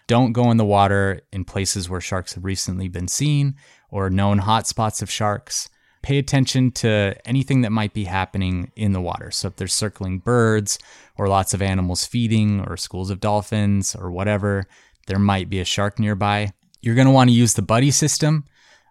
Don't 0.09 0.33
go 0.33 0.51
in 0.51 0.57
the 0.57 0.65
water 0.65 1.21
in 1.33 1.45
places 1.45 1.89
where 1.89 2.01
sharks 2.01 2.33
have 2.33 2.45
recently 2.45 2.89
been 2.89 3.09
seen 3.09 3.55
or 3.91 4.09
known 4.09 4.41
hotspots 4.41 5.03
of 5.03 5.11
sharks. 5.11 5.69
Pay 6.03 6.17
attention 6.17 6.71
to 6.71 7.15
anything 7.27 7.61
that 7.61 7.73
might 7.73 7.93
be 7.93 8.05
happening 8.05 8.73
in 8.75 8.93
the 8.93 9.01
water. 9.03 9.31
So, 9.31 9.49
if 9.49 9.57
there's 9.57 9.75
circling 9.75 10.21
birds 10.21 10.79
or 11.17 11.29
lots 11.29 11.53
of 11.53 11.61
animals 11.61 12.07
feeding 12.07 12.61
or 12.67 12.77
schools 12.79 13.11
of 13.11 13.21
dolphins 13.21 13.95
or 13.95 14.11
whatever, 14.11 14.65
there 15.09 15.19
might 15.19 15.51
be 15.51 15.61
a 15.61 15.65
shark 15.65 15.99
nearby. 15.99 16.53
You're 16.81 16.95
going 16.95 17.07
to 17.07 17.13
want 17.13 17.29
to 17.29 17.37
use 17.37 17.55
the 17.55 17.63
buddy 17.63 17.91
system. 17.91 18.45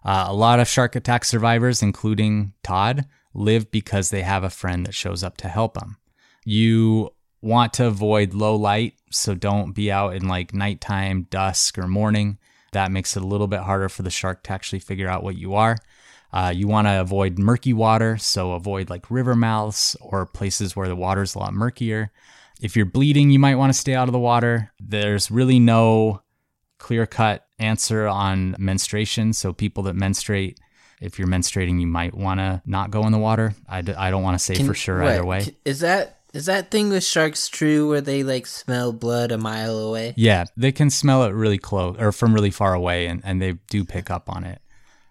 Uh, 0.04 0.26
a 0.28 0.34
lot 0.34 0.60
of 0.60 0.68
shark 0.68 0.94
attack 0.94 1.24
survivors, 1.24 1.82
including 1.82 2.52
Todd, 2.62 3.06
live 3.34 3.70
because 3.72 4.10
they 4.10 4.22
have 4.22 4.44
a 4.44 4.50
friend 4.50 4.86
that 4.86 4.94
shows 4.94 5.24
up 5.24 5.36
to 5.38 5.48
help 5.48 5.74
them. 5.74 5.96
You 6.44 7.10
want 7.40 7.72
to 7.74 7.86
avoid 7.86 8.34
low 8.34 8.56
light, 8.56 8.94
so 9.10 9.34
don't 9.34 9.72
be 9.72 9.90
out 9.90 10.14
in 10.14 10.28
like 10.28 10.54
nighttime, 10.54 11.26
dusk, 11.30 11.78
or 11.78 11.86
morning. 11.86 12.38
That 12.72 12.90
makes 12.92 13.16
it 13.16 13.22
a 13.22 13.26
little 13.26 13.46
bit 13.46 13.60
harder 13.60 13.88
for 13.88 14.02
the 14.02 14.10
shark 14.10 14.42
to 14.44 14.52
actually 14.52 14.80
figure 14.80 15.08
out 15.08 15.22
what 15.22 15.36
you 15.36 15.54
are. 15.54 15.78
Uh, 16.32 16.52
you 16.54 16.68
want 16.68 16.86
to 16.86 17.00
avoid 17.00 17.38
murky 17.38 17.72
water, 17.72 18.18
so 18.18 18.52
avoid 18.52 18.90
like 18.90 19.10
river 19.10 19.34
mouths 19.34 19.96
or 20.00 20.26
places 20.26 20.76
where 20.76 20.88
the 20.88 20.96
water's 20.96 21.34
a 21.34 21.38
lot 21.38 21.54
murkier. 21.54 22.12
If 22.60 22.76
you're 22.76 22.86
bleeding, 22.86 23.30
you 23.30 23.38
might 23.38 23.54
want 23.54 23.72
to 23.72 23.78
stay 23.78 23.94
out 23.94 24.08
of 24.08 24.12
the 24.12 24.18
water. 24.18 24.72
There's 24.80 25.30
really 25.30 25.58
no 25.58 26.22
clear 26.78 27.06
cut 27.06 27.46
answer 27.58 28.06
on 28.06 28.56
menstruation. 28.58 29.32
So, 29.32 29.52
people 29.52 29.84
that 29.84 29.94
menstruate, 29.94 30.58
if 31.00 31.18
you're 31.18 31.28
menstruating, 31.28 31.80
you 31.80 31.86
might 31.86 32.14
want 32.14 32.40
to 32.40 32.60
not 32.66 32.90
go 32.90 33.06
in 33.06 33.12
the 33.12 33.18
water. 33.18 33.54
I, 33.68 33.80
d- 33.80 33.94
I 33.94 34.10
don't 34.10 34.22
want 34.22 34.34
to 34.34 34.44
say 34.44 34.54
Can- 34.54 34.66
for 34.66 34.74
sure 34.74 35.02
either 35.02 35.24
way. 35.24 35.46
Is 35.64 35.80
that 35.80 36.17
is 36.34 36.46
that 36.46 36.70
thing 36.70 36.90
with 36.90 37.04
sharks 37.04 37.48
true 37.48 37.88
where 37.88 38.00
they 38.00 38.22
like 38.22 38.46
smell 38.46 38.92
blood 38.92 39.32
a 39.32 39.38
mile 39.38 39.78
away? 39.78 40.14
Yeah, 40.16 40.44
they 40.56 40.72
can 40.72 40.90
smell 40.90 41.24
it 41.24 41.30
really 41.32 41.58
close 41.58 41.96
or 41.98 42.12
from 42.12 42.34
really 42.34 42.50
far 42.50 42.74
away, 42.74 43.06
and, 43.06 43.20
and 43.24 43.40
they 43.40 43.52
do 43.70 43.84
pick 43.84 44.10
up 44.10 44.28
on 44.28 44.44
it. 44.44 44.60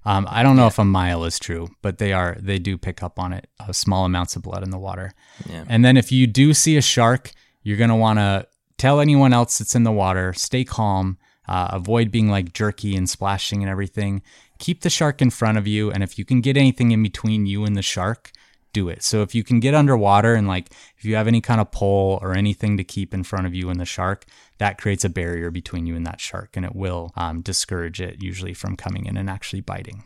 Um, 0.05 0.26
I 0.30 0.41
don't 0.41 0.55
know 0.55 0.68
if 0.68 0.80
a 0.80 0.86
mile 0.86 1.26
is 1.26 1.38
true, 1.38 1.68
but 1.82 1.97
they 1.97 2.13
are 2.13 2.38
they 2.39 2.59
do 2.59 2.78
pick 2.78 3.03
up 3.03 3.20
on 3.20 3.34
it. 3.34 3.47
Uh, 3.59 3.74
small 3.74 4.05
amounts 4.05 4.36
of 4.36 4.41
blood 4.43 4.63
in 4.63 4.70
the 4.70 4.78
water, 4.78 5.13
Yeah. 5.49 5.65
and 5.68 5.84
then 5.84 5.97
if 5.97 6.11
you 6.11 6.28
do 6.28 6.53
see 6.53 6.78
a 6.78 6.82
shark, 6.82 7.32
you're 7.63 7.78
gonna 7.78 7.97
want 7.97 8.20
to 8.20 8.47
tell 8.78 8.99
anyone 8.99 9.34
else 9.34 9.57
that's 9.57 9.76
in 9.76 9.84
the 9.84 9.91
water. 9.91 10.34
Stay 10.34 10.63
calm. 10.63 11.18
Uh, 11.47 11.70
avoid 11.72 12.11
being 12.11 12.30
like 12.30 12.51
jerky 12.51 12.93
and 12.95 13.09
splashing 13.09 13.63
and 13.63 13.70
everything. 13.72 14.22
Keep 14.59 14.82
the 14.82 14.89
shark 14.89 15.22
in 15.22 15.30
front 15.30 15.57
of 15.57 15.65
you, 15.65 15.89
and 15.91 16.03
if 16.03 16.20
you 16.20 16.26
can 16.26 16.41
get 16.41 16.57
anything 16.57 16.91
in 16.91 17.01
between 17.01 17.45
you 17.45 17.63
and 17.63 17.76
the 17.76 17.82
shark, 17.82 18.32
do 18.78 18.89
it. 18.89 19.03
So 19.03 19.23
if 19.23 19.34
you 19.34 19.43
can 19.43 19.59
get 19.59 19.73
underwater 19.73 20.36
and 20.36 20.47
like 20.47 20.69
if 20.97 21.03
you 21.03 21.15
have 21.15 21.28
any 21.28 21.41
kind 21.41 21.59
of 21.59 21.71
pole 21.71 22.19
or 22.21 22.34
anything 22.34 22.78
to 22.78 22.84
keep 22.84 23.11
in 23.11 23.23
front 23.23 23.47
of 23.47 23.55
you 23.55 23.69
and 23.71 23.80
the 23.80 23.86
shark, 23.86 24.25
that 24.59 24.78
creates 24.78 25.03
a 25.03 25.09
barrier 25.09 25.49
between 25.49 25.88
you 25.88 25.95
and 25.95 26.05
that 26.05 26.21
shark, 26.21 26.55
and 26.55 26.63
it 26.63 26.75
will 26.75 27.11
um, 27.15 27.41
discourage 27.41 27.99
it 27.99 28.21
usually 28.21 28.53
from 28.53 28.75
coming 28.75 29.05
in 29.05 29.17
and 29.17 29.30
actually 29.30 29.61
biting. 29.61 30.03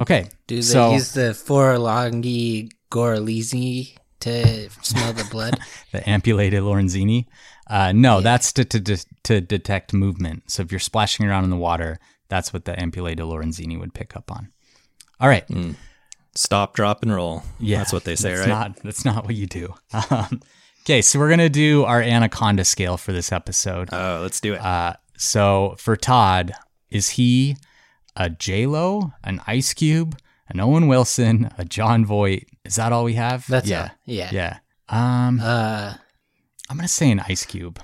Okay, 0.00 0.28
Do 0.46 0.56
they 0.56 0.62
so 0.62 0.92
use 0.92 1.12
the 1.12 1.34
Forlongi 1.34 2.70
Gorlizi 2.90 3.96
to 4.20 4.70
smell 4.82 5.12
the 5.12 5.28
blood? 5.30 5.58
the 5.92 6.08
ampulated 6.08 6.62
Lorenzini. 6.62 7.26
Uh, 7.68 7.92
no, 7.92 8.22
that's 8.22 8.52
to, 8.54 8.64
to 8.64 8.80
to 8.80 8.96
to 9.24 9.40
detect 9.42 9.92
movement. 9.92 10.50
So 10.50 10.62
if 10.62 10.72
you're 10.72 10.78
splashing 10.78 11.26
around 11.26 11.44
in 11.44 11.50
the 11.50 11.56
water, 11.56 11.98
that's 12.28 12.50
what 12.52 12.64
the 12.64 12.80
ampulated 12.80 13.24
Lorenzini 13.26 13.78
would 13.78 13.92
pick 13.92 14.16
up 14.16 14.32
on. 14.32 14.50
All 15.20 15.28
right. 15.28 15.44
Stop, 16.34 16.74
drop, 16.74 17.02
and 17.02 17.12
roll. 17.14 17.42
Yeah, 17.58 17.78
That's 17.78 17.92
what 17.92 18.04
they 18.04 18.16
say, 18.16 18.30
that's 18.34 18.40
right? 18.40 18.48
Not, 18.48 18.76
that's 18.82 19.04
not 19.04 19.24
what 19.24 19.34
you 19.34 19.46
do. 19.46 19.74
Um, 20.10 20.40
okay, 20.84 21.02
so 21.02 21.18
we're 21.18 21.28
gonna 21.28 21.48
do 21.48 21.84
our 21.84 22.00
anaconda 22.00 22.64
scale 22.64 22.96
for 22.96 23.12
this 23.12 23.32
episode. 23.32 23.88
oh, 23.92 24.20
let's 24.22 24.40
do 24.40 24.54
it. 24.54 24.60
Uh, 24.60 24.94
so 25.16 25.74
for 25.78 25.96
Todd, 25.96 26.52
is 26.90 27.10
he 27.10 27.56
a 28.16 28.30
J 28.30 28.66
Lo, 28.66 29.12
an 29.24 29.40
Ice 29.46 29.74
Cube, 29.74 30.18
an 30.48 30.60
Owen 30.60 30.86
Wilson, 30.88 31.50
a 31.58 31.64
Jon 31.64 32.04
Voight? 32.06 32.48
Is 32.64 32.76
that 32.76 32.92
all 32.92 33.04
we 33.04 33.14
have? 33.14 33.46
That's 33.46 33.68
yeah, 33.68 33.82
all. 33.82 33.90
Yeah. 34.06 34.30
yeah. 34.32 34.58
Um, 34.88 35.40
Uh, 35.40 35.94
I'm 36.68 36.76
gonna 36.76 36.88
say 36.88 37.10
an 37.10 37.20
Ice 37.20 37.44
Cube. 37.44 37.80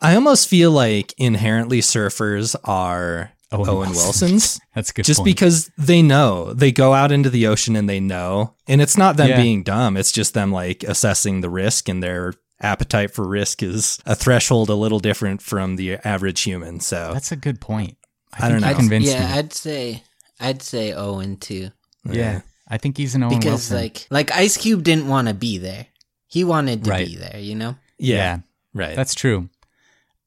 I 0.00 0.14
almost 0.14 0.48
feel 0.48 0.70
like 0.70 1.14
inherently 1.16 1.80
surfers 1.80 2.56
are 2.64 3.32
Oh, 3.52 3.58
Owen 3.60 3.68
Owen, 3.68 3.88
Wilson. 3.90 4.30
Wilsons. 4.30 4.60
That's 4.74 4.90
a 4.90 4.92
good. 4.94 5.04
just 5.04 5.18
point. 5.20 5.26
because 5.26 5.70
they 5.78 6.02
know 6.02 6.52
they 6.54 6.72
go 6.72 6.94
out 6.94 7.12
into 7.12 7.30
the 7.30 7.46
ocean 7.46 7.76
and 7.76 7.88
they 7.88 8.00
know 8.00 8.54
and 8.66 8.80
it's 8.80 8.96
not 8.96 9.16
them 9.16 9.28
Yeah. 9.28 9.36
being 9.42 9.62
dumb 9.62 9.96
it's 9.96 10.12
just 10.12 10.34
them 10.34 10.50
like 10.52 10.82
assessing 10.84 11.40
the 11.42 11.50
risk 11.50 11.88
and 11.88 12.02
their 12.02 12.34
appetite 12.60 13.10
for 13.10 13.26
risk 13.26 13.62
is 13.62 13.98
a 14.06 14.14
threshold 14.14 14.68
a 14.70 14.74
little 14.74 15.00
different 15.00 15.42
from 15.42 15.76
the 15.76 15.94
average 15.96 16.42
human 16.42 16.80
so 16.80 17.10
That's 17.12 17.32
a 17.32 17.36
good 17.36 17.60
point. 17.60 17.96
I 18.38 18.48
don't 18.48 18.60
know. 18.62 18.72
Convinced 18.74 19.12
yeah, 19.12 19.26
me. 19.26 19.32
I'd 19.38 19.52
say 19.52 20.02
I'd 20.40 20.62
say 20.62 20.92
Owen 20.94 21.36
too. 21.36 21.68
yeah, 22.04 22.40
I 22.66 22.78
think 22.78 22.96
he's 22.96 23.14
an 23.14 23.22
Owen 23.24 23.38
because 23.38 23.70
Wilson. 23.70 23.76
like 23.76 24.06
like 24.10 24.30
Ice 24.32 24.56
Cube 24.56 24.82
didn't 24.82 25.08
want 25.08 25.28
to 25.28 25.34
be 25.34 25.58
there. 25.58 25.86
He 26.28 26.42
wanted 26.44 26.84
to 26.84 26.90
Right. 26.90 27.06
be 27.06 27.16
there, 27.16 27.38
you 27.38 27.54
know? 27.54 27.76
yeah, 27.98 28.16
yeah, 28.16 28.38
right 28.72 28.96
that's 28.96 29.14
true. 29.14 29.50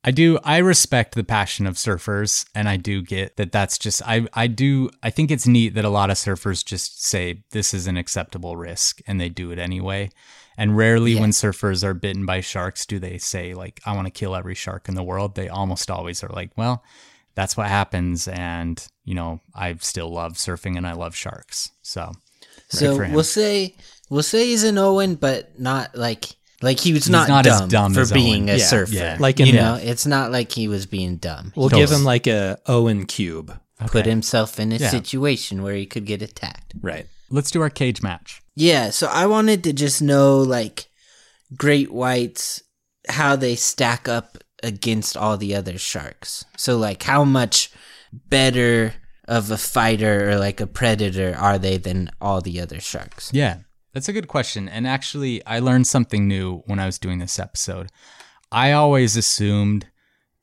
I 0.07 0.11
do. 0.11 0.37
I 0.43 0.57
respect 0.59 1.15
the 1.15 1.23
passion 1.23 1.65
of 1.65 1.75
surfers, 1.75 2.45
and 2.53 2.69
I 2.69 2.77
do 2.77 3.01
get 3.01 3.37
that. 3.37 3.51
That's 3.51 3.79
just. 3.79 4.03
I. 4.03 4.27
I 4.33 4.45
do. 4.45 4.91
I 5.01 5.09
think 5.09 5.31
it's 5.31 5.47
neat 5.47 5.73
that 5.73 5.83
a 5.83 5.89
lot 5.89 6.11
of 6.11 6.17
surfers 6.17 6.63
just 6.63 7.03
say 7.03 7.43
this 7.49 7.73
is 7.73 7.87
an 7.87 7.97
acceptable 7.97 8.55
risk, 8.55 9.01
and 9.07 9.19
they 9.19 9.29
do 9.29 9.49
it 9.49 9.57
anyway. 9.57 10.11
And 10.57 10.77
rarely, 10.77 11.13
Yeah. 11.13 11.21
when 11.21 11.31
surfers 11.31 11.83
are 11.83 11.95
bitten 11.95 12.23
by 12.25 12.41
sharks, 12.41 12.85
do 12.85 12.99
they 12.99 13.17
say 13.17 13.55
like, 13.55 13.81
"I 13.83 13.95
want 13.95 14.05
to 14.05 14.11
kill 14.11 14.35
every 14.35 14.53
shark 14.53 14.87
in 14.87 14.93
the 14.93 15.03
world." 15.03 15.33
They 15.33 15.49
almost 15.49 15.89
always 15.89 16.23
are 16.23 16.29
like, 16.29 16.51
"Well, 16.55 16.83
that's 17.33 17.57
what 17.57 17.67
happens," 17.67 18.27
and 18.27 18.85
you 19.05 19.15
know, 19.15 19.41
I 19.55 19.75
still 19.81 20.13
love 20.13 20.33
surfing 20.33 20.77
and 20.77 20.85
I 20.85 20.93
love 20.93 21.15
sharks. 21.15 21.71
So, 21.81 22.11
So 22.69 22.95
we'll 22.95 23.23
say 23.23 23.75
we'll 24.09 24.21
say 24.23 24.45
he's 24.45 24.63
an 24.63 24.77
Owen, 24.77 25.15
but 25.15 25.59
not 25.59 25.95
like 25.95 26.35
like 26.61 26.79
he 26.79 26.93
was 26.93 27.05
He's 27.05 27.11
not, 27.11 27.27
not 27.27 27.45
as 27.45 27.59
dumb, 27.61 27.69
dumb 27.69 27.93
for 27.93 28.01
as 28.01 28.11
being 28.11 28.43
Owen. 28.49 28.55
a 28.55 28.57
Yeah, 28.59 28.65
surfer. 28.65 28.93
yeah. 28.93 29.17
Like 29.19 29.39
you 29.39 29.47
in- 29.47 29.55
know, 29.55 29.75
it's 29.75 30.05
not 30.05 30.31
like 30.31 30.51
he 30.51 30.67
was 30.67 30.85
being 30.85 31.17
dumb. 31.17 31.51
we'll 31.55 31.69
Totally. 31.69 31.81
give 31.87 31.91
him 31.91 32.03
like 32.03 32.27
a 32.27 32.57
owen 32.67 33.05
cube 33.05 33.59
Put 33.87 34.05
himself 34.05 34.59
in 34.59 34.71
a 34.71 34.77
Yeah. 34.77 34.89
situation 34.89 35.61
where 35.61 35.75
he 35.75 35.85
could 35.85 36.05
get 36.05 36.21
attacked. 36.21 36.73
right 36.81 37.07
let's 37.29 37.51
do 37.51 37.61
our 37.61 37.69
cage 37.69 38.01
match. 38.01 38.41
Yeah, 38.55 38.89
so 38.91 39.07
I 39.07 39.25
wanted 39.25 39.63
to 39.65 39.73
just 39.73 40.01
know 40.01 40.37
like 40.39 40.85
great 41.55 41.91
whites 41.91 42.61
how 43.09 43.35
they 43.35 43.55
stack 43.55 44.07
up 44.07 44.37
against 44.63 45.17
all 45.17 45.35
the 45.37 45.53
other 45.55 45.77
sharks. 45.77 46.45
So 46.57 46.77
like 46.77 47.03
how 47.03 47.23
much 47.25 47.69
better 48.13 48.93
of 49.27 49.51
a 49.51 49.57
fighter 49.57 50.29
or 50.29 50.37
like 50.37 50.61
a 50.61 50.67
predator 50.67 51.35
are 51.37 51.57
they 51.59 51.77
than 51.77 52.09
all 52.21 52.41
the 52.41 52.61
other 52.61 52.79
sharks? 52.79 53.29
Yeah, 53.33 53.57
that's 53.95 54.07
a 54.09 54.13
good 54.13 54.27
question. 54.27 54.69
And 54.69 54.85
actually, 54.85 55.43
I 55.47 55.57
learned 55.57 55.87
something 55.87 56.27
new 56.27 56.57
when 56.67 56.77
I 56.77 56.85
was 56.85 56.99
doing 56.99 57.17
this 57.17 57.39
episode. 57.39 57.89
I 58.51 58.71
always 58.73 59.17
assumed 59.17 59.87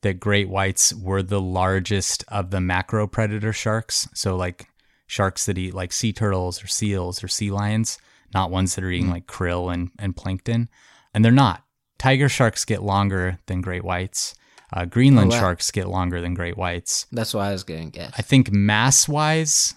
that 0.01 0.19
great 0.19 0.49
whites 0.49 0.93
were 0.93 1.23
the 1.23 1.39
largest 1.39 2.25
of 2.27 2.51
the 2.51 2.59
macro 2.59 3.07
predator 3.07 3.53
sharks. 3.53 4.09
So, 4.13 4.35
like 4.35 4.67
sharks 5.07 5.45
that 5.45 5.57
eat 5.57 5.73
like 5.73 5.93
sea 5.93 6.11
turtles 6.11 6.61
or 6.61 6.67
seals 6.67 7.23
or 7.23 7.29
sea 7.29 7.51
lions, 7.51 7.97
not 8.33 8.51
ones 8.51 8.75
that 8.75 8.83
are 8.83 8.89
eating 8.91 9.09
like 9.09 9.27
krill 9.27 9.73
and, 9.73 9.91
and 9.97 10.15
plankton. 10.17 10.67
And 11.13 11.23
they're 11.23 11.31
not. 11.31 11.63
Tiger 11.99 12.27
sharks 12.27 12.65
get 12.65 12.83
longer 12.83 13.39
than 13.45 13.61
great 13.61 13.83
whites. 13.85 14.35
Uh, 14.73 14.85
Greenland 14.85 15.31
Oh, 15.31 15.35
wow. 15.35 15.39
sharks 15.41 15.69
get 15.71 15.87
longer 15.87 16.19
than 16.19 16.33
great 16.33 16.57
whites. 16.57 17.05
That's 17.11 17.33
what 17.33 17.43
I 17.45 17.51
was 17.51 17.63
going 17.63 17.91
to 17.91 17.99
guess. 17.99 18.11
I 18.17 18.23
think 18.23 18.51
mass 18.51 19.07
wise, 19.07 19.75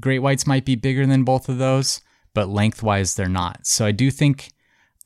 great 0.00 0.20
whites 0.20 0.46
might 0.46 0.64
be 0.64 0.76
bigger 0.76 1.04
than 1.06 1.24
both 1.24 1.48
of 1.48 1.58
those, 1.58 2.00
but 2.38 2.48
lengthwise 2.48 3.16
they're 3.16 3.28
not. 3.28 3.66
So 3.66 3.84
I 3.84 3.90
do 3.90 4.12
think 4.12 4.52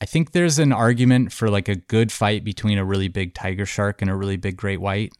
I 0.02 0.04
think 0.04 0.32
there's 0.32 0.58
an 0.58 0.70
argument 0.70 1.32
for 1.32 1.48
like 1.48 1.66
a 1.66 1.76
good 1.76 2.12
fight 2.12 2.44
between 2.44 2.76
a 2.76 2.84
really 2.84 3.08
big 3.08 3.32
tiger 3.32 3.64
shark 3.64 4.02
and 4.02 4.10
a 4.10 4.14
really 4.14 4.36
big 4.36 4.54
great 4.54 4.82
white 4.82 5.14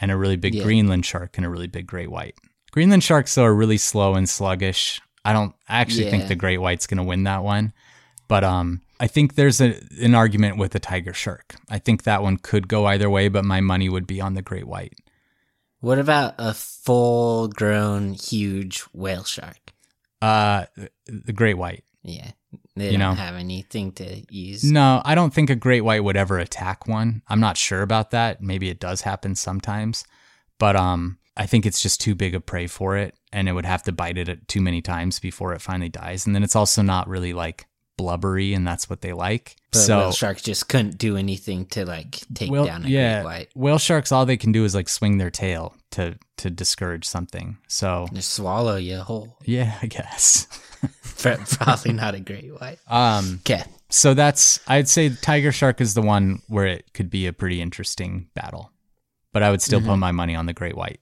and 0.00 0.10
a 0.10 0.16
really 0.16 0.36
big 0.36 0.54
Yeah. 0.54 0.62
Greenland 0.62 1.04
shark 1.04 1.36
and 1.36 1.44
a 1.44 1.50
really 1.50 1.66
big 1.66 1.86
great 1.86 2.10
white. 2.10 2.36
Greenland 2.70 3.04
sharks 3.04 3.34
though 3.34 3.44
are 3.44 3.54
really 3.54 3.76
slow 3.76 4.14
and 4.14 4.26
sluggish. 4.26 4.98
I 5.26 5.34
don't 5.34 5.54
I 5.68 5.80
actually 5.80 6.08
think 6.10 6.28
the 6.28 6.34
great 6.34 6.56
white's 6.56 6.86
going 6.86 6.96
to 6.96 7.04
win 7.04 7.24
that 7.24 7.44
one. 7.44 7.74
But 8.28 8.44
um 8.44 8.80
I 8.98 9.08
think 9.08 9.34
there's 9.34 9.60
a, 9.60 9.78
an 10.00 10.14
argument 10.14 10.56
with 10.56 10.72
the 10.72 10.80
tiger 10.80 11.12
shark. 11.12 11.56
I 11.68 11.78
think 11.78 12.04
that 12.04 12.22
one 12.22 12.38
could 12.38 12.66
go 12.66 12.86
either 12.86 13.10
way, 13.10 13.28
but 13.28 13.44
my 13.44 13.60
money 13.60 13.90
would 13.90 14.06
be 14.06 14.22
on 14.22 14.32
the 14.32 14.40
great 14.40 14.66
white. 14.66 14.94
What 15.80 15.98
about 15.98 16.34
a 16.38 16.54
full 16.54 17.48
grown 17.48 18.14
huge 18.14 18.80
whale 18.94 19.24
shark? 19.24 19.74
Uh 20.22 20.66
the 21.06 21.32
great 21.32 21.54
white. 21.58 21.84
Yeah. 22.02 22.30
They 22.76 22.86
You 22.92 22.98
don't 22.98 23.00
know. 23.00 23.14
have 23.14 23.34
anything 23.34 23.92
to 23.92 24.22
use. 24.32 24.64
No, 24.64 25.02
I 25.04 25.14
don't 25.14 25.34
think 25.34 25.50
a 25.50 25.56
great 25.56 25.82
white 25.82 26.02
would 26.04 26.16
ever 26.16 26.38
attack 26.38 26.86
one. 26.86 27.22
I'm 27.28 27.40
not 27.40 27.56
sure 27.56 27.82
about 27.82 28.12
that. 28.12 28.40
Maybe 28.40 28.68
it 28.70 28.80
does 28.80 29.02
happen 29.02 29.34
sometimes, 29.34 30.04
but 30.58 30.76
um, 30.76 31.18
I 31.36 31.46
think 31.46 31.66
it's 31.66 31.82
just 31.82 32.00
too 32.00 32.14
big 32.14 32.34
a 32.34 32.40
prey 32.40 32.66
for 32.68 32.96
it, 32.96 33.14
and 33.32 33.48
it 33.48 33.52
would 33.52 33.66
have 33.66 33.82
to 33.84 33.92
bite 33.92 34.16
it 34.16 34.48
too 34.48 34.60
many 34.60 34.80
times 34.80 35.18
before 35.20 35.52
it 35.54 35.60
finally 35.60 35.88
dies. 35.90 36.24
And 36.26 36.34
then 36.34 36.42
it's 36.44 36.56
also 36.56 36.80
not 36.82 37.08
really 37.08 37.32
like 37.32 37.66
blubbery, 37.98 38.54
and 38.54 38.66
that's 38.66 38.88
what 38.88 39.00
they 39.02 39.12
like. 39.12 39.56
But 39.72 39.78
so 39.80 39.98
whale 39.98 40.12
sharks 40.12 40.42
just 40.42 40.68
couldn't 40.68 40.98
do 40.98 41.16
anything 41.16 41.66
to 41.66 41.84
like 41.84 42.20
take 42.32 42.50
whale- 42.50 42.64
down 42.64 42.84
a 42.86 42.88
yeah, 42.88 43.22
great 43.22 43.24
white. 43.24 43.48
whale 43.56 43.78
sharks, 43.78 44.12
all 44.12 44.24
they 44.24 44.36
can 44.38 44.52
do 44.52 44.64
is 44.64 44.74
like 44.74 44.88
swing 44.88 45.18
their 45.18 45.30
tail 45.30 45.74
to 45.92 46.18
to 46.38 46.50
discourage 46.50 47.04
something. 47.06 47.58
So 47.68 48.08
Just 48.12 48.32
swallow 48.34 48.76
you 48.76 48.98
whole. 48.98 49.38
yeah, 49.44 49.78
I 49.82 49.86
guess. 49.86 50.46
Probably 51.18 51.92
not 51.92 52.14
a 52.14 52.20
great 52.20 52.48
white. 52.60 52.78
Um, 52.86 53.40
Okay. 53.42 53.64
so 53.90 54.14
that's 54.14 54.60
I'd 54.68 54.88
say 54.88 55.08
tiger 55.10 55.50
shark 55.52 55.80
is 55.80 55.94
the 55.94 56.02
one 56.02 56.42
where 56.48 56.66
it 56.66 56.92
could 56.94 57.10
be 57.10 57.26
a 57.26 57.32
pretty 57.32 57.60
interesting 57.60 58.28
battle, 58.34 58.70
but 59.32 59.42
I 59.42 59.50
would 59.50 59.62
still 59.62 59.80
Mm-hmm. 59.80 59.88
put 59.90 59.96
my 59.98 60.12
money 60.12 60.34
on 60.36 60.46
the 60.46 60.52
great 60.54 60.76
white. 60.76 61.00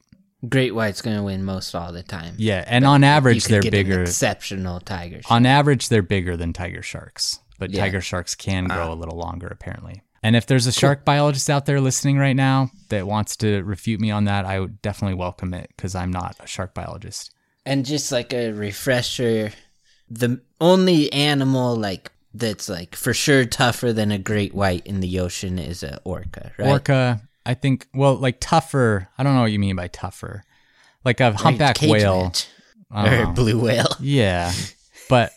Great 0.48 0.74
white's 0.74 1.02
gonna 1.02 1.22
win 1.24 1.44
most 1.44 1.74
all 1.74 1.92
the 1.92 2.02
time. 2.02 2.34
Yeah, 2.38 2.64
and 2.66 2.84
on 2.84 3.04
average 3.04 3.44
they're 3.44 3.62
bigger. 3.62 4.02
exceptional 4.02 4.80
tigers. 4.80 5.24
On 5.28 5.44
average 5.46 5.88
they're 5.88 6.02
bigger 6.02 6.36
than 6.36 6.52
tiger 6.52 6.82
sharks, 6.82 7.40
but 7.58 7.70
Yeah. 7.70 7.80
tiger 7.82 8.00
sharks 8.00 8.34
can 8.34 8.66
grow 8.66 8.92
a 8.92 8.94
little 8.94 9.18
longer 9.18 9.48
apparently. 9.48 10.02
And 10.22 10.34
if 10.34 10.46
there's 10.46 10.66
a 10.66 10.72
shark 10.72 11.04
biologist 11.04 11.48
out 11.50 11.66
there 11.66 11.80
listening 11.80 12.18
right 12.18 12.34
now 12.34 12.70
that 12.88 13.06
wants 13.06 13.36
to 13.36 13.62
refute 13.62 14.00
me 14.00 14.10
on 14.10 14.24
that, 14.24 14.44
I 14.44 14.58
would 14.60 14.82
definitely 14.82 15.14
welcome 15.16 15.54
it 15.54 15.70
because 15.76 15.94
I'm 15.94 16.10
not 16.10 16.36
a 16.40 16.46
shark 16.46 16.74
biologist. 16.74 17.32
And 17.64 17.84
just 17.84 18.10
like 18.12 18.32
a 18.32 18.52
refresher, 18.52 19.52
the 20.08 20.40
only 20.60 21.12
animal 21.12 21.76
like 21.76 22.10
that's 22.34 22.68
like 22.68 22.94
for 22.94 23.14
sure 23.14 23.44
tougher 23.44 23.92
than 23.92 24.10
a 24.10 24.18
great 24.18 24.54
white 24.54 24.86
in 24.86 25.00
the 25.00 25.18
ocean 25.20 25.58
is 25.58 25.82
a 25.82 26.00
orca, 26.04 26.52
right? 26.58 26.68
Orca, 26.68 27.20
I 27.44 27.54
think, 27.54 27.86
well, 27.94 28.14
like 28.16 28.38
tougher. 28.40 29.08
I 29.16 29.22
don't 29.22 29.34
know 29.34 29.42
what 29.42 29.52
you 29.52 29.58
mean 29.58 29.76
by 29.76 29.88
tougher. 29.88 30.44
Like 31.04 31.20
a 31.20 31.32
humpback 31.32 31.76
cage 31.76 31.90
whale. 31.90 32.32
Or 32.94 33.26
blue 33.32 33.60
whale. 33.60 33.94
Yeah. 34.00 34.52
But 35.08 35.32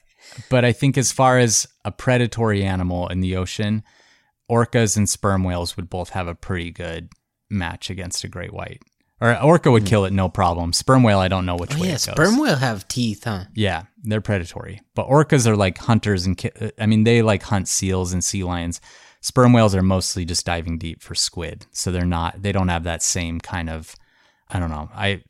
but 0.50 0.64
I 0.66 0.72
think 0.72 0.98
as 0.98 1.12
far 1.12 1.38
as 1.38 1.68
a 1.84 1.92
predatory 1.92 2.64
animal 2.64 3.08
in 3.08 3.22
the 3.22 3.36
ocean, 3.36 3.84
orcas 4.50 4.98
and 4.98 5.08
sperm 5.10 5.44
whales 5.44 5.76
would 5.78 5.90
both 5.90 6.10
have 6.12 6.28
a 6.28 6.36
pretty 6.36 6.72
good 6.72 7.10
match 7.50 7.90
against 7.90 8.24
a 8.24 8.28
great 8.28 8.54
white. 8.54 8.82
Or 9.22 9.38
orca 9.42 9.70
would 9.70 9.86
kill 9.86 10.06
it 10.06 10.14
no 10.14 10.30
problem. 10.30 10.72
Sperm 10.72 11.04
whale, 11.04 11.20
I 11.20 11.28
don't 11.28 11.46
know 11.46 11.58
which 11.58 11.74
Hmm. 11.74 11.80
Oh 11.80 11.82
way 11.82 11.88
yeah, 11.90 11.96
it 11.96 12.06
goes. 12.06 12.14
sperm 12.16 12.38
whale 12.38 12.56
have 12.56 12.88
teeth, 12.88 13.26
huh? 13.26 13.46
Yeah, 13.54 13.84
they're 14.04 14.22
predatory. 14.22 14.82
But 14.96 15.08
orcas 15.10 15.46
are 15.46 15.58
like 15.58 15.78
hunters 15.78 16.26
and 16.26 16.38
ki- 16.38 16.52
I 16.80 16.86
mean 16.86 17.04
they 17.04 17.22
like 17.22 17.44
hunt 17.44 17.68
seals 17.68 18.14
and 18.14 18.24
sea 18.24 18.44
lions. 18.46 18.80
Sperm 19.22 19.52
whales 19.52 19.76
are 19.76 19.82
mostly 19.84 20.24
just 20.24 20.46
diving 20.46 20.78
deep 20.78 21.02
for 21.04 21.16
squid. 21.16 21.66
So 21.72 21.92
they're 21.92 22.06
not 22.06 22.42
they 22.42 22.54
don't 22.54 22.70
have 22.70 22.84
that 22.86 23.04
same 23.04 23.42
kind 23.42 23.70
of 23.70 23.94
I 24.50 24.58
don't 24.60 24.72
know. 24.72 24.90
I 24.96 25.22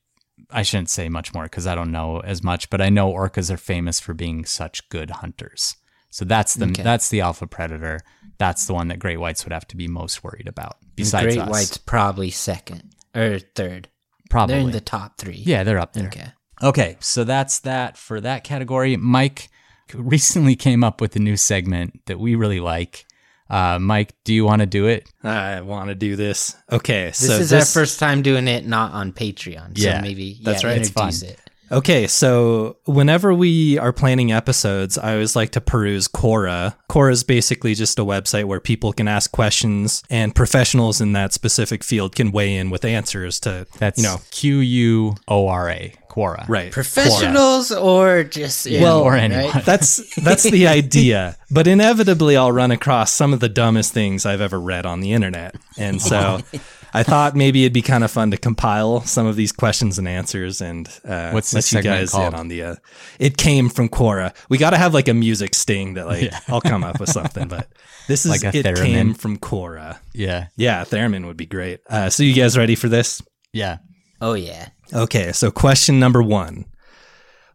I 0.51 0.61
shouldn't 0.61 0.91
say 0.91 1.09
much 1.09 1.34
more 1.34 1.47
cuz 1.49 1.65
I 1.65 1.74
don't 1.74 1.91
know 1.91 2.20
as 2.20 2.43
much, 2.43 2.70
but 2.70 2.82
I 2.82 2.89
know 2.89 3.11
orcas 3.11 3.49
are 3.49 3.57
famous 3.57 3.99
for 3.99 4.13
being 4.13 4.45
such 4.45 4.88
good 4.89 5.09
hunters. 5.09 5.76
So 6.11 6.26
that's 6.26 6.53
the 6.53 6.67
Okay. 6.67 6.84
that's 6.84 7.09
the 7.09 7.22
alpha 7.22 7.47
predator. 7.47 8.01
That's 8.40 8.66
the 8.66 8.74
one 8.74 8.88
that 8.88 8.98
great 9.00 9.20
whites 9.20 9.46
would 9.46 9.54
have 9.54 9.68
to 9.68 9.78
be 9.78 9.88
most 9.88 10.24
worried 10.24 10.48
about. 10.48 10.78
Besides 10.96 11.36
Great 11.36 11.38
us, 11.40 11.50
white's 11.50 11.78
probably 11.78 12.32
second 12.32 12.96
or 13.16 13.38
third. 13.40 13.90
probably. 14.30 14.56
They're 14.56 14.64
in 14.66 14.72
the 14.72 14.82
top 14.82 15.18
three. 15.18 15.42
yeah, 15.46 15.64
they're 15.64 15.78
up 15.80 15.94
there. 15.94 16.08
Okay. 16.08 16.28
Okay, 16.64 16.98
so 17.00 17.24
that's 17.24 17.60
that 17.60 17.98
for 17.98 18.20
that 18.22 18.44
category. 18.44 18.98
Mike 18.98 19.50
recently 19.94 20.56
came 20.56 20.84
up 20.84 21.00
with 21.02 21.16
a 21.16 21.20
new 21.20 21.38
segment 21.38 22.02
that 22.08 22.20
we 22.20 22.36
really 22.36 22.60
like. 22.60 23.06
Uh, 23.50 23.80
Mike, 23.80 24.14
do 24.26 24.34
you 24.34 24.46
want 24.46 24.60
to 24.62 24.66
do 24.68 24.86
it? 24.88 25.10
I 25.24 25.62
want 25.62 25.90
to 25.90 25.96
do 25.96 26.16
this. 26.16 26.56
Okay, 26.72 27.08
This 27.08 27.26
so 27.28 27.34
is 27.34 27.50
this, 27.50 27.76
our 27.76 27.82
first 27.82 27.98
time 28.00 28.22
doing 28.22 28.48
it 28.48 28.68
not 28.68 28.92
on 28.92 29.12
Patreon. 29.12 29.78
So 29.78 29.84
Yeah, 29.88 30.02
maybe 30.02 30.40
that's 30.44 30.64
yeah, 30.64 30.70
right. 30.70 30.78
It's 30.80 30.90
fun. 30.90 31.12
it. 31.24 31.40
Okay, 31.72 32.07
so 32.07 32.78
whenever 32.86 33.34
we 33.34 33.78
are 33.78 33.93
planning 33.93 34.32
episodes, 34.32 34.97
I 34.97 35.13
always 35.13 35.36
like 35.36 35.51
to 35.51 35.61
peruse 35.61 36.07
Quora. 36.07 36.76
Quora 36.89 37.11
is 37.11 37.24
basically 37.24 37.76
just 37.76 37.99
a 37.99 38.03
website 38.03 38.45
where 38.45 38.59
people 38.59 38.91
can 38.91 39.07
ask 39.07 39.32
questions 39.32 40.03
and 40.09 40.34
professionals 40.34 40.99
in 40.99 41.13
that 41.13 41.32
specific 41.32 41.84
field 41.84 42.15
can 42.15 42.32
weigh 42.32 42.55
in 42.55 42.70
with 42.72 42.84
answers 42.84 43.39
to, 43.41 43.67
That's 43.78 43.99
you 43.99 44.03
know, 44.03 44.17
Q 44.32 44.57
U 44.59 45.15
O 45.28 45.47
R 45.47 45.70
A, 45.70 45.93
Quora. 46.09 46.47
right. 46.49 46.72
Professionals 46.72 47.72
or 47.72 48.24
just 48.24 48.65
Yeah, 48.65 48.82
well, 48.82 49.01
or 49.01 49.11
right? 49.11 49.51
That's 49.65 50.15
that's 50.15 50.43
the 50.43 50.67
idea. 50.67 51.38
But 51.51 51.67
inevitably 51.67 52.36
I'll 52.36 52.51
run 52.51 52.72
across 52.72 53.11
some 53.11 53.32
of 53.32 53.41
the 53.41 53.49
dumbest 53.49 53.93
things 53.93 54.26
I've 54.26 54.41
ever 54.41 54.59
read 54.59 54.86
on 54.88 55.01
the 55.01 55.13
internet. 55.13 55.55
And 55.78 56.01
so 56.01 56.39
I 56.94 57.04
thought 57.04 57.36
maybe 57.36 57.64
it'd 57.64 57.74
be 57.74 57.82
kind 57.82 58.04
of 58.04 58.12
fun 58.12 58.32
to 58.32 58.38
compile 58.38 59.02
some 59.02 59.26
of 59.28 59.36
these 59.36 59.52
questions 59.52 60.00
and 60.00 60.08
answers 60.08 60.62
and 60.62 60.88
uh, 61.06 61.32
What's 61.32 61.54
let 61.54 61.72
you 61.72 61.82
guys 61.82 62.12
called? 62.12 62.34
in 62.34 62.40
on 62.40 62.48
the. 62.48 62.64
Uh, 62.64 62.76
it 63.20 63.38
came 63.38 63.70
from 63.70 63.90
Quora. 63.90 64.36
We 64.50 64.58
got 64.58 64.72
to 64.72 64.78
have 64.78 64.94
like 64.94 65.08
a 65.08 65.14
music 65.14 65.54
sting 65.56 65.94
that 65.96 66.08
like 66.08 66.24
Yeah. 66.24 66.40
I'll 66.48 66.62
come 66.62 66.84
up 66.84 67.00
with 67.00 67.10
something, 67.10 67.48
but 67.48 67.68
this 68.08 68.26
is 68.26 68.32
Like 68.32 68.56
a 68.56 68.58
it 68.58 68.66
theremin. 68.66 68.76
came 68.86 69.14
from 69.14 69.38
Quora. 69.38 70.00
Yeah, 70.14 70.48
Yeah, 70.56 70.84
theremin 70.84 71.26
would 71.28 71.38
be 71.38 71.46
great. 71.46 71.82
Uh, 71.90 72.10
so 72.10 72.24
you 72.24 72.34
guys 72.34 72.58
ready 72.58 72.76
for 72.76 72.90
this? 72.90 73.22
yeah. 73.54 73.78
Oh 74.22 74.34
yeah. 74.34 74.70
Okay, 74.94 75.32
so 75.32 75.50
question 75.52 76.00
number 76.00 76.22
one. 76.22 76.66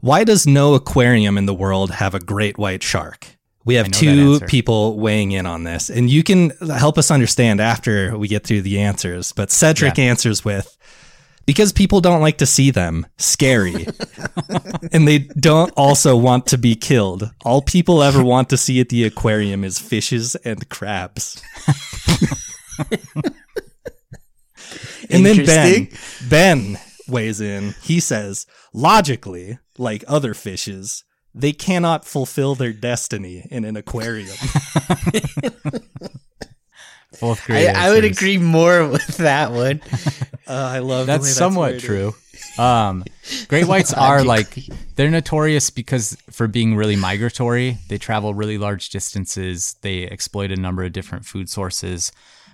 Why 0.01 0.25
does 0.25 0.47
no 0.47 0.75
aquarium 0.75 1.37
in 1.37 1.47
the 1.47 1.55
world 1.55 1.91
have 1.93 2.15
a 2.15 2.21
great 2.21 2.57
white 2.59 2.83
shark? 2.83 3.34
We 3.65 3.77
have 3.77 3.87
I 3.87 3.89
know 3.89 4.35
that 4.35 4.41
two 4.41 4.47
people 4.47 4.99
weighing 4.99 5.33
in 5.33 5.47
on 5.47 5.65
this, 5.65 5.89
and 5.89 6.11
you 6.11 6.23
can 6.23 6.51
help 6.61 6.99
us 6.99 7.11
understand 7.11 7.61
after 7.61 8.17
we 8.19 8.29
get 8.29 8.45
through 8.45 8.63
the 8.63 8.81
answers. 8.81 9.33
But 9.33 9.51
Cedric 9.51 9.99
answers 9.99 10.45
with 10.45 10.77
because 11.47 11.73
people 11.73 12.01
don't 12.01 12.21
like 12.21 12.39
to 12.39 12.47
see 12.47 12.71
them, 12.71 13.07
scary. 13.19 13.87
and 14.93 15.07
they 15.07 15.19
don't 15.19 15.73
also 15.77 16.17
want 16.17 16.47
to 16.49 16.59
be 16.59 16.75
killed. 16.75 17.31
All 17.45 17.63
people 17.63 18.03
ever 18.03 18.23
want 18.23 18.49
to 18.51 18.57
see 18.57 18.81
at 18.81 18.89
the 18.89 19.05
aquarium 19.05 19.65
is 19.65 19.79
fishes 19.79 20.35
and 20.37 20.69
crabs. 20.69 21.43
and 25.11 25.25
then 25.25 25.45
Ben, 25.45 25.89
Ben 26.29 26.79
weighs 27.09 27.41
in. 27.41 27.75
He 27.83 28.01
says, 28.01 28.47
logically, 28.73 29.59
like 29.77 30.05
other 30.09 30.35
fishes, 30.35 31.05
they 31.35 31.53
cannot 31.53 32.05
fulfill 32.05 32.55
their 32.55 32.73
destiny 32.73 33.47
in 33.51 33.65
an 33.65 33.77
aquarium. 33.77 34.37
Both 37.21 37.49
I. 37.51 37.67
I 37.67 37.91
would 37.91 38.05
agree 38.05 38.39
more 38.39 38.89
with 38.95 39.19
that 39.19 39.53
one. 39.53 39.81
Uh, 40.47 40.53
I 40.53 40.79
love 40.81 41.07
the 41.07 41.13
way 41.13 41.19
That's 41.19 41.35
somewhat 41.35 41.73
worded. 41.73 41.83
true. 41.83 42.15
Um, 42.59 43.05
great 43.49 43.67
whites 43.67 43.93
are 43.93 44.23
like 44.23 44.59
they're 44.97 45.11
notorious 45.11 45.71
because 45.71 46.17
for 46.31 46.47
being 46.47 46.77
really 46.77 46.97
migratory. 46.97 47.79
They 47.89 47.99
travel 47.99 48.35
really 48.35 48.59
large 48.59 48.91
distances. 48.91 49.77
They 49.83 50.09
exploit 50.09 50.53
a 50.53 50.57
number 50.57 50.85
of 50.85 50.93
different 50.93 51.25
food 51.25 51.49
sources, 51.49 52.13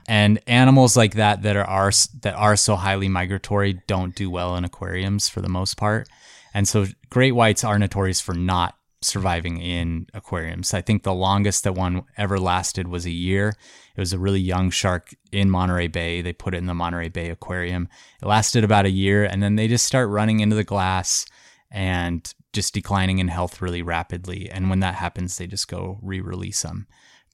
and 0.09 0.41
animals 0.47 0.97
like 0.97 1.15
that 1.15 1.43
that 1.43 1.57
are, 1.57 1.65
are 1.65 1.91
that 2.23 2.35
are 2.35 2.57
so 2.57 2.77
highly 2.77 3.09
migratory 3.09 3.81
don't 3.87 4.15
do 4.15 4.31
well 4.31 4.57
in 4.57 4.65
aquariums 4.65 5.29
for 5.29 5.41
the 5.41 5.49
most 5.49 5.77
part. 5.77 6.09
And 6.55 6.67
so 6.67 6.87
great 7.09 7.33
whites 7.33 7.65
are 7.65 7.79
notorious 7.79 8.21
for 8.21 8.35
not 8.35 8.77
surviving 9.03 9.61
in 9.61 10.07
aquariums. 10.13 10.75
I 10.75 10.83
think 10.83 11.03
the 11.03 11.15
longest 11.15 11.65
that 11.65 11.75
one 11.75 12.03
ever 12.17 12.39
lasted 12.39 12.89
was 12.89 13.07
a 13.07 13.11
year. 13.11 13.55
It 13.97 14.01
was 14.01 14.13
a 14.13 14.19
really 14.19 14.41
young 14.41 14.71
shark 14.71 15.15
in 15.33 15.51
Monterey 15.51 15.89
Bay. 15.89 16.21
They 16.21 16.33
put 16.33 16.55
it 16.55 16.59
in 16.59 16.67
the 16.67 16.75
Monterey 16.75 17.09
Bay 17.09 17.31
Aquarium. 17.31 17.89
It 18.23 18.27
lasted 18.27 18.63
about 18.63 18.85
a 18.85 18.91
year 18.91 19.25
and 19.25 19.43
then 19.43 19.57
they 19.57 19.69
just 19.69 19.87
start 19.87 20.11
running 20.11 20.41
into 20.41 20.57
the 20.57 20.65
glass 20.65 21.25
and 21.71 22.33
just 22.53 22.75
declining 22.75 23.19
in 23.19 23.29
health 23.29 23.63
really 23.63 23.81
rapidly. 23.81 24.51
And 24.51 24.69
when 24.69 24.81
that 24.81 24.97
happens, 24.97 25.39
they 25.39 25.47
just 25.47 25.69
go 25.69 25.99
re-release 26.03 26.63
them. 26.63 26.87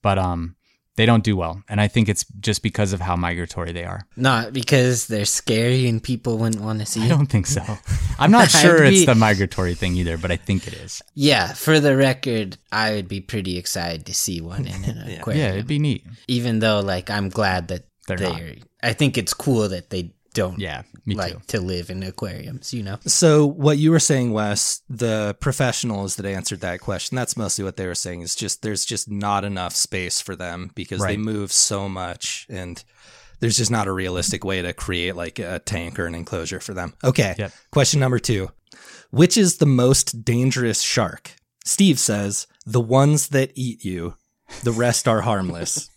But 0.02 0.18
um 0.18 0.56
they 0.96 1.06
don't 1.06 1.22
do 1.24 1.36
well. 1.36 1.62
And 1.68 1.80
I 1.80 1.88
think 1.88 2.08
it's 2.08 2.24
just 2.40 2.62
because 2.62 2.92
of 2.92 3.00
how 3.00 3.16
migratory 3.16 3.72
they 3.72 3.84
are. 3.84 4.06
Not 4.16 4.52
because 4.52 5.06
they're 5.06 5.24
scary 5.24 5.86
and 5.88 6.02
people 6.02 6.38
wouldn't 6.38 6.62
want 6.62 6.80
to 6.80 6.86
see 6.86 7.02
I 7.02 7.08
don't 7.08 7.26
think 7.26 7.46
so. 7.46 7.62
I'm 8.18 8.30
not 8.30 8.50
sure 8.62 8.82
it's 8.82 9.06
the 9.06 9.14
migratory 9.14 9.74
thing 9.74 9.94
either, 9.96 10.16
but 10.18 10.30
I 10.30 10.36
think 10.36 10.66
it 10.66 10.74
is. 10.74 11.02
Yeah, 11.14 11.52
for 11.52 11.80
the 11.80 11.96
record, 11.96 12.56
I 12.72 12.92
would 12.94 13.08
be 13.08 13.20
pretty 13.20 13.58
excited 13.58 14.06
to 14.06 14.14
see 14.14 14.40
one 14.40 14.66
in 14.66 14.84
an 14.84 15.10
aquarium. 15.18 15.44
Yeah, 15.44 15.52
it'd 15.52 15.66
be 15.66 15.78
neat. 15.78 16.04
Even 16.28 16.58
though, 16.60 16.80
like, 16.80 17.10
I'm 17.10 17.28
glad 17.28 17.68
that 17.68 17.84
They're 18.06 18.16
they're. 18.16 18.28
not. 18.32 18.42
I 18.82 18.92
think 18.92 19.18
it's 19.18 19.34
cool 19.34 19.68
that 19.68 19.90
they 19.90 20.12
don't 20.36 20.58
Yeah, 20.58 20.82
me 21.04 21.14
like 21.14 21.32
too. 21.32 21.40
to 21.58 21.60
live 21.60 21.90
in 21.90 22.02
aquariums. 22.02 22.72
You 22.72 22.82
know. 22.82 22.98
So 23.06 23.46
what 23.46 23.78
you 23.78 23.90
were 23.90 23.98
saying, 23.98 24.32
Wes, 24.32 24.82
the 24.88 25.36
professionals 25.40 26.16
that 26.16 26.26
answered 26.26 26.60
that 26.60 26.80
question, 26.80 27.16
that's 27.16 27.36
mostly 27.36 27.64
what 27.64 27.76
they 27.76 27.86
were 27.86 27.94
saying. 27.94 28.20
Is 28.22 28.34
just 28.34 28.62
there's 28.62 28.84
just 28.84 29.10
not 29.10 29.44
enough 29.44 29.74
space 29.74 30.20
for 30.20 30.36
them 30.36 30.70
because 30.74 31.00
they 31.02 31.16
move 31.16 31.50
so 31.52 31.88
much, 31.88 32.46
and 32.48 32.82
there's 33.40 33.56
just 33.56 33.70
not 33.70 33.86
a 33.86 33.92
realistic 33.92 34.44
way 34.44 34.62
to 34.62 34.72
create 34.72 35.16
like 35.16 35.38
a 35.38 35.58
tank 35.58 35.98
or 35.98 36.06
an 36.06 36.14
enclosure 36.14 36.60
for 36.60 36.74
them. 36.74 36.94
Okay. 37.02 37.34
Yep. 37.38 37.52
Question 37.72 38.00
number 38.00 38.18
two: 38.18 38.50
Which 39.10 39.36
is 39.36 39.56
the 39.58 39.66
most 39.66 40.24
dangerous 40.24 40.82
shark? 40.82 41.32
Steve 41.64 41.98
says 41.98 42.46
the 42.64 42.80
ones 42.80 43.28
that 43.28 43.50
eat 43.54 43.84
you. 43.84 44.14
The 44.62 44.72
rest 44.72 45.08
are 45.08 45.22
harmless. 45.22 45.90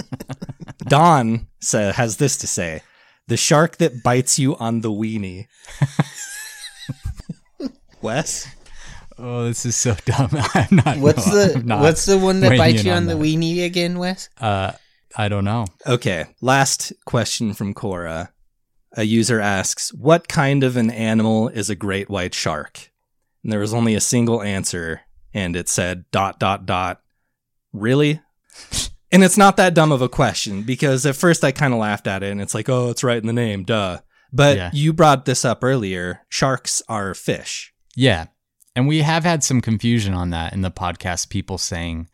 Don 0.88 1.46
sa 1.60 1.92
has 1.92 2.16
this 2.18 2.36
to 2.38 2.46
say: 2.46 2.82
the 3.28 3.36
shark 3.36 3.78
that 3.78 4.02
bites 4.02 4.38
you 4.38 4.56
on 4.56 4.80
the 4.80 4.90
weenie. 4.90 5.46
Wes? 8.02 8.48
Oh, 9.18 9.44
this 9.44 9.64
is 9.64 9.76
so 9.76 9.94
dumb. 10.04 10.30
I'm 10.54 10.76
not. 10.84 10.98
What's 10.98 11.26
no, 11.26 11.46
the 11.46 11.62
not 11.62 11.80
What's 11.80 12.06
the 12.06 12.18
one 12.18 12.40
that 12.40 12.58
bites 12.58 12.84
you 12.84 12.90
on 12.90 12.98
on 12.98 13.06
the 13.06 13.14
that. 13.14 13.22
weenie 13.22 13.64
again, 13.64 13.98
Wes? 13.98 14.28
Uh, 14.40 14.72
I 15.16 15.28
don't 15.28 15.44
know. 15.44 15.66
Okay, 15.86 16.26
last 16.40 16.92
question 17.04 17.54
from 17.54 17.74
Quora. 17.74 18.30
A 18.94 19.04
user 19.04 19.40
asks, 19.40 19.92
What 19.94 20.28
kind 20.28 20.64
of 20.64 20.76
an 20.76 20.90
animal 20.90 21.48
is 21.48 21.70
a 21.70 21.74
great 21.74 22.10
white 22.10 22.34
shark? 22.34 22.90
And 23.42 23.52
there 23.52 23.60
was 23.60 23.74
only 23.74 23.94
a 23.94 24.00
single 24.00 24.42
answer, 24.42 25.02
and 25.32 25.56
it 25.56 25.68
said 25.68 26.04
dot 26.10 26.38
dot 26.38 26.66
dot. 26.66 27.00
Really? 27.72 28.20
And 29.12 29.22
it's 29.22 29.36
not 29.36 29.56
that 29.58 29.74
dumb 29.74 29.92
of 29.92 30.02
a 30.02 30.08
question 30.08 30.62
because 30.62 31.04
at 31.06 31.14
first 31.16 31.44
I 31.44 31.52
kind 31.52 31.72
of 31.72 31.78
laughed 31.80 32.06
at 32.06 32.22
it 32.22 32.30
and 32.32 32.40
it's 32.40 32.54
like, 32.54 32.68
oh, 32.68 32.90
it's 32.90 33.04
right 33.04 33.20
in 33.20 33.26
the 33.26 33.32
name, 33.32 33.62
duh. 33.64 33.98
But 34.32 34.56
Yeah. 34.56 34.70
you 34.72 34.92
brought 34.92 35.24
this 35.26 35.44
up 35.44 35.62
earlier. 35.62 36.22
Sharks 36.28 36.82
are 36.88 37.14
fish. 37.14 37.72
Yeah. 37.94 38.26
And 38.74 38.88
we 38.88 39.02
have 39.02 39.24
had 39.24 39.44
some 39.44 39.60
confusion 39.60 40.14
on 40.14 40.30
that 40.30 40.54
in 40.54 40.62
the 40.62 40.70
podcast, 40.70 41.28
people 41.28 41.58
saying, 41.58 42.08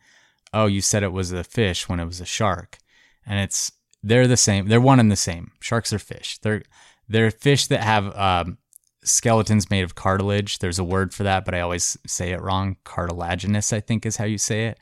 oh, 0.53 0.65
you 0.65 0.81
said 0.81 1.03
it 1.03 1.13
was 1.13 1.31
a 1.31 1.43
fish 1.45 1.87
when 1.87 1.99
it 2.01 2.05
was 2.05 2.19
a 2.19 2.25
shark. 2.25 2.77
And 3.25 3.39
it's, 3.39 3.71
they're 4.03 4.27
the 4.27 4.35
same. 4.35 4.67
They're 4.67 4.81
one 4.81 4.99
and 4.99 5.09
the 5.11 5.15
same. 5.15 5.51
Sharks 5.61 5.93
are 5.93 5.99
fish. 5.99 6.37
They're, 6.41 6.63
they're 7.07 7.31
fish 7.31 7.67
that 7.67 7.81
have 7.81 8.13
um, 8.17 8.57
skeletons 9.03 9.69
made 9.69 9.83
of 9.83 9.95
cartilage. 9.95 10.59
There's 10.59 10.79
a 10.79 10.83
word 10.83 11.13
for 11.13 11.23
that, 11.23 11.45
but 11.45 11.55
I 11.55 11.61
always 11.61 11.95
say 12.05 12.31
it 12.31 12.41
wrong. 12.41 12.75
Cartilaginous, 12.83 13.71
I 13.71 13.79
think 13.79 14.05
is 14.05 14.17
how 14.17 14.25
you 14.25 14.37
say 14.37 14.65
it. 14.65 14.79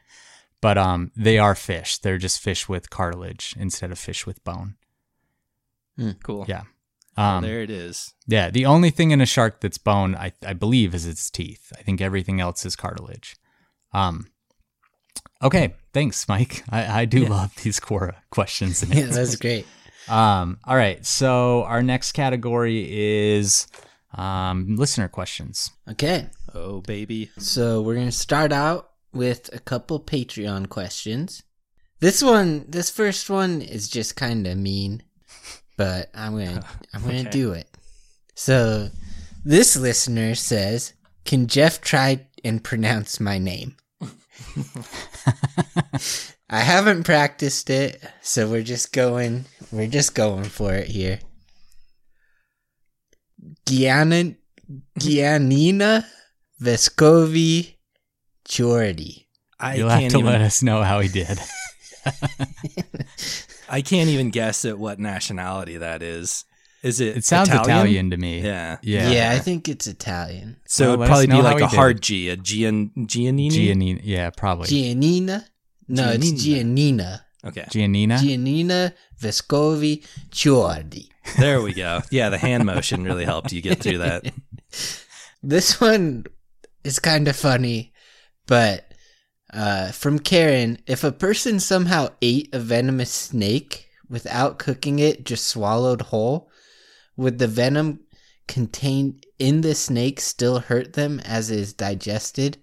But 0.62 0.78
um, 0.78 1.12
they 1.16 1.38
are 1.38 1.54
fish. 1.56 1.98
They're 2.00 2.18
just 2.18 2.40
fish 2.40 2.68
with 2.68 2.90
cartilage 2.90 3.54
instead 3.60 3.92
of 3.92 4.00
fish 4.00 4.26
with 4.26 4.44
bone. 4.44 4.76
Cool. 6.24 6.46
Yeah. 6.48 6.64
Um, 7.16 7.42
there 7.44 7.62
it 7.64 7.72
is. 7.72 8.14
yeah, 8.28 8.52
the 8.52 8.68
only 8.68 8.92
thing 8.92 9.10
in 9.10 9.22
a 9.22 9.26
shark 9.26 9.60
that's 9.62 9.80
bone, 9.80 10.16
I, 10.16 10.34
I 10.46 10.54
believe, 10.54 10.94
is 10.94 11.08
its 11.08 11.32
teeth. 11.32 11.72
I 11.76 11.82
think 11.82 12.00
everything 12.00 12.40
else 12.40 12.64
is 12.64 12.76
cartilage. 12.76 13.36
Um, 13.92 14.28
okay, 15.42 15.74
thanks, 15.94 16.28
Mike. 16.28 16.64
I, 16.70 17.02
I 17.02 17.06
do 17.06 17.26
love 17.26 17.56
these 17.64 17.80
Quora 17.80 18.16
questions 18.30 18.84
and 18.84 18.94
Yeah, 18.96 19.08
that's 19.08 19.36
great. 19.36 19.66
Um, 20.08 20.60
all 20.64 20.76
right, 20.76 21.04
so 21.06 21.64
our 21.64 21.82
next 21.82 22.12
category 22.12 22.86
is 23.36 23.66
um, 24.14 24.76
listener 24.76 25.08
questions. 25.08 25.72
Okay, 25.90 26.28
Oh, 26.54 26.82
baby. 26.82 27.32
so 27.40 27.82
we're 27.82 27.96
gonna 27.96 28.12
start 28.12 28.52
out 28.52 28.92
with 29.14 29.50
a 29.54 29.60
couple 29.60 30.00
Patreon 30.00 30.70
questions. 30.70 31.44
This 32.00 32.22
one, 32.22 32.66
this 32.68 32.90
first 32.90 33.30
one 33.30 33.62
is 33.62 33.88
just 33.90 34.16
kind 34.16 34.46
of 34.48 34.58
mean, 34.58 35.04
but 35.78 36.10
I'm 36.14 36.34
gonna 36.38 36.64
I'm 36.94 37.02
gonna 37.02 37.20
Okay. 37.22 37.30
do 37.30 37.52
it. 37.54 37.68
So, 38.36 38.90
this 39.44 39.76
listener 39.76 40.36
says, 40.36 40.94
"Can 41.26 41.48
Jeff 41.48 41.82
try 41.82 42.28
and 42.44 42.64
pronounce 42.64 43.20
my 43.20 43.38
name?" 43.40 43.76
I 46.50 46.60
haven't 46.60 47.04
practiced 47.04 47.70
it, 47.70 48.02
so 48.22 48.48
we're 48.50 48.62
just 48.64 48.94
going 48.94 49.46
we're 49.72 49.88
just 49.88 50.14
going 50.16 50.44
for 50.46 50.74
it 50.74 50.88
here. 50.88 51.20
Gianna 53.66 54.36
Giannina 55.00 56.06
Vescovi 56.62 57.77
Chiordi. 58.48 59.26
I 59.60 59.76
You'll 59.76 59.90
have 59.90 59.99
can't 59.99 60.11
to 60.11 60.19
even. 60.19 60.32
let 60.32 60.41
us 60.41 60.61
know 60.64 60.84
how 60.84 60.99
he 60.99 61.07
did. 61.07 61.40
I 63.69 63.82
can't 63.82 64.10
even 64.10 64.30
guess 64.30 64.64
at 64.65 64.78
what 64.80 64.99
nationality 64.99 65.78
that 65.78 66.02
is. 66.02 66.45
Is 66.84 67.02
it? 67.02 67.18
It 67.18 67.26
sounds 67.26 67.49
Italian, 67.49 67.69
Italian? 67.69 68.10
to 68.11 68.18
me. 68.18 68.41
Yeah. 68.41 68.78
Yeah. 68.82 69.10
Yeah. 69.10 69.32
I 69.32 69.40
think 69.40 69.68
it's 69.68 69.88
Italian. 69.88 70.57
So 70.68 70.86
Well, 70.86 70.94
it'd 70.94 71.07
probably 71.07 71.28
be 71.28 71.41
like 71.41 71.57
he 71.57 71.64
a 71.64 71.68
did. 71.69 71.76
hard 71.76 72.02
G, 72.02 72.30
a 72.30 72.38
Gian, 72.38 72.91
Giannini. 72.98 73.49
Giannina. 73.52 73.99
Yeah, 74.03 74.30
probably. 74.30 74.68
Giannina? 74.68 75.44
No, 75.90 76.11
it's 76.11 76.32
Giannina. 76.32 77.22
okay, 77.45 77.64
Giannina. 77.72 78.19
Giannina 78.19 78.94
Vescovi 79.19 80.06
Chiordi. 80.30 81.07
there 81.40 81.61
we 81.61 81.74
go. 81.74 82.02
Yeah, 82.11 82.30
the 82.30 82.38
hand 82.38 82.65
motion 82.65 83.03
really 83.03 83.26
helped 83.26 83.52
you 83.52 83.61
get 83.61 83.80
through 83.80 83.99
that. 83.99 84.32
This 85.44 85.80
one 85.80 86.26
is 86.84 86.98
kind 86.99 87.28
of 87.28 87.36
funny, 87.36 87.94
but 88.48 88.91
uh, 89.53 89.91
from 89.91 90.19
Karen, 90.19 90.80
if 90.88 91.03
a 91.03 91.11
person 91.11 91.60
somehow 91.60 92.10
ate 92.22 92.49
a 92.53 92.60
venomous 92.60 93.11
snake 93.11 93.88
without 94.10 94.60
cooking 94.60 94.99
it, 94.99 95.26
just 95.26 95.48
swallowed 95.48 96.02
whole, 96.02 96.49
would 97.15 97.40
the 97.40 97.48
venom 97.48 98.02
contained 98.48 99.26
in 99.40 99.61
the 99.61 99.76
snake 99.76 100.19
still 100.19 100.60
hurt 100.60 100.94
them 100.94 101.19
as 101.22 101.52
it 101.52 101.60
is 101.60 101.74
digested? 101.74 102.57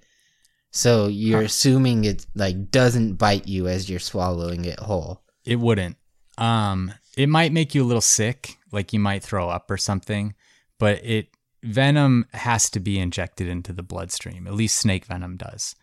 So 0.71 1.07
you're 1.07 1.43
assuming 1.43 2.05
it 2.05 2.27
like 2.35 2.71
doesn't 2.71 3.15
bite 3.15 3.47
you 3.47 3.69
as 3.69 3.89
you're 3.89 4.01
swallowing 4.01 4.65
it 4.65 4.81
whole. 4.81 5.23
It 5.45 5.61
wouldn't. 5.61 5.97
Um, 6.37 6.93
it 7.17 7.29
might 7.29 7.53
make 7.53 7.75
you 7.75 7.85
a 7.85 7.87
little 7.87 8.01
sick, 8.01 8.57
like 8.73 8.93
you 8.93 8.99
might 8.99 9.23
throw 9.23 9.49
up 9.49 9.71
or 9.71 9.77
something, 9.77 10.35
but 10.81 11.01
it 11.05 11.29
venom 11.65 12.27
has 12.33 12.69
to 12.71 12.81
be 12.81 12.99
injected 12.99 13.49
into 13.49 13.73
the 13.73 13.83
bloodstream. 13.83 14.47
At 14.47 14.55
least 14.55 14.77
snake 14.77 15.07
venom 15.07 15.37
does. 15.37 15.75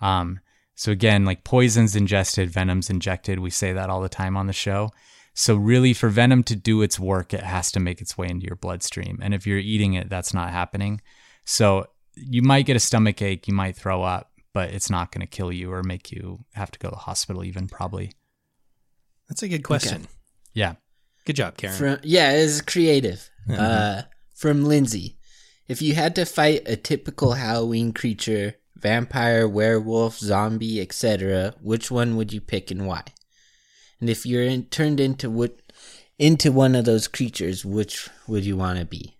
Um, 0.00 0.40
so 0.74 0.92
again, 0.92 1.24
like 1.24 1.44
poisons 1.44 1.96
ingested, 1.96 2.50
venom's 2.50 2.90
injected. 2.90 3.38
We 3.38 3.50
say 3.50 3.72
that 3.72 3.90
all 3.90 4.00
the 4.00 4.08
time 4.08 4.36
on 4.36 4.46
the 4.46 4.52
show. 4.52 4.90
So 5.34 5.54
really, 5.54 5.94
for 5.94 6.08
venom 6.08 6.42
to 6.44 6.56
do 6.56 6.82
its 6.82 6.98
work, 6.98 7.32
it 7.32 7.42
has 7.42 7.72
to 7.72 7.80
make 7.80 8.00
its 8.00 8.18
way 8.18 8.28
into 8.28 8.46
your 8.46 8.56
bloodstream. 8.56 9.18
And 9.22 9.32
if 9.32 9.46
you're 9.46 9.58
eating 9.58 9.94
it, 9.94 10.10
that's 10.10 10.34
not 10.34 10.50
happening. 10.50 11.00
So 11.44 11.86
you 12.14 12.42
might 12.42 12.66
get 12.66 12.76
a 12.76 12.80
stomach 12.80 13.22
ache, 13.22 13.48
you 13.48 13.54
might 13.54 13.76
throw 13.76 14.02
up, 14.02 14.32
but 14.52 14.70
it's 14.70 14.90
not 14.90 15.12
going 15.12 15.20
to 15.20 15.26
kill 15.26 15.52
you 15.52 15.72
or 15.72 15.82
make 15.82 16.10
you 16.10 16.44
have 16.54 16.70
to 16.72 16.78
go 16.78 16.88
to 16.88 16.94
the 16.94 17.00
hospital. 17.00 17.44
Even 17.44 17.68
probably. 17.68 18.12
That's 19.28 19.42
a 19.42 19.48
good 19.48 19.62
question. 19.62 20.08
Yeah. 20.52 20.74
Good 21.24 21.36
job, 21.36 21.56
Karen. 21.56 21.76
From 21.76 21.98
yeah, 22.02 22.32
it's 22.32 22.60
creative. 22.60 23.30
Uh, 23.48 24.02
from 24.34 24.64
Lindsay, 24.64 25.18
if 25.70 25.80
you 25.80 25.94
had 25.94 26.16
to 26.16 26.24
fight 26.24 26.62
a 26.66 26.74
typical 26.74 27.34
Halloween 27.34 27.92
creature, 27.92 28.56
vampire, 28.76 29.46
werewolf, 29.46 30.18
zombie, 30.18 30.80
etc., 30.80 31.54
which 31.62 31.92
one 31.92 32.16
would 32.16 32.32
you 32.32 32.40
pick 32.40 32.72
and 32.72 32.86
why? 32.88 33.04
And 34.00 34.10
if 34.10 34.26
you're 34.26 34.42
in, 34.42 34.64
turned 34.64 34.98
into 34.98 35.30
what 35.30 35.60
into 36.18 36.50
one 36.50 36.74
of 36.74 36.84
those 36.86 37.06
creatures, 37.06 37.64
which 37.64 38.08
would 38.26 38.44
you 38.44 38.56
want 38.56 38.80
to 38.80 38.84
be? 38.84 39.16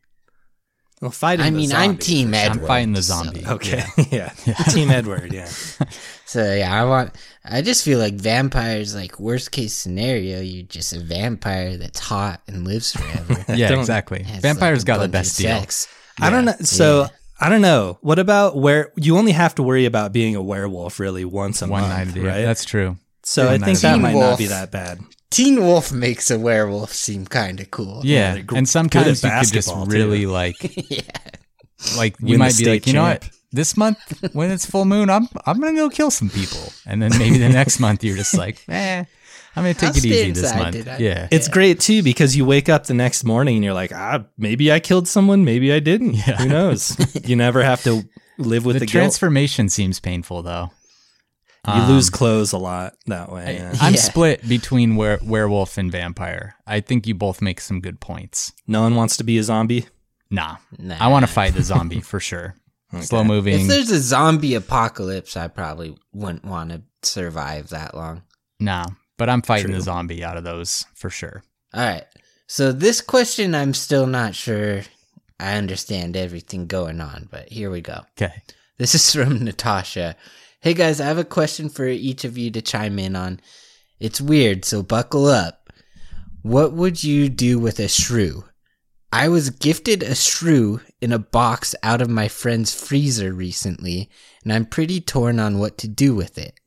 well, 1.01 1.11
fighting. 1.13 1.47
I 1.47 1.51
the 1.51 1.57
mean, 1.57 1.73
I'm 1.73 1.91
zombie. 1.93 2.03
Team 2.03 2.35
Edward. 2.35 2.63
I'm 2.63 2.67
fighting 2.67 2.93
the 2.95 3.03
so- 3.03 3.23
zombie. 3.23 3.47
Okay, 3.47 3.85
yeah, 4.11 4.33
yeah. 4.45 4.55
Team 4.55 4.91
Edward. 4.91 5.33
Yeah, 5.33 5.47
So 6.27 6.53
yeah, 6.53 6.83
I 6.83 6.85
want. 6.85 7.15
I 7.45 7.63
just 7.63 7.85
feel 7.85 7.99
like 7.99 8.15
vampires. 8.15 8.95
Like 8.95 9.21
worst 9.21 9.53
case 9.53 9.73
scenario, 9.73 10.41
you're 10.41 10.65
just 10.65 10.93
a 10.93 11.01
vampire 11.01 11.77
that's 11.77 12.01
hot 12.01 12.43
and 12.49 12.67
lives 12.67 12.93
forever. 12.93 13.45
Yeah, 13.55 13.79
exactly. 13.79 14.25
Vampires 14.41 14.81
like, 14.81 14.87
got 14.87 14.99
the 14.99 15.09
best 15.09 15.39
deal. 15.39 15.59
sex. 15.59 15.89
I 16.21 16.31
don't 16.31 16.45
know. 16.45 16.55
So 16.63 17.01
Yeah. 17.03 17.09
I 17.43 17.49
don't 17.49 17.63
know. 17.63 17.99
What 18.03 18.19
about 18.19 18.57
where 18.57 18.93
you 18.97 19.17
only 19.17 19.33
have 19.33 19.55
to 19.55 19.63
worry 19.63 19.87
about 19.87 20.13
being 20.13 20.37
a 20.37 20.43
werewolf 20.43 21.01
really 21.01 21.25
once 21.25 21.63
a 21.63 21.67
One 21.69 21.83
month, 21.83 22.15
night 22.17 22.23
right? 22.25 22.43
That's 22.43 22.65
true. 22.65 22.99
so 23.23 23.49
I 23.49 23.59
think 23.59 23.79
that 23.81 23.99
might 23.99 24.13
Teen 24.13 24.21
not 24.21 24.39
be 24.39 24.47
that 24.47 24.71
bad. 24.71 25.01
Teen 25.31 25.61
Wolf 25.63 25.93
makes 25.93 26.31
a 26.31 26.39
werewolf 26.39 26.93
seem 26.93 27.25
kind 27.25 27.61
of 27.61 27.71
cool. 27.71 28.03
Yeah, 28.05 28.41
gr- 28.41 28.57
and 28.57 28.69
sometimes 28.69 29.23
you 29.23 29.31
could 29.31 29.45
just 29.53 29.53
basketball, 29.69 29.87
too. 29.87 29.93
really 29.93 30.27
like, 30.27 30.57
yeah. 30.91 31.01
like 31.97 32.17
you 32.21 32.31
Win 32.31 32.39
might 32.41 32.59
be 32.59 32.65
like, 32.67 32.87
you 32.87 32.93
know 32.93 33.05
what? 33.05 33.29
This 33.53 33.77
month 33.77 33.99
when 34.33 34.51
it's 34.51 34.67
full 34.67 34.85
moon, 34.85 35.09
I'm 35.11 35.29
I'm 35.47 35.61
gonna 35.61 35.75
go 35.77 35.89
kill 35.89 36.11
some 36.11 36.31
people, 36.31 36.73
and 36.87 37.01
then 37.03 37.11
maybe 37.19 37.39
the 37.39 37.49
next 37.61 37.81
month 37.81 38.05
you're 38.05 38.17
just 38.17 38.35
like, 38.35 38.63
eh, 38.69 39.05
I'm 39.57 39.65
gonna 39.65 39.75
take 39.75 39.91
I'll 39.91 39.97
it 39.97 40.05
easy 40.05 40.31
this 40.33 40.43
inside 40.45 40.59
month. 40.59 40.77
tonight. 40.77 41.01
Yeah, 41.01 41.29
It's 41.31 41.49
great 41.49 41.81
too 41.81 42.03
because 42.03 42.37
you 42.37 42.45
wake 42.45 42.69
up 42.69 42.87
the 42.87 42.95
next 42.95 43.25
morning 43.25 43.57
and 43.57 43.65
you're 43.65 43.75
like, 43.75 43.93
ah, 43.93 44.25
maybe 44.39 44.71
I 44.73 44.79
killed 44.81 45.09
someone, 45.09 45.45
maybe 45.45 45.73
I 45.73 45.81
didn't. 45.81 46.15
Yeah. 46.15 46.37
Who 46.37 46.49
knows? 46.49 46.97
you 47.27 47.35
never 47.37 47.63
have 47.63 47.83
to 47.85 48.03
live 48.39 48.65
with 48.65 48.75
the 48.77 48.81
the, 48.81 48.87
guilt. 48.87 48.93
transformation 49.03 49.69
seems 49.69 49.99
painful 50.01 50.43
though. 50.43 50.71
You 51.67 51.83
lose 51.83 52.09
Um, 52.09 52.13
clothes 52.13 52.53
a 52.53 52.59
lot 52.59 52.95
that 53.07 53.31
way. 53.31 53.57
yeah. 53.57 53.75
I'm 53.83 53.93
Yeah. 53.95 54.01
split 54.01 54.49
between 54.49 54.97
were- 54.97 55.19
werewolf 55.23 55.77
and 55.77 55.93
vampire. 55.93 56.55
I 56.67 56.81
think 56.81 57.07
you 57.07 57.15
both 57.15 57.43
make 57.43 57.61
some 57.61 57.81
good 57.81 58.01
points. 58.01 58.53
No 58.67 58.81
one 58.83 58.95
wants 58.95 59.19
to 59.19 59.25
be 59.25 59.37
a 59.37 59.43
zombie. 59.43 59.87
Nah, 60.31 60.57
Nah. 60.79 60.97
I 60.99 61.09
want 61.09 61.27
to 61.27 61.31
fight 61.33 61.53
the 61.55 61.63
zombie 61.63 62.01
for 62.01 62.19
sure. 62.19 62.55
Slow 63.01 63.25
moving. 63.25 63.61
If 63.63 63.67
there's 63.69 63.91
a 63.91 64.01
zombie 64.01 64.55
apocalypse, 64.55 65.37
I 65.37 65.49
probably 65.49 65.97
wouldn't 66.15 66.45
want 66.47 66.71
to 66.71 66.83
survive 67.03 67.69
that 67.71 67.95
long. 67.95 68.23
Nah, 68.59 68.87
but 69.21 69.29
I'm 69.29 69.43
fighting 69.43 69.67
True. 69.67 69.75
the 69.75 69.83
zombie 69.83 70.25
out 70.25 70.39
of 70.39 70.45
those 70.45 70.87
for 70.95 71.11
sure. 71.11 71.45
All 71.75 71.85
right. 71.85 72.07
So 72.47 72.73
this 72.73 73.03
question, 73.03 73.55
I'm 73.55 73.75
still 73.75 74.07
not 74.07 74.35
sure 74.35 74.81
I 75.39 75.57
understand 75.57 76.17
everything 76.17 76.67
going 76.67 77.03
on, 77.03 77.29
but 77.31 77.51
here 77.51 77.71
we 77.71 77.83
go. 77.83 78.01
Okay. 78.17 78.43
This 78.79 78.95
is 78.95 79.13
from 79.15 79.45
Natasha. 79.45 80.17
Hey 80.63 80.73
guys, 80.73 81.03
I 81.03 81.05
have 81.05 81.19
a 81.19 81.25
question 81.25 81.69
for 81.69 81.87
each 81.87 82.25
of 82.25 82.39
you 82.39 82.51
to 82.53 82.63
chime 82.63 82.99
in 82.99 83.15
on. 83.15 83.41
It's 83.99 84.23
weird, 84.23 84.65
so 84.65 84.83
buckle 84.83 85.27
up. 85.27 85.71
What 86.41 86.73
would 86.73 87.05
you 87.05 87.29
do 87.29 87.59
with 87.59 87.79
a 87.79 87.89
shrew? 87.89 88.45
I 89.13 89.29
was 89.29 89.51
gifted 89.51 90.03
a 90.03 90.15
shrew 90.15 90.81
in 91.03 91.13
a 91.13 91.19
box 91.19 91.75
out 91.83 92.01
of 92.01 92.09
my 92.09 92.29
friend's 92.29 92.73
freezer 92.73 93.35
recently, 93.35 94.09
and 94.45 94.51
I'm 94.51 94.65
pretty 94.65 94.99
torn 94.99 95.39
on 95.39 95.59
what 95.59 95.77
to 95.79 95.89
do 95.89 96.15
with 96.15 96.39
it. 96.39 96.59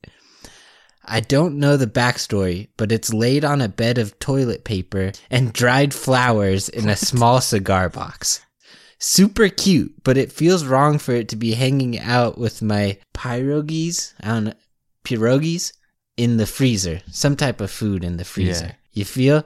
I 1.06 1.20
don't 1.20 1.58
know 1.58 1.76
the 1.76 1.86
backstory, 1.86 2.68
but 2.76 2.92
it's 2.92 3.12
laid 3.12 3.44
on 3.44 3.60
a 3.60 3.68
bed 3.68 3.98
of 3.98 4.18
toilet 4.18 4.64
paper 4.64 5.12
and 5.30 5.52
dried 5.52 5.92
flowers 5.92 6.68
in 6.68 6.88
a 6.88 6.96
small 6.96 7.40
cigar 7.40 7.88
box. 7.88 8.44
Super 8.98 9.48
cute, 9.48 10.02
but 10.02 10.16
it 10.16 10.32
feels 10.32 10.64
wrong 10.64 10.98
for 10.98 11.12
it 11.12 11.28
to 11.28 11.36
be 11.36 11.52
hanging 11.52 11.98
out 11.98 12.38
with 12.38 12.62
my 12.62 12.98
pierogies, 13.12 14.14
I 14.22 14.28
don't 14.28 14.44
know, 14.44 14.54
pierogies 15.04 15.72
in 16.16 16.36
the 16.38 16.46
freezer. 16.46 17.02
Some 17.10 17.36
type 17.36 17.60
of 17.60 17.70
food 17.70 18.02
in 18.02 18.16
the 18.16 18.24
freezer. 18.24 18.66
Yeah. 18.66 18.74
You 18.92 19.04
feel? 19.04 19.44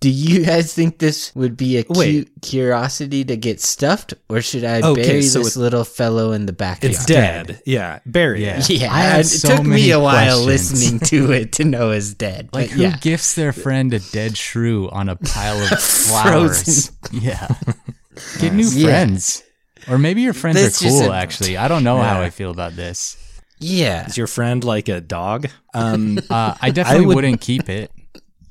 Do 0.00 0.10
you 0.10 0.44
guys 0.44 0.74
think 0.74 0.98
this 0.98 1.34
would 1.34 1.56
be 1.56 1.78
a 1.78 1.84
Wait. 1.88 2.10
cute 2.10 2.28
curiosity 2.42 3.24
to 3.24 3.34
get 3.36 3.60
stuffed, 3.62 4.12
or 4.28 4.42
should 4.42 4.62
I 4.62 4.82
Okay, 4.82 5.02
bury 5.02 5.22
so 5.22 5.38
this 5.38 5.56
little 5.56 5.84
fellow 5.84 6.32
in 6.32 6.44
the 6.44 6.52
backyard? 6.52 6.94
It's 6.94 7.06
dead. 7.06 7.62
Yeah, 7.64 8.00
bury 8.04 8.44
Yeah. 8.44 8.58
it. 8.58 8.68
Yeah, 8.68 8.92
I 8.92 9.00
have 9.00 9.20
it 9.20 9.24
so 9.24 9.56
took 9.56 9.64
me 9.64 9.70
many 9.70 9.90
a 9.92 9.98
while 9.98 10.44
questions. 10.44 10.72
listening 10.82 11.00
to 11.08 11.32
it 11.32 11.52
to 11.52 11.64
know 11.64 11.92
it's 11.92 12.12
dead. 12.12 12.50
Like 12.52 12.68
but 12.68 12.76
who 12.76 12.82
yeah, 12.82 12.98
gifts 13.00 13.34
their 13.34 13.52
friend 13.54 13.94
a 13.94 13.98
dead 14.00 14.36
shrew 14.36 14.90
on 14.90 15.08
a 15.08 15.16
pile 15.16 15.62
of 15.62 15.80
flowers? 15.80 16.92
Yeah. 17.10 17.48
Get 18.38 18.52
new 18.52 18.68
Yeah. 18.68 18.86
friends. 18.88 19.42
Or 19.88 19.96
maybe 19.98 20.20
your 20.20 20.34
friends 20.34 20.60
That's 20.60 20.84
are 20.84 20.88
cool 20.88 21.10
a- 21.12 21.16
actually. 21.16 21.56
I 21.56 21.68
don't 21.68 21.84
know 21.84 21.98
how 22.02 22.20
I 22.20 22.28
feel 22.30 22.50
about 22.50 22.76
this. 22.76 23.16
yeah. 23.60 24.06
Is 24.06 24.18
your 24.18 24.26
friend 24.26 24.62
like 24.62 24.88
a 24.90 25.00
dog? 25.00 25.46
Um, 25.72 26.18
Uh, 26.30 26.54
I 26.60 26.70
definitely 26.70 27.06
would- 27.06 27.16
would... 27.16 27.30
not 27.30 27.40
keep 27.40 27.70
it. 27.70 27.90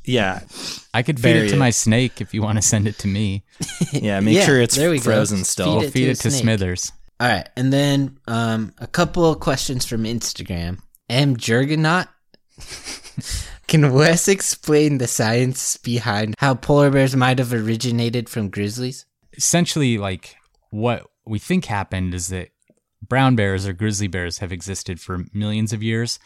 Yeah, 0.06 0.42
I 0.94 1.04
could 1.04 1.18
feed 1.18 1.24
Bury 1.34 1.46
it 1.48 1.50
to 1.50 1.56
it. 1.56 1.60
my 1.60 1.70
snake 1.72 2.22
if 2.22 2.34
you 2.34 2.42
want 2.42 2.58
to 2.58 2.62
send 2.62 2.88
it 2.88 2.98
to 3.00 3.08
me. 3.08 3.44
yeah. 3.92 4.20
Make 4.20 4.36
Yeah, 4.36 4.46
sure 4.46 4.62
it's 4.62 4.76
there 4.76 4.90
we 4.90 5.00
frozen 5.00 5.40
Feed 5.40 5.46
still. 5.46 5.70
I'll 5.72 5.82
it 5.82 5.92
feed 5.92 6.06
to 6.06 6.12
it 6.12 6.20
to. 6.20 6.32
Smithers. 6.32 6.92
All 7.20 7.28
right, 7.30 7.48
and 7.56 7.72
then 7.72 8.18
um, 8.28 8.74
a 8.78 8.88
couple 8.88 9.30
of 9.30 9.40
questions 9.40 9.86
from 9.86 10.04
Instagram. 10.04 10.80
M 11.10 11.38
Jurgenot. 11.38 12.08
Can 13.68 13.92
Wes 13.94 14.28
explain 14.28 14.98
the 15.00 15.08
science 15.08 15.78
behind 15.78 16.36
how 16.38 16.54
polar 16.56 16.92
bears 16.92 17.16
might 17.16 17.40
have 17.40 17.54
originated 17.54 18.30
from 18.30 18.50
grizzlies? 18.50 19.06
essentially 19.38 19.98
like 19.98 20.38
what 20.70 21.08
we 21.26 21.38
think 21.38 21.66
happened 21.66 22.14
is 22.14 22.30
that 22.30 22.48
brown 23.06 23.36
bears 23.36 23.68
or 23.68 23.74
grizzly 23.74 24.08
bears 24.08 24.38
have 24.38 24.50
existed 24.54 24.98
for 25.02 25.26
millions 25.34 25.74
of 25.74 25.84
years 25.84 26.20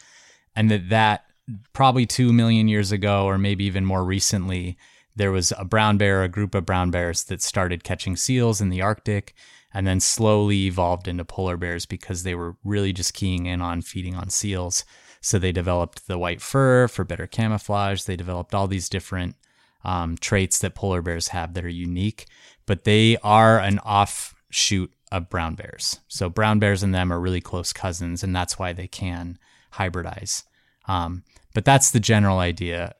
and 0.54 0.70
that 0.70 0.90
that 0.90 1.24
probably 1.72 2.06
2 2.06 2.32
million 2.32 2.68
years 2.68 2.92
ago 2.92 3.24
or 3.24 3.38
maybe 3.38 3.64
even 3.64 3.84
more 3.84 4.04
recently 4.04 4.76
there 5.16 5.32
was 5.32 5.52
a 5.58 5.64
brown 5.64 5.98
bear 5.98 6.22
a 6.22 6.28
group 6.28 6.54
of 6.54 6.64
brown 6.64 6.90
bears 6.90 7.24
that 7.24 7.42
started 7.42 7.84
catching 7.84 8.16
seals 8.16 8.60
in 8.60 8.68
the 8.68 8.80
arctic 8.80 9.34
and 9.72 9.86
then 9.86 10.00
slowly 10.00 10.66
evolved 10.66 11.06
into 11.06 11.24
polar 11.24 11.56
bears 11.56 11.86
because 11.86 12.22
they 12.22 12.34
were 12.34 12.56
really 12.64 12.92
just 12.92 13.14
keying 13.14 13.46
in 13.46 13.60
on 13.60 13.82
feeding 13.82 14.14
on 14.14 14.30
seals. 14.30 14.84
So 15.20 15.38
they 15.38 15.52
developed 15.52 16.06
the 16.06 16.18
white 16.18 16.40
fur 16.40 16.88
for 16.88 17.04
better 17.04 17.26
camouflage. 17.26 18.04
They 18.04 18.16
developed 18.16 18.54
all 18.54 18.66
these 18.66 18.88
different 18.88 19.36
um, 19.84 20.16
traits 20.16 20.58
that 20.60 20.74
polar 20.74 21.02
bears 21.02 21.28
have 21.28 21.54
that 21.54 21.64
are 21.64 21.68
unique, 21.68 22.26
but 22.66 22.84
they 22.84 23.16
are 23.18 23.58
an 23.58 23.78
offshoot 23.80 24.92
of 25.12 25.30
brown 25.30 25.54
bears. 25.54 26.00
So 26.08 26.28
brown 26.28 26.58
bears 26.58 26.82
and 26.82 26.94
them 26.94 27.12
are 27.12 27.20
really 27.20 27.40
close 27.40 27.72
cousins, 27.72 28.22
and 28.22 28.34
that's 28.34 28.58
why 28.58 28.72
they 28.72 28.88
can 28.88 29.38
hybridize. 29.74 30.44
Um, 30.86 31.22
but 31.54 31.64
that's 31.64 31.90
the 31.90 32.00
general 32.00 32.38
idea. 32.38 32.94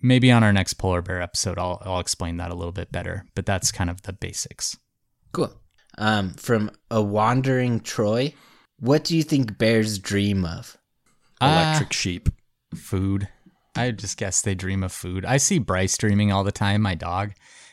Maybe 0.00 0.30
on 0.30 0.44
our 0.44 0.52
next 0.52 0.74
polar 0.74 1.02
bear 1.02 1.20
episode, 1.20 1.58
I'll, 1.58 1.82
I'll 1.84 2.00
explain 2.00 2.36
that 2.36 2.50
a 2.50 2.54
little 2.54 2.72
bit 2.72 2.92
better, 2.92 3.24
but 3.34 3.46
that's 3.46 3.72
kind 3.72 3.90
of 3.90 4.02
the 4.02 4.12
basics. 4.12 4.76
Cool. 5.32 5.52
Um, 5.98 6.34
from 6.34 6.70
a 6.90 7.02
wandering 7.02 7.80
Troy, 7.80 8.32
what 8.78 9.02
do 9.04 9.16
you 9.16 9.24
think 9.24 9.58
bears 9.58 9.98
dream 9.98 10.44
of? 10.44 10.76
Electric 11.40 11.92
sheep. 11.92 12.28
food. 12.74 13.28
I 13.74 13.90
just 13.92 14.16
guess 14.16 14.40
they 14.40 14.54
dream 14.54 14.82
of 14.82 14.92
food. 14.92 15.24
I 15.24 15.36
see 15.36 15.58
Bryce 15.58 15.96
dreaming 15.96 16.32
all 16.32 16.44
the 16.44 16.52
time, 16.52 16.82
my 16.82 16.94
dog, 16.94 17.32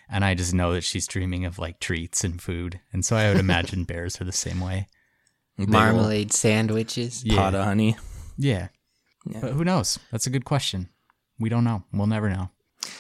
and 0.10 0.24
I 0.24 0.36
just 0.36 0.54
know 0.54 0.74
that 0.74 0.84
she's 0.84 1.08
dreaming 1.08 1.46
of 1.46 1.58
like 1.58 1.80
treats 1.80 2.24
and 2.24 2.42
food. 2.42 2.80
And 2.94 3.04
so 3.04 3.16
I 3.16 3.30
would 3.30 3.40
imagine 3.40 3.84
bears 3.86 4.20
are 4.22 4.26
the 4.26 4.32
same 4.32 4.60
way. 4.60 4.88
Marmalade 5.58 6.34
sandwiches? 6.34 7.24
pot 7.24 7.56
of 7.56 7.64
honey. 7.64 7.98
Yeah. 8.38 8.68
But 9.26 9.54
who 9.54 9.64
knows? 9.64 10.00
That's 10.12 10.28
a 10.28 10.30
good 10.30 10.46
question. 10.46 10.90
We 11.40 11.50
don't 11.50 11.64
know. 11.64 11.84
We'll 11.92 12.08
never 12.08 12.30
know. 12.30 12.50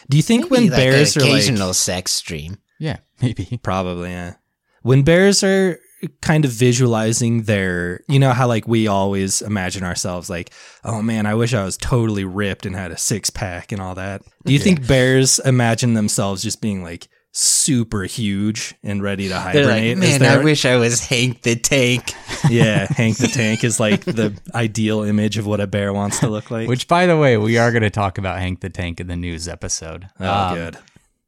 Do 0.10 0.18
you 0.18 0.23
think 0.23 0.43
Maybe 0.43 0.52
when 0.52 0.69
like 0.69 0.77
bears 0.77 1.15
an 1.15 1.22
are 1.22 1.26
like 1.26 1.34
occasional 1.34 1.73
sex 1.73 2.22
dream. 2.22 2.57
Yeah, 2.80 2.97
maybe. 3.22 3.60
Probably, 3.64 4.10
yeah. 4.10 4.35
When 4.81 5.03
bears 5.03 5.43
are 5.43 5.80
kind 6.22 6.45
of 6.45 6.52
visualizing 6.52 7.43
their, 7.43 8.02
you 8.07 8.19
know, 8.19 8.31
how 8.31 8.47
like 8.47 8.68
we 8.68 8.88
always 8.88 9.41
imagine 9.41 9.84
ourselves 9.84 10.30
like, 10.30 10.52
oh 10.84 11.02
man, 11.02 11.26
I 11.26 11.34
wish 11.35 11.53
I 11.53 11.64
was 11.64 11.77
totally 11.77 12.26
ripped 12.26 12.65
and 12.65 12.76
had 12.76 12.91
a 12.91 12.97
six 12.97 13.30
pack 13.30 13.72
and 13.72 13.81
all 13.81 13.95
that. 13.95 14.22
Do 14.45 14.53
you 14.53 14.60
think 14.60 14.88
bears 14.88 15.39
imagine 15.39 15.93
themselves 15.93 16.43
just 16.43 16.61
being 16.61 16.84
like 16.84 17.07
super 17.38 18.03
huge 18.03 18.76
and 18.82 19.03
ready 19.03 19.24
to 19.24 19.30
They're 19.30 19.40
hibernate? 19.40 19.98
like, 19.98 20.10
man, 20.10 20.20
there- 20.22 20.40
I 20.40 20.44
wish 20.44 20.64
I 20.66 20.78
was 20.78 21.06
Hank 21.06 21.41
the 21.41 21.56
Tank. 21.57 22.14
yeah, 22.49 22.88
Hank 22.90 23.18
the 23.18 23.28
Tank 23.28 23.64
is 23.66 23.78
like 23.80 24.06
the 24.06 24.40
ideal 24.53 25.02
image 25.03 25.38
of 25.38 25.45
what 25.45 25.60
a 25.60 25.68
bear 25.68 25.91
wants 25.94 26.20
to 26.22 26.30
look 26.30 26.49
like. 26.49 26.70
Which, 26.70 26.88
by 26.88 27.06
the 27.07 27.18
way, 27.18 27.36
we 27.38 27.57
are 27.57 27.72
going 27.72 27.84
to 27.84 27.90
talk 27.90 28.18
about 28.18 28.40
Hank 28.40 28.62
the 28.62 28.70
Tank 28.70 29.02
in 29.02 29.07
the 29.07 29.18
news 29.18 29.48
episode. 29.49 30.07
oh, 30.20 30.30
Um, 30.49 30.56
good. 30.56 30.78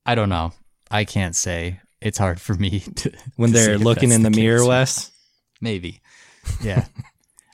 I 0.06 0.16
don't 0.16 0.30
know. 0.30 0.54
I 0.90 1.04
can't 1.04 1.36
say. 1.36 1.82
It's 2.00 2.18
hard 2.18 2.40
for 2.40 2.54
me 2.54 2.80
to. 2.96 3.12
When 3.36 3.50
to 3.52 3.54
they're 3.54 3.74
if 3.76 3.82
looking 3.82 4.12
in 4.14 4.24
the, 4.24 4.30
mirror, 4.30 4.60
case. 4.60 4.68
Wes. 4.68 5.12
Maybe. 5.60 6.02
Yeah. 6.62 6.86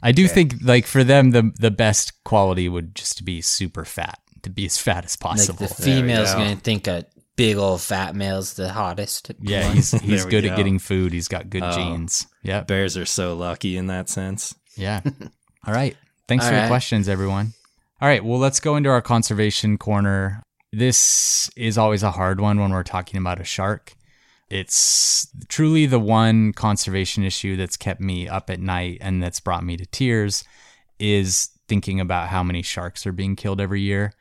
I 0.03 0.11
do 0.11 0.27
think 0.27 0.55
like 0.61 0.85
for 0.85 1.03
them 1.03 1.31
the 1.31 1.51
the 1.57 1.71
best 1.71 2.23
quality 2.25 2.67
would 2.69 2.93
just 2.93 3.23
be 3.23 3.39
super 3.41 3.85
fat, 3.85 4.19
to 4.43 4.49
be 4.49 4.65
as 4.65 4.77
fat 4.77 5.05
as 5.05 5.15
Like 5.15 5.31
possible. 5.37 5.65
the 5.65 5.73
female's 5.73 6.33
go. 6.33 6.39
gonna 6.39 6.55
think 6.57 6.87
a 6.87 7.05
big 7.35 7.57
old 7.57 7.81
fat 7.81 8.15
male's 8.15 8.53
the 8.53 8.69
hottest. 8.71 9.31
yeah, 9.41 9.67
one. 9.67 9.75
he's 9.75 9.91
he's 10.01 10.01
There 10.01 10.25
we 10.25 10.31
good 10.31 10.45
at 10.45 10.55
getting 10.57 10.79
food. 10.79 11.13
He's 11.13 11.27
got 11.27 11.49
good 11.49 11.63
Oh. 11.63 11.71
genes. 11.71 12.27
Yeah, 12.43 12.61
Bears 12.61 12.97
are 12.97 13.05
so 13.05 13.35
lucky 13.35 13.77
in 13.77 13.87
that 13.87 14.09
sense. 14.09 14.53
Yeah. 14.75 15.01
All 15.67 15.73
right. 15.73 15.95
Thanks 16.27 16.45
All 16.45 16.51
for 16.51 16.57
your 16.57 16.67
questions, 16.67 17.07
everyone. 17.09 17.53
All 18.01 18.07
right. 18.07 18.23
Well, 18.23 18.39
let's 18.39 18.59
go 18.59 18.75
into 18.75 18.89
our 18.89 19.01
conservation 19.01 19.77
corner. 19.77 20.43
This 20.71 21.49
is 21.55 21.77
always 21.77 22.03
a 22.03 22.11
hard 22.11 22.41
one 22.41 22.59
when 22.59 22.71
we're 22.71 22.83
talking 22.83 23.19
about 23.19 23.39
a 23.39 23.43
shark. 23.43 23.93
It's 24.49 25.27
truly 25.47 25.85
the 25.85 25.99
one 25.99 26.53
conservation 26.53 27.23
issue 27.23 27.55
that's 27.55 27.77
kept 27.77 28.01
me 28.01 28.27
up 28.27 28.49
at 28.49 28.59
night 28.59 28.97
and 29.01 29.21
that's 29.23 29.39
brought 29.39 29.63
me 29.63 29.77
to 29.77 29.85
tears 29.85 30.43
is 30.99 31.49
thinking 31.67 31.99
about 31.99 32.27
how 32.29 32.43
many 32.43 32.61
sharks 32.61 33.05
are 33.07 33.11
being 33.11 33.35
killed 33.35 33.61
every 33.61 33.81
year. 33.81 34.13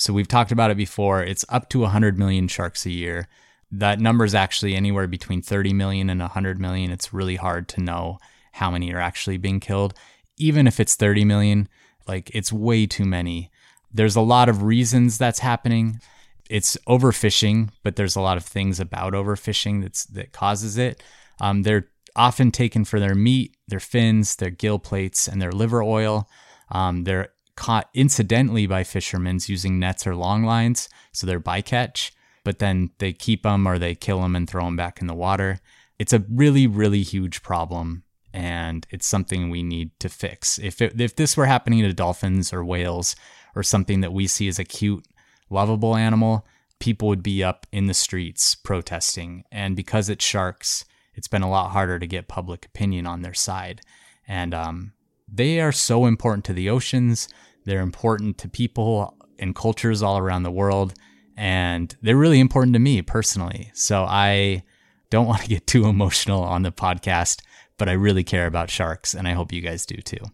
So 0.00 0.14
we've 0.14 0.26
talked 0.26 0.50
about 0.50 0.70
it 0.70 0.78
before. 0.78 1.22
It's 1.22 1.44
up 1.50 1.68
to 1.68 1.80
100 1.80 2.18
million 2.18 2.48
sharks 2.48 2.86
a 2.86 2.90
year. 2.90 3.28
That 3.70 4.00
number 4.00 4.24
is 4.24 4.34
actually 4.34 4.74
anywhere 4.74 5.06
between 5.06 5.42
30 5.42 5.74
million 5.74 6.08
and 6.08 6.20
100 6.20 6.58
million. 6.58 6.90
It's 6.90 7.12
really 7.12 7.36
hard 7.36 7.68
to 7.68 7.82
know 7.82 8.18
how 8.52 8.70
many 8.70 8.94
are 8.94 8.98
actually 8.98 9.36
being 9.36 9.60
killed. 9.60 9.92
Even 10.38 10.66
if 10.66 10.80
it's 10.80 10.94
30 10.94 11.26
million, 11.26 11.68
like 12.08 12.30
it's 12.32 12.50
way 12.50 12.86
too 12.86 13.04
many. 13.04 13.50
There's 13.92 14.16
a 14.16 14.22
lot 14.22 14.48
of 14.48 14.62
reasons 14.62 15.18
that's 15.18 15.40
happening. 15.40 16.00
It's 16.48 16.78
overfishing, 16.88 17.68
but 17.82 17.96
there's 17.96 18.16
a 18.16 18.22
lot 18.22 18.38
of 18.38 18.44
things 18.44 18.80
about 18.80 19.12
overfishing 19.12 19.82
that's 19.82 20.06
that 20.06 20.32
causes 20.32 20.78
it. 20.78 21.02
Um, 21.42 21.62
they're 21.62 21.88
often 22.16 22.52
taken 22.52 22.86
for 22.86 23.00
their 23.00 23.14
meat, 23.14 23.54
their 23.68 23.80
fins, 23.80 24.36
their 24.36 24.48
gill 24.48 24.78
plates, 24.78 25.28
and 25.28 25.42
their 25.42 25.52
liver 25.52 25.82
oil. 25.82 26.26
Um, 26.70 27.04
they're 27.04 27.28
caught 27.56 27.88
incidentally 27.94 28.66
by 28.66 28.84
fishermen 28.84 29.38
using 29.46 29.78
nets 29.78 30.06
or 30.06 30.14
long 30.14 30.44
lines, 30.44 30.88
so 31.12 31.26
they're 31.26 31.40
bycatch. 31.40 32.10
But 32.44 32.58
then 32.58 32.90
they 32.98 33.12
keep 33.12 33.42
them 33.42 33.66
or 33.66 33.78
they 33.78 33.94
kill 33.94 34.22
them 34.22 34.34
and 34.34 34.48
throw 34.48 34.64
them 34.64 34.76
back 34.76 35.00
in 35.00 35.06
the 35.06 35.14
water. 35.14 35.60
It's 35.98 36.14
a 36.14 36.24
really, 36.30 36.66
really 36.66 37.02
huge 37.02 37.42
problem, 37.42 38.04
and 38.32 38.86
it's 38.90 39.06
something 39.06 39.50
we 39.50 39.62
need 39.62 39.90
to 40.00 40.08
fix. 40.08 40.58
If 40.58 40.80
it, 40.80 40.98
if 40.98 41.16
this 41.16 41.36
were 41.36 41.46
happening 41.46 41.82
to 41.82 41.92
dolphins 41.92 42.52
or 42.52 42.64
whales 42.64 43.14
or 43.54 43.62
something 43.62 44.00
that 44.00 44.12
we 44.12 44.26
see 44.26 44.48
as 44.48 44.58
a 44.58 44.64
cute, 44.64 45.04
lovable 45.50 45.96
animal, 45.96 46.46
people 46.78 47.08
would 47.08 47.22
be 47.22 47.44
up 47.44 47.66
in 47.72 47.86
the 47.86 47.94
streets 47.94 48.54
protesting. 48.54 49.44
And 49.52 49.76
because 49.76 50.08
it's 50.08 50.24
sharks, 50.24 50.86
it's 51.14 51.28
been 51.28 51.42
a 51.42 51.50
lot 51.50 51.72
harder 51.72 51.98
to 51.98 52.06
get 52.06 52.28
public 52.28 52.64
opinion 52.64 53.06
on 53.06 53.20
their 53.20 53.34
side. 53.34 53.82
And 54.26 54.54
um, 54.54 54.92
they 55.32 55.60
are 55.60 55.72
so 55.72 56.06
important 56.06 56.44
to 56.46 56.52
the 56.52 56.70
oceans. 56.70 57.28
They're 57.64 57.80
important 57.80 58.38
to 58.38 58.48
people 58.48 59.16
and 59.38 59.54
cultures 59.54 60.02
all 60.02 60.18
around 60.18 60.42
the 60.42 60.50
world. 60.50 60.94
And 61.36 61.94
they're 62.02 62.16
really 62.16 62.40
important 62.40 62.74
to 62.74 62.78
me 62.80 63.00
personally. 63.02 63.70
So 63.74 64.04
I 64.04 64.64
don't 65.08 65.26
want 65.30 65.42
to 65.42 65.48
get 65.48 65.66
too 65.66 65.86
emotional 65.86 66.42
on 66.42 66.62
the 66.62 66.72
podcast, 66.72 67.42
but 67.78 67.88
I 67.88 67.92
really 67.92 68.24
care 68.24 68.46
about 68.46 68.70
sharks. 68.70 69.14
And 69.14 69.26
I 69.26 69.32
hope 69.32 69.52
you 69.52 69.60
guys 69.60 69.86
do 69.86 69.96
too. 69.96 70.24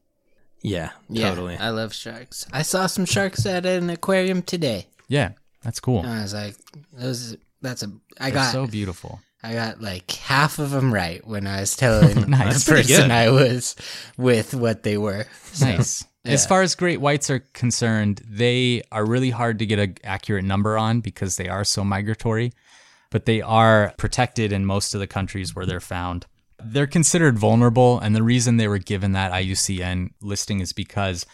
Yeah, 0.62 0.90
Yeah, 1.08 1.28
totally. 1.28 1.56
I 1.56 1.68
love 1.70 1.94
sharks. 1.94 2.46
I 2.52 2.62
saw 2.62 2.86
some 2.86 3.04
sharks 3.04 3.46
at 3.46 3.66
an 3.66 3.88
aquarium 3.90 4.42
today. 4.42 4.88
Yeah, 5.06 5.32
that's 5.62 5.78
cool. 5.78 6.00
And 6.00 6.08
I 6.08 6.22
was 6.22 6.34
like, 6.34 6.56
"Those, 6.92 7.36
that's 7.62 7.84
a 7.84 7.92
I 8.18 8.30
They're 8.30 8.40
got, 8.40 8.52
so 8.52 8.66
beautiful. 8.66 9.20
I 9.42 9.52
got 9.54 9.80
like 9.80 10.10
half 10.12 10.58
of 10.58 10.70
them 10.70 10.92
right 10.92 11.24
when 11.26 11.46
I 11.46 11.60
was 11.60 11.76
telling 11.76 12.14
Nice. 12.30 12.64
the 12.64 12.72
person. 12.72 13.10
I 13.10 13.30
was 13.30 13.76
with 14.16 14.54
what 14.54 14.82
they 14.82 14.98
were. 14.98 15.26
So, 15.52 15.66
Nice. 15.66 16.04
As 16.24 16.44
far 16.44 16.62
as 16.62 16.74
great 16.74 17.00
whites 17.00 17.30
are 17.30 17.38
concerned, 17.38 18.20
they 18.28 18.82
are 18.90 19.04
really 19.06 19.30
hard 19.30 19.60
to 19.60 19.66
get 19.66 19.78
an 19.78 19.94
accurate 20.02 20.44
number 20.44 20.76
on 20.76 21.00
because 21.00 21.36
they 21.36 21.48
are 21.48 21.62
so 21.64 21.84
migratory, 21.84 22.52
but 23.12 23.26
they 23.26 23.40
are 23.42 23.94
protected 23.96 24.52
in 24.52 24.66
most 24.66 24.92
of 24.92 24.98
the 24.98 25.06
countries 25.06 25.54
where 25.54 25.66
they're 25.66 25.78
found. 25.78 26.26
They're 26.60 26.88
considered 26.88 27.38
vulnerable, 27.38 28.00
and 28.00 28.16
the 28.16 28.24
reason 28.24 28.56
they 28.56 28.66
were 28.66 28.78
given 28.78 29.12
that 29.12 29.30
IUCN 29.30 30.10
listing 30.20 30.58
is 30.58 30.72
because 30.72 31.24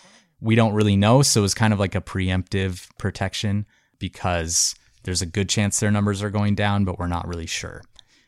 we 0.42 0.56
don't 0.56 0.74
really 0.74 0.96
know. 0.96 1.22
So 1.22 1.42
it's 1.42 1.54
kind 1.54 1.72
of 1.72 1.78
like 1.78 1.94
a 1.94 2.00
preemptive 2.02 2.86
protection 2.98 3.64
because 3.98 4.74
there's 5.04 5.22
a 5.22 5.26
good 5.26 5.48
chance 5.48 5.80
their 5.80 5.90
numbers 5.90 6.22
are 6.22 6.30
going 6.30 6.54
down, 6.54 6.84
but 6.84 6.98
we're 6.98 7.06
not 7.06 7.26
really 7.26 7.46
sure. 7.46 7.82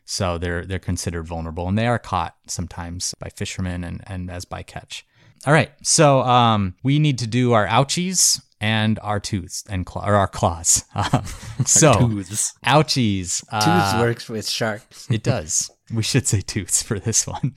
So 0.05 0.37
they're 0.37 0.65
they're 0.65 0.79
considered 0.79 1.23
vulnerable, 1.27 1.67
and 1.67 1.77
they 1.77 1.87
are 1.87 1.99
caught 1.99 2.35
sometimes 2.47 3.13
by 3.19 3.29
fishermen 3.29 3.83
and, 3.83 4.03
and 4.05 4.29
as 4.29 4.45
bycatch. 4.45 5.01
All 5.47 5.53
right, 5.53 5.71
so 5.83 6.21
um, 6.21 6.75
we 6.83 6.97
need 6.99 7.17
to 7.19 7.27
do 7.27 7.53
our 7.53 7.67
ouchies 7.67 8.41
and 8.61 8.97
our 9.03 9.19
tooths 9.19 9.63
and 9.69 9.85
claw, 9.85 10.05
or 10.07 10.15
our 10.15 10.27
claws. 10.27 10.83
Um, 10.95 11.23
so 11.65 11.93
Tooths. 12.07 12.53
ouchies. 12.65 13.41
Tooths 13.49 13.93
uh, 13.93 13.97
works 13.99 14.29
with 14.29 14.47
sharks. 14.49 15.07
it 15.11 15.23
does. 15.23 15.69
We 15.93 16.01
should 16.03 16.27
say 16.27 16.41
tooths 16.41 16.81
for 16.81 16.99
this 16.99 17.27
one. 17.27 17.53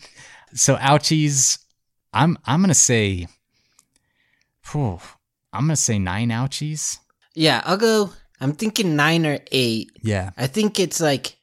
So 0.54 0.76
ouchies. 0.76 1.58
I'm 2.12 2.38
I'm 2.46 2.60
gonna 2.60 2.74
say. 2.74 3.26
Whew, 4.72 4.98
I'm 5.52 5.62
gonna 5.64 5.76
say 5.76 5.98
nine 5.98 6.28
ouchies. 6.30 6.98
Yeah, 7.34 7.62
I'll 7.64 7.76
go. 7.78 8.10
I'm 8.40 8.52
thinking 8.52 8.96
nine 8.96 9.24
or 9.26 9.38
eight. 9.52 9.90
Yeah. 10.02 10.30
I 10.36 10.46
think 10.46 10.78
it's 10.78 11.00
like 11.00 11.36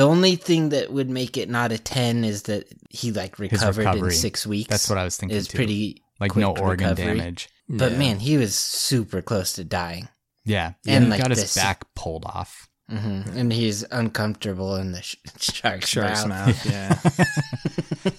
the 0.00 0.06
only 0.06 0.36
thing 0.36 0.70
that 0.70 0.90
would 0.92 1.10
make 1.10 1.36
it 1.36 1.50
not 1.50 1.72
a 1.72 1.78
ten 1.78 2.24
is 2.24 2.42
that 2.44 2.64
he 2.88 3.12
like 3.12 3.38
recovered 3.38 3.82
in 3.82 3.86
recovery. 3.88 4.14
six 4.14 4.46
weeks. 4.46 4.70
That's 4.70 4.88
what 4.88 4.98
I 4.98 5.04
was 5.04 5.16
thinking 5.18 5.36
Is 5.36 5.46
too. 5.48 5.56
pretty 5.56 6.02
like 6.18 6.30
quick 6.32 6.40
no 6.42 6.50
organ 6.56 6.88
recovery. 6.90 7.18
damage. 7.18 7.48
But 7.68 7.92
Yeah. 7.92 7.98
man, 7.98 8.18
he 8.18 8.36
was 8.38 8.54
super 8.54 9.20
close 9.22 9.52
to 9.54 9.64
dying, 9.64 10.08
Yeah. 10.44 10.72
And 10.86 11.04
he 11.04 11.10
like 11.10 11.20
got 11.20 11.30
his 11.30 11.40
this- 11.40 11.54
back 11.54 11.84
pulled 11.94 12.24
off. 12.24 12.66
hmm 12.88 13.22
and 13.36 13.52
he's 13.52 13.84
uncomfortable 13.92 14.74
in 14.76 14.90
the 14.92 15.00
sh- 15.02 15.14
shark's, 15.38 15.88
Shark's 15.88 16.24
mouth. 16.26 16.64
mouth. 16.64 16.66
Yeah. 16.66 16.98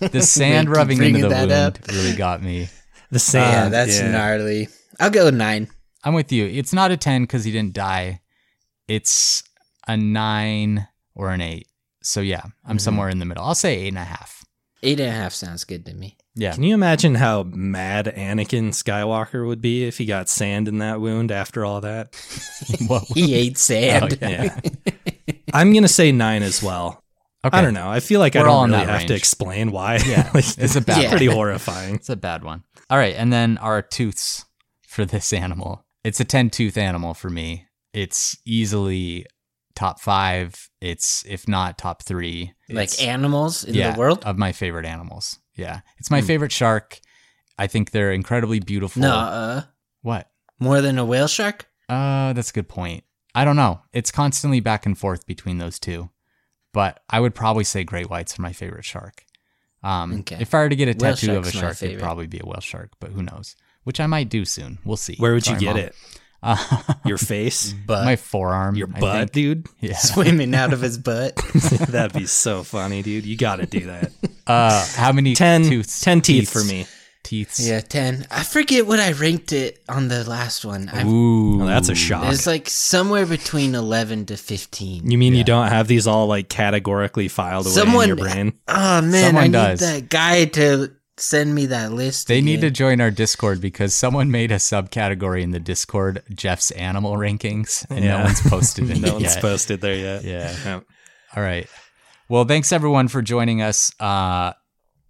The 0.12 0.22
sand 0.22 0.70
rubbing 0.70 1.02
into 1.04 1.22
the 1.22 1.30
that 1.30 1.50
wound 1.50 1.52
up. 1.52 1.88
really 1.88 2.16
got 2.16 2.42
me. 2.44 2.70
The 3.10 3.16
Yeah, 3.16 3.18
sand. 3.18 3.74
that's 3.74 4.00
yeah. 4.00 4.12
gnarly. 4.12 4.68
I'll 5.00 5.10
go 5.10 5.30
nine. 5.32 5.68
I'm 6.04 6.14
with 6.14 6.32
you. 6.32 6.46
It's 6.46 6.72
not 6.74 6.92
a 6.92 6.98
10 6.98 7.24
because 7.24 7.44
he 7.44 7.52
didn't 7.52 7.74
die. 7.74 8.22
It's 8.88 9.44
a 9.88 9.98
9 9.98 10.88
or 11.16 11.32
an 11.32 11.42
8. 11.42 11.68
So 12.02 12.22
yeah, 12.22 12.42
I'm 12.44 12.52
mm-hmm. 12.52 12.78
somewhere 12.80 13.10
in 13.10 13.20
the 13.20 13.26
middle. 13.26 13.44
I'll 13.44 13.56
say 13.56 13.80
eight 13.80 13.90
and 13.90 13.98
a 13.98 14.04
half. 14.04 14.46
Eight 14.84 15.00
and 15.00 15.10
a 15.10 15.12
half 15.12 15.34
sounds 15.34 15.64
good 15.64 15.86
to 15.86 15.94
me. 15.94 16.18
Yeah. 16.36 16.54
Can 16.54 16.64
you 16.64 16.74
imagine 16.74 17.16
how 17.16 17.44
mad 17.44 18.06
Anakin 18.06 18.70
Skywalker 18.70 19.46
would 19.46 19.62
be 19.62 19.86
if 19.86 19.98
he 19.98 20.06
got 20.06 20.30
sand 20.30 20.68
in 20.68 20.80
that 20.80 21.02
wound 21.02 21.32
after 21.32 21.66
all 21.66 21.82
that? 21.82 22.16
Whoa. 22.88 23.02
He 23.14 23.36
ate 23.36 23.54
oh, 23.54 23.58
sand. 23.58 24.18
Oh, 24.22 24.28
yeah. 24.28 24.60
Yeah. 24.86 24.94
I'm 25.54 25.72
going 25.74 25.84
to 25.84 25.90
say 25.90 26.12
nine 26.12 26.42
as 26.42 26.64
well. 26.64 27.04
Okay. 27.44 27.58
I 27.58 27.62
don't 27.62 27.74
know. 27.74 27.90
I 27.90 28.00
feel 28.00 28.20
like 28.20 28.36
I 28.36 28.42
We're 28.42 28.50
all 28.50 28.62
don't 28.62 28.70
in 28.70 28.76
really 28.76 28.86
that 28.86 29.00
have 29.00 29.08
to 29.08 29.16
explain 29.16 29.72
why. 29.72 29.98
Yeah, 30.06 30.30
Like, 30.34 30.46
it's 30.58 30.76
a 30.76 30.82
bad 30.82 31.04
Yeah. 31.04 31.10
pretty 31.10 31.26
horrifying. 31.26 31.96
It's 31.96 32.10
a 32.10 32.16
bad 32.16 32.44
one. 32.44 32.64
All 32.90 32.98
right, 32.98 33.16
and 33.16 33.34
then 33.34 33.58
our 33.58 33.82
tooths 33.82 34.46
for 34.88 35.06
this 35.06 35.34
animal. 35.34 35.86
It's 36.04 36.20
a 36.20 36.26
10 36.26 36.52
tooth 36.52 36.78
animal 36.78 37.14
for 37.14 37.30
me. 37.30 37.66
It's 37.94 38.38
easily 38.46 39.26
top 39.76 40.00
five. 40.00 40.70
It's, 40.82 41.24
if 41.28 41.48
not 41.48 41.78
top 41.78 42.04
three. 42.04 42.54
like 42.70 43.02
animals 43.02 43.64
in 43.64 43.76
yeah, 43.76 43.92
the 43.92 44.00
world? 44.00 44.24
Of 44.26 44.38
my 44.38 44.52
favorite 44.52 44.86
animals. 44.86 45.40
Yeah. 45.56 45.82
It's 45.98 46.10
my 46.12 46.22
favorite 46.22 46.52
shark. 46.52 47.00
I 47.58 47.68
think 47.68 47.92
they're 47.92 48.12
incredibly 48.12 48.60
beautiful. 48.60 49.02
no, 49.02 49.14
uh, 49.16 49.62
What? 50.02 50.30
more 50.60 50.82
than 50.82 50.98
a 50.98 51.06
whale 51.06 51.28
shark? 51.28 51.68
Uh, 51.90 52.34
that's 52.34 52.50
a 52.50 52.54
good 52.54 52.70
point. 52.70 53.04
I 53.36 53.46
don't 53.46 53.56
know. 53.56 53.82
It's 53.94 54.12
constantly 54.12 54.60
back 54.60 54.86
and 54.86 54.98
forth 54.98 55.26
between 55.26 55.58
those 55.58 55.78
two, 55.80 56.10
but 56.74 57.02
I 57.10 57.20
would 57.20 57.36
probably 57.36 57.64
say 57.64 57.84
great 57.84 58.10
whites 58.10 58.38
are 58.38 58.42
my 58.42 58.54
favorite 58.54 58.86
shark. 58.86 59.26
Um, 59.84 60.20
Okay. 60.20 60.38
if 60.40 60.54
I 60.54 60.60
were 60.60 60.70
to 60.70 60.76
get 60.76 60.88
a 60.88 60.98
Whale 61.04 61.16
tattoo 61.16 61.38
of 61.38 61.48
a 61.48 61.52
shark, 61.52 61.82
it'd 61.82 62.00
probably 62.00 62.28
be 62.28 62.40
a 62.40 62.46
whale 62.46 62.60
shark, 62.62 62.92
but 63.00 63.12
who 63.12 63.24
knows? 63.24 63.56
Which 63.84 64.00
I 64.00 64.06
might 64.06 64.30
do 64.30 64.46
soon. 64.46 64.78
We'll 64.86 64.98
see. 64.98 65.16
Where 65.18 65.34
would 65.34 65.48
you 65.48 65.58
get 65.58 65.76
Mom. 65.76 65.86
it? 65.86 65.96
Uh, 66.44 66.58
Your 67.06 67.18
face? 67.18 67.74
But 67.86 68.06
my 68.06 68.16
forearm. 68.16 68.76
Your 68.76 68.90
I 68.96 69.00
butt, 69.00 69.18
think. 69.18 69.32
dude? 69.32 69.68
Yeah. 69.80 69.96
swimming 69.98 70.54
out 70.56 70.74
of 70.74 70.82
his 70.82 70.98
butt. 70.98 71.36
That'd 71.90 72.14
be 72.14 72.26
so 72.26 72.64
funny, 72.64 73.02
dude. 73.04 73.26
You 73.26 73.38
got 73.38 73.58
to 73.58 73.66
do 73.66 73.82
that. 73.88 74.12
Uh, 74.48 74.86
how 74.96 75.12
many 75.12 75.34
10, 75.36 75.64
tooths? 75.64 76.00
10 76.02 76.22
teeth 76.22 76.50
Teeths. 76.50 76.52
for 76.54 76.64
me. 76.64 76.86
Teeth. 77.24 77.60
yeah, 77.60 77.80
10. 77.82 78.26
I 78.32 78.42
forget 78.44 78.88
what 78.88 79.00
I 79.00 79.12
ranked 79.12 79.54
it 79.54 79.80
on 79.88 80.08
the 80.08 80.28
last 80.28 80.66
one. 80.66 80.90
I, 80.92 81.06
Ooh, 81.06 81.60
Well, 81.60 81.68
that's 81.68 81.88
a 81.90 81.96
shock. 81.96 82.34
it's 82.34 82.48
like 82.48 82.68
somewhere 82.68 83.26
between 83.28 83.76
11 83.76 84.26
to 84.26 84.38
15. 84.38 85.10
You 85.10 85.18
mean 85.20 85.34
Yeah. 85.34 85.38
you 85.38 85.44
don't 85.46 85.68
have 85.68 85.88
these 85.88 86.08
all 86.08 86.26
like 86.28 86.50
categorically 86.50 87.28
filed 87.28 87.68
away 87.68 87.76
Someone- 87.76 88.04
in 88.04 88.08
your 88.08 88.18
brain? 88.18 88.54
Oh, 88.68 89.02
man. 89.02 89.26
Someone 89.26 89.44
I 89.44 89.48
need 89.48 89.52
does. 89.54 89.80
that 89.82 90.10
guy 90.10 90.46
to 90.46 90.92
send 91.22 91.54
me 91.56 91.68
that 91.68 91.92
list. 91.92 92.28
They 92.28 92.42
need 92.42 92.62
to 92.62 92.72
join 92.72 93.00
our 93.02 93.12
Discord 93.12 93.62
because 93.62 93.94
someone 93.94 94.32
made 94.32 94.52
a 94.52 94.56
subcategory 94.56 95.42
in 95.42 95.52
the 95.52 95.60
Discord, 95.60 96.24
Jeff's 96.34 96.72
animal 96.72 97.14
rankings, 97.14 97.86
and 97.90 98.06
no 98.06 98.20
one's 98.24 98.42
posted 98.42 98.90
it 98.92 99.00
no 99.00 99.14
one's 99.14 99.24
yet. 99.36 99.42
posted 99.42 99.82
there 99.82 99.96
yet. 99.96 100.24
Yeah. 100.24 100.56
Yeah. 100.66 100.80
All 101.36 101.44
right. 101.44 101.68
Well, 102.30 102.46
thanks 102.46 102.72
everyone 102.72 103.08
for 103.08 103.22
joining 103.22 103.62
us. 103.62 103.92
Uh, 104.00 104.54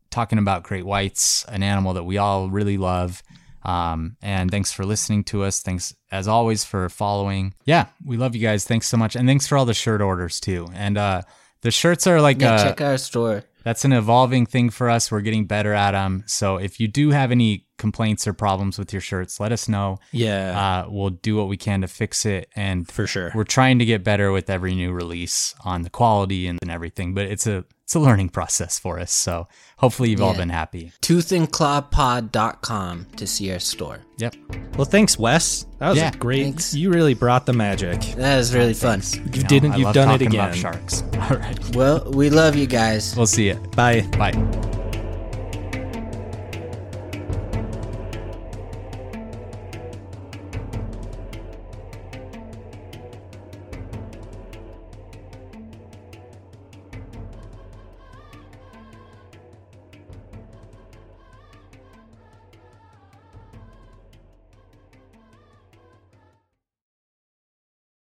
talking 0.10 0.38
about 0.40 0.64
great 0.64 0.86
whites, 0.86 1.46
an 1.48 1.64
animal 1.64 1.94
that 1.94 2.04
we 2.04 2.18
all 2.18 2.50
really 2.50 2.78
love. 2.78 3.24
Um, 3.64 4.18
and 4.22 4.50
thanks 4.50 4.72
for 4.72 4.86
listening 4.86 5.24
to 5.26 5.44
us. 5.44 5.62
Thanks 5.62 5.96
as 6.12 6.28
always 6.28 6.64
for 6.64 6.90
following. 6.90 7.54
Yeah, 7.66 7.86
we 8.04 8.18
love 8.18 8.36
you 8.36 8.42
guys. 8.42 8.66
Thanks 8.66 8.88
so 8.88 8.98
much, 8.98 9.16
and 9.16 9.28
thanks 9.28 9.46
for 9.48 9.58
all 9.58 9.66
the 9.66 9.74
shirt 9.74 10.02
orders 10.02 10.40
too. 10.40 10.68
And 10.74 10.98
uh, 10.98 11.22
the 11.62 11.70
shirts 11.72 12.08
are 12.08 12.20
like 12.22 12.42
Yeah, 12.42 12.54
uh, 12.56 12.64
check 12.64 12.82
our 12.82 12.98
store. 12.98 13.44
That's 13.64 13.86
an 13.86 13.94
evolving 13.94 14.46
thing 14.46 14.70
for 14.70 14.90
us. 14.90 15.12
We're 15.12 15.22
getting 15.22 15.46
better 15.46 15.74
at 15.74 15.92
them. 15.92 16.24
So 16.28 16.58
if 16.58 16.80
you 16.80 16.88
do 16.88 17.12
have 17.12 17.32
any 17.32 17.66
complaints 17.82 18.26
or 18.28 18.34
problems 18.34 18.78
with 18.80 18.94
your 18.94 19.02
shirts, 19.02 19.42
let 19.42 19.52
us 19.52 19.68
know. 19.68 19.98
Yeah, 20.14 20.84
Uh, 20.86 20.90
we'll 20.90 21.10
do 21.10 21.36
what 21.36 21.50
we 21.50 21.58
can 21.58 21.82
to 21.82 21.88
fix 21.88 22.26
it. 22.26 22.48
And 22.56 22.88
for 22.90 23.06
sure. 23.08 23.32
we're 23.36 23.44
trying 23.44 23.80
to 23.80 23.86
get 23.86 24.06
better 24.06 24.32
with 24.32 24.50
every 24.50 24.74
new 24.76 24.94
release 24.94 25.54
on 25.66 25.82
the 25.82 25.90
quality 25.90 26.48
and, 26.48 26.60
and 26.62 26.72
everything. 26.72 27.14
But 27.14 27.26
it's 27.26 27.46
a 27.48 27.66
it's 27.84 27.96
a 27.98 28.00
learning 28.00 28.30
process 28.30 28.80
for 28.80 29.00
us. 29.00 29.12
So 29.12 29.50
hopefully 29.78 30.12
you've 30.12 30.22
all 30.22 30.34
been 30.34 30.48
happy. 30.48 30.94
toothandclawpod.com 31.02 33.08
to 33.18 33.28
see 33.28 33.52
our 33.52 33.60
store. 33.60 34.00
Yep. 34.18 34.36
Well, 34.78 34.86
thanks, 34.86 35.20
Wes. 35.20 35.66
That 35.80 35.90
was 35.90 35.98
Yeah, 35.98 36.12
great. 36.12 36.44
thanks. 36.44 36.74
You 36.74 36.90
really 36.92 37.16
brought 37.16 37.46
the 37.46 37.52
magic. 37.54 38.00
That 38.16 38.38
was 38.38 38.54
really 38.56 38.74
fun. 38.74 39.02
You 39.34 39.44
didn't. 39.44 39.74
I 39.74 39.78
You've 39.78 39.94
done 39.94 40.10
it 40.16 40.22
again. 40.22 40.40
About 40.46 40.56
sharks. 40.56 41.04
All 41.20 41.36
right. 41.38 41.76
Well, 41.76 42.10
we 42.12 42.30
love 42.30 42.56
you 42.56 42.68
guys. 42.68 43.14
We'll 43.18 43.28
see 43.28 43.48
you. 43.48 43.56
Bye. 43.76 44.08
Bye. 44.18 44.32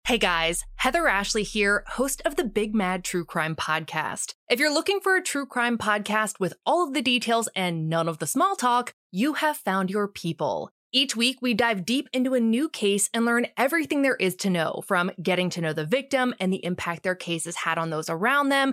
Hey 0.09 0.17
guys, 0.17 0.65
Heather 0.77 1.07
Ashley 1.07 1.43
here, 1.43 1.85
host 1.87 2.23
of 2.25 2.37
the 2.37 2.45
Big 2.45 2.75
Mad 2.75 3.05
True 3.05 3.27
Crime 3.27 3.55
Podcast. 3.55 4.33
If 4.49 4.59
you're 4.59 4.73
looking 4.73 5.01
for 5.01 5.15
a 5.17 5.23
true 5.23 5.45
crime 5.45 5.77
podcast 5.77 6.41
with 6.41 6.55
all 6.65 6.83
of 6.83 6.95
the 6.95 7.03
details 7.03 7.47
and 7.55 7.91
none 7.91 8.09
of 8.09 8.17
the 8.17 8.27
small 8.27 8.57
talk, 8.57 8.95
you 9.13 9.35
have 9.35 9.59
found 9.59 9.91
your 9.91 10.09
people. 10.09 10.71
Each 10.95 11.15
week, 11.15 11.43
we 11.43 11.53
dive 11.53 11.85
deep 11.85 12.09
into 12.15 12.33
a 12.33 12.41
new 12.41 12.71
case 12.71 13.11
and 13.13 13.27
learn 13.27 13.49
everything 13.59 14.01
there 14.01 14.17
is 14.17 14.35
to 14.37 14.49
know 14.49 14.83
from 14.87 15.11
getting 15.23 15.51
to 15.51 15.61
know 15.61 15.75
the 15.75 15.85
victim 15.85 16.35
and 16.41 16.51
the 16.51 16.65
impact 16.65 17.03
their 17.03 17.15
case 17.15 17.45
has 17.45 17.57
had 17.57 17.77
on 17.77 17.91
those 17.91 18.09
around 18.09 18.49
them, 18.49 18.73